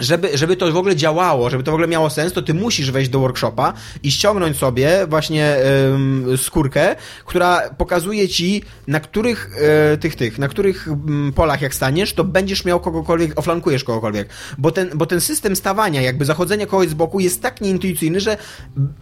żeby, 0.00 0.38
żeby 0.38 0.56
to 0.56 0.72
w 0.72 0.76
ogóle 0.76 0.96
działało, 0.96 1.50
żeby 1.50 1.62
to 1.62 1.70
w 1.70 1.74
ogóle 1.74 1.88
miało 1.88 2.10
sens, 2.10 2.32
to 2.32 2.42
ty 2.42 2.54
musisz 2.54 2.90
wejść 2.90 3.10
do 3.10 3.20
workshopa 3.20 3.72
i 4.02 4.10
ściągnąć 4.10 4.56
sobie 4.56 5.06
właśnie 5.08 5.56
ym, 5.94 6.26
skórkę, 6.36 6.96
która 7.24 7.70
pokazuje 7.78 8.28
ci, 8.28 8.62
na 8.88 9.00
których 9.00 9.50
y, 9.94 9.98
tych, 9.98 10.16
tych, 10.16 10.38
na 10.38 10.48
których 10.48 10.88
y, 11.28 11.32
polach 11.32 11.62
jak 11.62 11.74
staniesz, 11.74 12.12
to 12.12 12.24
będziesz 12.24 12.64
miał 12.64 12.80
kogokolwiek, 12.80 13.38
oflankujesz 13.38 13.84
kogokolwiek. 13.84 14.28
Bo 14.58 14.70
ten, 14.70 14.90
bo 14.94 15.06
ten 15.06 15.20
system 15.20 15.56
stawania, 15.56 16.02
jakby 16.02 16.24
zachodzenia 16.24 16.66
kogoś 16.66 16.88
z 16.88 16.94
boku 16.94 17.20
jest 17.20 17.42
tak 17.42 17.60
nieintuicyjny, 17.60 18.20
że 18.20 18.36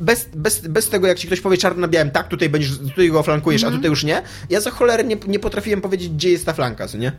bez, 0.00 0.28
bez, 0.34 0.60
bez 0.60 0.88
tego, 0.88 1.06
jak 1.06 1.18
ci 1.18 1.26
ktoś 1.26 1.40
powie 1.40 1.56
czarno 1.56 1.80
na 1.80 1.88
białym, 1.88 2.10
tak, 2.10 2.28
tutaj 2.28 2.48
będziesz, 2.48 2.78
tutaj 2.78 3.10
go 3.10 3.18
oflankujesz, 3.18 3.62
mm 3.62 3.72
-hmm. 3.72 3.74
a 3.74 3.76
mhm. 3.76 3.80
tutaj 3.80 3.90
już 3.90 4.04
nie, 4.04 4.22
ja 4.50 4.60
za 4.60 4.70
cholerę 4.70 5.04
nie, 5.04 5.16
nie 5.26 5.38
potrafiłem 5.38 5.80
powiedzieć, 5.80 6.08
gdzie 6.08 6.30
jest 6.30 6.46
ta 6.46 6.52
flanka, 6.52 6.88
co 6.88 6.98
nie? 6.98 7.12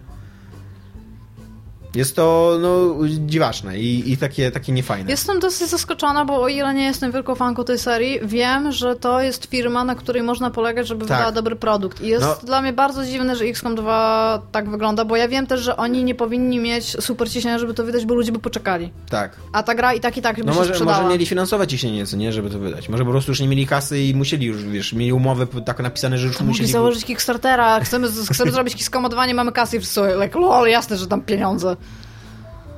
Jest 1.96 2.16
to 2.16 2.58
no, 2.62 2.96
dziwaczne 3.08 3.80
i, 3.80 4.12
i 4.12 4.18
takie, 4.18 4.52
takie 4.52 4.72
niefajne. 4.72 5.12
Jestem 5.12 5.39
dosyć 5.39 5.70
zaskoczona, 5.70 6.26
bo 6.26 6.41
o 6.41 6.48
ile 6.48 6.74
nie 6.74 6.84
jestem 6.84 7.12
wielką 7.12 7.36
fanką 7.36 7.64
tej 7.64 7.80
serii, 7.80 8.20
wiem, 8.24 8.72
że 8.72 8.96
to 8.96 9.22
jest 9.22 9.46
firma, 9.46 9.84
na 9.84 9.96
której 9.96 10.24
można 10.24 10.50
polegać, 10.50 10.88
żeby 10.88 11.06
tak. 11.06 11.18
wydała 11.18 11.32
dobry 11.32 11.56
produkt. 11.56 12.02
I 12.02 12.08
jest 12.08 12.26
no. 12.26 12.36
dla 12.44 12.62
mnie 12.62 12.74
bardzo 12.74 13.06
dziwne, 13.06 13.36
że 13.36 13.46
XCOM 13.46 13.76
2 13.76 14.41
tak 14.52 14.70
wygląda, 14.70 15.06
bo 15.06 15.16
ja 15.16 15.28
wiem 15.28 15.48
też, 15.48 15.62
że 15.62 15.78
oni 15.78 16.04
nie 16.04 16.16
powinni 16.16 16.60
mieć 16.60 17.04
super 17.04 17.30
ciśnienia, 17.30 17.60
żeby 17.60 17.74
to 17.74 17.84
wydać, 17.84 18.06
bo 18.06 18.14
ludzie 18.14 18.32
by 18.32 18.39
poczekali. 18.39 18.91
Tak. 19.10 19.36
A 19.52 19.64
ta 19.64 19.76
gra 19.76 19.94
i 19.94 20.00
tak 20.00 20.18
i 20.18 20.22
tak 20.22 20.36
by 20.36 20.44
no 20.44 20.54
się 20.54 20.60
może, 20.60 20.74
sprzedała. 20.74 20.98
może 20.98 21.10
mieli 21.10 21.26
finansowe 21.26 21.68
ciśnienie, 21.68 22.06
co 22.06 22.18
nie, 22.18 22.34
żeby 22.34 22.50
to 22.50 22.60
wydać. 22.60 22.89
Może 22.89 23.06
po 23.06 23.12
prostu 23.12 23.32
już 23.32 23.39
nie 23.39 23.48
mieli 23.48 23.68
kasy 23.68 24.00
i 24.00 24.16
musieli 24.16 24.46
już, 24.46 24.64
wiesz, 24.64 24.94
mieli 24.94 25.14
umowy 25.14 25.48
tak 25.66 25.80
napisane, 25.80 26.18
że 26.18 26.28
już 26.28 26.38
to 26.38 26.44
musieli... 26.44 26.72
założyć 26.72 27.06
Kickstartera, 27.06 27.80
chcemy, 27.80 28.08
chcemy 28.32 28.52
zrobić 28.58 28.76
Kiskomodowanie, 28.76 29.34
mamy 29.34 29.52
kasy 29.52 29.78
i 29.78 29.80
wszyscy, 29.80 30.02
like, 30.24 30.39
lol, 30.39 30.70
jasne, 30.70 30.98
że 30.98 31.08
tam 31.08 31.22
pieniądze. 31.22 31.76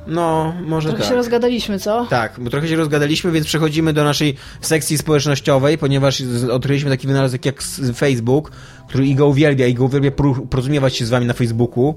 No, 0.08 0.54
może 0.66 0.90
trochę 0.90 1.04
tak. 1.04 1.12
się 1.12 1.16
rozgadaliśmy, 1.16 1.80
co? 1.80 2.06
Tak, 2.10 2.40
bo 2.40 2.50
trochę 2.50 2.68
się 2.68 2.76
rozgadaliśmy, 2.76 3.32
więc 3.32 3.48
przechodzimy 3.48 3.94
do 3.94 4.04
naszej 4.04 4.36
sekcji 4.62 4.98
społecznościowej, 4.98 5.78
ponieważ 5.78 6.24
odkryliśmy 6.52 6.90
taki 6.90 7.08
wynalazek 7.08 7.46
jak 7.46 7.62
Facebook, 7.96 8.52
który 8.88 9.08
Igo 9.08 9.28
uwielbia. 9.28 9.68
Igo 9.68 9.86
uwielbia 9.86 10.12
porozumiewać 10.50 10.96
się 10.96 11.06
z 11.06 11.10
wami 11.10 11.26
na 11.26 11.34
Facebooku. 11.34 11.96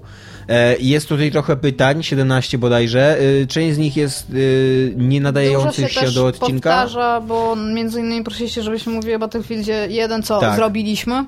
E, 0.48 0.76
jest 0.80 1.08
tutaj 1.08 1.30
trochę 1.30 1.56
pytań, 1.56 2.02
17 2.02 2.58
bodajże. 2.58 3.18
E, 3.42 3.46
część 3.46 3.74
z 3.74 3.78
nich 3.78 3.96
jest 3.96 4.26
e, 4.30 4.34
nie 4.96 5.20
nadających 5.20 5.92
się, 5.92 6.00
się 6.00 6.10
do 6.10 6.26
odcinka. 6.26 6.70
powtarza, 6.70 7.20
bo 7.20 7.56
między 7.56 8.00
innymi 8.00 8.24
prosiliście, 8.24 8.62
żebyśmy 8.62 8.92
mówili 8.92 9.14
o 9.14 9.18
Battlefieldzie 9.18 9.86
1, 9.90 10.22
co 10.22 10.40
tak. 10.40 10.56
zrobiliśmy. 10.56 11.24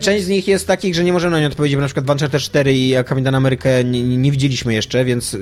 Część 0.00 0.24
z 0.24 0.28
nich 0.28 0.48
jest 0.48 0.66
takich, 0.66 0.94
że 0.94 1.04
nie 1.04 1.12
możemy 1.12 1.30
na 1.30 1.40
nie 1.40 1.46
odpowiedzieć, 1.46 1.76
bo 1.76 1.80
na 1.80 1.86
przykład 1.86 2.10
Uncharted 2.10 2.42
4 2.42 2.74
i 2.74 2.94
Kapitan 3.06 3.34
Amerykę 3.34 3.84
nie, 3.84 4.16
nie, 4.16 4.30
widzieliśmy 4.30 4.74
jeszcze, 4.74 5.04
więc 5.04 5.36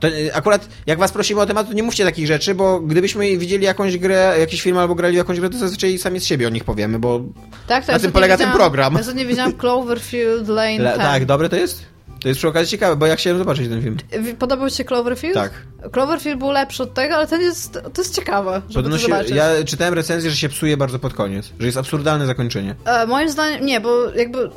to 0.00 0.08
akurat 0.32 0.68
jak 0.86 0.98
was 0.98 1.12
prosimy 1.12 1.40
o 1.40 1.46
temat, 1.46 1.68
to 1.68 1.72
nie 1.72 1.82
mówcie 1.82 2.04
takich 2.04 2.26
rzeczy, 2.26 2.54
bo 2.54 2.80
gdybyśmy 2.80 3.38
widzieli 3.38 3.64
jakąś 3.64 3.98
grę, 3.98 4.36
jakiś 4.40 4.62
film 4.62 4.78
albo 4.78 4.94
grali 4.94 5.14
w 5.14 5.16
jakąś 5.16 5.40
grę, 5.40 5.50
to 5.50 5.58
zazwyczaj 5.58 5.98
sami 5.98 6.20
z 6.20 6.24
siebie 6.24 6.46
o 6.46 6.50
nich 6.50 6.64
powiemy, 6.64 6.98
bo 6.98 7.20
tak, 7.66 7.86
tak, 7.86 7.94
na 7.94 7.98
tym 7.98 8.12
polega 8.12 8.36
ten 8.36 8.52
program. 8.52 8.93
Ja 9.06 9.12
nie 9.12 9.26
wiedziałam 9.26 9.52
Cloverfield 9.52 10.48
Lane 10.48 10.78
Le, 10.78 10.96
Tak, 10.96 11.24
dobre 11.24 11.48
to 11.48 11.56
jest? 11.56 11.94
To 12.24 12.28
jest 12.28 12.38
przy 12.38 12.48
okazji 12.48 12.68
ciekawe, 12.68 12.96
bo 12.96 13.06
ja 13.06 13.16
chciałem 13.16 13.38
zobaczyć 13.38 13.68
ten 13.68 13.82
film. 13.82 13.96
Podobał 14.38 14.70
Ci 14.70 14.76
się 14.76 14.84
Cloverfield? 14.84 15.34
Tak. 15.34 15.52
Cloverfield 15.92 16.38
był 16.38 16.50
lepszy 16.50 16.82
od 16.82 16.94
tego, 16.94 17.14
ale 17.14 17.26
ten 17.26 17.40
jest, 17.40 17.72
to 17.72 18.02
jest 18.02 18.14
ciekawe, 18.14 18.62
żeby 18.68 18.90
to 18.90 18.98
zobaczyć. 18.98 19.30
Ja 19.30 19.64
czytałem 19.64 19.94
recenzję, 19.94 20.30
że 20.30 20.36
się 20.36 20.48
psuje 20.48 20.76
bardzo 20.76 20.98
pod 20.98 21.14
koniec, 21.14 21.50
że 21.60 21.66
jest 21.66 21.78
absurdalne 21.78 22.26
zakończenie. 22.26 22.74
E, 22.84 23.06
moim 23.06 23.30
zdaniem, 23.30 23.66
nie, 23.66 23.80
bo 23.80 24.10
jakby 24.10 24.50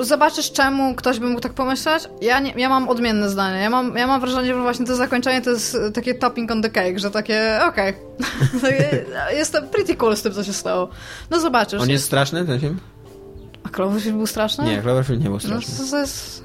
zobaczysz 0.00 0.52
czemu 0.52 0.94
ktoś 0.94 1.18
by 1.18 1.26
mógł 1.26 1.40
tak 1.40 1.52
pomyśleć. 1.52 2.04
Ja, 2.20 2.40
nie, 2.40 2.52
ja 2.56 2.68
mam 2.68 2.88
odmienne 2.88 3.28
zdanie. 3.28 3.60
Ja 3.60 3.70
mam, 3.70 3.96
ja 3.96 4.06
mam 4.06 4.20
wrażenie, 4.20 4.54
że 4.54 4.62
właśnie 4.62 4.86
to 4.86 4.96
zakończenie 4.96 5.42
to 5.42 5.50
jest 5.50 5.76
takie 5.94 6.14
topping 6.14 6.50
on 6.50 6.62
the 6.62 6.70
cake, 6.70 6.98
że 6.98 7.10
takie, 7.10 7.60
okej. 7.68 7.92
Okay. 8.58 9.06
Jestem 9.38 9.68
pretty 9.68 9.96
cool 9.96 10.16
z 10.16 10.22
tym, 10.22 10.32
co 10.32 10.44
się 10.44 10.52
stało. 10.52 10.88
No 11.30 11.40
zobaczysz. 11.40 11.80
On 11.80 11.90
jest 11.90 12.04
straszny, 12.04 12.46
ten 12.46 12.60
film? 12.60 12.78
A 13.68 13.76
Cloverfield 13.76 14.16
był 14.16 14.26
straszny? 14.26 14.64
Nie, 14.64 14.82
Cloverfield 14.82 15.22
nie 15.22 15.30
był 15.30 15.40
straszny. 15.40 15.74
No, 15.78 15.90
to, 15.90 15.98
jest... 15.98 16.44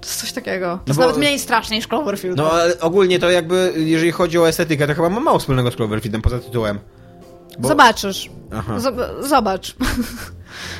To 0.00 0.06
jest 0.06 0.20
coś 0.20 0.32
takiego. 0.32 0.66
To 0.66 0.76
no 0.76 0.82
jest 0.86 0.98
bo, 0.98 1.06
nawet 1.06 1.18
mniej 1.18 1.38
straszny 1.38 1.76
niż 1.76 1.86
Cloverfield. 1.86 2.36
No 2.36 2.52
ale 2.52 2.80
ogólnie 2.80 3.18
to 3.18 3.30
jakby, 3.30 3.72
jeżeli 3.76 4.12
chodzi 4.12 4.38
o 4.38 4.48
estetykę, 4.48 4.86
to 4.86 4.94
chyba 4.94 5.08
ma 5.08 5.20
mało 5.20 5.38
wspólnego 5.38 5.70
z 5.70 5.76
Cloverfieldem 5.76 6.22
poza 6.22 6.38
tytułem. 6.38 6.78
Bo... 7.58 7.68
Zobaczysz. 7.68 8.30
zobacz. 9.20 9.74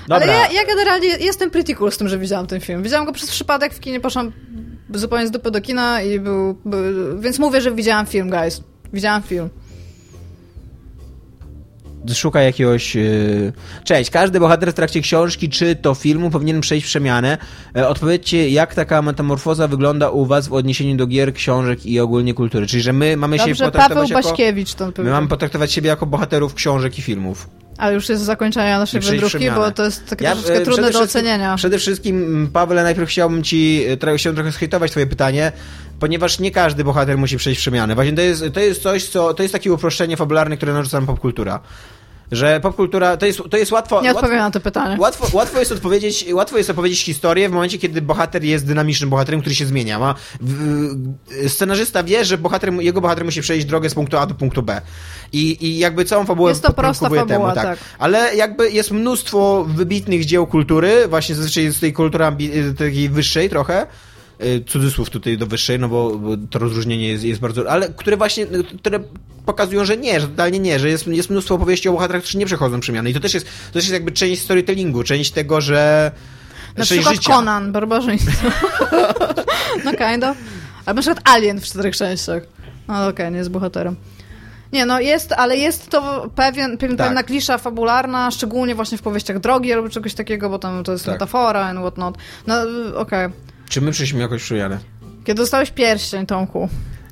Dobra. 0.09 0.16
Ale 0.16 0.26
ja, 0.26 0.53
ja 0.53 0.66
generalnie 0.66 1.09
jestem 1.09 1.51
pretty 1.51 1.74
cool 1.74 1.93
z 1.93 1.99
tym, 1.99 2.09
że 2.09 2.18
widziałam 2.18 2.47
ten 2.47 2.61
film. 2.61 2.82
Widziałam 2.82 3.07
go 3.07 3.12
przez 3.12 3.30
przypadek 3.30 3.74
w 3.74 3.80
kinie, 3.80 4.01
poszłam 4.01 4.32
zupełnie 4.95 5.26
z 5.26 5.30
dupy 5.30 5.51
do 5.51 5.61
kina 5.61 6.03
i 6.03 6.20
był, 6.20 6.55
był... 6.64 7.20
Więc 7.20 7.38
mówię, 7.38 7.61
że 7.61 7.72
widziałam 7.72 8.07
film, 8.07 8.30
guys. 8.30 8.61
Widziałam 8.93 9.22
film 9.22 9.51
szuka 12.14 12.42
jakiegoś... 12.42 12.96
E, 12.96 13.01
cześć, 13.84 14.11
każdy 14.11 14.40
bohater 14.40 14.72
w 14.72 14.74
trakcie 14.74 15.01
książki 15.01 15.48
czy 15.48 15.76
to 15.76 15.94
filmu 15.94 16.30
powinien 16.30 16.61
przejść 16.61 16.86
przemianę. 16.86 17.38
E, 17.76 17.88
odpowiedzcie, 17.88 18.48
jak 18.48 18.74
taka 18.74 19.03
metamorfoza 19.03 19.68
wygląda 19.68 20.11
u 20.11 20.26
was 20.26 20.48
w 20.48 20.53
odniesieniu 20.53 20.96
do 20.96 21.07
gier, 21.07 21.34
książek 21.34 21.86
i 21.86 22.01
ogólnie 22.01 22.34
kultury. 22.34 22.66
Czyli, 22.66 22.82
że 22.82 22.92
my 22.92 23.16
mamy 23.16 23.36
Dobrze, 23.36 23.55
się 23.55 23.64
potraktować 23.64 24.12
Paweł 24.12 24.22
Baśkiewicz 24.22 24.74
to 24.74 24.92
My 24.98 25.11
mamy 25.11 25.28
potraktować 25.28 25.72
siebie 25.72 25.88
jako 25.88 26.07
bohaterów 26.07 26.55
książek 26.55 26.98
i 26.98 27.03
filmów. 27.03 27.48
Ale 27.80 27.94
już 27.94 28.08
jest 28.08 28.22
zakończenia 28.22 28.78
naszej 28.78 29.00
wędrówki, 29.00 29.50
bo 29.50 29.70
to 29.70 29.84
jest 29.84 30.06
takie 30.06 30.24
ja, 30.24 30.32
troszeczkę 30.32 30.60
trudne 30.60 30.90
do 30.90 31.00
ocenienia. 31.00 31.56
Przede 31.56 31.78
wszystkim, 31.78 32.48
Pawle, 32.52 32.82
najpierw 32.82 33.10
chciałbym 33.10 33.42
ci, 33.42 33.84
chciałbym 34.16 34.36
trochę 34.36 34.52
schejtować 34.52 34.90
twoje 34.90 35.06
pytanie, 35.06 35.52
ponieważ 36.00 36.38
nie 36.38 36.50
każdy 36.50 36.84
bohater 36.84 37.18
musi 37.18 37.36
przejść 37.36 37.60
przemianę. 37.60 37.94
Właśnie 37.94 38.12
to 38.12 38.22
jest, 38.22 38.44
to 38.52 38.60
jest 38.60 38.82
coś, 38.82 39.04
co, 39.04 39.34
to 39.34 39.42
jest 39.42 39.52
takie 39.52 39.72
uproszczenie 39.72 40.16
fabularne, 40.16 40.56
które 40.56 40.72
narzuca 40.72 40.96
nam 40.96 41.06
popkultura 41.06 41.60
że 42.32 42.60
popkultura, 42.60 43.16
to 43.16 43.26
jest, 43.26 43.40
to 43.50 43.56
jest 43.56 43.72
łatwo... 43.72 44.02
Nie 44.02 44.10
odpowiem 44.10 44.38
na 44.38 44.50
to 44.50 44.60
pytanie. 44.60 44.96
Łatwo, 45.00 45.36
łatwo, 45.36 45.58
jest 45.58 45.72
odpowiedzieć, 45.72 46.26
łatwo 46.32 46.58
jest 46.58 46.70
opowiedzieć 46.70 47.02
historię 47.02 47.48
w 47.48 47.52
momencie, 47.52 47.78
kiedy 47.78 48.02
bohater 48.02 48.44
jest 48.44 48.66
dynamicznym 48.66 49.10
bohaterem, 49.10 49.40
który 49.40 49.54
się 49.54 49.66
zmienia. 49.66 49.98
Ma, 49.98 50.14
scenarzysta 51.48 52.02
wie, 52.02 52.24
że 52.24 52.38
bohater, 52.38 52.72
jego 52.72 53.00
bohater 53.00 53.24
musi 53.24 53.40
przejść 53.40 53.66
drogę 53.66 53.90
z 53.90 53.94
punktu 53.94 54.18
A 54.18 54.26
do 54.26 54.34
punktu 54.34 54.62
B. 54.62 54.80
I, 55.32 55.66
i 55.66 55.78
jakby 55.78 56.04
całą 56.04 56.24
fabułę 56.26 56.50
Jest 56.50 56.62
to 56.62 56.72
prosta 56.72 57.08
fabuła, 57.08 57.26
temu, 57.26 57.44
tak. 57.44 57.64
tak. 57.64 57.78
Ale 57.98 58.36
jakby 58.36 58.70
jest 58.70 58.90
mnóstwo 58.90 59.64
wybitnych 59.68 60.24
dzieł 60.24 60.46
kultury, 60.46 61.08
właśnie 61.08 61.34
zazwyczaj 61.34 61.70
z 61.70 61.80
tej 61.80 61.92
kultury 61.92 62.24
takiej 62.78 63.08
wyższej 63.08 63.50
trochę, 63.50 63.86
cudzysłów 64.66 65.11
tutaj 65.11 65.38
do 65.38 65.47
wyższej, 65.47 65.78
no 65.78 65.88
bo, 65.88 66.18
bo 66.18 66.36
to 66.51 66.59
rozróżnienie 66.59 67.09
jest, 67.09 67.24
jest 67.24 67.41
bardzo... 67.41 67.70
Ale 67.70 67.88
które 67.88 68.16
właśnie, 68.16 68.47
które 68.78 69.01
pokazują, 69.47 69.84
że 69.84 69.97
nie, 69.97 70.20
że 70.20 70.28
totalnie 70.28 70.59
nie, 70.59 70.78
że 70.78 70.88
jest, 70.88 71.07
jest 71.07 71.30
mnóstwo 71.30 71.55
opowieści 71.55 71.88
o 71.88 71.93
bohaterach, 71.93 72.22
którzy 72.22 72.38
nie 72.38 72.47
przechodzą 72.47 72.80
przemiany. 72.80 73.11
I 73.11 73.14
to 73.14 73.20
też 73.20 73.34
jest, 73.34 73.47
to 73.47 73.72
też 73.72 73.82
jest 73.82 73.93
jakby 73.93 74.12
część 74.12 74.43
storytellingu, 74.43 75.03
część 75.03 75.30
tego, 75.30 75.61
że... 75.61 76.12
Na 76.76 76.84
przykład 76.84 77.14
życia. 77.14 77.32
Conan, 77.32 77.72
barbarzyństwo. 77.72 78.49
no 79.84 79.91
kind 79.91 80.24
of. 80.24 80.36
Albo 80.86 80.99
na 80.99 81.03
przykład 81.03 81.28
Alien 81.28 81.61
w 81.61 81.64
czterech 81.64 81.97
częściach. 81.97 82.43
No 82.88 82.95
okej, 82.95 83.09
okay, 83.09 83.30
nie 83.30 83.38
jest 83.38 83.51
bohaterem. 83.51 83.97
Nie, 84.72 84.86
no 84.86 85.01
jest, 85.01 85.32
ale 85.32 85.57
jest 85.57 85.88
to 85.88 86.30
pewien, 86.34 86.78
pewien 86.78 86.97
tak. 86.97 87.07
pewna 87.07 87.22
klisza 87.22 87.59
fabularna, 87.59 88.30
szczególnie 88.30 88.74
właśnie 88.74 88.99
w 88.99 89.03
powieściach 89.03 89.38
drogi 89.41 89.72
albo 89.72 89.88
czegoś 89.88 90.14
takiego, 90.14 90.51
bo 90.51 90.59
tam 90.59 90.84
to 90.84 90.93
jest 90.93 91.05
tak. 91.05 91.14
metafora 91.14 91.66
and 91.66 91.80
whatnot. 91.80 92.18
No 92.47 92.55
okej. 92.97 93.26
Okay. 93.26 93.49
Czy 93.70 93.80
my 93.80 93.90
przyszliśmy 93.90 94.20
jakoś 94.20 94.42
przujane? 94.42 94.78
Kiedy 95.24 95.42
dostałeś 95.42 95.70
pierścień, 95.70 96.26
Tomku? 96.26 96.68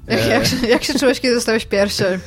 Jak, 0.08 0.26
jak, 0.26 0.62
jak, 0.62 0.84
się 0.84 0.98
czułeś, 0.98 1.20
kiedy 1.20 1.34
dostałeś 1.34 1.66
pierścień? 1.66 2.06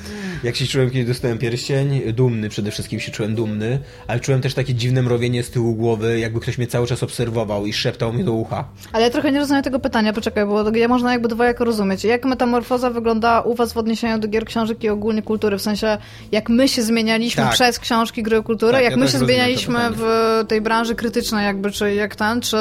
Jak 0.44 0.56
się 0.56 0.68
czułem, 0.68 0.90
kiedy 0.90 1.06
dostałem 1.06 1.38
pierścień? 1.38 2.02
Dumny 2.14 2.50
przede 2.50 2.72
wszystkim 2.72 3.00
się 3.00 3.12
czułem 3.12 3.36
dumny, 3.36 3.80
ale 4.08 4.20
czułem 4.20 4.42
też 4.42 4.54
takie 4.54 4.74
dziwne 4.74 5.02
mrowienie 5.02 5.44
z 5.44 5.50
tyłu 5.50 5.76
głowy, 5.76 6.20
jakby 6.20 6.40
ktoś 6.40 6.58
mnie 6.58 6.68
cały 6.68 6.88
czas 6.88 7.04
obserwował 7.04 7.66
i 7.66 7.74
szeptał 7.74 8.14
mi 8.14 8.24
do 8.24 8.34
ucha. 8.34 8.68
Ale 8.94 9.04
ja 9.04 9.10
trochę 9.10 9.32
nie 9.32 9.40
rozumiem 9.40 9.64
tego 9.64 9.80
pytania, 9.80 10.14
poczekaj, 10.14 10.46
bo 10.46 10.72
ja 10.76 10.88
można 10.88 11.12
jakby 11.12 11.28
dwojako 11.28 11.66
rozumieć. 11.66 12.04
Jak 12.04 12.26
metamorfoza 12.26 12.90
wygląda 12.90 13.42
u 13.42 13.56
was 13.56 13.74
w 13.74 13.78
odniesieniu 13.78 14.20
do 14.20 14.28
gier, 14.28 14.46
książek 14.46 14.84
i 14.84 14.90
ogólnie 14.90 15.22
kultury? 15.22 15.58
W 15.58 15.62
sensie, 15.62 15.98
jak 16.32 16.50
my 16.50 16.68
się 16.68 16.82
zmienialiśmy 16.82 17.44
Tak. 17.44 17.54
przez 17.54 17.80
książki, 17.80 18.24
gry, 18.24 18.44
kulturę, 18.44 18.72
Tak, 18.74 18.84
jak 18.84 18.92
ja 18.92 18.98
my 18.98 19.08
się 19.08 19.18
zmienialiśmy 19.18 19.80
w 19.92 20.06
tej 20.48 20.62
branży 20.62 20.96
krytycznej 20.96 21.46
jakby, 21.46 21.72
czy 21.72 21.96
jak 21.96 22.16
ten, 22.16 22.42
czy 22.42 22.58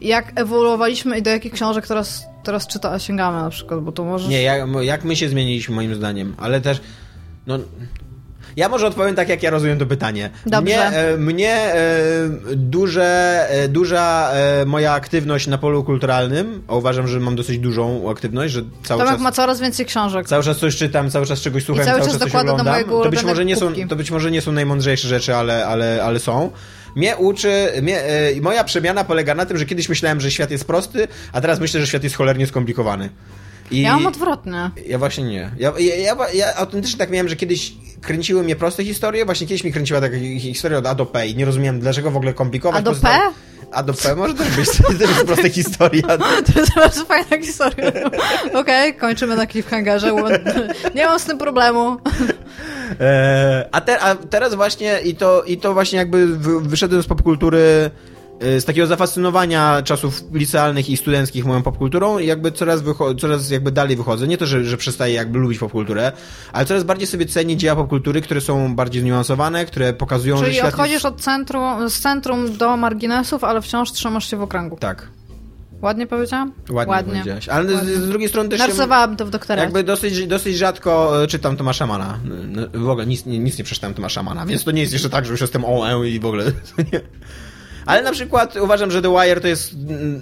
jak 0.00 0.32
ewoluowaliśmy 0.40 1.18
i 1.18 1.22
do 1.22 1.30
jakich 1.30 1.52
książek 1.52 1.86
teraz, 1.86 2.26
teraz 2.44 2.66
czyta, 2.66 2.98
sięgamy 2.98 3.38
na 3.42 3.50
przykład, 3.50 3.80
bo 3.80 3.92
to 3.92 4.04
może... 4.04 4.28
Nie, 4.28 4.42
jak, 4.42 4.68
jak 4.80 5.04
my 5.04 5.16
się 5.16 5.28
zmieniliśmy 5.28 5.74
moim 5.74 5.94
zdaniem, 5.94 6.34
ale 6.38 6.60
też, 6.60 6.80
no... 7.46 7.58
Ja 8.56 8.68
może 8.68 8.86
odpowiem 8.86 9.14
tak, 9.14 9.28
jak 9.28 9.42
ja 9.42 9.50
rozumiem 9.50 9.78
to 9.78 9.86
pytanie. 9.86 10.30
Dobrze. 10.46 10.62
Mnie, 10.62 10.78
e, 10.78 11.16
mnie 11.16 11.54
e, 11.54 11.76
duże, 12.56 13.46
e, 13.50 13.68
duża 13.68 14.32
moja 14.66 14.92
aktywność 14.92 15.46
na 15.46 15.58
polu 15.58 15.84
kulturalnym, 15.84 16.62
a 16.68 16.74
uważam, 16.74 17.08
że 17.08 17.20
mam 17.20 17.36
dosyć 17.36 17.58
dużą 17.58 18.10
aktywność, 18.10 18.52
że 18.52 18.62
cały 18.84 18.98
Tomek 18.98 19.14
czas... 19.14 19.22
ma 19.22 19.32
coraz 19.32 19.60
więcej 19.60 19.86
książek. 19.86 20.28
Cały 20.28 20.42
czas 20.42 20.58
coś 20.58 20.76
czytam, 20.76 21.10
cały 21.10 21.26
czas 21.26 21.40
czegoś 21.40 21.64
słucham, 21.64 21.84
cały 21.84 21.98
cały, 22.00 22.10
czas 22.10 22.20
czas 22.20 22.30
coś 22.32 22.40
oglądam. 22.40 22.84
To 22.84 23.10
być, 23.10 23.24
może 23.24 23.44
nie 23.44 23.56
są, 23.56 23.72
to 23.88 23.96
być 23.96 24.10
może 24.10 24.30
nie 24.30 24.40
są 24.40 24.52
najmądrzejsze 24.52 25.08
rzeczy, 25.08 25.34
ale, 25.34 25.66
ale, 25.66 26.04
ale 26.04 26.20
są. 26.20 26.50
Mnie 26.96 27.16
uczy, 27.16 27.68
mnie, 27.82 28.02
moja 28.40 28.64
przemiana 28.64 29.04
polega 29.04 29.34
na 29.34 29.46
tym, 29.46 29.56
że 29.56 29.66
kiedyś 29.66 29.88
myślałem, 29.88 30.20
że 30.20 30.30
świat 30.30 30.50
jest 30.50 30.64
prosty, 30.64 31.08
a 31.32 31.40
teraz 31.40 31.60
myślę, 31.60 31.80
że 31.80 31.86
świat 31.86 32.04
jest 32.04 32.16
cholernie 32.16 32.46
skomplikowany. 32.46 33.10
I 33.70 33.80
Ja 33.82 33.92
mam 33.92 34.06
odwrotnie. 34.06 34.70
ja 34.86 34.98
właśnie 34.98 35.24
nie. 35.24 35.50
Ja, 35.58 35.72
ja, 35.78 35.94
ja, 35.96 36.16
ja 36.34 36.54
autentycznie 36.56 36.98
tak 36.98 37.10
miałem, 37.10 37.28
że 37.28 37.36
kiedyś 37.36 37.72
kręciły 38.00 38.42
mnie 38.42 38.56
proste 38.56 38.84
historie, 38.84 39.24
właśnie 39.24 39.46
kiedyś 39.46 39.64
mi 39.64 39.72
kręciła 39.72 40.00
taka 40.00 40.16
hi- 40.18 40.40
historia 40.40 40.78
od 40.78 40.86
A 40.86 40.94
do 40.94 41.06
P 41.06 41.26
i 41.26 41.36
nie 41.36 41.44
rozumiałem, 41.44 41.80
dlaczego 41.80 42.10
w 42.10 42.16
ogóle 42.16 42.34
komplikować. 42.34 42.78
A 42.80 42.82
do 42.82 42.92
P? 42.94 43.08
A 43.72 43.82
do 43.82 43.94
P 43.94 44.16
może 44.16 44.34
też 44.34 44.56
być, 44.56 44.68
to 44.98 45.04
jest 45.04 45.24
prosta 45.24 45.48
historia. 45.48 46.02
To 46.54 46.60
jest 46.60 46.74
bardzo 46.74 47.04
fajna 47.04 47.36
historia. 47.46 47.92
Okej, 48.60 48.94
kończymy 48.94 49.36
na 49.36 49.46
cliffhangerze. 49.46 50.12
Nie 50.94 51.06
mam 51.06 51.18
z 51.18 51.24
tym 51.24 51.38
problemu. 51.38 51.96
E, 53.00 53.68
a, 53.72 53.80
te, 53.80 54.00
a 54.00 54.14
teraz 54.14 54.54
właśnie 54.54 55.00
i 55.04 55.14
to, 55.14 55.42
i 55.42 55.56
to 55.56 55.74
właśnie 55.74 55.98
jakby 55.98 56.26
wy- 56.38 56.60
wyszedłem 56.60 57.02
z 57.02 57.06
popkultury 57.06 57.90
z 58.40 58.64
takiego 58.64 58.86
zafascynowania 58.86 59.82
czasów 59.84 60.22
licealnych 60.32 60.90
i 60.90 60.96
studenckich 60.96 61.44
moją 61.44 61.62
popkulturą 61.62 62.18
i 62.18 62.26
jakby 62.26 62.52
coraz, 62.52 62.80
coraz 63.20 63.50
jakby 63.50 63.72
dalej 63.72 63.96
wychodzę. 63.96 64.26
Nie 64.28 64.38
to, 64.38 64.46
że, 64.46 64.64
że 64.64 64.76
przestaję 64.76 65.14
jakby 65.14 65.38
lubić 65.38 65.58
popkulturę, 65.58 66.12
ale 66.52 66.64
coraz 66.66 66.84
bardziej 66.84 67.06
sobie 67.06 67.26
cenię 67.26 67.56
dzieła 67.56 67.76
popkultury, 67.76 68.20
które 68.20 68.40
są 68.40 68.74
bardziej 68.74 69.02
zniuansowane, 69.02 69.66
które 69.66 69.92
pokazują, 69.92 70.36
że 70.36 70.44
Czyli 70.44 70.56
świat 70.56 70.68
odchodzisz 70.68 70.92
jest... 70.92 71.06
od 71.06 71.20
centrum, 71.20 71.90
z 71.90 72.00
centrum 72.00 72.56
do 72.56 72.76
marginesów, 72.76 73.44
ale 73.44 73.62
wciąż 73.62 73.92
trzymasz 73.92 74.30
się 74.30 74.36
w 74.36 74.42
okręgu. 74.42 74.76
Tak, 74.76 75.08
Ładnie 75.82 76.06
powiedziałam? 76.06 76.52
ładnie, 76.70 77.04
powiedziałaś. 77.04 77.48
Ale 77.48 77.76
z, 77.78 77.84
z 77.84 78.08
drugiej 78.08 78.28
strony 78.28 78.48
też 78.48 78.60
się, 78.60 78.66
Narysowałam 78.66 79.16
to 79.16 79.26
w 79.26 79.30
doktoracie. 79.30 79.64
jakby 79.64 79.84
dosyć, 79.84 80.26
dosyć 80.26 80.56
rzadko 80.56 81.22
e, 81.22 81.26
czytam 81.26 81.56
Tomasza 81.56 81.86
Mana. 81.86 82.18
W 82.74 82.88
ogóle 82.88 83.06
nic, 83.06 83.26
nie- 83.26 83.38
nic 83.38 83.58
nie 83.58 83.64
przeczytałem 83.64 83.94
Tomasza 83.94 84.22
Mana, 84.22 84.46
więc 84.46 84.64
to 84.64 84.70
nie 84.70 84.80
jest 84.80 84.92
jeszcze 84.92 85.10
tak, 85.10 85.24
że 85.24 85.30
już 85.30 85.40
jestem 85.40 85.64
OE 85.64 86.08
i 86.08 86.20
w 86.20 86.26
ogóle... 86.26 86.44
Ale 87.86 88.02
na 88.02 88.12
przykład 88.12 88.56
uważam, 88.56 88.90
że 88.90 89.02
The 89.02 89.08
Wire 89.08 89.40
to 89.40 89.48
jest 89.48 89.74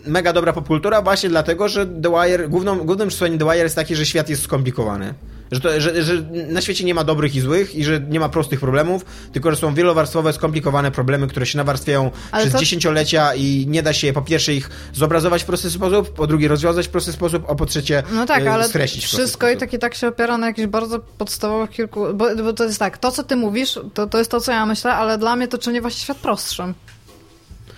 mega 0.07 0.33
dobra 0.33 0.53
popkultura 0.53 1.03
właśnie 1.03 1.29
dlatego, 1.29 1.69
że 1.69 1.87
The 1.87 2.11
Wire, 2.11 2.49
główną, 2.49 2.79
głównym 2.79 3.09
przesłaniem 3.09 3.39
The 3.39 3.45
Wire 3.45 3.63
jest 3.65 3.77
takie, 3.77 3.97
że 3.97 4.07
świat 4.07 4.29
jest 4.29 4.43
skomplikowany. 4.43 5.15
Że, 5.51 5.61
to, 5.61 5.81
że, 5.81 6.03
że 6.03 6.23
na 6.49 6.61
świecie 6.61 6.85
nie 6.85 6.95
ma 6.95 7.05
dobrych 7.05 7.37
i 7.37 7.41
złych 7.41 7.75
i 7.75 7.85
że 7.85 8.01
nie 8.01 8.21
ma 8.21 8.29
prostych 8.29 8.61
problemów, 8.61 9.05
tylko 9.33 9.51
że 9.51 9.57
są 9.57 9.75
wielowarstwowe, 9.75 10.33
skomplikowane 10.33 10.91
problemy, 10.91 11.27
które 11.27 11.47
się 11.47 11.59
nawarstwiają 11.59 12.11
Ale 12.33 12.43
przez 12.43 12.53
to- 12.53 12.59
dziesięciolecia 12.59 13.35
i 13.35 13.67
nie 13.69 13.83
da 13.83 13.93
się 13.93 14.13
po 14.13 14.23
pierwsze 14.23 14.55
ich 14.55 14.71
zobrazować 14.93 15.43
w 15.43 15.47
prosty 15.47 15.71
sposób, 15.71 16.15
po 16.15 16.27
drugie 16.27 16.49
rozwiązać 16.49 16.87
w 16.87 16.91
prosty 16.91 17.13
sposób, 17.13 17.45
a 17.49 17.55
po 17.55 17.67
trzecie 17.67 18.03
No 18.13 18.27
tak, 18.27 18.43
e, 18.43 18.53
ale 18.53 18.69
streścić 18.69 19.05
wszystko 19.05 19.51
i 19.51 19.57
tak 19.57 19.73
i 19.73 19.79
tak 19.79 19.95
się 19.95 20.09
opiera 20.09 20.39
na 20.39 20.47
jakichś 20.47 20.69
bardzo 20.69 20.99
podstawowych 20.99 21.71
kilku... 21.71 22.07
Bo, 22.15 22.37
bo 22.37 22.53
to 22.53 22.65
jest 22.65 22.79
tak, 22.79 22.99
to 22.99 23.13
co 23.13 23.23
ty 23.23 23.37
mówisz, 23.37 23.79
to, 23.95 24.07
to 24.07 24.19
jest 24.19 24.31
to, 24.31 24.41
co 24.41 24.53
ja 24.53 24.67
myślę, 24.67 24.95
ale 24.95 25.19
dla 25.19 25.37
mnie 25.37 25.49
to 25.49 25.59
czyni 25.59 25.81
właśnie 25.81 26.01
świat 26.01 26.17
prostszym. 26.17 26.75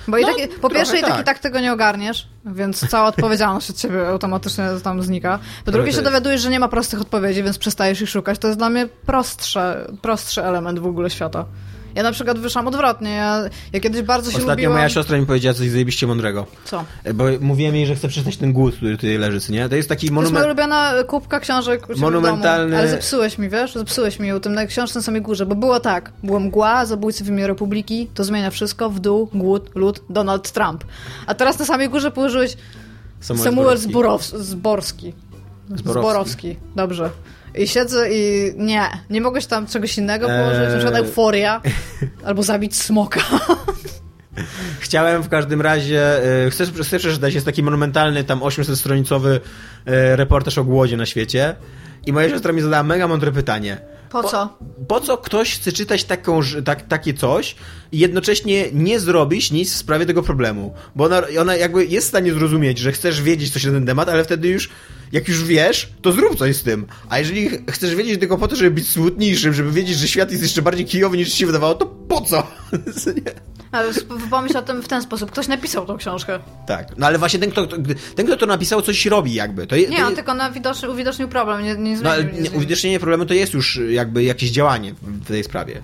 Bo 0.08 0.18
i 0.18 0.22
No, 0.22 0.28
tak, 0.28 0.60
po 0.60 0.70
pierwsze 0.70 0.98
i 0.98 1.00
tak 1.00 1.10
i 1.10 1.12
tak. 1.16 1.26
tak 1.26 1.38
tego 1.38 1.60
nie 1.60 1.72
ogarniesz, 1.72 2.28
więc 2.44 2.88
cała 2.88 3.08
odpowiedzialność 3.12 3.70
od 3.70 3.76
ciebie 3.76 4.08
automatycznie 4.08 4.64
tam 4.82 5.02
znika. 5.02 5.38
Po 5.64 5.72
drugie 5.72 5.90
to 5.90 5.96
się 5.96 6.02
dowiadujesz, 6.02 6.40
że 6.40 6.50
nie 6.50 6.60
ma 6.60 6.68
prostych 6.68 7.00
odpowiedzi, 7.00 7.42
więc 7.42 7.58
przestajesz 7.58 8.00
ich 8.00 8.08
szukać. 8.08 8.38
To 8.38 8.46
jest 8.48 8.58
dla 8.60 8.70
mnie 8.70 8.88
prostsze, 9.06 9.86
prostszy 10.02 10.44
element 10.44 10.78
w 10.78 10.86
ogóle 10.86 11.10
świata. 11.10 11.44
Ja 11.94 12.02
na 12.02 12.12
przykład 12.12 12.38
wyszłam 12.38 12.68
odwrotnie. 12.68 13.10
Ja, 13.10 13.42
ja 13.72 13.80
kiedyś 13.80 14.02
bardzo 14.02 14.30
się 14.30 14.36
Ostatnio 14.36 14.52
lubiłam... 14.54 14.72
moja 14.72 14.88
siostra 14.88 15.18
mi 15.18 15.26
powiedziała 15.26 15.54
coś 15.54 15.68
zajebiście 15.68 16.06
mądrego. 16.06 16.46
Co? 16.64 16.84
E, 17.04 17.14
Bo 17.14 17.24
mówiłem 17.40 17.74
jej, 17.76 17.86
że 17.86 17.94
chcę 17.94 18.08
przeczytać 18.08 18.36
ten 18.36 18.52
głód, 18.52 18.76
który 18.76 18.96
tutaj 18.96 19.18
leży, 19.18 19.52
nie? 19.52 19.68
To 19.68 19.76
jest 19.76 19.88
taki 19.88 20.00
To 20.00 20.04
jest 20.04 20.14
moja 20.14 20.24
monument... 20.24 20.46
ulubiona 20.46 20.92
kubka 21.06 21.40
książek 21.40 21.86
Monumentalny- 21.88 22.70
domu. 22.70 22.76
Ale 22.76 22.88
zepsułeś 22.88 23.38
mi, 23.38 23.48
wiesz? 23.48 23.74
Zepsułeś 23.74 24.18
mi 24.18 24.28
ją 24.28 24.40
tym 24.40 24.54
na 24.54 24.66
książce 24.66 24.98
na 24.98 25.02
samej 25.02 25.22
górze, 25.22 25.46
bo 25.46 25.54
było 25.54 25.80
tak. 25.80 26.12
Było 26.22 26.40
mgła, 26.40 26.86
zabójcy 26.86 27.24
w 27.24 27.28
imię 27.28 27.46
Republiki, 27.46 28.08
to 28.14 28.24
zmienia 28.24 28.50
wszystko, 28.50 28.90
w 28.90 29.00
dół, 29.00 29.28
głód, 29.34 29.70
lud, 29.74 30.02
Donald 30.10 30.52
Trump. 30.52 30.84
A 31.26 31.34
teraz 31.34 31.58
na 31.58 31.64
samej 31.64 31.88
górze 31.88 32.10
położyłeś 32.10 32.56
Samuel 33.20 33.76
Zborows- 33.78 34.38
Zborski. 34.38 35.12
Zborowski. 35.68 35.82
Zborowski. 36.00 36.56
Dobrze. 36.76 37.10
I 37.58 37.68
siedzę 37.68 38.08
i 38.12 38.52
nie, 38.56 38.82
nie 39.10 39.20
mogłeś 39.20 39.46
tam 39.46 39.66
czegoś 39.66 39.98
innego 39.98 40.26
położyć, 40.28 40.58
na 40.60 40.74
przykład 40.74 40.94
Eee. 40.94 41.00
euforia, 41.00 41.60
albo 42.26 42.42
zabić 42.42 42.76
smoka. 42.76 43.20
Chciałem 44.80 45.22
w 45.22 45.28
każdym 45.28 45.60
razie... 45.60 46.24
e, 46.46 46.50
Chcę, 46.50 46.66
chcę 46.66 46.98
przeczytać, 46.98 47.34
jest 47.34 47.46
taki 47.46 47.62
monumentalny, 47.62 48.24
tam 48.24 48.40
800-stronicowy 48.40 49.40
e, 49.86 50.16
reportaż 50.16 50.58
o 50.58 50.64
głodzie 50.64 50.96
na 50.96 51.06
świecie. 51.06 51.54
I 52.06 52.12
moja 52.12 52.28
siostra 52.30 52.52
mi 52.52 52.60
zadała 52.62 52.82
mega 52.82 53.08
mądre 53.08 53.32
pytanie. 53.32 53.78
Po 54.12 54.22
co? 54.22 54.58
Po 54.88 55.00
co 55.00 55.18
ktoś 55.18 55.54
chce 55.54 55.72
czytać 55.72 56.04
taką, 56.04 56.40
tak, 56.64 56.88
takie 56.88 57.14
coś 57.14 57.56
i 57.92 57.98
jednocześnie 57.98 58.64
nie 58.72 59.00
zrobić 59.00 59.50
nic 59.52 59.72
w 59.72 59.76
sprawie 59.76 60.06
tego 60.06 60.22
problemu? 60.22 60.74
Bo 60.96 61.04
ona, 61.04 61.22
ona 61.40 61.56
jakby 61.56 61.86
jest 61.86 62.06
w 62.06 62.08
stanie 62.08 62.32
zrozumieć, 62.32 62.78
że 62.78 62.92
chcesz 62.92 63.22
wiedzieć 63.22 63.52
coś 63.52 63.64
na 63.64 63.72
ten 63.72 63.86
temat, 63.86 64.08
ale 64.08 64.24
wtedy 64.24 64.48
już, 64.48 64.70
jak 65.12 65.28
już 65.28 65.44
wiesz, 65.44 65.88
to 66.02 66.12
zrób 66.12 66.38
coś 66.38 66.56
z 66.56 66.62
tym. 66.62 66.86
A 67.08 67.18
jeżeli 67.18 67.48
ch- 67.48 67.58
chcesz 67.70 67.94
wiedzieć 67.94 68.20
tylko 68.20 68.38
po 68.38 68.48
to, 68.48 68.56
żeby 68.56 68.70
być 68.70 68.88
smutniejszym, 68.88 69.52
żeby 69.54 69.72
wiedzieć, 69.72 69.98
że 69.98 70.08
świat 70.08 70.30
jest 70.30 70.42
jeszcze 70.42 70.62
bardziej 70.62 70.86
kijowy 70.86 71.16
niż 71.16 71.30
ci 71.32 71.38
się 71.38 71.46
wydawało, 71.46 71.74
to 71.74 71.86
po 71.86 72.20
co? 72.20 72.46
Ale 73.72 73.92
pomyśl 74.30 74.56
o 74.58 74.62
tym 74.62 74.82
w 74.82 74.88
ten 74.88 75.02
sposób. 75.02 75.30
Ktoś 75.30 75.48
napisał 75.48 75.86
tą 75.86 75.96
książkę. 75.96 76.38
tak, 76.66 76.88
no 76.98 77.06
ale 77.06 77.18
właśnie 77.18 77.38
ten 77.40 77.50
kto, 77.50 77.66
ten, 78.16 78.26
kto 78.26 78.36
to 78.36 78.46
napisał, 78.46 78.82
coś 78.82 79.06
robi 79.06 79.34
jakby. 79.34 79.66
To, 79.66 79.76
je- 79.76 79.88
Nie, 79.88 79.96
to, 79.96 80.02
on 80.04 80.10
je- 80.10 80.16
tylko 80.16 80.34
na 80.34 80.50
widoczni, 80.50 80.88
uwidocznił 80.88 81.28
problem, 81.28 81.64
nie, 81.64 81.74
nie 81.76 81.96
no, 82.00 82.10
ale 82.10 82.24
nie, 82.24 82.50
uwidocznienie 82.50 82.98
problemu 83.00 83.26
to 83.26 83.34
jest 83.34 83.54
już 83.54 83.80
jakby 84.02 84.22
jakieś 84.24 84.50
działanie 84.50 84.94
w 85.02 85.26
tej 85.26 85.44
sprawie. 85.44 85.82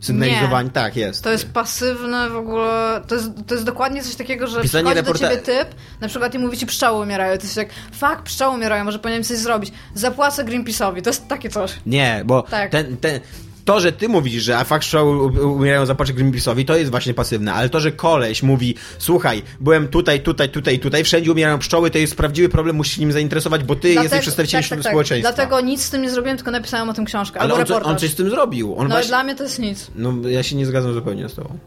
Sygnalizowanie, 0.00 0.70
tak, 0.70 0.96
jest. 0.96 1.24
To 1.24 1.30
jest 1.32 1.52
pasywne 1.52 2.30
w 2.30 2.36
ogóle. 2.36 3.02
To 3.08 3.14
jest, 3.14 3.28
to 3.46 3.54
jest 3.54 3.66
dokładnie 3.66 4.02
coś 4.02 4.14
takiego, 4.14 4.46
że 4.46 4.60
Pisanie 4.62 4.84
przychodzi 4.84 5.06
reporta- 5.10 5.12
do 5.22 5.28
ciebie 5.28 5.42
typ, 5.64 5.74
na 6.00 6.08
przykład 6.08 6.34
i 6.34 6.38
mówi 6.38 6.58
ci 6.58 6.66
pszczoły 6.66 7.02
umierają. 7.02 7.36
To 7.36 7.42
jest 7.42 7.56
jak, 7.56 7.68
fuck, 7.92 8.22
pszczoły 8.24 8.54
umierają, 8.54 8.84
może 8.84 8.98
powinienem 8.98 9.24
coś 9.24 9.36
zrobić. 9.36 9.72
Zapłacę 9.94 10.44
Greenpeace'owi. 10.44 11.02
To 11.02 11.10
jest 11.10 11.28
takie 11.28 11.48
coś. 11.48 11.72
Nie, 11.86 12.22
bo 12.26 12.42
Tak. 12.42 12.70
ten, 12.70 12.96
ten, 12.96 13.20
to, 13.64 13.80
że 13.80 13.92
ty 13.92 14.08
mówisz, 14.08 14.42
że 14.42 14.58
a 14.58 14.64
fakt 14.64 14.84
show 14.84 15.06
umierają 15.42 15.86
za 15.86 15.94
poczek 15.94 16.16
Greenpeace'owi, 16.16 16.64
to 16.64 16.76
jest 16.76 16.90
właśnie 16.90 17.14
pasywne, 17.14 17.52
ale 17.52 17.68
to, 17.68 17.80
że 17.80 17.92
koleś 17.92 18.42
mówi, 18.42 18.74
słuchaj, 18.98 19.42
byłem 19.60 19.88
tutaj, 19.88 20.20
tutaj, 20.20 20.48
tutaj, 20.48 20.78
tutaj, 20.78 21.04
wszędzie 21.04 21.32
umierają 21.32 21.58
pszczoły, 21.58 21.90
to 21.90 21.98
jest 21.98 22.16
prawdziwy 22.16 22.48
problem, 22.48 22.76
musisz 22.76 22.94
się 22.94 23.00
nim 23.00 23.12
zainteresować, 23.12 23.64
bo 23.64 23.76
ty 23.76 23.88
jesteś 23.92 24.20
przedstawicielem 24.20 24.62
tak, 24.62 24.70
tak, 24.70 24.82
tak. 24.82 24.92
społeczeństwa. 24.92 25.32
Dlatego 25.32 25.60
nic 25.60 25.82
z 25.82 25.90
tym 25.90 26.02
nie 26.02 26.10
zrobiłem, 26.10 26.36
tylko 26.36 26.50
napisałem 26.50 26.90
o 26.90 26.94
tym 26.94 27.04
książkę. 27.04 27.40
ale 27.40 27.54
albo 27.54 27.74
on, 27.76 27.82
co, 27.82 27.88
on 27.88 27.98
coś 27.98 28.10
z 28.10 28.14
tym 28.14 28.30
zrobił. 28.30 28.76
On 28.76 28.88
No 28.88 28.94
właśnie... 28.94 29.08
dla 29.08 29.24
mnie 29.24 29.34
to 29.34 29.42
jest 29.42 29.58
nic. 29.58 29.90
No, 29.96 30.28
ja 30.28 30.42
się 30.42 30.56
nie 30.56 30.66
zgadzam 30.66 30.94
zupełnie 30.94 31.28
z 31.28 31.34
tobą. 31.34 31.58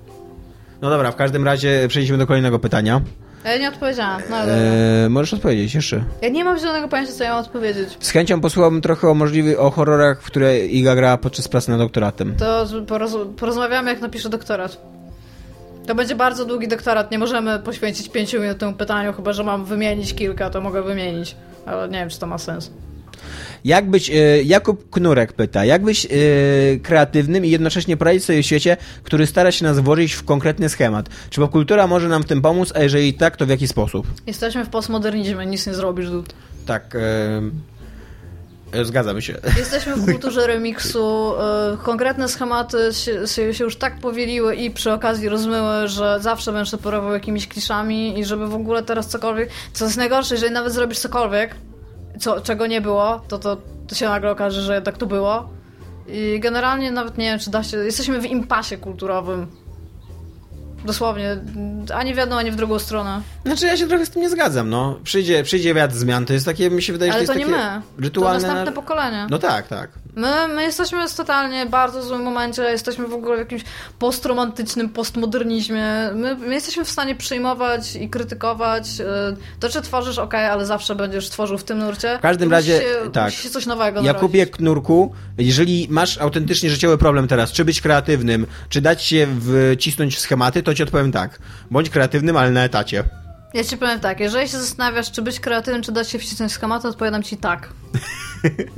No 0.81 0.89
dobra, 0.89 1.11
w 1.11 1.15
każdym 1.15 1.45
razie 1.45 1.85
przejdźmy 1.87 2.17
do 2.17 2.27
kolejnego 2.27 2.59
pytania. 2.59 3.01
Ja 3.45 3.57
nie 3.57 3.69
odpowiedziałam. 3.69 4.21
No, 4.29 4.35
ale 4.35 4.53
Eee, 5.03 5.09
możesz 5.09 5.33
odpowiedzieć 5.33 5.75
jeszcze. 5.75 6.03
Ja 6.21 6.29
nie 6.29 6.43
mam 6.43 6.59
zielonego 6.59 6.87
pojęcia, 6.87 7.13
co 7.13 7.23
ja 7.23 7.29
mam 7.33 7.43
odpowiedzieć. 7.45 7.89
Z 7.99 8.09
chęcią 8.11 8.41
posłuchałbym 8.41 8.81
trochę 8.81 9.09
o 9.09 9.13
możliwych, 9.13 9.59
o 9.59 9.71
horrorach, 9.71 10.21
w 10.21 10.25
które 10.25 10.65
Iga 10.65 10.95
grała 10.95 11.17
podczas 11.17 11.47
pracy 11.47 11.69
nad 11.71 11.79
doktoratem. 11.79 12.35
To 12.35 12.65
poroz, 12.87 13.17
porozmawiamy, 13.37 13.89
jak 13.91 14.01
napiszę 14.01 14.29
doktorat. 14.29 14.77
To 15.87 15.95
będzie 15.95 16.15
bardzo 16.15 16.45
długi 16.45 16.67
doktorat. 16.67 17.11
Nie 17.11 17.19
możemy 17.19 17.59
poświęcić 17.59 18.09
pięciu 18.09 18.41
minut 18.41 18.57
temu 18.57 18.73
pytaniu, 18.73 19.13
chyba 19.13 19.33
że 19.33 19.43
mam 19.43 19.65
wymienić 19.65 20.13
kilka, 20.15 20.49
to 20.49 20.61
mogę 20.61 20.83
wymienić. 20.83 21.35
Ale 21.65 21.89
nie 21.89 21.99
wiem, 21.99 22.09
czy 22.09 22.19
to 22.19 22.27
ma 22.27 22.37
sens. 22.37 22.71
Jak 23.65 23.89
być, 23.89 24.09
e, 24.09 24.43
Jakub 24.43 24.89
Knurek 24.89 25.33
pyta, 25.33 25.65
jak 25.65 25.83
być 25.83 26.05
e, 26.05 26.09
kreatywnym 26.79 27.45
i 27.45 27.49
jednocześnie 27.49 27.97
poradzić 27.97 28.23
sobie 28.23 28.43
w 28.43 28.45
świecie, 28.45 28.77
który 29.03 29.27
stara 29.27 29.51
się 29.51 29.65
nas 29.65 29.79
włożyć 29.79 30.13
w 30.13 30.23
konkretny 30.23 30.69
schemat? 30.69 31.09
Czy 31.29 31.41
popkultura 31.41 31.87
może 31.87 32.07
nam 32.07 32.23
w 32.23 32.25
tym 32.25 32.41
pomóc, 32.41 32.73
a 32.75 32.83
jeżeli 32.83 33.13
tak, 33.13 33.37
to 33.37 33.45
w 33.45 33.49
jaki 33.49 33.67
sposób? 33.67 34.07
Jesteśmy 34.27 34.65
w 34.65 34.69
postmodernizmie, 34.69 35.45
nic 35.45 35.67
nie 35.67 35.73
zrobisz. 35.73 36.09
dude. 36.09 36.33
Tak. 36.65 36.95
E, 36.95 38.85
Zgadzamy 38.85 39.21
się. 39.21 39.37
Jesteśmy 39.57 39.95
w 39.95 40.05
kulturze 40.05 40.47
remiksu. 40.47 41.33
Konkretne 41.83 42.29
schematy 42.29 42.77
się, 42.93 43.27
się, 43.27 43.53
się 43.53 43.63
już 43.63 43.75
tak 43.75 43.99
powieliły 43.99 44.55
i 44.55 44.71
przy 44.71 44.91
okazji 44.91 45.29
rozmyły, 45.29 45.87
że 45.87 46.17
zawsze 46.21 46.51
będę 46.51 46.69
się 46.71 46.77
porował 46.77 47.13
jakimiś 47.13 47.47
kliszami 47.47 48.19
i 48.19 48.25
żeby 48.25 48.47
w 48.47 48.53
ogóle 48.53 48.83
teraz 48.83 49.07
cokolwiek... 49.07 49.49
Co 49.73 49.85
jest 49.85 49.97
najgorsze, 49.97 50.35
jeżeli 50.35 50.53
nawet 50.53 50.73
zrobisz 50.73 50.99
cokolwiek, 50.99 51.55
co, 52.19 52.41
czego 52.41 52.67
nie 52.67 52.81
było, 52.81 53.21
to, 53.27 53.39
to, 53.39 53.57
to 53.87 53.95
się 53.95 54.09
nagle 54.09 54.31
okaże, 54.31 54.61
że 54.61 54.81
tak 54.81 54.97
to 54.97 55.05
było. 55.05 55.49
I 56.07 56.39
generalnie 56.39 56.91
nawet 56.91 57.17
nie 57.17 57.25
wiem, 57.25 57.39
czy 57.39 57.49
da 57.51 57.63
się... 57.63 57.77
Jesteśmy 57.77 58.19
w 58.21 58.25
impasie 58.25 58.77
kulturowym. 58.77 59.47
Dosłownie. 60.85 61.37
Ani 61.93 62.13
w 62.13 62.17
jedną, 62.17 62.35
ani 62.37 62.51
w 62.51 62.55
drugą 62.55 62.79
stronę. 62.79 63.21
Znaczy 63.45 63.65
ja 63.65 63.77
się 63.77 63.87
trochę 63.87 64.05
z 64.05 64.09
tym 64.09 64.21
nie 64.21 64.29
zgadzam, 64.29 64.69
no. 64.69 64.99
Przyjdzie, 65.03 65.43
przyjdzie 65.43 65.73
wiatr 65.73 65.95
zmian, 65.95 66.25
to 66.25 66.33
jest 66.33 66.45
takie, 66.45 66.69
mi 66.69 66.81
się 66.81 66.93
wydaje, 66.93 67.11
Ale 67.11 67.21
że 67.21 67.27
to 67.27 67.33
to 67.33 67.39
jest 67.39 67.51
nie 67.51 67.57
takie 67.57 67.75
my. 67.97 68.03
rytualne... 68.03 68.39
To 68.41 68.47
następne 68.47 68.71
na- 68.71 68.81
pokolenie. 68.81 69.27
No 69.29 69.37
tak, 69.37 69.67
tak. 69.67 69.89
My, 70.15 70.47
my 70.47 70.63
jesteśmy 70.63 71.07
w 71.09 71.13
totalnie 71.13 71.65
bardzo 71.65 72.03
złym 72.03 72.21
momencie, 72.21 72.61
jesteśmy 72.61 73.07
w 73.07 73.13
ogóle 73.13 73.35
w 73.35 73.39
jakimś 73.39 73.61
postromantycznym 73.99 74.89
postmodernizmie. 74.89 75.85
My, 76.15 76.35
my 76.35 76.53
jesteśmy 76.53 76.85
w 76.85 76.89
stanie 76.89 77.15
przyjmować 77.15 77.95
i 77.95 78.09
krytykować. 78.09 78.87
y, 78.99 79.59
To, 79.59 79.69
czy 79.69 79.81
tworzysz, 79.81 80.17
ok, 80.17 80.33
ale 80.33 80.65
zawsze 80.65 80.95
będziesz 80.95 81.29
tworzył 81.29 81.57
w 81.57 81.63
tym 81.63 81.77
nurcie. 81.77 82.17
W 82.17 82.21
każdym 82.21 82.51
razie, 82.51 82.79
się, 82.79 83.11
tak. 83.11 83.25
Musi 83.25 83.43
się 83.43 83.49
coś 83.49 83.65
nowego 83.65 84.01
Jakubie 84.01 84.39
narodzić. 84.39 84.57
Knurku, 84.57 85.13
jeżeli 85.37 85.87
masz 85.89 86.17
autentycznie 86.17 86.69
życiowy 86.69 86.97
problem 86.97 87.27
teraz, 87.27 87.51
czy 87.51 87.65
być 87.65 87.81
kreatywnym, 87.81 88.47
czy 88.69 88.81
dać 88.81 89.03
się 89.03 89.27
wcisnąć 89.75 90.15
w 90.15 90.19
schematy, 90.19 90.63
to 90.63 90.73
ci 90.73 90.83
odpowiem 90.83 91.11
tak. 91.11 91.39
Bądź 91.71 91.89
kreatywnym, 91.89 92.37
ale 92.37 92.51
na 92.51 92.63
etacie. 92.63 93.03
Ja 93.53 93.63
ci 93.63 93.77
powiem 93.77 93.99
tak, 93.99 94.19
jeżeli 94.19 94.49
się 94.49 94.57
zastanawiasz, 94.57 95.11
czy 95.11 95.21
być 95.21 95.39
kreatywnym, 95.39 95.83
czy 95.83 95.91
dać 95.91 96.09
się 96.09 96.19
wcisnąć 96.19 96.51
w 96.51 96.55
schemat, 96.55 96.81
to 96.81 96.89
odpowiadam 96.89 97.23
ci 97.23 97.37
tak. 97.37 97.69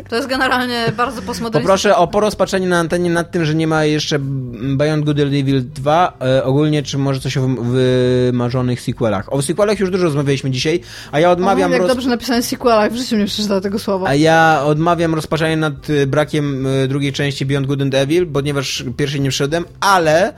To 0.09 0.15
jest 0.15 0.28
generalnie 0.28 0.86
bardzo 0.97 1.22
postmodernistyczne. 1.22 1.61
Poproszę 1.61 1.95
o 1.95 2.07
porozpaczenie 2.07 2.68
na 2.68 2.80
antenie 2.80 3.09
nad 3.09 3.32
tym, 3.32 3.45
że 3.45 3.55
nie 3.55 3.68
ma 3.68 3.86
jeszcze 3.86 4.20
Beyond 4.20 5.05
Good 5.05 5.20
and 5.20 5.34
Evil 5.34 5.63
2. 5.70 6.18
E, 6.22 6.43
ogólnie, 6.43 6.84
czy 6.84 6.97
może 6.97 7.20
coś 7.20 7.38
o 7.38 7.41
wym- 7.41 7.57
wymarzonych 7.63 8.82
sequelach. 8.82 9.34
O 9.34 9.41
sequelach 9.41 9.80
już 9.80 9.89
dużo 9.89 10.03
rozmawialiśmy 10.03 10.51
dzisiaj, 10.51 10.80
a 11.11 11.20
ja 11.20 11.32
odmawiam... 11.32 11.70
O, 11.72 11.74
jak 11.74 11.82
roz- 11.82 11.88
dobrze 11.91 12.09
napisałem 12.09 12.43
sequela, 12.43 12.89
w 12.89 12.95
życiu 12.95 13.15
nie 13.18 13.26
przeczytałem 13.26 13.63
tego 13.63 13.80
słowa. 13.80 14.07
A 14.07 14.15
ja 14.15 14.61
odmawiam 14.65 15.15
rozpaczania 15.15 15.55
nad 15.57 15.89
y, 15.89 16.07
brakiem 16.07 16.68
y, 16.68 16.88
drugiej 16.88 17.13
części 17.13 17.45
Beyond 17.45 17.68
Good 17.68 17.82
and 17.82 17.93
Evil, 17.95 18.28
ponieważ 18.28 18.84
pierwszej 18.97 19.22
nie 19.22 19.32
wszedłem, 19.32 19.65
ale 19.80 20.30
y, 20.30 20.34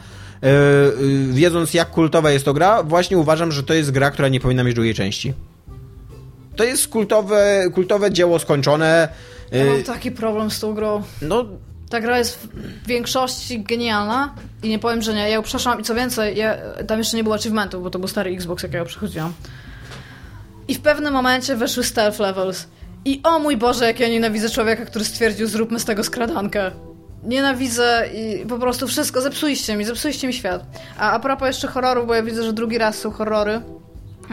y, 0.48 1.34
wiedząc 1.34 1.74
jak 1.74 1.90
kultowa 1.92 2.32
jest 2.32 2.46
to 2.46 2.54
gra, 2.54 2.84
właśnie 2.84 3.18
uważam, 3.18 3.52
że 3.52 3.64
to 3.64 3.74
jest 3.74 3.92
gra, 3.92 4.12
która 4.12 4.28
nie 4.28 4.40
powinna 4.40 4.64
mieć 4.64 4.76
drugiej 4.76 4.94
części. 4.94 5.34
To 6.60 6.64
jest 6.64 6.88
kultowe, 6.88 7.64
kultowe 7.74 8.12
dzieło 8.12 8.40
skończone. 8.40 9.10
y, 9.54 9.58
Ja 9.58 9.66
mam 9.66 9.84
taki 9.84 10.12
problem 10.12 10.52
z 10.52 10.60
tą 10.60 10.74
grą. 10.74 11.04
No, 11.22 11.46
Ta 11.90 12.00
gra 12.02 12.18
jest 12.18 12.38
w 12.84 12.88
większości 12.88 13.64
genialna 13.64 14.34
i 14.64 14.70
nie 14.70 14.80
powiem, 14.80 15.02
że 15.02 15.14
nie. 15.14 15.20
Ja 15.20 15.28
ją 15.28 15.42
przeszłam 15.42 15.80
i 15.80 15.84
co 15.84 15.96
więcej, 15.96 16.38
ja, 16.38 16.58
tam 16.88 16.98
jeszcze 16.98 17.18
nie 17.18 17.24
było 17.24 17.36
achievementów, 17.36 17.84
bo 17.84 17.90
to 17.90 18.00
był 18.00 18.08
stary 18.08 18.32
Xbox, 18.32 18.64
jak 18.64 18.74
ja 18.74 18.80
ją 18.80 18.86
przechodziłam. 18.86 19.34
I 20.68 20.76
w 20.76 20.82
pewnym 20.82 21.14
momencie 21.14 21.56
weszły 21.56 21.84
stealth 21.84 22.20
levels. 22.20 22.68
I 23.06 23.22
o 23.24 23.40
mój 23.40 23.58
Boże, 23.58 23.86
jak 23.86 24.00
ja 24.00 24.08
nienawidzę 24.10 24.50
człowieka, 24.50 24.86
który 24.86 25.06
stwierdził, 25.06 25.48
zróbmy 25.48 25.80
z 25.80 25.86
tego 25.86 26.04
skradankę. 26.04 26.72
Nienawidzę 27.24 28.10
i 28.14 28.46
po 28.46 28.58
prostu 28.60 28.88
wszystko, 28.88 29.22
zepsuliście 29.22 29.76
mi, 29.76 29.86
zepsuliście 29.86 30.28
mi 30.28 30.34
świat. 30.34 30.64
A 30.98 31.12
a 31.12 31.20
propos 31.20 31.48
jeszcze 31.48 31.68
horrorów, 31.68 32.08
bo 32.08 32.16
ja 32.16 32.24
widzę, 32.24 32.44
że 32.44 32.54
drugi 32.54 32.78
raz 32.78 32.98
są 32.98 33.12
horrory. 33.12 33.62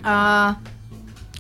A 0.05 0.55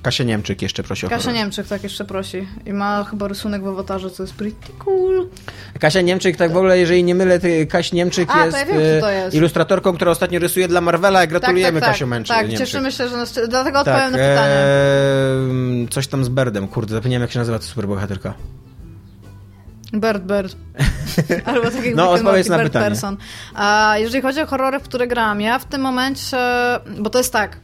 Kasia 0.02 0.24
Niemczyk 0.24 0.62
jeszcze 0.62 0.82
prosi 0.82 1.06
o 1.06 1.08
Kasia 1.08 1.22
horror. 1.22 1.36
Niemczyk 1.36 1.66
tak 1.66 1.82
jeszcze 1.82 2.04
prosi. 2.04 2.48
I 2.66 2.72
ma 2.72 3.04
chyba 3.04 3.28
rysunek 3.28 3.62
w 3.62 3.66
awatarze, 3.68 4.10
co 4.10 4.22
jest 4.22 4.34
pretty 4.34 4.72
cool. 4.78 5.28
Kasia 5.80 6.00
Niemczyk, 6.00 6.36
tak 6.36 6.52
w 6.52 6.56
ogóle, 6.56 6.78
jeżeli 6.78 7.04
nie 7.04 7.14
mylę, 7.14 7.40
to 7.40 7.46
Kaś 7.68 7.92
Niemczyk 7.92 8.28
A, 8.32 8.44
jest, 8.46 8.58
ja 8.58 8.64
wiem, 8.66 9.00
to 9.00 9.10
jest. 9.10 9.36
ilustratorką, 9.36 9.92
która 9.92 10.10
ostatnio 10.10 10.38
rysuje 10.38 10.68
dla 10.68 10.80
Marvela. 10.80 11.26
Gratulujemy 11.26 11.80
tak, 11.80 11.88
tak, 11.88 11.92
Kasiu 11.92 12.06
Męczy, 12.06 12.28
Tak, 12.28 12.48
Niemczyk. 12.48 12.66
cieszymy 12.66 12.92
się, 12.92 13.08
że 13.08 13.16
nas... 13.16 13.38
Dlatego 13.48 13.78
odpowiem 13.78 14.00
Tak, 14.00 14.12
na 14.12 14.18
pytanie. 14.18 14.54
em, 15.50 15.86
coś 15.90 16.06
tam 16.06 16.24
z 16.24 16.28
Berdem, 16.28 16.68
kurde, 16.68 16.94
zapomniałem 16.94 17.22
jak 17.22 17.32
się 17.32 17.38
nazywa 17.38 17.58
ta 17.58 17.64
superbohaterka. 17.64 18.34
Bird 19.92 20.22
Bird. 20.24 20.56
Albo 21.44 21.70
tak 21.70 21.84
jak 21.84 21.94
No, 21.94 22.10
odpowiedz 22.10 22.48
na 22.48 22.56
Bird 22.58 22.72
pytanie. 22.72 22.88
Person. 22.90 23.16
A 23.54 23.94
jeżeli 23.98 24.22
chodzi 24.22 24.40
o 24.40 24.46
horrory, 24.46 24.80
w 24.80 24.82
które 24.82 25.06
grałam, 25.06 25.40
ja 25.40 25.58
w 25.58 25.64
tym 25.64 25.80
momencie, 25.80 26.36
bo 26.98 27.10
to 27.10 27.18
jest 27.18 27.32
tak, 27.32 27.56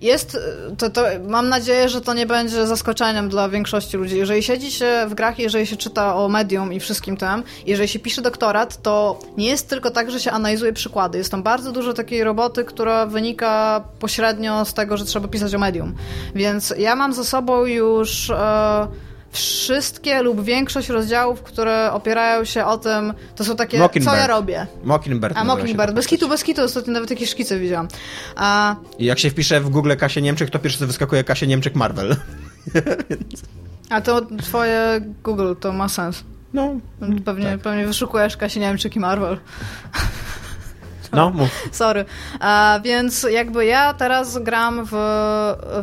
jest, 0.00 0.38
to, 0.78 0.90
to 0.90 1.04
mam 1.28 1.48
nadzieję, 1.48 1.88
że 1.88 2.00
to 2.00 2.14
nie 2.14 2.26
będzie 2.26 2.66
zaskoczeniem 2.66 3.28
dla 3.28 3.48
większości 3.48 3.96
ludzi. 3.96 4.16
Jeżeli 4.16 4.42
siedzi 4.42 4.72
się 4.72 5.06
w 5.08 5.14
grach, 5.14 5.38
jeżeli 5.38 5.66
się 5.66 5.76
czyta 5.76 6.16
o 6.16 6.28
medium 6.28 6.72
i 6.72 6.80
wszystkim 6.80 7.16
tym, 7.16 7.42
jeżeli 7.66 7.88
się 7.88 7.98
pisze 7.98 8.22
doktorat, 8.22 8.82
to 8.82 9.18
nie 9.36 9.46
jest 9.46 9.68
tylko 9.68 9.90
tak, 9.90 10.10
że 10.10 10.20
się 10.20 10.30
analizuje 10.30 10.72
przykłady. 10.72 11.18
Jest 11.18 11.30
tam 11.30 11.42
bardzo 11.42 11.72
dużo 11.72 11.92
takiej 11.92 12.24
roboty, 12.24 12.64
która 12.64 13.06
wynika 13.06 13.84
pośrednio 13.98 14.64
z 14.64 14.74
tego, 14.74 14.96
że 14.96 15.04
trzeba 15.04 15.28
pisać 15.28 15.54
o 15.54 15.58
medium. 15.58 15.94
Więc 16.34 16.74
ja 16.78 16.96
mam 16.96 17.12
za 17.12 17.24
sobą 17.24 17.64
już... 17.64 18.30
E, 18.30 19.05
wszystkie 19.36 20.22
lub 20.22 20.44
większość 20.44 20.88
rozdziałów, 20.88 21.42
które 21.42 21.92
opierają 21.92 22.44
się 22.44 22.64
o 22.64 22.78
tym, 22.78 23.14
to 23.36 23.44
są 23.44 23.56
takie, 23.56 23.88
co 24.04 24.16
ja 24.16 24.26
robię. 24.26 24.66
Mockingbird. 24.84 25.36
A 25.36 25.44
Mockingbird, 25.44 25.94
bez 25.94 26.06
kitu, 26.06 26.28
bez 26.28 26.44
kitu, 26.44 26.62
ostatnio 26.62 26.92
nawet 26.92 27.10
jakieś 27.10 27.30
szkice 27.30 27.58
widziałam. 27.58 27.88
A, 28.36 28.76
I 28.98 29.04
jak 29.04 29.18
się 29.18 29.30
wpisze 29.30 29.60
w 29.60 29.68
Google 29.68 29.92
Kasia 29.98 30.20
Niemczyk, 30.20 30.50
to 30.50 30.58
pierwsze 30.58 30.78
co 30.78 30.86
wyskakuje 30.86 31.24
Kasia 31.24 31.46
Niemczyk 31.46 31.74
Marvel. 31.74 32.16
a 33.90 34.00
to 34.00 34.22
twoje 34.42 35.00
Google, 35.24 35.54
to 35.60 35.72
ma 35.72 35.88
sens. 35.88 36.24
No, 36.54 36.76
Pewnie, 37.24 37.46
tak. 37.46 37.60
pewnie 37.60 37.86
wyszukujesz 37.86 38.36
Kasi 38.36 38.60
Niemczyk 38.60 38.96
i 38.96 39.00
Marvel. 39.00 39.38
No, 41.16 41.30
mów. 41.30 41.68
Sorry. 41.72 42.04
A, 42.40 42.80
więc 42.84 43.26
jakby 43.30 43.66
ja 43.66 43.94
teraz 43.94 44.38
gram 44.38 44.84
w, 44.84 44.90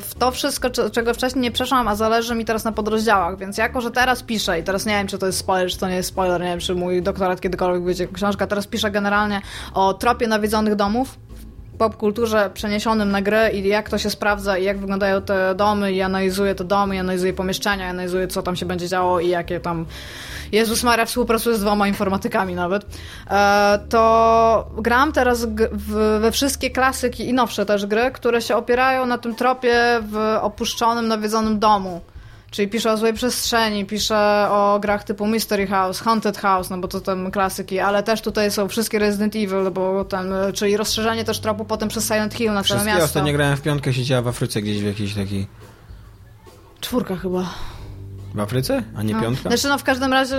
w 0.01 0.15
to 0.19 0.31
wszystko, 0.31 0.69
cze- 0.69 0.89
czego 0.89 1.13
wcześniej 1.13 1.41
nie 1.41 1.51
przeszłam, 1.51 1.87
a 1.87 1.95
zależy 1.95 2.35
mi 2.35 2.45
teraz 2.45 2.63
na 2.63 2.71
podrozdziałach, 2.71 3.37
więc 3.37 3.57
jako, 3.57 3.81
że 3.81 3.91
teraz 3.91 4.23
piszę 4.23 4.59
i 4.59 4.63
teraz 4.63 4.85
nie 4.85 4.93
wiem, 4.93 5.07
czy 5.07 5.17
to 5.17 5.25
jest 5.25 5.37
spoiler, 5.37 5.69
czy 5.71 5.77
to 5.79 5.87
nie 5.87 5.95
jest 5.95 6.09
spoiler, 6.09 6.41
nie 6.41 6.47
wiem, 6.47 6.59
czy 6.59 6.75
mój 6.75 7.01
doktorat 7.01 7.41
kiedykolwiek 7.41 7.83
wyjdzie 7.83 8.07
książka, 8.07 8.47
teraz 8.47 8.67
piszę 8.67 8.91
generalnie 8.91 9.41
o 9.73 9.93
tropie 9.93 10.27
nawiedzonych 10.27 10.75
domów 10.75 11.17
popkulturze 11.77 12.49
przeniesionym 12.53 13.11
na 13.11 13.21
grę 13.21 13.51
i 13.53 13.67
jak 13.67 13.89
to 13.89 13.97
się 13.97 14.09
sprawdza 14.09 14.57
i 14.57 14.63
jak 14.63 14.77
wyglądają 14.77 15.21
te 15.21 15.55
domy 15.55 15.93
i 15.93 16.01
analizuję 16.01 16.55
te 16.55 16.63
domy, 16.63 16.95
i 16.95 16.99
analizuję 16.99 17.33
pomieszczenia, 17.33 17.87
i 17.87 17.89
analizuję 17.89 18.27
co 18.27 18.41
tam 18.41 18.55
się 18.55 18.65
będzie 18.65 18.87
działo 18.87 19.19
i 19.19 19.29
jakie 19.29 19.59
tam 19.59 19.85
Jezus 20.51 20.83
Maria 20.83 21.05
współpracuje 21.05 21.55
z 21.55 21.59
dwoma 21.59 21.87
informatykami 21.87 22.55
nawet, 22.55 22.85
e, 23.29 23.79
to 23.89 24.71
gram 24.77 25.11
teraz 25.11 25.47
we 26.19 26.31
wszystkie 26.31 26.69
klasyki 26.69 27.29
i 27.29 27.33
nowsze 27.33 27.65
też 27.65 27.85
gry, 27.85 28.11
które 28.11 28.41
się 28.41 28.55
opierają 28.55 29.05
na 29.05 29.17
tym 29.17 29.35
tropie 29.35 29.99
w 30.01 30.37
opuszczonym, 30.41 31.07
nawiedzonym 31.07 31.59
domu. 31.59 32.01
Czyli 32.53 32.67
piszę 32.67 32.91
o 32.91 32.97
złej 32.97 33.13
przestrzeni, 33.13 33.85
piszę 33.85 34.47
o 34.49 34.79
grach 34.81 35.03
typu 35.03 35.27
Mystery 35.27 35.67
House, 35.67 35.99
Haunted 35.99 36.37
House, 36.37 36.69
no 36.69 36.77
bo 36.77 36.87
to 36.87 37.01
tam 37.01 37.31
klasyki, 37.31 37.79
ale 37.79 38.03
też 38.03 38.21
tutaj 38.21 38.51
są 38.51 38.67
wszystkie 38.67 38.99
Resident 38.99 39.35
Evil, 39.35 39.71
bo 39.71 40.05
e, 40.47 40.53
czyli 40.53 40.77
rozszerzenie 40.77 41.23
też 41.23 41.39
tropu 41.39 41.65
potem 41.65 41.89
przez 41.89 42.07
Silent 42.07 42.33
Hill 42.33 42.53
na 42.53 42.63
całe 42.63 42.85
miasto. 42.85 43.03
ostatnio 43.03 43.33
grałem 43.33 43.57
w 43.57 43.61
piątkę, 43.61 43.93
siedziała 43.93 44.21
w 44.21 44.27
Afryce 44.27 44.61
gdzieś 44.61 44.81
w 44.81 44.85
jakiejś 44.85 45.13
takiej... 45.13 45.47
Czwórka 46.81 47.15
chyba. 47.15 47.49
W 48.35 48.39
Afryce? 48.39 48.83
A 48.97 49.03
nie 49.03 49.13
No. 49.13 49.21
piątka? 49.21 49.49
Znaczy, 49.49 49.67
no 49.67 49.77
w 49.77 49.83
każdym 49.83 50.13
razie, 50.13 50.35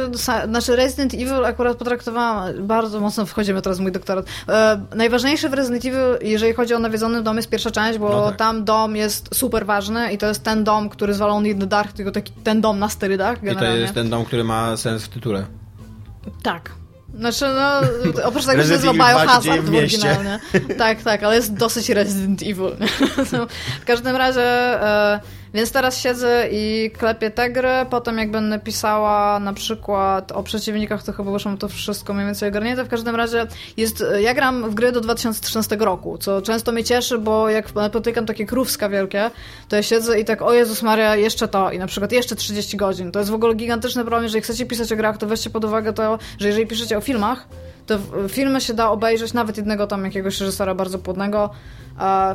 znaczy 0.48 0.76
Resident 0.76 1.14
Evil 1.14 1.44
akurat 1.44 1.76
potraktowałam, 1.76 2.66
bardzo 2.66 3.00
mocno 3.00 3.26
wchodzimy 3.26 3.62
teraz 3.62 3.78
w 3.78 3.80
mój 3.80 3.92
doktorat. 3.92 4.26
E, 4.48 4.80
najważniejszy 4.94 5.48
w 5.48 5.52
Resident 5.54 5.84
Evil, 5.84 6.00
jeżeli 6.22 6.52
chodzi 6.54 6.74
o 6.74 6.78
nawiedzony 6.78 7.22
dom, 7.22 7.36
jest 7.36 7.48
pierwsza 7.48 7.70
część, 7.70 7.98
bo 7.98 8.08
No 8.08 8.28
tak. 8.28 8.36
tam 8.36 8.64
dom 8.64 8.96
jest 8.96 9.34
super 9.34 9.66
ważny 9.66 10.12
i 10.12 10.18
to 10.18 10.26
jest 10.26 10.42
ten 10.44 10.64
dom, 10.64 10.88
który 10.88 11.14
zwalony 11.14 11.48
in 11.48 11.58
the 11.60 11.66
dark, 11.66 11.92
tylko 11.92 12.12
taki 12.12 12.32
ten 12.32 12.60
dom 12.60 12.78
na 12.78 12.88
sterydach 12.88 13.36
I 13.36 13.40
to 13.40 13.46
generalnie. 13.46 13.80
jest 13.80 13.94
ten 13.94 14.10
dom, 14.10 14.24
który 14.24 14.44
ma 14.44 14.76
sens 14.76 15.04
w 15.04 15.08
tytule. 15.08 15.44
Tak. 16.42 16.70
Znaczy, 17.18 17.44
no, 17.54 17.80
oprócz 18.24 18.44
tego, 18.46 18.62
że 18.62 18.68
Resident 18.68 18.98
nazywa 18.98 19.10
Evil 19.10 19.26
2 19.26 19.40
się 19.42 19.48
Biohazard 19.48 19.66
w 19.70 19.74
oryginalnie. 19.76 20.38
Tak, 20.78 21.02
tak, 21.02 21.22
ale 21.22 21.36
jest 21.36 21.54
dosyć 21.54 21.88
Resident 21.88 22.42
Evil. 22.42 22.70
No, 23.32 23.46
w 23.82 23.84
każdym 23.84 24.16
razie, 24.16 24.42
e, 24.82 25.20
więc 25.54 25.72
teraz 25.72 25.98
siedzę 25.98 26.48
i 26.52 26.90
klepię 26.98 27.30
te 27.30 27.50
gry, 27.50 27.86
potem 27.90 28.18
jak 28.18 28.30
będę 28.30 28.58
pisała 28.58 29.40
na 29.40 29.52
przykład 29.52 30.32
o 30.32 30.42
przeciwnikach, 30.42 31.02
to 31.02 31.12
chyba 31.12 31.30
już 31.30 31.44
mam 31.44 31.58
to 31.58 31.68
wszystko 31.68 32.14
mniej 32.14 32.26
więcej 32.26 32.48
ogarnięte. 32.48 32.84
W 32.84 32.88
każdym 32.88 33.16
razie 33.16 33.46
jest, 33.76 34.04
ja 34.20 34.34
gram 34.34 34.70
w 34.70 34.74
gry 34.74 34.92
do 34.92 35.00
2013 35.00 35.76
roku, 35.76 36.18
co 36.18 36.42
często 36.42 36.72
mnie 36.72 36.84
cieszy, 36.84 37.18
bo 37.18 37.48
jak 37.48 37.74
napotykam 37.74 38.26
takie 38.26 38.46
krówska 38.46 38.88
wielkie, 38.88 39.30
to 39.68 39.76
ja 39.76 39.82
siedzę 39.82 40.20
i 40.20 40.24
tak, 40.24 40.42
o 40.42 40.52
Jezus 40.52 40.82
Maria, 40.82 41.16
jeszcze 41.16 41.48
to 41.48 41.70
i 41.70 41.78
na 41.78 41.86
przykład 41.86 42.12
jeszcze 42.12 42.36
30 42.36 42.76
godzin. 42.76 43.12
To 43.12 43.18
jest 43.18 43.30
w 43.30 43.34
ogóle 43.34 43.54
gigantyczny 43.54 44.02
problem, 44.02 44.22
jeżeli 44.22 44.42
chcecie 44.42 44.66
pisać 44.66 44.92
o 44.92 44.96
grach, 44.96 45.18
to 45.18 45.26
weźcie 45.26 45.50
pod 45.50 45.64
uwagę 45.64 45.92
to, 45.92 46.18
że 46.38 46.46
jeżeli 46.46 46.66
piszecie 46.66 46.98
o 46.98 47.00
filmach, 47.00 47.48
to 47.86 47.98
filmy 48.28 48.60
się 48.60 48.74
da 48.74 48.90
obejrzeć, 48.90 49.32
nawet 49.32 49.56
jednego 49.56 49.86
tam 49.86 50.04
jakiegoś 50.04 50.40
reżysera 50.40 50.74
bardzo 50.74 50.98
płodnego, 50.98 51.50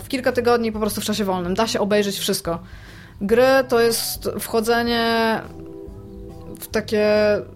w 0.03 0.07
kilka 0.07 0.31
tygodni 0.31 0.71
po 0.71 0.79
prostu 0.79 1.01
w 1.01 1.03
czasie 1.03 1.25
wolnym. 1.25 1.53
Da 1.53 1.67
się 1.67 1.79
obejrzeć 1.79 2.19
wszystko. 2.19 2.59
Gry 3.21 3.63
to 3.67 3.79
jest 3.79 4.29
wchodzenie 4.39 5.41
w, 6.59 6.67
takie, 6.67 7.07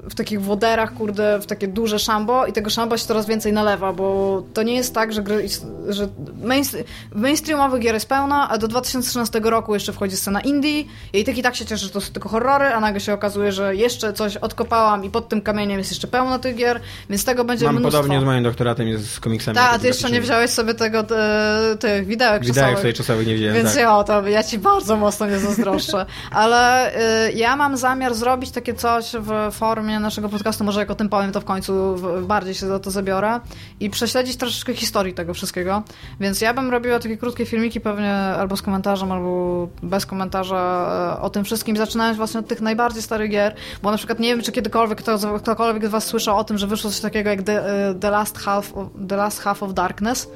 w 0.09 0.15
takich 0.15 0.41
woderach, 0.41 0.93
kurde, 0.93 1.39
w 1.39 1.45
takie 1.45 1.67
duże 1.67 1.99
szambo 1.99 2.45
i 2.45 2.53
tego 2.53 2.69
szamba 2.69 2.97
się 2.97 3.05
coraz 3.05 3.25
więcej 3.25 3.53
nalewa, 3.53 3.93
bo 3.93 4.43
to 4.53 4.63
nie 4.63 4.75
jest 4.75 4.93
tak, 4.93 5.13
że, 5.13 5.23
gry, 5.23 5.47
że 5.89 6.07
mainstream, 6.43 6.85
mainstreamowych 7.15 7.81
gier 7.81 7.93
jest 7.93 8.09
pełno, 8.09 8.49
a 8.49 8.57
do 8.57 8.67
2013 8.67 9.39
roku 9.43 9.73
jeszcze 9.73 9.93
wchodzi 9.93 10.17
scena 10.17 10.41
indie 10.41 10.84
i 11.13 11.23
tak 11.23 11.38
i 11.38 11.43
tak 11.43 11.55
się 11.55 11.65
cieszę, 11.65 11.85
że 11.85 11.89
to 11.89 12.01
są 12.01 12.13
tylko 12.13 12.30
horrory, 12.30 12.65
a 12.65 12.80
nagle 12.80 12.99
się 13.01 13.13
okazuje, 13.13 13.51
że 13.51 13.75
jeszcze 13.75 14.13
coś 14.13 14.38
odkopałam 14.38 15.05
i 15.05 15.09
pod 15.09 15.30
tym 15.30 15.41
kamieniem 15.41 15.77
jest 15.77 15.91
jeszcze 15.91 16.07
pełno 16.07 16.39
tych 16.39 16.55
gier, 16.55 16.80
więc 17.09 17.25
tego 17.25 17.43
będzie 17.45 17.65
Mam 17.65 17.75
mnóstwo. 17.75 18.01
podobnie 18.01 18.21
z 18.21 18.23
moim 18.23 18.43
doktoratem 18.43 18.88
jest 18.88 19.11
z 19.11 19.19
komiksami. 19.19 19.57
Tak, 19.57 19.73
a 19.73 19.80
ty 19.80 19.88
jeszcze 19.88 20.11
nie 20.11 20.21
wziąłeś 20.21 20.49
sobie 20.49 20.73
tego, 20.73 20.99
e, 20.99 21.75
tych 21.80 22.05
widełek 22.05 22.45
Widełek 22.45 22.55
czasowych. 22.55 22.80
sobie 22.80 22.93
czasowych 22.93 23.27
nie 23.27 23.35
wziąłem, 23.35 23.55
Więc 23.55 23.69
tak. 23.69 23.80
ja, 23.80 24.03
to 24.03 24.27
ja 24.27 24.43
ci 24.43 24.57
bardzo 24.57 24.95
mocno 24.97 25.25
nie 25.25 25.39
zazdroszczę. 25.39 26.05
Ale 26.31 26.91
y, 27.27 27.31
ja 27.34 27.55
mam 27.55 27.77
zamiar 27.77 28.13
zrobić 28.13 28.51
takie 28.51 28.73
w 29.01 29.51
formie 29.51 29.99
naszego 29.99 30.29
podcastu, 30.29 30.63
może 30.63 30.79
jak 30.79 30.91
o 30.91 30.95
tym 30.95 31.09
powiem, 31.09 31.31
to 31.31 31.41
w 31.41 31.45
końcu 31.45 31.95
bardziej 32.21 32.53
się 32.53 32.67
za 32.67 32.79
to 32.79 32.91
zabiorę 32.91 33.39
i 33.79 33.89
prześledzić 33.89 34.37
troszeczkę 34.37 34.73
historii 34.73 35.13
tego 35.13 35.33
wszystkiego. 35.33 35.83
Więc 36.19 36.41
ja 36.41 36.53
bym 36.53 36.71
robiła 36.71 36.99
takie 36.99 37.17
krótkie 37.17 37.45
filmiki 37.45 37.81
pewnie 37.81 38.13
albo 38.13 38.57
z 38.57 38.61
komentarzem, 38.61 39.11
albo 39.11 39.67
bez 39.83 40.05
komentarza 40.05 41.15
e, 41.17 41.21
o 41.21 41.29
tym 41.29 41.43
wszystkim, 41.43 41.77
zaczynając 41.77 42.17
właśnie 42.17 42.39
od 42.39 42.47
tych 42.47 42.61
najbardziej 42.61 43.01
starych 43.01 43.31
gier, 43.31 43.55
bo 43.83 43.91
na 43.91 43.97
przykład 43.97 44.19
nie 44.19 44.35
wiem, 44.35 44.43
czy 44.43 44.51
kiedykolwiek 44.51 45.01
kto, 45.01 45.17
ktokolwiek 45.37 45.87
z 45.87 45.89
was 45.89 46.05
słyszał 46.05 46.37
o 46.37 46.43
tym, 46.43 46.57
że 46.57 46.67
wyszło 46.67 46.89
coś 46.89 46.99
takiego 46.99 47.29
jak 47.29 47.41
The, 47.43 47.65
e, 47.89 47.95
The, 47.95 48.09
Last, 48.09 48.37
Half 48.37 48.77
of, 48.77 48.87
The 49.09 49.15
Last 49.15 49.41
Half 49.41 49.63
of 49.63 49.73
Darkness. 49.73 50.27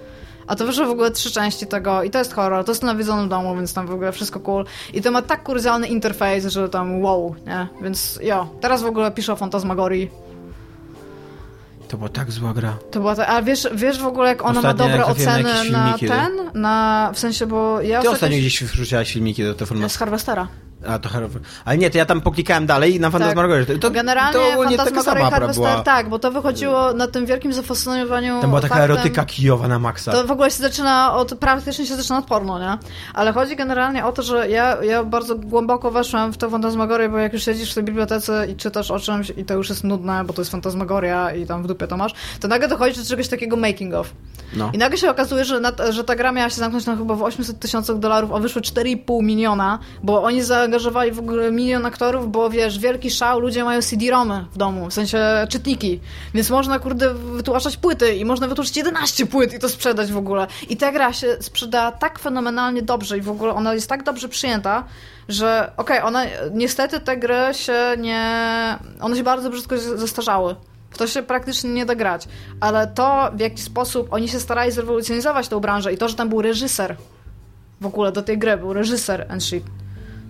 A 0.48 0.56
to 0.56 0.65
wyszło 0.65 0.86
w 0.86 0.90
ogóle 0.90 1.11
trzy 1.11 1.32
części 1.32 1.68
tego 1.68 2.03
i 2.03 2.10
to 2.10 2.19
jest 2.19 2.34
horror, 2.34 2.65
to 2.65 2.72
jest 2.72 2.84
na 2.84 2.88
nawiedzonym 2.94 3.30
domu, 3.30 3.56
więc 3.56 3.74
tam 3.74 3.88
w 3.88 3.91
ogóle 3.91 4.11
wszystko 4.11 4.40
cool. 4.40 4.65
I 4.94 5.02
to 5.02 5.11
ma 5.11 5.22
tak 5.22 5.44
kurzalny 5.44 5.88
interfejs, 5.88 6.45
że 6.45 6.69
tam 6.69 7.02
wow, 7.02 7.36
nie? 7.48 7.68
Więc 7.82 8.19
jo, 8.24 8.48
teraz 8.61 8.82
w 8.82 8.86
ogóle 8.86 9.11
piszę 9.11 9.34
o 9.34 9.36
Fantasmagorii. 9.36 10.11
To 11.88 11.98
była 11.98 12.10
tak 12.10 12.32
zła 12.32 12.53
gra. 12.53 12.78
To 12.91 12.99
była 12.99 13.15
ta, 13.15 13.28
a 13.28 13.41
wiesz, 13.41 13.68
wiesz 13.76 13.99
w 13.99 14.06
ogóle 14.06 14.28
jak 14.30 14.41
ona 14.45 14.60
Ostatnio 14.60 14.86
ma 14.86 14.90
dobre 14.91 14.98
na 14.98 15.06
oceny 15.06 15.44
na, 15.44 15.64
filmiki, 15.64 16.07
ten? 16.07 16.32
Na, 16.61 17.11
w 17.14 17.19
sensie, 17.19 17.48
bo 17.48 17.82
ja 17.82 18.02
Ty 18.02 18.07
ostatnio- 18.07 18.14
ostatnio 18.14 18.38
gdzieś 18.38 18.64
wrzuciłaś 18.64 19.14
filmiki 19.14 19.44
do 19.44 19.65
formy. 19.65 19.90
z 19.90 19.98
Harvestera. 19.98 20.48
A 20.88 20.99
to 20.99 21.10
Harvard. 21.10 21.44
Ale 21.66 21.78
nie, 21.78 21.90
to 21.90 21.98
ja 21.98 22.06
tam 22.06 22.22
poklikałem 22.22 22.66
dalej 22.66 22.95
i 22.95 22.99
na 22.99 23.10
Fantasmagorię. 23.10 23.66
To, 23.66 23.78
to, 23.78 23.91
Generalnie 23.91 24.34
to 24.34 24.54
ogólnie 24.54 24.78
taka 24.78 25.04
sama 25.04 25.30
Harvester, 25.30 25.66
była. 25.66 25.82
tak, 25.84 26.10
bo 26.10 26.20
to 26.20 26.32
wychodziło 26.32 26.94
na 26.94 27.08
tym 27.08 27.26
wielkim 27.26 27.54
zafascynowaniu 27.54 28.41
Tam 28.41 28.49
była 28.49 28.62
taka 28.62 28.76
faktem- 28.76 28.84
erotyka 28.84 29.26
kijowa 29.26 29.68
na 29.68 29.80
maksa. 29.80 30.12
To 30.12 30.24
w 30.24 30.32
ogóle 30.32 30.52
się 30.52 30.58
zaczyna 30.58 31.14
od, 31.14 31.36
praktycznie 31.36 31.86
się 31.86 31.95
zaczyna 31.95 32.18
od 32.20 32.26
porno, 32.26 32.60
nie? 32.60 32.78
Ale 33.14 33.34
chodzi 33.34 33.56
generalnie 33.56 34.06
o 34.06 34.12
to, 34.12 34.22
że 34.24 34.49
ja, 34.49 34.78
ja 34.84 35.04
bardzo 35.04 35.36
głęboko 35.36 35.91
weszłam 35.91 36.34
w 36.34 36.38
tę 36.38 36.49
fantasmagorię, 36.49 37.10
bo 37.10 37.18
jak 37.18 37.34
już 37.34 37.44
siedzisz 37.44 37.72
w 37.72 37.76
tej 37.76 37.84
bibliotece 37.84 38.48
i 38.48 38.56
czytasz 38.56 38.91
o 38.91 38.99
czymś 38.99 39.32
i 39.38 39.45
to 39.45 39.54
już 39.54 39.70
jest 39.70 39.84
nudne, 39.84 40.24
bo 40.26 40.34
to 40.34 40.41
jest 40.41 40.52
fantasmagoria 40.52 41.32
i 41.32 41.45
tam 41.45 41.64
w 41.64 41.68
dupie 41.68 41.88
to 41.88 41.98
masz, 41.98 42.14
to 42.40 42.48
nagle 42.48 42.68
dochodzi 42.68 42.99
do 42.99 43.06
czegoś 43.06 43.28
takiego 43.28 43.56
making 43.58 43.94
of. 43.94 44.14
No. 44.53 44.72
I 44.74 44.78
nagle 44.78 44.98
się 44.98 45.10
okazuje, 45.10 45.45
że, 45.45 45.60
na, 45.60 45.72
że 45.90 46.03
ta 46.03 46.15
gra 46.15 46.32
miała 46.32 46.49
się 46.49 46.56
zamknąć 46.56 46.86
na 46.86 46.95
chyba 46.95 47.15
w 47.15 47.24
800 47.24 47.60
tysiącach 47.60 47.99
dolarów, 47.99 48.32
a 48.34 48.40
wyszło 48.40 48.61
4,5 48.61 49.24
miliona, 49.24 49.80
bo 50.03 50.24
oni 50.24 50.41
zaangażowali 50.41 51.11
w 51.11 51.19
ogóle 51.19 51.52
milion 51.52 51.86
aktorów, 51.86 52.32
bo 52.32 52.49
wiesz, 52.49 52.80
wielki 52.80 53.11
szał, 53.11 53.40
ludzie 53.40 53.64
mają 53.64 53.82
CD-romy 53.82 54.45
w 54.52 54.57
domu, 54.57 54.90
w 54.90 54.94
sensie 54.94 55.19
czytniki, 55.49 55.99
więc 56.34 56.49
można 56.49 56.80
kurde 56.80 57.14
wytłumaczać 57.14 57.78
płyty 57.78 58.15
i 58.15 58.26
można 58.26 58.48
wytłumaczyć 58.48 58.78
11 58.78 59.26
płyt 59.26 59.53
i 59.53 59.60
to 59.60 59.69
sprzedać 59.69 60.11
w 60.11 60.18
ogóle. 60.18 60.48
I 60.69 60.78
ta 60.78 60.91
gra 60.91 61.14
się 61.14 61.38
sprzeda 61.40 61.91
tak 61.91 62.19
fenomenalnie 62.19 62.82
dobrze 62.82 63.18
i 63.18 63.22
w 63.22 63.30
ogóle 63.30 63.53
ona 63.53 63.74
jest 63.74 63.90
tak 63.90 64.03
dobrze 64.03 64.30
przyjęta, 64.30 64.84
że 65.30 65.72
okej, 65.78 66.02
ona 66.02 66.24
niestety 66.52 66.99
te 66.99 67.18
gry 67.18 67.53
się 67.53 67.95
nie... 67.98 68.80
one 69.02 69.15
się 69.15 69.24
bardzo 69.24 69.49
brzydko 69.49 69.78
zestarzały. 69.78 70.56
W 70.89 70.97
to 70.97 71.07
się 71.07 71.23
praktycznie 71.23 71.69
nie 71.69 71.85
da 71.85 71.95
grać. 71.95 72.27
Ale 72.59 72.88
to, 72.88 73.31
w 73.34 73.39
jaki 73.39 73.61
sposób 73.61 74.14
oni 74.14 74.30
się 74.30 74.39
starali 74.39 74.72
zrewolucjonizować 74.72 75.47
tą 75.47 75.59
branżę 75.59 75.93
i 75.93 75.97
to, 75.97 76.09
że 76.09 76.15
tam 76.15 76.30
był 76.30 76.41
reżyser 76.41 76.95
w 77.81 77.85
ogóle 77.85 78.11
do 78.11 78.22
tej 78.22 78.38
gry, 78.38 78.57
był 78.57 78.73
reżyser 78.73 79.26
and 79.30 79.43
shit, 79.43 79.64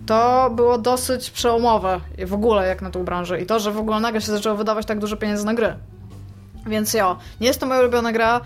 to 0.06 0.50
było 0.56 0.78
dosyć 0.78 1.32
przełomowe 1.32 2.02
w 2.26 2.34
ogóle 2.34 2.68
jak 2.68 2.82
na 2.82 2.90
tą 2.92 3.06
branżę. 3.06 3.42
I 3.42 3.46
to, 3.46 3.60
że 3.60 3.72
w 3.72 3.78
ogóle 3.78 4.00
nagle 4.00 4.22
się 4.22 4.32
zaczęło 4.32 4.56
wydawać 4.56 4.86
tak 4.86 5.00
dużo 5.00 5.18
pieniędzy 5.18 5.46
na 5.46 5.54
gry. 5.54 5.76
Więc 6.66 6.94
ja, 6.94 7.16
nie 7.42 7.48
jest 7.48 7.60
to 7.60 7.66
moja 7.66 7.80
ulubiona 7.80 8.12
gra, 8.12 8.42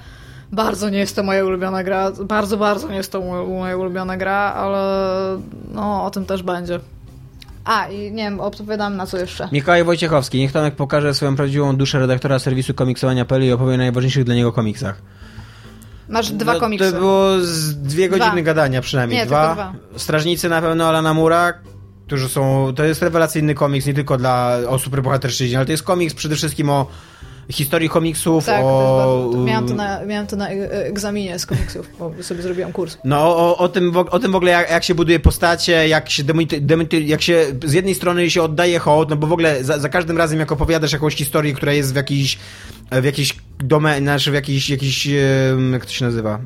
bardzo 0.52 0.90
nie 0.90 1.00
jest 1.00 1.16
to 1.16 1.24
moja 1.24 1.46
ulubiona 1.46 1.84
gra, 1.84 2.12
bardzo, 2.12 2.58
bardzo 2.58 2.88
nie 2.88 2.96
jest 2.96 3.12
to 3.12 3.22
moja, 3.22 3.44
moja 3.44 3.78
ulubiona 3.78 4.18
gra, 4.18 4.54
ale 4.56 4.82
no 5.72 6.06
o 6.06 6.12
tym 6.12 6.26
też 6.26 6.44
będzie. 6.44 6.80
A, 7.66 7.88
i 7.88 8.12
nie 8.12 8.24
wiem, 8.24 8.40
odpowiadam 8.40 8.98
na 8.98 9.06
co 9.06 9.18
jeszcze. 9.18 9.50
Mikołaj 9.52 9.84
Wojciechowski, 9.84 10.40
niech 10.40 10.52
Tomek 10.52 10.76
pokaże 10.76 11.14
swoją 11.14 11.36
prawdziwą 11.36 11.76
duszę 11.78 12.00
redaktora 12.00 12.40
serwisu 12.40 12.74
komiksowania.pl 12.74 13.44
i 13.46 13.52
opowie 13.52 13.74
o 13.74 13.78
najważniejszych 13.78 14.24
dla 14.24 14.36
niego 14.36 14.52
komiksach. 14.52 15.02
Masz 16.10 16.32
dwa 16.32 16.54
No, 16.54 16.60
komiksy. 16.60 16.92
To 16.92 16.98
było 17.00 17.40
z 17.40 17.76
dwie 17.82 18.10
godziny 18.10 18.32
Dwa. 18.32 18.42
gadania 18.42 18.82
przynajmniej. 18.82 19.20
Nie, 19.20 19.26
dwa. 19.26 19.56
tylko 19.56 19.72
dwa. 19.72 20.00
Strażnicy 20.00 20.50
na 20.50 20.62
pewno 20.62 20.86
Alana 20.88 21.14
Mura, 21.14 21.54
którzy 22.08 22.30
są... 22.30 22.74
To 22.76 22.84
jest 22.84 23.02
rewelacyjny 23.02 23.56
komiks 23.56 23.86
nie 23.86 23.94
tylko 23.94 24.18
dla 24.18 24.58
o 24.68 24.80
superbohaterszczyźnie, 24.80 25.58
ale 25.58 25.66
to 25.66 25.72
jest 25.72 25.84
komiks 25.84 26.14
przede 26.14 26.36
wszystkim 26.36 26.70
o 26.70 26.88
historii 27.52 27.90
komiksów, 27.90 28.46
Tak, 28.46 28.62
o... 28.64 29.28
bardzo, 29.32 29.44
miałam, 29.46 29.68
to 29.68 29.74
na, 29.74 30.06
miałam 30.06 30.28
to 30.28 30.36
na 30.36 30.50
e- 30.50 30.86
egzaminie 30.86 31.40
z 31.40 31.46
komiksów, 31.46 31.90
bo 32.00 32.14
sobie 32.24 32.42
zrobiłam 32.42 32.72
kurs. 32.72 32.98
No, 33.04 33.38
o, 33.38 33.58
o, 33.58 33.70
tym, 33.70 33.92
w- 33.92 33.98
o 33.98 34.20
tym 34.20 34.32
w 34.32 34.36
ogóle, 34.36 34.52
jak, 34.52 34.70
jak 34.72 34.84
się 34.84 34.96
buduje 34.96 35.20
postacie, 35.20 35.88
jak 35.88 36.10
się, 36.10 36.24
demity, 36.24 36.62
demity, 36.62 37.02
jak 37.02 37.22
się 37.22 37.46
z 37.66 37.74
jednej 37.74 37.96
strony 37.96 38.30
się 38.30 38.42
oddaje 38.44 38.80
hołd, 38.80 39.10
no 39.10 39.16
bo 39.16 39.28
w 39.28 39.34
ogóle 39.34 39.64
za, 39.64 39.80
za 39.80 39.90
każdym 39.90 40.18
razem, 40.18 40.40
jak 40.40 40.52
opowiadasz 40.52 40.92
jakąś 40.94 41.16
historię, 41.16 41.54
która 41.54 41.74
jest 41.74 41.94
w 41.94 41.96
jakiejś, 41.96 42.38
w 42.92 43.04
jakiejś 43.04 43.36
domenie, 43.60 44.02
znaczy 44.02 44.32
w 44.32 44.34
jakiejś, 44.34 44.70
jakiejś, 44.70 45.08
jak 45.72 45.86
to 45.86 45.92
się 45.92 46.06
nazywa? 46.06 46.40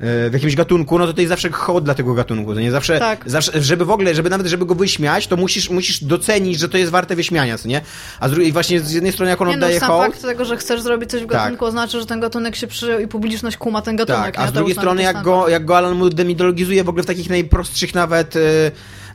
E, 0.00 0.30
W 0.30 0.32
jakimś 0.32 0.54
gatunku, 0.56 0.98
no 0.98 1.06
to 1.06 1.12
to 1.12 1.20
jest 1.20 1.28
zawsze 1.28 1.50
hołd 1.50 1.84
dla 1.84 1.94
tego 1.94 2.14
gatunku. 2.14 2.54
To 2.54 2.60
nie 2.60 2.70
zawsze, 2.70 2.98
Tak. 2.98 3.22
zawsze, 3.26 3.62
żeby 3.62 3.84
w 3.84 3.90
ogóle, 3.90 4.14
żeby 4.14 4.30
nawet, 4.30 4.46
żeby 4.46 4.66
go 4.66 4.74
wyśmiać, 4.74 5.26
to 5.26 5.36
musisz, 5.36 5.70
musisz 5.70 6.04
docenić, 6.04 6.58
że 6.58 6.68
to 6.68 6.78
jest 6.78 6.90
warte 6.92 7.16
wyśmiania, 7.16 7.58
co 7.58 7.68
nie? 7.68 7.80
A 8.20 8.28
z 8.28 8.32
drugiej, 8.32 8.52
właśnie 8.52 8.80
z 8.80 8.92
jednej 8.92 9.12
strony, 9.12 9.30
jak 9.30 9.40
on 9.40 9.48
Nie 9.48 9.56
no, 9.56 9.66
oddaje 9.66 9.80
sam 9.80 9.88
hołd, 9.88 10.06
fakt 10.06 10.22
tego, 10.22 10.44
że 10.44 10.56
chcesz 10.56 10.80
zrobić 10.80 11.10
coś 11.10 11.22
w 11.22 11.26
Tak. 11.26 11.32
gatunku 11.32 11.64
oznacza, 11.64 12.00
że 12.00 12.06
ten 12.06 12.20
gatunek 12.20 12.56
się 12.56 12.66
przyjął 12.66 13.00
i 13.00 13.08
publiczność 13.08 13.56
kuma 13.56 13.82
ten 13.82 13.96
gatunek. 13.96 14.34
Tak, 14.36 14.38
a 14.44 14.48
z 14.48 14.52
drugiej 14.52 14.74
strony 14.74 15.02
jak 15.02 15.22
go, 15.22 15.48
jak 15.48 15.64
go 15.64 15.76
Alan 15.76 15.96
Moore 15.96 16.14
demidologizuje 16.14 16.84
w 16.84 16.88
ogóle 16.88 17.02
w 17.02 17.06
takich 17.06 17.30
najprostszych 17.30 17.94
nawet 17.94 18.36
e, 18.36 18.40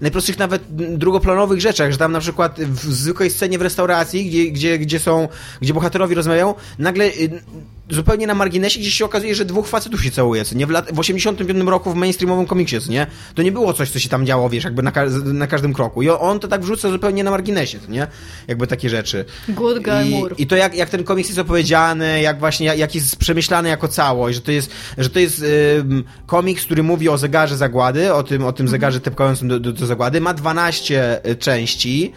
najprostszych 0.02 0.38
nawet 0.40 0.64
drugoplanowych 0.98 1.62
rzeczach, 1.62 1.92
że 1.92 1.98
tam 1.98 2.12
na 2.12 2.20
przykład 2.20 2.60
w 2.62 2.94
zwykłej 2.94 3.30
scenie 3.30 3.58
w 3.58 3.62
restauracji, 3.62 4.26
gdzie, 4.26 4.52
gdzie, 4.52 4.80
gdzie 4.80 5.00
są, 5.00 5.28
gdzie 5.62 5.74
bohaterowie 5.74 6.16
rozmawiają, 6.16 6.54
nagle 6.80 7.06
y, 7.06 7.42
zupełnie 7.90 8.28
na 8.28 8.34
marginesie 8.36 8.80
gdzieś 8.80 8.94
się 8.94 9.06
okazuje, 9.06 9.36
że 9.36 9.46
dwóch 9.46 9.68
facetów 9.68 10.04
się 10.04 10.12
całuje, 10.12 10.46
co 10.46 10.56
nie? 10.56 10.68
W, 10.68 10.70
lat, 10.70 10.92
w 10.94 11.00
85 11.00 11.64
roku 11.70 11.92
w 11.92 11.96
mainstreamowym 11.96 12.46
komiksie, 12.46 12.82
co 12.82 12.92
nie? 12.92 13.08
To 13.36 13.42
nie 13.42 13.52
było 13.52 13.74
coś, 13.74 13.90
co 13.92 14.00
się 14.00 14.10
tam 14.10 14.26
działo, 14.26 14.50
wiesz, 14.50 14.64
jakby 14.64 14.84
na, 14.84 14.92
ka- 14.92 15.06
na 15.26 15.48
każdym 15.48 15.74
kroku. 15.74 16.02
I 16.02 16.10
on 16.10 16.40
to 16.40 16.48
tak 16.48 16.62
wrzuca 16.62 16.90
zupełnie 16.92 17.24
na 17.24 17.32
marginesie, 17.32 17.80
co 17.80 17.92
nie? 17.92 18.08
Jakby 18.48 18.68
takie 18.68 18.90
rzeczy. 18.90 19.26
Good 19.50 19.84
guy 19.84 20.06
I. 20.38 20.44
I 20.44 20.48
to 20.48 20.56
jak, 20.56 20.76
jak 20.76 20.90
ten 20.90 21.04
komiks 21.04 21.30
jest 21.30 21.40
opowiedziany, 21.40 22.22
jak 22.22 22.40
właśnie, 22.40 22.66
jak, 22.66 22.78
jak 22.78 22.96
jest 22.96 23.16
przemyślany 23.16 23.70
jako 23.70 23.88
całość, 23.88 24.36
że 24.36 24.42
to 24.42 24.52
jest, 24.52 24.72
że 24.98 25.10
to 25.10 25.20
jest 25.20 25.46
ym, 25.80 26.04
komiks, 26.26 26.66
który 26.66 26.84
mówi 26.84 27.10
o 27.10 27.18
zegarze 27.18 27.58
zagłady, 27.58 28.14
o 28.14 28.24
tym, 28.24 28.46
o 28.46 28.54
tym 28.54 28.68
zegarze 28.68 29.00
tepkającym 29.00 29.48
do, 29.48 29.60
do, 29.60 29.72
do 29.72 29.85
zagłady, 29.86 30.22
ma 30.22 30.34
12 30.34 31.22
części. 31.40 32.12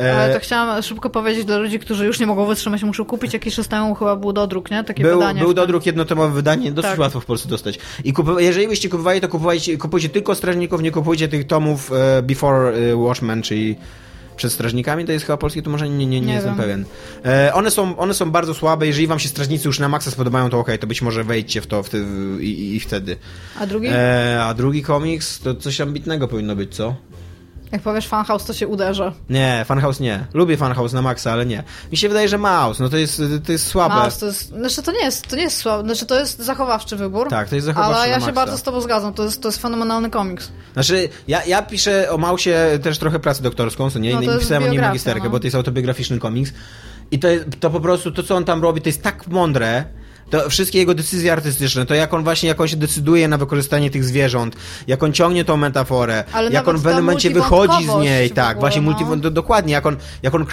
E, 0.00 0.16
Ale 0.16 0.34
to 0.34 0.40
chciałam 0.40 0.82
szybko 0.82 1.10
powiedzieć 1.10 1.44
dla 1.44 1.56
ludzi, 1.58 1.78
którzy 1.78 2.06
już 2.06 2.20
nie 2.20 2.26
mogą 2.26 2.46
wytrzymać, 2.46 2.82
muszą 2.82 3.04
kupić 3.04 3.32
jakiś 3.32 3.56
temu 3.68 3.94
chyba 3.94 4.16
był 4.16 4.32
dodruk, 4.32 4.70
nie? 4.70 4.84
Takie 4.84 5.02
Był, 5.02 5.18
wydanie. 5.18 5.40
był 5.40 5.54
dodruk 5.54 5.86
jednotomowe 5.86 6.34
wydanie, 6.34 6.72
dosyć 6.72 6.90
Tak. 6.90 7.00
łatwo 7.00 7.20
w 7.20 7.24
Polsce 7.24 7.48
dostać. 7.48 7.78
I 8.04 8.14
jeżeli 8.38 8.68
byście 8.68 8.88
kupowali, 8.88 9.20
to 9.20 9.28
kupujcie, 9.28 9.78
kupujcie 9.78 10.08
tylko 10.08 10.34
strażników, 10.34 10.82
nie 10.82 10.90
kupujcie 10.90 11.28
tych 11.28 11.46
tomów 11.46 11.92
e, 11.92 12.22
Before 12.22 12.72
e, 12.76 12.96
Watchmen, 12.96 13.42
czyli 13.42 13.76
przed 14.36 14.52
strażnikami, 14.52 15.04
to 15.04 15.12
jest 15.12 15.26
chyba 15.26 15.36
polskie, 15.36 15.62
to 15.62 15.70
może 15.70 15.88
nie, 15.88 15.96
nie, 15.96 16.06
nie, 16.06 16.20
Nie 16.26 16.32
jestem 16.34 16.54
wiem. 16.54 16.62
pewien. 16.62 16.84
E, 17.24 17.54
one, 17.54 17.70
są, 17.70 17.96
one 17.98 18.14
są 18.14 18.30
bardzo 18.30 18.54
słabe, 18.54 18.86
jeżeli 18.86 19.06
wam 19.06 19.18
się 19.18 19.28
strażnicy 19.28 19.68
już 19.68 19.78
na 19.78 19.88
maksa 19.88 20.10
spodobają, 20.10 20.50
to 20.50 20.58
okej, 20.58 20.78
to 20.78 20.86
być 20.86 21.02
może 21.02 21.24
wejdźcie 21.24 21.60
w 21.60 21.66
to 21.66 21.82
w, 21.82 21.90
i, 22.40 22.44
i, 22.46 22.76
i 22.76 22.80
wtedy. 22.80 23.16
A 23.60 23.66
drugi? 23.66 23.86
E, 23.90 24.42
a 24.44 24.54
drugi 24.54 24.82
komiks, 24.82 25.40
to 25.40 25.54
coś 25.54 25.80
ambitnego 25.80 26.28
powinno 26.28 26.56
być, 26.56 26.74
co? 26.74 26.94
Jak 27.72 27.82
powiesz 27.82 28.08
fanhouse, 28.08 28.44
to 28.44 28.52
się 28.52 28.68
uderzę. 28.68 29.12
Nie, 29.30 29.64
Funhouse 29.68 30.00
nie. 30.00 30.26
Lubię 30.34 30.56
Funhouse 30.56 30.92
na 30.92 31.02
maksa, 31.02 31.32
ale 31.32 31.46
nie. 31.46 31.64
Mi 31.92 31.96
się 31.96 32.08
wydaje, 32.08 32.28
że 32.28 32.38
Mouse, 32.38 32.82
no 32.82 32.88
to 32.88 32.96
jest, 32.96 33.22
to 33.46 33.52
jest 33.52 33.66
słabe. 33.66 33.94
Mouse 33.94 34.18
to 34.18 34.26
jest, 34.26 34.48
znaczy 34.48 34.82
to 34.82 34.92
nie 34.92 35.04
jest, 35.04 35.26
to 35.26 35.36
nie 35.36 35.42
jest 35.42 35.56
słabe, 35.56 35.84
znaczy 35.84 36.06
to 36.06 36.18
jest 36.18 36.38
zachowawczy 36.38 36.96
wybór. 36.96 37.28
Tak, 37.28 37.48
to 37.48 37.54
jest 37.54 37.66
zachowawczy 37.66 38.00
Ale 38.00 38.08
ja 38.08 38.20
się 38.20 38.32
bardzo 38.32 38.58
z 38.58 38.62
tobą 38.62 38.80
zgadzam, 38.80 39.14
to 39.14 39.24
jest, 39.24 39.42
to 39.42 39.48
jest 39.48 39.62
fenomenalny 39.62 40.10
komiks. 40.10 40.52
Znaczy, 40.72 41.08
ja, 41.28 41.44
ja 41.44 41.62
piszę 41.62 42.10
o 42.10 42.18
Mausie 42.18 42.78
też 42.82 42.98
trochę 42.98 43.18
pracę 43.18 43.42
doktorską, 43.42 43.90
co 43.90 43.98
nie? 43.98 44.14
No 44.14 44.22
I 44.22 44.38
pisałem 44.38 44.64
o 44.64 44.68
nim 44.68 44.80
magisterkę, 44.80 45.24
no. 45.24 45.30
bo 45.30 45.40
to 45.40 45.46
jest 45.46 45.56
autobiograficzny 45.56 46.18
komiks. 46.18 46.52
I 47.10 47.18
to, 47.18 47.28
to 47.60 47.70
po 47.70 47.80
prostu, 47.80 48.12
to 48.12 48.22
co 48.22 48.36
on 48.36 48.44
tam 48.44 48.62
robi, 48.62 48.80
to 48.80 48.88
jest 48.88 49.02
tak 49.02 49.26
mądre, 49.28 49.84
To 50.30 50.50
wszystkie 50.50 50.78
jego 50.78 50.94
decyzje 50.94 51.32
artystyczne, 51.32 51.86
to 51.86 51.94
jak 51.94 52.14
on 52.14 52.24
właśnie, 52.24 52.48
jak 52.48 52.60
on 52.60 52.68
się 52.68 52.76
decyduje 52.76 53.28
na 53.28 53.38
wykorzystanie 53.38 53.90
tych 53.90 54.04
zwierząt, 54.04 54.56
jak 54.86 55.02
on 55.02 55.12
ciągnie 55.12 55.44
tą 55.44 55.56
metaforę, 55.56 56.24
Ale 56.32 56.50
jak 56.50 56.68
on 56.68 56.76
w 56.76 56.82
pewnym 56.82 57.04
momencie 57.04 57.30
wychodzi 57.30 57.84
z 57.84 58.00
niej, 58.02 58.30
tak, 58.30 58.56
ogóle, 58.56 58.60
właśnie 58.60 58.82
no. 58.82 58.90
multi, 58.90 59.20
do, 59.20 59.30
dokładnie, 59.30 59.72
jak 59.72 59.86
on, 59.86 59.96
jak 60.22 60.34
on 60.34 60.46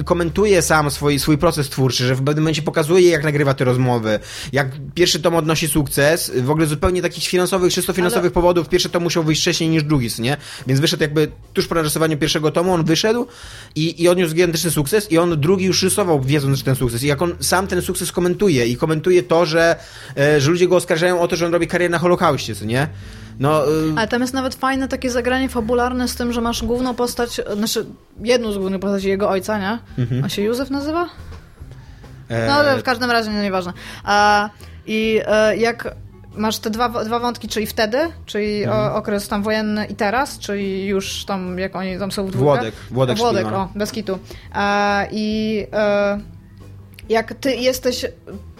y, 0.00 0.04
komentuje 0.04 0.62
sam 0.62 0.90
swój, 0.90 1.18
swój 1.18 1.38
proces 1.38 1.68
twórczy, 1.68 2.06
że 2.06 2.14
w 2.14 2.24
pewnym 2.24 2.44
momencie 2.44 2.62
pokazuje, 2.62 3.10
jak 3.10 3.24
nagrywa 3.24 3.54
te 3.54 3.64
rozmowy, 3.64 4.18
jak 4.52 4.70
pierwszy 4.94 5.20
tom 5.20 5.34
odnosi 5.34 5.68
sukces, 5.68 6.32
w 6.36 6.50
ogóle 6.50 6.66
zupełnie 6.66 7.02
takich 7.02 7.24
finansowych, 7.24 7.72
czysto 7.72 7.92
finansowych 7.92 8.24
Ale- 8.24 8.30
powodów, 8.30 8.68
pierwszy 8.68 8.88
tom 8.88 9.02
musiał 9.02 9.24
wyjść 9.24 9.40
wcześniej 9.40 9.70
niż 9.70 9.82
drugi, 9.82 10.08
nie? 10.18 10.36
Więc 10.66 10.80
wyszedł 10.80 11.02
jakby 11.02 11.28
tuż 11.54 11.66
po 11.66 11.74
narysowaniu 11.74 12.18
pierwszego 12.18 12.50
tomu, 12.50 12.72
on 12.72 12.84
wyszedł 12.84 13.26
i, 13.74 14.02
i 14.02 14.08
odniósł 14.08 14.34
gigantyczny 14.34 14.70
sukces 14.70 15.12
i 15.12 15.18
on 15.18 15.40
drugi 15.40 15.64
już 15.64 15.82
rysował, 15.82 16.20
wiedząc, 16.20 16.58
że 16.58 16.64
ten 16.64 16.76
sukces. 16.76 17.02
I 17.02 17.06
jak 17.06 17.22
on 17.22 17.34
sam 17.40 17.66
ten 17.66 17.82
sukces 17.82 18.12
komentuje 18.12 18.66
i 18.66 18.76
komentuje 18.76 19.09
to, 19.28 19.46
że, 19.46 19.76
e, 20.18 20.40
że 20.40 20.50
ludzie 20.50 20.68
go 20.68 20.76
oskarżają 20.76 21.20
o 21.20 21.28
to, 21.28 21.36
że 21.36 21.46
on 21.46 21.52
robi 21.52 21.66
karierę 21.66 21.90
na 21.90 21.98
Holokauście, 21.98 22.54
co 22.54 22.64
nie? 22.64 22.88
No, 23.38 23.64
y, 23.68 23.70
Ale 23.96 24.08
tam 24.08 24.20
jest 24.22 24.34
nawet 24.34 24.54
fajne 24.54 24.88
takie 24.88 25.10
zagranie 25.10 25.48
fabularne 25.48 26.08
z 26.08 26.16
tym, 26.16 26.32
że 26.32 26.40
masz 26.40 26.62
główną 26.64 26.94
postać, 26.94 27.40
znaczy 27.56 27.86
jedną 28.22 28.52
z 28.52 28.58
głównych 28.58 28.80
postaci 28.80 29.08
jego 29.08 29.30
ojca, 29.30 29.58
nie? 29.58 29.78
Mhm. 30.02 30.24
On 30.24 30.30
się 30.30 30.42
Józef 30.42 30.70
nazywa? 30.70 31.08
e, 32.28 32.46
No 32.46 32.52
ale 32.52 32.78
w 32.78 32.82
każdym 32.82 33.10
razie, 33.10 33.30
no 33.30 33.42
nieważne. 33.42 33.72
A, 34.04 34.50
I 34.86 35.20
e, 35.26 35.56
jak 35.56 35.94
masz 36.34 36.58
te 36.58 36.70
dwa, 36.70 37.04
dwa 37.04 37.18
wątki, 37.18 37.48
czyli 37.48 37.66
wtedy, 37.66 37.98
czyli 38.26 38.64
Mhm. 38.64 38.92
o, 38.92 38.94
okres 38.94 39.28
tam 39.28 39.42
wojenny 39.42 39.86
i 39.86 39.94
teraz, 39.94 40.38
czyli 40.38 40.86
już 40.86 41.24
tam, 41.24 41.58
jak 41.58 41.76
oni 41.76 41.98
tam 41.98 42.12
są 42.12 42.26
w 42.26 42.30
dwójkę. 42.30 42.44
Włodek, 42.54 42.74
Włodek 42.90 43.18
Włodek, 43.18 43.42
Szpilman. 43.42 43.60
o, 43.60 43.72
bez 43.78 43.92
kitu. 43.92 44.18
A, 44.52 45.04
I 45.10 45.66
e, 45.72 46.18
jak 47.08 47.34
ty 47.34 47.54
jesteś 47.54 48.06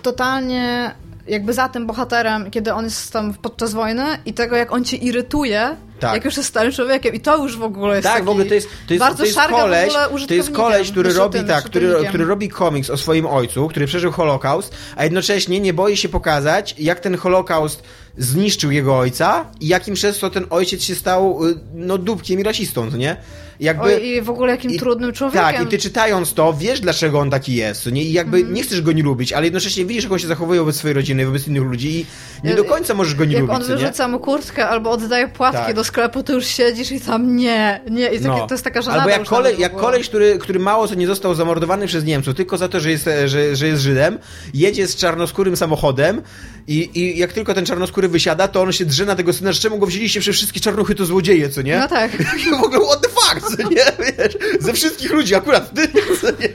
totalnie 0.00 0.94
jakby 1.26 1.52
za 1.52 1.68
tym 1.68 1.86
bohaterem, 1.86 2.50
kiedy 2.50 2.74
on 2.74 2.84
jest 2.84 3.12
tam 3.12 3.34
podczas 3.34 3.72
wojny 3.72 4.04
i 4.26 4.34
tego, 4.34 4.56
jak 4.56 4.72
on 4.72 4.84
cię 4.84 4.96
irytuje, 4.96 5.76
Tak. 6.00 6.14
jak 6.14 6.24
już 6.24 6.36
jest 6.36 6.48
starym 6.48 6.72
człowiekiem 6.72 7.14
i 7.14 7.20
to 7.20 7.42
już 7.42 7.56
w 7.56 7.62
ogóle 7.62 7.96
jest 7.96 8.08
Tak, 8.08 8.24
w 8.24 8.28
ogóle 8.28 8.44
to 8.44 8.54
jest, 8.54 8.68
to 8.86 8.94
jest, 8.94 9.04
bardzo 9.04 9.18
to 9.18 9.24
jest 9.24 9.38
koleś, 9.38 9.92
to 10.28 10.34
jest 10.34 10.50
koleś, 10.50 10.90
który 10.90 11.12
robi 11.12 11.38
tym, 11.38 11.48
tak, 11.48 11.64
który, 11.64 11.94
który 12.08 12.24
robi 12.24 12.48
komiks 12.48 12.90
o 12.90 12.96
swoim 12.96 13.26
ojcu, 13.26 13.68
który 13.68 13.86
przeżył 13.86 14.12
Holokaust, 14.12 14.74
a 14.96 15.04
jednocześnie 15.04 15.60
nie 15.60 15.74
boi 15.74 15.96
się 15.96 16.08
pokazać, 16.08 16.74
jak 16.78 17.00
ten 17.00 17.16
Holokaust 17.16 17.82
zniszczył 18.24 18.70
jego 18.70 18.98
ojca 18.98 19.44
i 19.60 19.68
jakim 19.68 19.94
przez 19.94 20.18
to 20.18 20.30
ten 20.30 20.46
ojciec 20.50 20.82
się 20.82 20.94
stał 20.94 21.46
y, 21.46 21.54
no 21.74 21.98
dupkiem 21.98 22.40
i 22.40 22.42
rasistą, 22.42 22.90
nie? 22.90 23.16
Jakby... 23.60 23.82
Oj, 23.96 24.06
i 24.06 24.22
w 24.22 24.30
ogóle 24.30 24.50
jakim 24.52 24.70
I- 24.70 24.78
trudnym 24.78 25.12
człowiekiem. 25.12 25.42
Tak, 25.42 25.62
i 25.62 25.66
ty 25.66 25.78
czytając 25.78 26.34
to, 26.34 26.52
wiesz 26.58 26.80
dlaczego 26.80 27.18
on 27.20 27.30
taki 27.30 27.54
jest. 27.54 27.92
Nie? 27.92 28.02
I 28.04 28.12
jakby 28.12 28.36
Mhm. 28.36 28.54
nie 28.54 28.62
chcesz 28.62 28.80
go 28.82 28.92
nie 28.92 29.02
lubić, 29.02 29.32
ale 29.32 29.46
jednocześnie 29.46 29.84
widzisz, 29.84 30.04
jak 30.04 30.12
on 30.12 30.18
się 30.18 30.26
zachowuje 30.26 30.60
wobec 30.60 30.76
swojej 30.76 30.94
rodziny, 30.94 31.26
wobec 31.26 31.48
innych 31.48 31.62
ludzi 31.62 31.88
i 32.00 32.06
nie 32.44 32.54
do 32.54 32.64
końca 32.64 32.94
możesz 32.94 33.14
go 33.14 33.24
nie 33.24 33.32
Jak 33.32 33.40
lubić. 33.42 33.56
on 33.56 33.64
wyrzuca 33.64 34.08
mu 34.08 34.18
kurtkę 34.18 34.68
albo 34.68 34.90
oddaje 34.90 35.28
płatki 35.28 35.62
Tak. 35.66 35.74
do 35.76 35.84
sklepu, 35.84 36.22
to 36.22 36.32
już 36.32 36.46
siedzisz 36.46 36.92
i 36.92 37.00
tam 37.00 37.36
nie, 37.36 37.80
nie. 37.90 38.06
I 38.08 38.20
No. 38.20 38.46
to 38.46 38.54
jest 38.54 38.64
taka 38.64 38.82
żenada 38.82 39.02
Albo 39.02 39.10
jak, 39.10 39.24
kole, 39.24 39.54
jak 39.54 39.76
koleś, 39.76 40.08
który, 40.08 40.38
który 40.38 40.58
mało 40.58 40.88
co 40.88 40.94
nie 40.94 41.06
został 41.06 41.34
zamordowany 41.34 41.86
przez 41.86 42.04
Niemców, 42.04 42.34
tylko 42.34 42.58
za 42.58 42.68
to, 42.68 42.80
że 42.80 42.90
jest, 42.90 43.08
że, 43.26 43.56
że 43.56 43.66
jest 43.66 43.82
Żydem, 43.82 44.18
jedzie 44.54 44.86
z 44.86 44.96
czarnoskórym 44.96 45.56
samochodem 45.56 46.22
i, 46.68 46.90
i 46.94 47.18
jak 47.18 47.32
tylko 47.32 47.54
ten 47.54 47.66
czarnoskóry 47.66 48.08
wysiada, 48.08 48.48
to 48.48 48.62
on 48.62 48.72
się 48.72 48.84
drze 48.84 49.04
na 49.04 49.16
tego 49.16 49.32
syna, 49.32 49.52
że 49.52 49.60
czemu 49.60 49.78
go 49.78 49.86
wzięliście, 49.86 50.20
przez 50.20 50.36
wszystkie 50.36 50.60
czarnuchy 50.60 50.94
to 50.94 51.06
złodzieje, 51.06 51.48
co 51.48 51.62
nie? 51.62 51.78
No 51.78 51.88
tak. 51.88 52.12
I 52.20 52.50
w 52.60 52.62
ogóle 52.64 52.86
what 52.86 53.00
the 53.02 53.08
fuck, 53.08 53.56
co 53.56 53.68
nie? 53.68 53.84
Wiesz, 53.98 54.36
ze 54.60 54.72
wszystkich 54.72 55.12
ludzi 55.12 55.34
akurat 55.34 55.74
ty, 55.74 55.88
co 56.20 56.26
nie? 56.30 56.54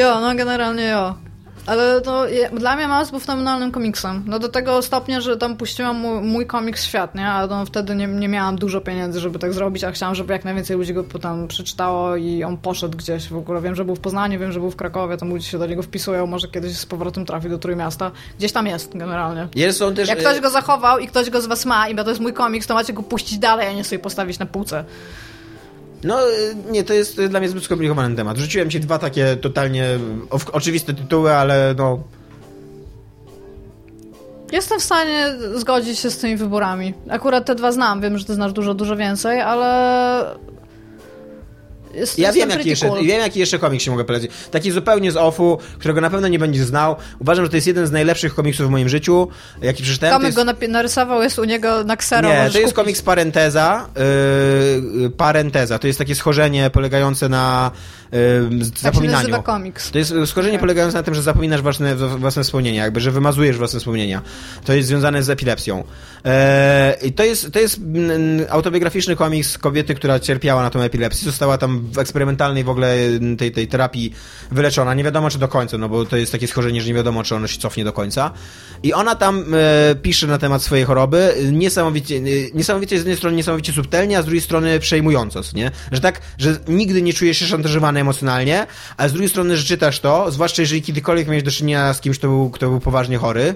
Jo, 0.00 0.20
no 0.20 0.34
generalnie 0.34 0.84
jo. 0.84 1.14
Ale 1.66 2.00
to 2.00 2.26
dla 2.52 2.76
mnie 2.76 2.88
Mouse 2.88 3.10
był 3.10 3.20
fenomenalnym 3.20 3.72
komiksem. 3.72 4.24
No 4.26 4.38
do 4.38 4.48
tego 4.48 4.82
stopnia, 4.82 5.20
że 5.20 5.36
tam 5.36 5.56
puściłam 5.56 5.96
mój, 5.96 6.20
mój 6.20 6.46
komiks 6.46 6.84
świat, 6.84 7.14
nie? 7.14 7.26
A 7.26 7.46
no, 7.46 7.66
wtedy 7.66 7.96
nie, 7.96 8.06
nie 8.06 8.28
miałam 8.28 8.56
dużo 8.56 8.80
pieniędzy, 8.80 9.20
żeby 9.20 9.38
tak 9.38 9.52
zrobić, 9.52 9.84
a 9.84 9.92
chciałam, 9.92 10.14
żeby 10.14 10.32
jak 10.32 10.44
najwięcej 10.44 10.76
ludzi 10.76 10.94
go 10.94 11.04
tam 11.04 11.48
przeczytało 11.48 12.16
i 12.16 12.44
on 12.44 12.56
poszedł 12.56 12.98
gdzieś 12.98 13.28
w 13.28 13.36
ogóle. 13.36 13.60
Wiem, 13.60 13.74
że 13.74 13.84
był 13.84 13.96
w 13.96 14.00
Poznaniu, 14.00 14.40
wiem, 14.40 14.52
że 14.52 14.60
był 14.60 14.70
w 14.70 14.76
Krakowie, 14.76 15.16
tam 15.16 15.28
ludzie 15.28 15.46
się 15.46 15.58
do 15.58 15.66
niego 15.66 15.82
wpisują, 15.82 16.26
może 16.26 16.48
kiedyś 16.48 16.76
z 16.76 16.86
powrotem 16.86 17.26
trafi 17.26 17.48
do 17.48 17.58
Trójmiasta. 17.58 18.10
Gdzieś 18.38 18.52
tam 18.52 18.66
jest 18.66 18.96
generalnie. 18.96 19.48
Jest 19.54 19.78
są 19.78 19.94
też... 19.94 20.08
Jak 20.08 20.18
ktoś 20.18 20.40
go 20.40 20.50
zachował 20.50 20.98
i 20.98 21.06
ktoś 21.06 21.30
go 21.30 21.40
z 21.40 21.46
was 21.46 21.64
ma 21.64 21.88
i 21.88 21.94
to 21.94 22.08
jest 22.08 22.20
mój 22.20 22.32
komiks, 22.32 22.66
to 22.66 22.74
macie 22.74 22.92
go 22.92 23.02
puścić 23.02 23.38
dalej, 23.38 23.68
a 23.68 23.72
nie 23.72 23.84
sobie 23.84 23.98
postawić 23.98 24.38
na 24.38 24.46
półce. 24.46 24.84
No 26.04 26.28
y, 26.30 26.56
nie, 26.70 26.84
to 26.84 26.94
jest 26.94 27.22
dla 27.22 27.40
mnie 27.40 27.48
zbyt 27.48 27.64
skomplikowany 27.64 28.16
temat. 28.16 28.38
Rzuciłem 28.38 28.70
ci 28.70 28.80
dwa 28.80 28.98
takie 28.98 29.36
totalnie 29.36 29.84
oczywiste 30.52 30.94
tytuły, 30.94 31.34
ale 31.34 31.74
no... 31.78 31.98
Jestem 34.52 34.80
w 34.80 34.82
stanie 34.84 35.34
zgodzić 35.54 35.98
się 35.98 36.10
z 36.10 36.18
tymi 36.18 36.36
wyborami. 36.36 36.94
Akurat 37.10 37.46
te 37.46 37.54
dwa 37.54 37.72
znam, 37.72 38.00
wiem, 38.00 38.18
że 38.18 38.24
ty 38.24 38.34
znasz 38.34 38.52
dużo, 38.52 38.74
dużo 38.74 38.96
więcej, 38.96 39.40
ale... 39.40 40.24
Jest, 41.96 42.18
Ja 42.18 42.32
wiem 42.32 42.50
jaki, 42.50 42.68
jeszcze, 42.68 42.88
cool. 42.88 43.04
wiem, 43.04 43.20
jaki 43.20 43.40
jeszcze 43.40 43.58
komiks 43.58 43.84
się 43.84 43.90
mogę 43.90 44.04
polecić. 44.04 44.30
Taki 44.50 44.70
zupełnie 44.70 45.12
z 45.12 45.16
offu, 45.16 45.58
którego 45.78 46.00
na 46.00 46.10
pewno 46.10 46.28
nie 46.28 46.38
będziesz 46.38 46.64
znał. 46.66 46.96
Uważam, 47.18 47.44
że 47.44 47.50
to 47.50 47.56
jest 47.56 47.66
jeden 47.66 47.86
z 47.86 47.90
najlepszych 47.90 48.34
komiksów 48.34 48.66
w 48.66 48.70
moim 48.70 48.88
życiu, 48.88 49.28
jaki 49.62 49.82
przeczytałem. 49.82 50.12
To 50.12 50.18
Tomek 50.18 50.48
jest... 50.54 50.62
go 50.62 50.68
narysował, 50.68 51.22
jest 51.22 51.38
u 51.38 51.44
niego 51.44 51.84
na 51.84 51.96
ksero. 51.96 52.28
Nie, 52.28 52.34
to 52.36 52.42
jest 52.42 52.54
kupić. 52.58 52.74
komiks 52.74 53.02
Parenteza. 53.02 53.88
Yy, 55.02 55.10
parenteza. 55.10 55.78
To 55.78 55.86
jest 55.86 55.98
takie 55.98 56.14
schorzenie 56.14 56.70
polegające 56.70 57.28
na 57.28 57.70
Tak 58.82 58.94
się 58.94 59.00
nazywa 59.00 59.42
komiks. 59.42 59.90
To 59.90 59.98
jest 59.98 60.14
schorzenie 60.26 60.54
Tak. 60.54 60.60
polegające 60.60 60.96
na 60.96 61.02
tym, 61.02 61.14
że 61.14 61.22
zapominasz 61.22 61.62
własne, 61.62 61.96
własne 61.96 62.42
wspomnienia, 62.42 62.84
jakby, 62.84 63.00
że 63.00 63.10
wymazujesz 63.10 63.56
własne 63.56 63.78
wspomnienia. 63.78 64.22
To 64.64 64.72
jest 64.72 64.88
związane 64.88 65.22
z 65.22 65.30
epilepsją. 65.30 65.84
E, 66.24 66.96
I 67.02 67.12
to 67.12 67.24
jest, 67.24 67.52
to 67.52 67.58
jest 67.58 67.80
autobiograficzny 68.50 69.16
komiks 69.16 69.58
kobiety, 69.58 69.94
która 69.94 70.20
cierpiała 70.20 70.62
na 70.62 70.70
tą 70.70 70.80
epilepsję. 70.80 71.24
Została 71.24 71.58
tam 71.58 71.88
w 71.92 71.98
eksperymentalnej 71.98 72.64
w 72.64 72.68
ogóle 72.68 72.96
tej, 73.38 73.52
tej 73.52 73.68
terapii 73.68 74.12
wyleczona. 74.50 74.94
Nie 74.94 75.04
wiadomo, 75.04 75.30
czy 75.30 75.38
do 75.38 75.48
końca, 75.48 75.78
no 75.78 75.88
bo 75.88 76.04
to 76.04 76.16
jest 76.16 76.32
takie 76.32 76.48
schorzenie, 76.48 76.82
że 76.82 76.88
nie 76.88 76.94
wiadomo, 76.94 77.22
czy 77.22 77.34
ono 77.34 77.46
się 77.46 77.58
cofnie 77.58 77.84
do 77.84 77.92
końca. 77.92 78.30
I 78.82 78.92
ona 78.92 79.14
tam 79.14 79.44
e, 79.54 79.94
pisze 79.94 80.26
na 80.26 80.38
temat 80.38 80.62
swojej 80.62 80.84
choroby 80.84 81.34
niesamowicie, 81.52 82.16
e, 82.16 82.20
niesamowicie 82.54 82.96
z 82.96 82.98
jednej 82.98 83.16
strony 83.16 83.36
niesamowicie 83.36 83.72
subtelnie, 83.72 84.18
a 84.18 84.22
z 84.22 84.24
drugiej 84.24 84.40
strony 84.42 84.80
przejmująco, 84.80 85.42
co 85.42 85.56
nie? 85.56 85.70
Że 85.92 86.00
tak, 86.00 86.20
że 86.38 86.56
nigdy 86.68 87.02
nie 87.02 87.12
czujesz 87.12 87.38
się 87.38 87.46
szantażowany 87.46 88.03
emocjonalnie, 88.04 88.66
a 88.96 89.08
z 89.08 89.12
drugiej 89.12 89.28
strony, 89.28 89.56
że 89.56 89.64
czytasz 89.64 90.00
to, 90.00 90.30
zwłaszcza 90.30 90.62
jeżeli 90.62 90.82
kiedykolwiek 90.82 91.26
miałeś 91.28 91.42
do 91.42 91.50
czynienia 91.50 91.94
z 91.94 92.00
kimś, 92.00 92.18
kto 92.18 92.28
był, 92.28 92.50
kto 92.50 92.68
był 92.68 92.80
poważnie 92.80 93.18
chory, 93.18 93.54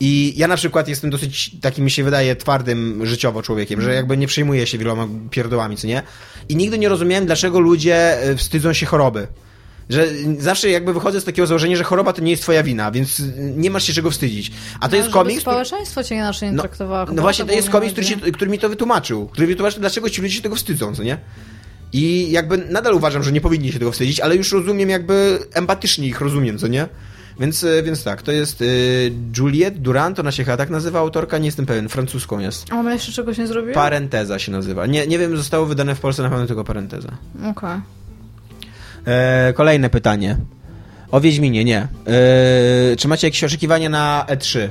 i 0.00 0.32
ja 0.36 0.48
na 0.48 0.56
przykład 0.56 0.88
jestem 0.88 1.10
dosyć 1.10 1.50
takim, 1.60 1.84
mi 1.84 1.90
się 1.90 2.04
wydaje, 2.04 2.36
twardym 2.36 3.06
życiowo 3.06 3.42
człowiekiem, 3.42 3.80
że 3.80 3.94
jakby 3.94 4.16
nie 4.16 4.26
przejmuję 4.26 4.66
się 4.66 4.78
wieloma 4.78 5.08
pierdołami, 5.30 5.76
co 5.76 5.86
nie? 5.86 6.02
I 6.48 6.56
nigdy 6.56 6.78
nie 6.78 6.88
rozumiałem, 6.88 7.26
dlaczego 7.26 7.60
ludzie 7.60 8.22
e, 8.22 8.36
wstydzą 8.36 8.72
się 8.72 8.86
choroby. 8.86 9.26
Że 9.90 10.06
zawsze 10.38 10.70
jakby 10.70 10.94
wychodzę 10.94 11.20
z 11.20 11.24
takiego 11.24 11.46
założenia, 11.46 11.76
że 11.76 11.84
choroba 11.84 12.12
to 12.12 12.22
nie 12.22 12.30
jest 12.30 12.42
twoja 12.42 12.62
wina, 12.62 12.90
więc 12.90 13.22
nie 13.38 13.70
masz 13.70 13.84
się 13.84 13.92
czego 13.92 14.10
wstydzić. 14.10 14.52
A 14.80 14.88
to 14.88 14.96
No, 14.96 15.02
jest 15.02 15.10
komiks... 15.14 15.40
społeczeństwo 15.40 16.04
cię 16.04 16.14
inaczej 16.14 16.48
nie 16.50 16.56
No, 16.56 16.62
traktowało. 16.62 17.12
no 17.12 17.22
właśnie, 17.22 17.44
to 17.44 17.52
jest 17.52 17.68
było 17.68 17.80
komiks, 17.80 17.92
który, 17.92 18.06
się, 18.06 18.16
który 18.32 18.50
mi 18.50 18.58
to 18.58 18.68
wytłumaczył. 18.68 19.28
Który 19.28 19.46
mi 19.46 19.52
wytłumaczył, 19.52 19.80
dlaczego 19.80 20.10
ci 20.10 20.22
ludzie 20.22 20.34
się 20.34 20.42
tego 20.42 20.56
wstydzą, 20.56 20.94
co 20.94 21.02
nie? 21.02 21.18
I 21.92 22.30
jakby 22.30 22.58
nadal 22.58 22.94
uważam, 22.94 23.22
że 23.22 23.32
nie 23.32 23.40
powinni 23.40 23.72
się 23.72 23.78
tego 23.78 23.92
wstydzić, 23.92 24.20
ale 24.20 24.36
już 24.36 24.52
rozumiem 24.52 24.90
jakby 24.90 25.38
empatycznie 25.52 26.06
ich 26.06 26.20
rozumiem, 26.20 26.58
co 26.58 26.68
nie? 26.68 26.88
Więc, 27.40 27.64
e, 27.64 27.82
więc 27.82 28.04
tak, 28.04 28.22
to 28.22 28.32
jest 28.32 28.60
y, 28.62 29.12
Juliette 29.38 29.78
Durant, 29.78 30.18
ona 30.18 30.32
się 30.32 30.44
chyba 30.44 30.56
tak 30.56 30.70
nazywa 30.70 30.98
autorka, 31.00 31.38
nie 31.38 31.46
jestem 31.46 31.66
pewien, 31.66 31.88
francuską 31.88 32.38
jest. 32.38 32.72
A 32.72 32.76
ona 32.76 32.92
jeszcze 32.92 33.12
czegoś 33.12 33.38
nie 33.38 33.46
zrobiła? 33.46 33.74
Parenteza 33.74 34.38
się 34.38 34.52
nazywa. 34.52 34.86
Nie, 34.86 35.06
nie 35.06 35.18
wiem, 35.18 35.36
zostało 35.36 35.66
wydane 35.66 35.94
w 35.94 36.00
Polsce 36.00 36.22
na 36.22 36.30
pewno 36.30 36.46
tylko 36.46 36.64
Parenteza. 36.64 37.08
Okej. 37.50 37.80
E, 39.06 39.52
kolejne 39.52 39.90
pytanie. 39.90 40.36
O 41.10 41.20
Wiedźminie, 41.20 41.64
nie. 41.64 41.78
E, 42.06 42.96
czy 42.96 43.08
macie 43.08 43.26
jakieś 43.26 43.44
oczekiwania 43.44 43.88
na 43.88 44.24
E 44.28 44.36
E3? 44.36 44.68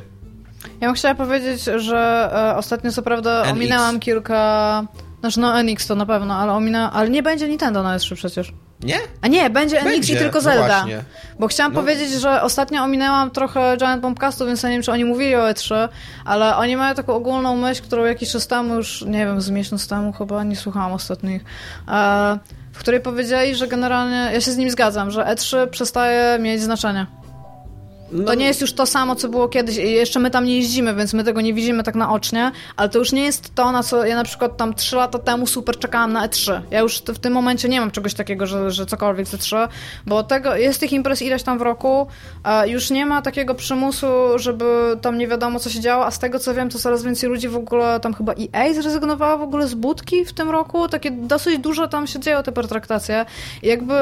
Ja 0.81 0.87
bym 0.87 0.95
chciała 0.95 1.15
powiedzieć, 1.15 1.63
że 1.63 2.29
e, 2.33 2.57
ostatnio 2.57 2.91
co 2.91 3.01
prawda 3.01 3.41
NX. 3.43 3.51
ominęłam 3.51 3.99
kilka... 3.99 4.83
Znaczy 5.21 5.39
no 5.39 5.63
NX 5.63 5.87
to 5.87 5.95
na 5.95 6.05
pewno, 6.05 6.35
ale 6.35 6.53
ominęłam... 6.53 6.89
Ale 6.93 7.09
nie 7.09 7.23
będzie 7.23 7.47
Nintendo 7.47 7.83
na 7.83 7.97
S3 7.97 8.15
przecież. 8.15 8.53
Nie? 8.83 8.97
A 9.21 9.27
nie, 9.27 9.49
będzie, 9.49 9.79
NX 9.81 9.91
Będzie, 9.91 10.13
i 10.13 10.17
tylko 10.17 10.37
no 10.37 10.41
Zelda. 10.41 10.67
właśnie. 10.67 11.03
Bo 11.39 11.47
chciałam 11.47 11.73
No. 11.73 11.79
powiedzieć, 11.79 12.11
że 12.11 12.41
ostatnio 12.41 12.83
ominęłam 12.83 13.31
trochę 13.31 13.77
Giant 13.77 14.01
Bombcastu, 14.01 14.45
więc 14.45 14.63
ja 14.63 14.69
nie 14.69 14.75
wiem, 14.75 14.83
czy 14.83 14.91
oni 14.91 15.05
mówili 15.05 15.35
o 15.35 15.39
E3, 15.51 15.89
ale 16.25 16.55
oni 16.55 16.77
mają 16.77 16.95
taką 16.95 17.13
ogólną 17.13 17.55
myśl, 17.57 17.81
którą 17.83 18.05
jakiś 18.05 18.31
czas 18.31 18.47
temu, 18.47 18.75
już 18.75 19.01
nie 19.01 19.25
wiem, 19.25 19.41
z 19.41 19.49
miesiąc 19.49 19.87
temu 19.87 20.13
chyba, 20.13 20.43
nie 20.43 20.55
słuchałam 20.55 20.93
ostatnich, 20.93 21.43
e, 21.87 22.37
w 22.73 22.79
której 22.79 22.99
powiedzieli, 23.01 23.55
że 23.55 23.67
generalnie, 23.67 24.29
ja 24.33 24.41
się 24.41 24.51
z 24.51 24.57
nim 24.57 24.69
zgadzam, 24.69 25.11
że 25.11 25.21
E3 25.23 25.67
przestaje 25.67 26.39
mieć 26.39 26.61
znaczenie. 26.61 27.05
No. 28.11 28.25
To 28.25 28.33
nie 28.33 28.45
jest 28.45 28.61
już 28.61 28.73
to 28.73 28.85
samo, 28.85 29.15
co 29.15 29.29
było 29.29 29.47
kiedyś. 29.49 29.75
Jeszcze 29.75 30.19
my 30.19 30.31
tam 30.31 30.45
nie 30.45 30.55
jeździmy, 30.55 30.95
więc 30.95 31.13
my 31.13 31.23
tego 31.23 31.41
nie 31.41 31.53
widzimy 31.53 31.83
tak 31.83 31.95
naocznie, 31.95 32.51
ale 32.75 32.89
to 32.89 32.99
już 32.99 33.11
nie 33.11 33.23
jest 33.23 33.55
to, 33.55 33.71
na 33.71 33.83
co 33.83 34.05
ja 34.05 34.15
na 34.15 34.23
przykład 34.23 34.57
tam 34.57 34.73
3 34.73 34.95
lata 34.95 35.19
temu 35.19 35.47
super 35.47 35.79
czekałam 35.79 36.13
na 36.13 36.27
E3. 36.27 36.61
Ja 36.71 36.79
już 36.79 36.97
w 36.97 37.19
tym 37.19 37.33
momencie 37.33 37.69
nie 37.69 37.79
mam 37.79 37.91
czegoś 37.91 38.13
takiego, 38.13 38.47
że, 38.47 38.71
że 38.71 38.85
cokolwiek 38.85 39.27
z 39.27 39.35
E3, 39.35 39.67
bo 40.05 40.23
tego, 40.23 40.55
jest 40.55 40.79
tych 40.79 40.93
imprez 40.93 41.21
ileś 41.21 41.43
tam 41.43 41.57
w 41.57 41.61
roku, 41.61 42.07
już 42.65 42.89
nie 42.89 43.05
ma 43.05 43.21
takiego 43.21 43.55
przymusu, 43.55 44.07
żeby 44.35 44.97
tam 45.01 45.17
nie 45.17 45.27
wiadomo, 45.27 45.59
co 45.59 45.69
się 45.69 45.79
działo, 45.79 46.05
a 46.05 46.11
z 46.11 46.19
tego, 46.19 46.39
co 46.39 46.53
wiem, 46.53 46.69
to 46.69 46.79
coraz 46.79 47.03
więcej 47.03 47.29
ludzi 47.29 47.47
w 47.47 47.55
ogóle, 47.55 47.99
tam 47.99 48.13
chyba 48.13 48.33
EA 48.53 48.73
zrezygnowała 48.73 49.37
w 49.37 49.41
ogóle 49.41 49.67
z 49.67 49.73
budki 49.73 50.25
w 50.25 50.33
tym 50.33 50.49
roku, 50.49 50.87
takie 50.87 51.11
dosyć 51.11 51.59
dużo 51.59 51.87
tam 51.87 52.07
się 52.07 52.19
dzieją 52.19 52.43
te 52.43 52.51
pertraktacje 52.51 53.25
i 53.63 53.67
jakby 53.67 53.93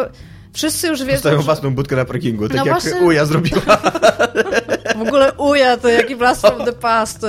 Wszyscy 0.60 0.88
już 0.88 1.00
wiedzą. 1.00 1.14
Postawią 1.14 1.38
że... 1.38 1.44
własną 1.44 1.76
budkę 1.76 1.96
na 1.96 2.06
parkingu, 2.06 2.48
tak 2.48 2.58
no 2.58 2.66
jak 2.66 2.82
właśnie... 2.82 3.02
Uja 3.02 3.26
zrobiła. 3.26 3.62
W 4.98 5.02
ogóle 5.02 5.34
Uja 5.34 5.78
to 5.78 5.88
jaki 5.90 6.16
blast 6.16 6.42
from 6.42 6.66
the 6.66 6.74
past. 6.74 7.26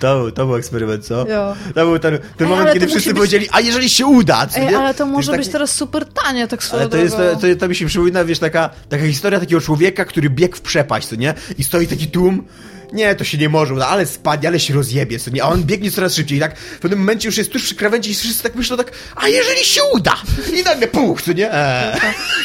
To, 0.00 0.30
to 0.34 0.46
był 0.46 0.56
eksperyment, 0.56 1.06
co? 1.06 1.28
Jo. 1.28 1.56
To 1.74 1.86
był 1.86 1.98
ten, 1.98 2.18
ten 2.36 2.46
Ej, 2.46 2.52
moment, 2.52 2.72
kiedy 2.72 2.86
wszyscy 2.86 3.08
być... 3.10 3.16
powiedzieli, 3.16 3.48
a 3.52 3.60
jeżeli 3.60 3.88
się 3.88 4.06
uda, 4.06 4.46
co, 4.46 4.60
Ej, 4.60 4.74
ale 4.74 4.94
to 4.94 5.06
może 5.06 5.32
to 5.32 5.38
być 5.38 5.46
taki... 5.46 5.52
teraz 5.52 5.74
super 5.74 6.06
tanie, 6.06 6.48
tak 6.48 6.64
swoją 6.64 6.82
Ale 6.82 6.90
to, 6.90 6.96
jest, 6.96 7.16
to, 7.16 7.36
to, 7.36 7.46
to, 7.60 7.68
mi 7.68 7.74
się 7.74 7.86
przypomina, 7.86 8.24
wiesz, 8.24 8.38
taka, 8.38 8.70
taka 8.88 9.06
historia 9.06 9.40
takiego 9.40 9.60
człowieka, 9.60 10.04
który 10.04 10.30
biegł 10.30 10.56
w 10.56 10.60
przepaść, 10.60 11.08
co 11.08 11.16
nie? 11.16 11.34
I 11.58 11.64
stoi 11.64 11.86
taki 11.86 12.06
tłum, 12.06 12.44
nie, 12.92 13.14
to 13.14 13.24
się 13.24 13.38
nie 13.38 13.48
może 13.48 13.74
uda, 13.74 13.88
ale 13.88 14.06
spadnie, 14.06 14.48
ale 14.48 14.60
się 14.60 14.74
rozjebie, 14.74 15.18
co 15.18 15.30
nie? 15.30 15.42
A 15.44 15.46
on 15.48 15.64
biegnie 15.64 15.90
coraz 15.90 16.14
szybciej 16.14 16.40
tak 16.40 16.58
w 16.58 16.78
pewnym 16.78 16.98
momencie 17.00 17.28
już 17.28 17.36
jest 17.36 17.52
tuż 17.52 17.62
przy 17.62 17.74
krawędzi 17.74 18.10
i 18.10 18.14
wszyscy 18.14 18.42
tak 18.42 18.54
myślą 18.54 18.76
tak, 18.76 18.92
a 19.16 19.28
jeżeli 19.28 19.64
się 19.64 19.80
uda? 19.92 20.14
I 20.60 20.62
nagle 20.62 20.86
puch, 20.88 21.22
co 21.22 21.32
nie? 21.32 21.54
Eee. 21.54 22.00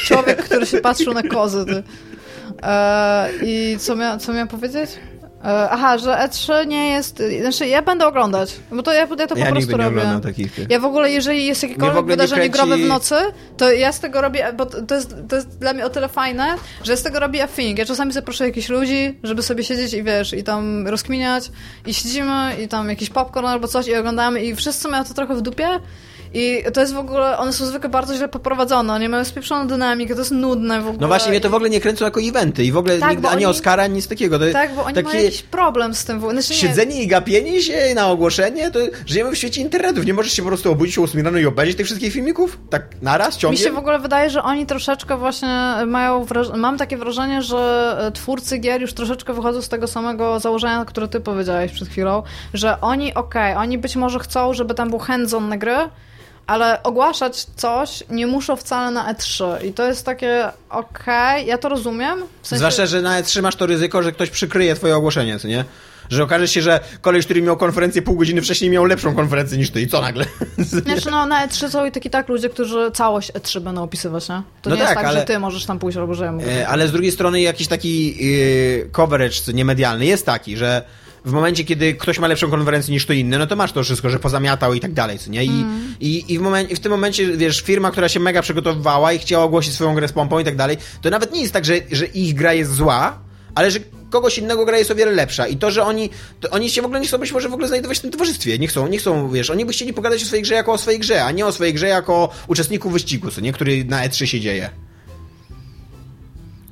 Człowiek, 0.05 0.43
który 0.43 0.65
się 0.65 0.77
patrzył 0.77 1.13
na 1.13 1.23
kozy, 1.23 1.65
ty. 1.65 1.83
Eee, 2.63 3.31
I 3.43 3.77
co, 3.79 3.95
mia 3.95 4.17
co 4.17 4.33
miałem 4.33 4.47
powiedzieć? 4.47 4.89
E, 5.47 5.69
aha, 5.69 5.97
że 5.97 6.09
E3 6.09 6.67
nie 6.67 6.89
jest. 6.89 7.23
Znaczy, 7.41 7.67
ja 7.67 7.81
będę 7.81 8.07
oglądać, 8.07 8.55
bo 8.71 8.83
to 8.83 8.93
ja, 8.93 8.99
ja 8.99 9.27
to 9.27 9.37
ja 9.37 9.45
po 9.45 9.51
prostu 9.51 9.77
robię. 9.77 10.19
Takich, 10.23 10.69
Ja 10.69 10.79
w 10.79 10.85
ogóle, 10.85 11.11
jeżeli 11.11 11.45
jest 11.45 11.63
jakiekolwiek 11.63 12.05
wydarzenie 12.05 12.49
kręci... 12.49 12.57
growe 12.57 12.77
w 12.77 12.87
nocy, 12.87 13.15
to 13.57 13.71
ja 13.71 13.91
z 13.91 13.99
tego 13.99 14.21
robię, 14.21 14.53
bo 14.57 14.65
to 14.65 14.95
jest, 14.95 15.15
to 15.29 15.35
jest 15.35 15.59
dla 15.59 15.73
mnie 15.73 15.85
o 15.85 15.89
tyle 15.89 16.09
fajne, 16.09 16.55
że 16.83 16.97
z 16.97 17.03
tego 17.03 17.19
robię 17.19 17.43
a 17.43 17.47
thing. 17.47 17.79
Ja 17.79 17.85
czasami 17.85 18.13
zaproszę 18.13 18.45
jakichś 18.45 18.69
ludzi, 18.69 19.19
żeby 19.23 19.43
sobie 19.43 19.63
siedzieć 19.63 19.93
i 19.93 20.03
wiesz, 20.03 20.33
i 20.33 20.43
tam 20.43 20.87
rozkminiać, 20.87 21.51
i 21.85 21.93
siedzimy, 21.93 22.55
i 22.63 22.67
tam 22.67 22.89
jakiś 22.89 23.09
popcorn 23.09 23.47
albo 23.47 23.67
coś, 23.67 23.87
i 23.87 23.95
oglądamy, 23.95 24.43
i 24.43 24.55
wszyscy 24.55 24.87
mają 24.87 25.03
to 25.03 25.13
trochę 25.13 25.35
w 25.35 25.41
dupie. 25.41 25.67
I 26.39 26.63
to 26.73 26.81
jest 26.81 26.93
w 26.93 26.97
ogóle, 26.97 27.37
one 27.37 27.53
są 27.53 27.65
zwykle 27.65 27.89
bardzo 27.89 28.15
źle 28.15 28.27
poprowadzone, 28.27 28.99
nie 28.99 29.09
mają 29.09 29.25
spieprzoną 29.25 29.67
dynamikę, 29.67 30.13
to 30.13 30.21
jest 30.21 30.31
nudne 30.31 30.81
w 30.81 30.87
ogóle. 30.87 31.01
No 31.01 31.07
właśnie, 31.07 31.31
mnie 31.31 31.41
to 31.41 31.49
w 31.49 31.53
ogóle 31.53 31.69
nie 31.69 31.79
kręcą 31.79 32.05
jako 32.05 32.21
eventy 32.21 32.63
i 32.63 32.71
w 32.71 32.77
ogóle 32.77 32.99
tak, 32.99 33.09
nigdy, 33.09 33.27
ani 33.27 33.35
oni... 33.35 33.45
Oscara, 33.45 33.83
ani 33.83 33.95
nic 33.95 34.07
takiego. 34.07 34.39
To 34.39 34.45
tak, 34.53 34.75
bo 34.75 34.83
oni 34.83 34.95
takie... 34.95 35.07
mają 35.07 35.23
jakiś 35.23 35.43
problem 35.43 35.95
z 35.95 36.05
tym. 36.05 36.19
Znaczy, 36.19 36.53
Siedzenie 36.53 37.03
i 37.03 37.07
gapienie 37.07 37.61
się 37.61 37.93
na 37.95 38.07
ogłoszenie, 38.07 38.71
to 38.71 38.79
żyjemy 39.05 39.31
w 39.31 39.37
świecie 39.37 39.61
internetów, 39.61 40.05
nie 40.05 40.13
możesz 40.13 40.33
się 40.33 40.41
po 40.41 40.47
prostu 40.47 40.71
obudzić 40.71 40.97
o 40.97 41.01
8 41.01 41.25
rano 41.25 41.37
i 41.37 41.45
obejrzeć 41.45 41.77
tych 41.77 41.85
wszystkich 41.85 42.13
filmików? 42.13 42.59
Tak 42.69 43.01
naraz, 43.01 43.37
ciągiem? 43.37 43.59
Mi 43.59 43.63
się 43.65 43.71
w 43.71 43.77
ogóle 43.77 43.99
wydaje, 43.99 44.29
że 44.29 44.43
oni 44.43 44.65
troszeczkę 44.65 45.17
właśnie 45.17 45.75
mają, 45.87 46.23
wraż... 46.23 46.47
mam 46.55 46.77
takie 46.77 46.97
wrażenie, 46.97 47.41
że 47.41 47.95
e, 47.99 48.11
twórcy 48.11 48.57
gier 48.57 48.81
już 48.81 48.93
troszeczkę 48.93 49.33
wychodzą 49.33 49.61
z 49.61 49.69
tego 49.69 49.87
samego 49.87 50.39
założenia, 50.39 50.85
które 50.85 51.07
ty 51.07 51.19
powiedziałeś 51.19 51.71
przed 51.71 51.87
chwilą, 51.87 52.23
że 52.53 52.81
oni, 52.81 53.13
okej, 53.13 53.51
okay, 53.51 53.63
oni 53.63 53.77
być 53.77 53.95
może 53.95 54.19
chcą, 54.19 54.53
żeby 54.53 54.73
tam 54.73 54.89
był 54.89 54.99
hands-on 54.99 55.49
na 55.49 55.57
gry, 55.57 55.77
ale 56.47 56.83
ogłaszać 56.83 57.45
coś 57.55 58.03
nie 58.09 58.27
muszą 58.27 58.55
wcale 58.55 58.91
na 58.91 59.13
E3 59.13 59.65
i 59.65 59.73
to 59.73 59.87
jest 59.87 60.05
takie 60.05 60.51
okej, 60.69 61.41
okay, 61.41 61.43
ja 61.43 61.57
to 61.57 61.69
rozumiem. 61.69 62.23
W 62.41 62.47
sensie... 62.47 62.59
Zwłaszcza, 62.59 62.85
że 62.85 63.01
na 63.01 63.21
E3 63.21 63.41
masz 63.41 63.55
to 63.55 63.65
ryzyko, 63.65 64.03
że 64.03 64.11
ktoś 64.11 64.29
przykryje 64.29 64.75
twoje 64.75 64.97
ogłoszenie, 64.97 65.39
co 65.39 65.47
nie? 65.47 65.65
Że 66.09 66.23
okaże 66.23 66.47
się, 66.47 66.61
że 66.61 66.79
koleś, 67.01 67.25
który 67.25 67.41
miał 67.41 67.57
konferencję 67.57 68.01
pół 68.01 68.15
godziny 68.15 68.41
wcześniej, 68.41 68.69
miał 68.69 68.85
lepszą 68.85 69.15
konferencję 69.15 69.57
niż 69.57 69.71
ty 69.71 69.81
i 69.81 69.87
co 69.87 70.01
nagle? 70.01 70.25
Znaczy 70.57 71.11
no, 71.11 71.25
na 71.25 71.47
E3 71.47 71.69
są 71.69 71.85
i 71.85 71.91
tak 71.91 72.05
i 72.05 72.09
tak 72.09 72.29
ludzie, 72.29 72.49
którzy 72.49 72.91
całość 72.91 73.31
E3 73.31 73.59
będą 73.59 73.83
opisywać, 73.83 74.29
nie? 74.29 74.41
To 74.61 74.69
no 74.69 74.75
nie 74.75 74.81
tak, 74.81 74.89
jest 74.89 74.95
tak, 74.95 75.05
ale... 75.05 75.19
że 75.19 75.25
ty 75.25 75.39
możesz 75.39 75.65
tam 75.65 75.79
pójść 75.79 75.97
albo 75.97 76.13
że 76.13 76.25
ja 76.25 76.31
mogę. 76.31 76.51
E, 76.51 76.67
ale 76.67 76.87
z 76.87 76.91
drugiej 76.91 77.11
strony 77.11 77.41
jakiś 77.41 77.67
taki 77.67 78.25
yy, 78.25 78.89
coverage, 78.91 79.35
co 79.35 79.51
nie 79.51 79.65
medialny, 79.65 80.05
jest 80.05 80.25
taki, 80.25 80.57
że 80.57 80.81
w 81.27 81.31
momencie, 81.31 81.63
kiedy 81.63 81.93
ktoś 81.93 82.19
ma 82.19 82.27
lepszą 82.27 82.49
konferencję 82.49 82.93
niż 82.93 83.05
to 83.05 83.13
inny, 83.13 83.39
no 83.39 83.47
to 83.47 83.55
masz 83.55 83.71
to 83.71 83.83
wszystko, 83.83 84.09
że 84.09 84.19
pozamiatał 84.19 84.73
i 84.73 84.79
tak 84.79 84.93
dalej, 84.93 85.19
co 85.19 85.31
nie? 85.31 85.45
I, 85.45 85.49
mm. 85.49 85.95
i, 85.99 86.33
i, 86.33 86.37
w 86.39 86.41
momencie, 86.41 86.75
w 86.75 86.79
tym 86.79 86.91
momencie, 86.91 87.37
wiesz, 87.37 87.61
firma, 87.61 87.91
która 87.91 88.09
się 88.09 88.19
mega 88.19 88.41
przygotowywała 88.41 89.13
i 89.13 89.19
chciała 89.19 89.43
ogłosić 89.43 89.73
swoją 89.73 89.95
grę 89.95 90.07
z 90.07 90.11
pompą 90.11 90.39
i 90.39 90.43
tak 90.43 90.55
dalej, 90.55 90.77
to 91.01 91.09
nawet 91.09 91.33
nie 91.33 91.41
jest 91.41 91.53
tak, 91.53 91.65
że, 91.65 91.73
że 91.91 92.05
ich 92.05 92.35
gra 92.35 92.53
jest 92.53 92.73
zła, 92.73 93.19
ale 93.55 93.71
że 93.71 93.79
kogoś 94.09 94.37
innego 94.37 94.65
gra 94.65 94.77
jest 94.77 94.91
o 94.91 94.95
wiele 94.95 95.11
lepsza. 95.11 95.47
I 95.47 95.57
to, 95.57 95.71
że 95.71 95.83
oni, 95.83 96.09
to 96.39 96.49
oni 96.49 96.69
się 96.69 96.81
w 96.81 96.85
ogóle 96.85 96.99
nie 96.99 97.07
chcą 97.07 97.17
być 97.17 97.31
może 97.31 97.49
w 97.49 97.53
ogóle 97.53 97.67
znajdować 97.67 97.97
w 97.97 98.01
tym 98.01 98.11
towarzystwie. 98.11 98.59
Nie 98.59 98.67
chcą, 98.67 98.87
nie 98.87 98.97
chcą, 98.97 99.31
wiesz, 99.31 99.49
oni 99.49 99.65
by 99.65 99.73
chcieli 99.73 99.93
pogadać 99.93 100.23
o 100.23 100.25
swojej 100.25 100.43
grze 100.43 100.53
jako 100.53 100.73
o 100.73 100.77
swojej 100.77 100.99
grze, 100.99 101.23
a 101.23 101.31
nie 101.31 101.45
o 101.45 101.51
swojej 101.51 101.73
grze 101.73 101.87
jako 101.87 102.29
uczestniku 102.47 102.89
wyścigu, 102.89 103.31
co 103.31 103.41
nie, 103.41 103.53
który 103.53 103.85
na 103.85 104.07
E3 104.07 104.25
się 104.25 104.39
dzieje. 104.39 104.69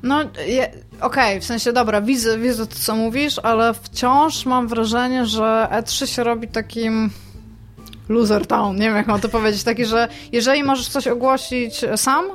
No, 0.06 0.20
okej, 0.22 0.70
okay, 1.02 1.42
w 1.42 1.46
sensie, 1.46 1.74
dobra, 1.74 2.02
widzę, 2.02 2.38
widzę 2.38 2.68
to, 2.68 2.76
co 2.76 2.96
mówisz, 2.96 3.40
ale 3.40 3.74
wciąż 3.74 4.46
mam 4.46 4.68
wrażenie, 4.68 5.26
że 5.26 5.68
E3 5.72 6.06
się 6.06 6.24
robi 6.24 6.48
takim 6.48 7.10
loser 8.10 8.48
town, 8.48 8.76
nie 8.76 8.86
wiem 8.86 8.96
jak 8.96 9.08
mam 9.08 9.20
to 9.20 9.30
powiedzieć, 9.30 9.64
taki, 9.64 9.86
że 9.86 10.08
jeżeli 10.32 10.64
możesz 10.64 10.88
coś 10.88 11.08
ogłosić 11.08 11.82
sam, 11.96 12.26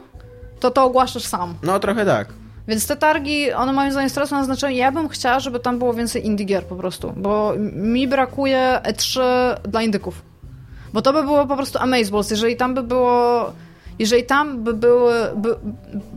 to 0.61 0.71
to 0.71 0.85
ogłaszasz 0.85 1.23
sam. 1.23 1.55
No, 1.63 1.81
trochę 1.81 2.07
tak. 2.07 2.29
Więc 2.69 2.87
te 2.87 2.97
targi, 2.97 3.53
one 3.53 3.73
moim 3.73 3.93
zdaniem 3.93 4.11
stracą 4.11 4.37
na 4.37 4.45
znaczeniu. 4.45 4.77
Ja 4.77 4.93
bym 4.93 5.09
chciała, 5.09 5.41
żeby 5.41 5.61
tam 5.61 5.79
było 5.79 5.95
więcej 5.95 6.27
indie 6.27 6.47
gier 6.47 6.65
po 6.65 6.77
prostu, 6.77 7.13
bo 7.17 7.53
mi 7.73 8.09
brakuje 8.09 8.81
E3 8.83 9.21
dla 9.69 9.83
indyków. 9.83 10.23
Bo 10.93 11.03
to 11.03 11.13
by 11.13 11.23
było 11.23 11.47
po 11.47 11.57
prostu 11.57 11.79
amazeballs. 11.79 12.31
Jeżeli 12.31 12.57
tam 12.57 12.75
by 12.75 12.83
było 12.83 13.53
jeżeli 14.01 14.25
tam 14.25 14.65
by 14.65 14.75
były, 14.75 15.15
by, 15.37 15.57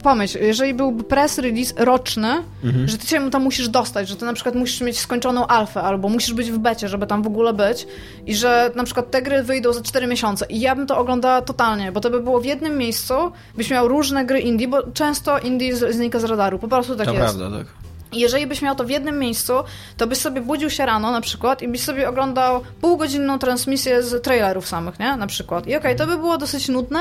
pomyśl, 0.04 0.38
jeżeli 0.42 0.74
byłby 0.74 1.04
press 1.04 1.38
release 1.38 1.74
roczny, 1.78 2.44
mhm. 2.64 2.88
że 2.88 2.98
ty 2.98 3.08
się 3.08 3.32
tam 3.32 3.44
musisz 3.44 3.70
dostać, 3.70 4.10
że 4.10 4.16
ty 4.16 4.26
na 4.26 4.34
przykład 4.34 4.56
musisz 4.56 4.82
mieć 4.82 5.00
skończoną 5.00 5.48
alfę, 5.48 5.82
albo 5.82 6.10
musisz 6.10 6.34
być 6.34 6.52
w 6.52 6.58
becie, 6.58 6.88
żeby 6.88 7.08
tam 7.08 7.24
w 7.24 7.28
ogóle 7.28 7.54
być 7.54 7.88
i 8.26 8.36
że 8.36 8.72
na 8.76 8.84
przykład 8.84 9.12
te 9.12 9.22
gry 9.22 9.44
wyjdą 9.44 9.74
za 9.74 9.82
4 9.82 10.08
miesiące 10.08 10.46
i 10.50 10.60
ja 10.60 10.76
bym 10.76 10.88
to 10.88 10.98
oglądała 10.98 11.42
totalnie, 11.42 11.92
bo 11.92 12.00
to 12.00 12.10
by 12.10 12.20
było 12.20 12.40
w 12.40 12.46
jednym 12.46 12.78
miejscu, 12.78 13.14
byś 13.58 13.70
miał 13.70 13.88
różne 13.88 14.26
gry 14.26 14.40
indie, 14.40 14.68
bo 14.68 14.92
często 14.92 15.40
indie 15.40 15.76
znika 15.76 16.20
z 16.20 16.24
radaru, 16.24 16.60
po 16.60 16.68
prostu 16.68 16.96
tak 16.96 17.08
to 17.08 17.14
jest. 17.14 17.38
prawda, 17.38 17.58
tak. 17.58 17.68
I 18.12 18.20
jeżeli 18.20 18.48
byś 18.48 18.62
miał 18.62 18.76
to 18.76 18.84
w 18.84 18.90
jednym 18.90 19.20
miejscu, 19.20 19.54
to 19.98 20.08
byś 20.08 20.18
sobie 20.18 20.42
budził 20.42 20.70
się 20.70 20.86
rano 20.86 21.12
na 21.12 21.22
przykład 21.22 21.62
i 21.62 21.68
byś 21.68 21.82
sobie 21.82 22.10
oglądał 22.10 22.62
półgodzinną 22.82 23.40
transmisję 23.40 24.04
z 24.04 24.24
trailerów 24.24 24.68
samych, 24.68 25.00
nie? 25.00 25.16
Na 25.16 25.28
przykład. 25.28 25.68
I 25.68 25.76
okej, 25.76 25.78
okay, 25.78 25.96
to 25.96 26.08
by 26.08 26.18
było 26.18 26.38
dosyć 26.38 26.70
nudne, 26.70 27.00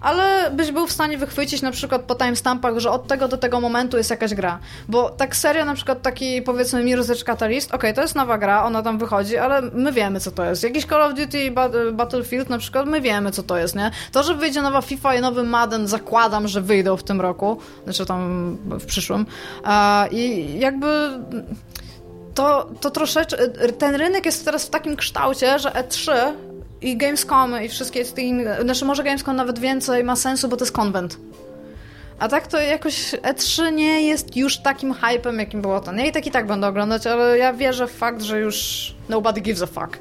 ale 0.00 0.50
byś 0.50 0.72
był 0.72 0.86
w 0.86 0.92
stanie 0.92 1.18
wychwycić 1.18 1.62
na 1.62 1.70
przykład 1.70 2.02
po 2.02 2.14
timestampach, 2.14 2.78
że 2.78 2.90
od 2.90 3.06
tego 3.06 3.28
do 3.28 3.36
tego 3.36 3.60
momentu 3.60 3.96
jest 3.96 4.10
jakaś 4.10 4.34
gra. 4.34 4.58
Bo 4.88 5.10
tak 5.10 5.36
serio, 5.36 5.64
na 5.64 5.74
przykład 5.74 6.02
taki 6.02 6.42
powiedzmy 6.42 6.84
Mirror's 6.84 7.24
Catalyst, 7.24 7.68
okej, 7.68 7.78
okay, 7.78 7.94
to 7.94 8.02
jest 8.02 8.14
nowa 8.14 8.38
gra, 8.38 8.64
ona 8.64 8.82
tam 8.82 8.98
wychodzi, 8.98 9.36
ale 9.36 9.62
my 9.62 9.92
wiemy 9.92 10.20
co 10.20 10.30
to 10.30 10.44
jest. 10.44 10.62
Jakiś 10.62 10.86
Call 10.86 11.02
of 11.02 11.14
Duty 11.14 11.50
Battlefield 11.92 12.50
na 12.50 12.58
przykład, 12.58 12.86
my 12.86 13.00
wiemy 13.00 13.30
co 13.30 13.42
to 13.42 13.58
jest, 13.58 13.76
nie? 13.76 13.90
To, 14.12 14.22
że 14.22 14.34
wyjdzie 14.34 14.62
nowa 14.62 14.80
FIFA 14.80 15.14
i 15.14 15.20
nowy 15.20 15.42
Madden, 15.42 15.88
zakładam, 15.88 16.48
że 16.48 16.60
wyjdą 16.60 16.96
w 16.96 17.02
tym 17.02 17.20
roku, 17.20 17.58
znaczy 17.84 18.06
tam 18.06 18.56
w 18.64 18.86
przyszłym. 18.86 19.26
I 20.10 20.54
jakby 20.58 21.10
to, 22.34 22.70
to 22.80 22.90
troszeczkę, 22.90 23.48
ten 23.78 23.94
rynek 23.94 24.26
jest 24.26 24.44
teraz 24.44 24.66
w 24.66 24.70
takim 24.70 24.96
kształcie, 24.96 25.58
że 25.58 25.70
E3 25.70 26.12
i 26.82 26.96
Gamescom 26.96 27.62
i 27.64 27.68
wszystkie 27.68 28.04
te 28.04 28.22
inne, 28.22 28.62
znaczy 28.62 28.84
może 28.84 29.04
Gamescom 29.04 29.36
nawet 29.36 29.58
więcej 29.58 30.04
ma 30.04 30.16
sensu, 30.16 30.48
bo 30.48 30.56
to 30.56 30.64
jest 30.64 30.72
konwent. 30.72 31.18
A 32.18 32.28
tak 32.28 32.46
to 32.46 32.60
jakoś 32.60 33.12
E3 33.12 33.72
nie 33.72 34.02
jest 34.02 34.36
już 34.36 34.58
takim 34.58 34.94
hypem, 34.94 35.38
jakim 35.38 35.62
było 35.62 35.80
to. 35.80 35.92
Ja 35.92 36.06
i 36.06 36.12
tak 36.12 36.26
i 36.26 36.30
tak 36.30 36.46
będę 36.46 36.66
oglądać, 36.66 37.06
ale 37.06 37.38
ja 37.38 37.52
wierzę 37.52 37.86
w 37.86 37.92
fakt, 37.92 38.22
że 38.22 38.40
już 38.40 38.94
nobody 39.08 39.40
gives 39.40 39.62
a 39.62 39.66
fuck. 39.66 39.98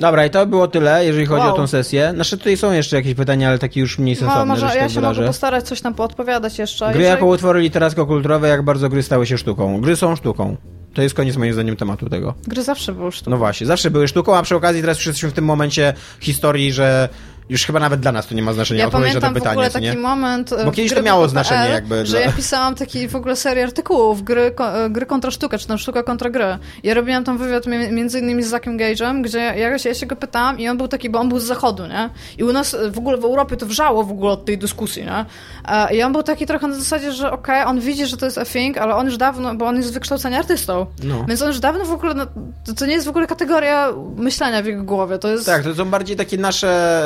Dobra, 0.00 0.26
i 0.26 0.30
to 0.30 0.46
było 0.46 0.68
tyle, 0.68 1.06
jeżeli 1.06 1.26
chodzi 1.26 1.46
wow. 1.46 1.54
o 1.54 1.56
tą 1.56 1.66
sesję. 1.66 2.12
Znaczy 2.14 2.38
tutaj 2.38 2.56
są 2.56 2.72
jeszcze 2.72 2.96
jakieś 2.96 3.14
pytania, 3.14 3.48
ale 3.48 3.58
takie 3.58 3.80
już 3.80 3.98
mniej 3.98 4.16
sensowne. 4.16 4.44
No, 4.44 4.46
może, 4.46 4.66
ja 4.66 4.82
tak 4.82 4.90
się 4.90 5.00
mogę 5.00 5.26
postarać 5.26 5.64
coś 5.64 5.80
tam 5.80 5.94
poodpowiadać 5.94 6.58
jeszcze. 6.58 6.84
Gry 6.84 7.02
jeżeli... 7.02 7.14
jako 7.14 7.26
utwory 7.26 7.60
literacko-kulturowe, 7.60 8.48
jak 8.48 8.62
bardzo 8.62 8.88
gry 8.88 9.02
stały 9.02 9.26
się 9.26 9.38
sztuką. 9.38 9.80
Gry 9.80 9.96
są 9.96 10.16
sztuką. 10.16 10.56
To 10.96 11.02
jest 11.02 11.14
koniec 11.14 11.36
moim 11.36 11.52
zdaniem 11.52 11.76
tematu 11.76 12.08
tego. 12.08 12.34
Gry 12.46 12.62
zawsze 12.62 12.92
były 12.92 13.12
sztuką. 13.12 13.30
No 13.30 13.36
właśnie, 13.36 13.66
zawsze 13.66 13.90
były 13.90 14.08
sztuką, 14.08 14.36
a 14.36 14.42
przy 14.42 14.56
okazji 14.56 14.80
teraz 14.80 15.06
jesteśmy 15.06 15.30
w 15.30 15.32
tym 15.32 15.44
momencie 15.44 15.94
historii, 16.20 16.72
że 16.72 17.08
już 17.48 17.66
chyba 17.66 17.80
nawet 17.80 18.00
dla 18.00 18.12
nas 18.12 18.26
to 18.26 18.34
nie 18.34 18.42
ma 18.42 18.52
znaczenia 18.52 18.80
Ja 18.80 18.86
odpowiedź 18.86 19.14
na 19.14 19.20
to 19.20 19.26
pamiętam 19.26 19.34
w 19.34 19.54
pytanie, 19.54 19.68
ogóle 19.68 19.70
taki 19.92 19.98
moment. 19.98 20.52
e, 20.52 20.64
Bo 20.64 20.72
kiedyś 20.72 20.92
to 20.94 21.02
miało 21.02 21.28
znaczenie 21.28 21.68
jakby 21.70 22.06
Że 22.06 22.12
dla- 22.12 22.20
ja 22.20 22.32
pisałam 22.32 22.74
taki 22.74 23.08
w 23.08 23.16
ogóle 23.16 23.36
serię 23.36 23.64
artykułów, 23.64 24.22
gry, 24.22 24.54
e, 24.60 24.90
gry 24.90 25.06
kontra 25.06 25.30
sztuka, 25.30 25.58
czy 25.58 25.66
tam 25.66 25.78
sztuka 25.78 26.02
kontra 26.02 26.30
gry. 26.30 26.58
Ja 26.82 26.94
robiłam 26.94 27.24
tam 27.24 27.38
wywiad 27.38 27.66
mi- 27.66 27.92
między 27.92 28.18
innymi 28.18 28.42
z 28.42 28.48
Zakiem 28.48 28.78
Gage'em, 28.78 29.22
gdzie 29.22 29.38
jakoś 29.38 29.84
ja 29.84 29.94
się 29.94 30.06
go 30.06 30.16
pytałam 30.16 30.58
i 30.58 30.68
on 30.68 30.76
był 30.78 30.88
taki, 30.88 31.10
bo 31.10 31.18
on 31.18 31.28
był 31.28 31.38
z 31.38 31.44
zachodu, 31.44 31.86
nie? 31.86 32.10
I 32.38 32.44
u 32.44 32.52
nas 32.52 32.74
e, 32.74 32.90
w 32.90 32.98
ogóle 32.98 33.16
w 33.18 33.24
Europie 33.24 33.56
to 33.56 33.66
wrzało 33.66 34.04
w 34.04 34.10
ogóle 34.10 34.32
od 34.32 34.44
tej 34.44 34.58
dyskusji, 34.58 35.04
nie? 35.04 35.24
E, 35.68 35.94
I 35.94 36.02
on 36.02 36.12
był 36.12 36.22
taki 36.22 36.46
trochę 36.46 36.66
na 36.68 36.74
zasadzie, 36.74 37.12
że 37.12 37.30
okej, 37.32 37.64
on 37.64 37.80
widzi, 37.80 38.06
że 38.06 38.16
to 38.16 38.24
jest 38.24 38.38
a 38.38 38.44
thing, 38.44 38.78
ale 38.78 38.94
on 38.94 39.06
już 39.06 39.16
dawno, 39.16 39.54
bo 39.54 39.66
on 39.66 39.76
jest 39.76 39.88
z 39.88 39.92
wykształcenia 39.92 40.38
artystą. 40.38 40.86
No. 41.04 41.24
Więc 41.28 41.42
on 41.42 41.48
już 41.48 41.60
dawno 41.60 41.84
w 41.84 41.92
ogóle, 41.92 42.14
no, 42.14 42.26
to, 42.66 42.74
to 42.74 42.86
nie 42.86 42.92
jest 42.92 43.06
w 43.06 43.10
ogóle 43.10 43.26
kategoria 43.26 43.92
myślenia 44.16 44.62
w 44.62 44.66
jego 44.66 44.82
głowie, 44.82 45.18
to 45.18 45.28
jest... 45.28 45.46
Tak, 45.46 45.62
to 45.62 45.74
są 45.74 45.84
bardziej 45.84 46.16
takie 46.16 46.38
nasze 46.38 47.02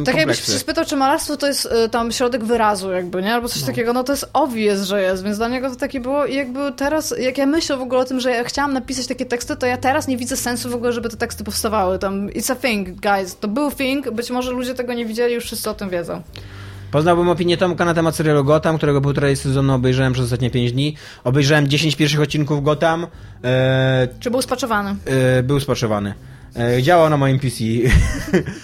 e, 0.00 0.04
Tak 0.04 0.16
jakbyś 0.16 0.40
się 0.40 0.52
spytał, 0.52 0.84
czy 0.84 0.96
malarstwo 0.96 1.36
to 1.36 1.46
jest 1.46 1.68
y, 1.86 1.88
tam 1.88 2.12
środek 2.12 2.44
wyrazu 2.44 2.92
jakby, 2.92 3.22
nie? 3.22 3.34
Albo 3.34 3.48
coś 3.48 3.62
takiego, 3.62 3.92
no 3.92 4.04
to 4.04 4.12
jest 4.12 4.30
obvious, 4.32 4.82
że 4.82 5.02
jest, 5.02 5.24
więc 5.24 5.36
dla 5.38 5.48
niego 5.48 5.70
to 5.70 5.76
takie 5.76 6.00
było 6.00 6.26
i 6.26 6.34
jakby 6.34 6.72
teraz, 6.76 7.14
jak 7.18 7.38
ja 7.38 7.46
myślę 7.46 7.76
w 7.76 7.80
ogóle 7.80 8.00
o 8.00 8.04
tym, 8.04 8.20
że 8.20 8.30
ja 8.30 8.44
chciałam 8.44 8.72
napisać 8.72 9.06
takie 9.06 9.26
teksty, 9.26 9.56
to 9.56 9.66
ja 9.66 9.76
teraz 9.76 10.08
nie 10.08 10.16
widzę 10.16 10.36
sensu 10.36 10.70
w 10.70 10.74
ogóle, 10.74 10.92
żeby 10.92 11.08
te 11.08 11.16
teksty 11.16 11.44
powstawały. 11.44 11.98
Tam, 11.98 12.28
it's 12.28 12.52
a 12.52 12.56
thing, 12.56 12.88
guys. 13.00 13.36
To 13.36 13.48
był 13.48 13.70
thing, 13.70 14.10
być 14.10 14.30
może 14.30 14.50
ludzie 14.50 14.74
tego 14.74 14.94
nie 14.94 15.06
widzieli, 15.06 15.34
już 15.34 15.44
wszyscy 15.44 15.70
o 15.70 15.74
tym 15.74 15.90
wiedzą. 15.90 16.22
Poznałbym 16.90 17.28
opinię 17.28 17.56
Tomka 17.56 17.84
na 17.84 17.94
temat 17.94 18.16
serialu 18.16 18.44
Gotham, 18.44 18.76
którego 18.76 19.00
półtorej 19.00 19.36
sezonu 19.36 19.74
obejrzałem 19.74 20.12
przez 20.12 20.24
ostatnie 20.24 20.50
5 20.50 20.72
dni. 20.72 20.96
Obejrzałem 21.24 21.68
10 21.68 21.96
pierwszych 21.96 22.20
odcinków 22.20 22.62
Gotham. 22.64 23.06
E, 23.44 24.08
Czy 24.20 24.30
był 24.30 24.42
spaczowany? 24.42 24.96
e, 25.38 25.42
był 25.42 25.60
spaczowany. 25.60 26.14
E, 26.56 26.82
działał 26.82 27.10
na 27.10 27.16
moim 27.16 27.38
PC. 27.38 27.56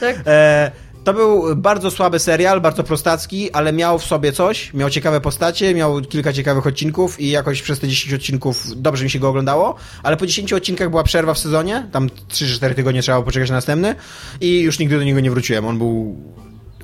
Tak? 0.01 0.17
E, 0.27 0.71
to 1.05 1.14
był 1.14 1.56
bardzo 1.56 1.90
słaby 1.90 2.18
serial, 2.18 2.60
bardzo 2.60 2.85
prostacki, 2.85 3.52
ale 3.52 3.72
miał 3.72 3.98
w 3.98 4.05
sobie 4.05 4.32
coś. 4.32 4.74
Miał 4.74 4.90
ciekawe 4.90 5.20
postacie, 5.20 5.74
miał 5.74 6.01
kilka 6.01 6.32
ciekawych 6.32 6.66
odcinków 6.66 7.20
i 7.20 7.31
jakoś 7.31 7.62
przez 7.62 7.81
te 7.81 7.89
10 7.89 8.14
odcinków 8.14 8.82
dobrze 8.82 9.05
mi 9.05 9.10
się 9.10 9.18
go 9.18 9.28
oglądało, 9.28 9.74
ale 10.02 10.16
po 10.16 10.27
10 10.27 10.52
odcinkach 10.52 10.90
była 10.90 11.02
przerwa 11.02 11.35
w 11.35 11.39
sezonie, 11.39 11.89
tam 11.93 12.09
3-4 12.09 12.74
tygodnie 12.74 13.02
trzeba 13.02 13.18
było 13.18 13.24
poczekać 13.24 13.48
na 13.48 13.56
następny 13.56 13.94
i 14.40 14.60
już 14.60 14.78
nigdy 14.78 14.98
do 14.98 15.05
niego 15.05 15.20
nie 15.20 15.31
wróciłem. 15.31 15.66
On 15.66 15.78
był 15.78 16.16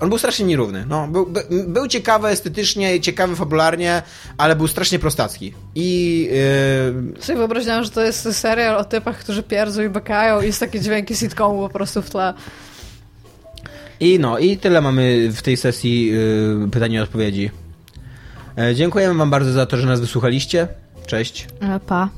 on 0.01 0.09
był 0.09 0.19
strasznie 0.19 0.47
nierówny. 0.47 0.85
No, 0.89 1.09
był, 1.09 1.27
by, 1.27 1.43
był 1.67 1.89
ciekawy 1.89 2.29
estetycznie, 2.29 3.01
ciekawy 3.01 3.37
fabularnie, 3.37 4.03
ale 4.39 4.57
był 4.57 4.69
strasznie 4.69 4.99
prostacki. 4.99 5.55
I 5.75 6.21
yy, 7.15 7.23
Sobie 7.23 7.39
wyobraziłam, 7.39 7.85
że 7.85 7.91
to 7.91 8.03
jest 8.03 8.33
serial 8.33 8.77
o 8.77 8.85
typach, 8.85 9.19
którzy 9.19 9.43
pierdzą 9.43 9.83
i 9.83 9.89
bekają 9.89 10.41
i 10.41 10.47
jest 10.47 10.61
takie 10.61 10.81
dźwięki 10.81 11.17
sitcomu 11.17 11.63
po 11.63 11.69
prostu 11.69 12.03
w 12.03 12.11
tle. 12.11 12.35
I 14.01 14.19
no, 14.19 14.39
i 14.39 14.57
tyle 14.57 14.81
mamy 14.81 15.29
w 15.33 15.43
tej 15.43 15.57
sesji 15.57 16.07
yy, 16.07 16.69
pytań 16.73 16.93
i 16.93 16.99
odpowiedzi. 16.99 17.51
E, 18.59 18.75
dziękujemy 18.75 19.15
Wam 19.15 19.31
bardzo 19.31 19.53
za 19.53 19.67
to, 19.67 19.77
że 19.77 19.87
nas 19.87 20.01
wysłuchaliście. 20.01 20.69
Cześć. 21.07 21.49
E, 21.61 21.81
Pa. 21.81 22.09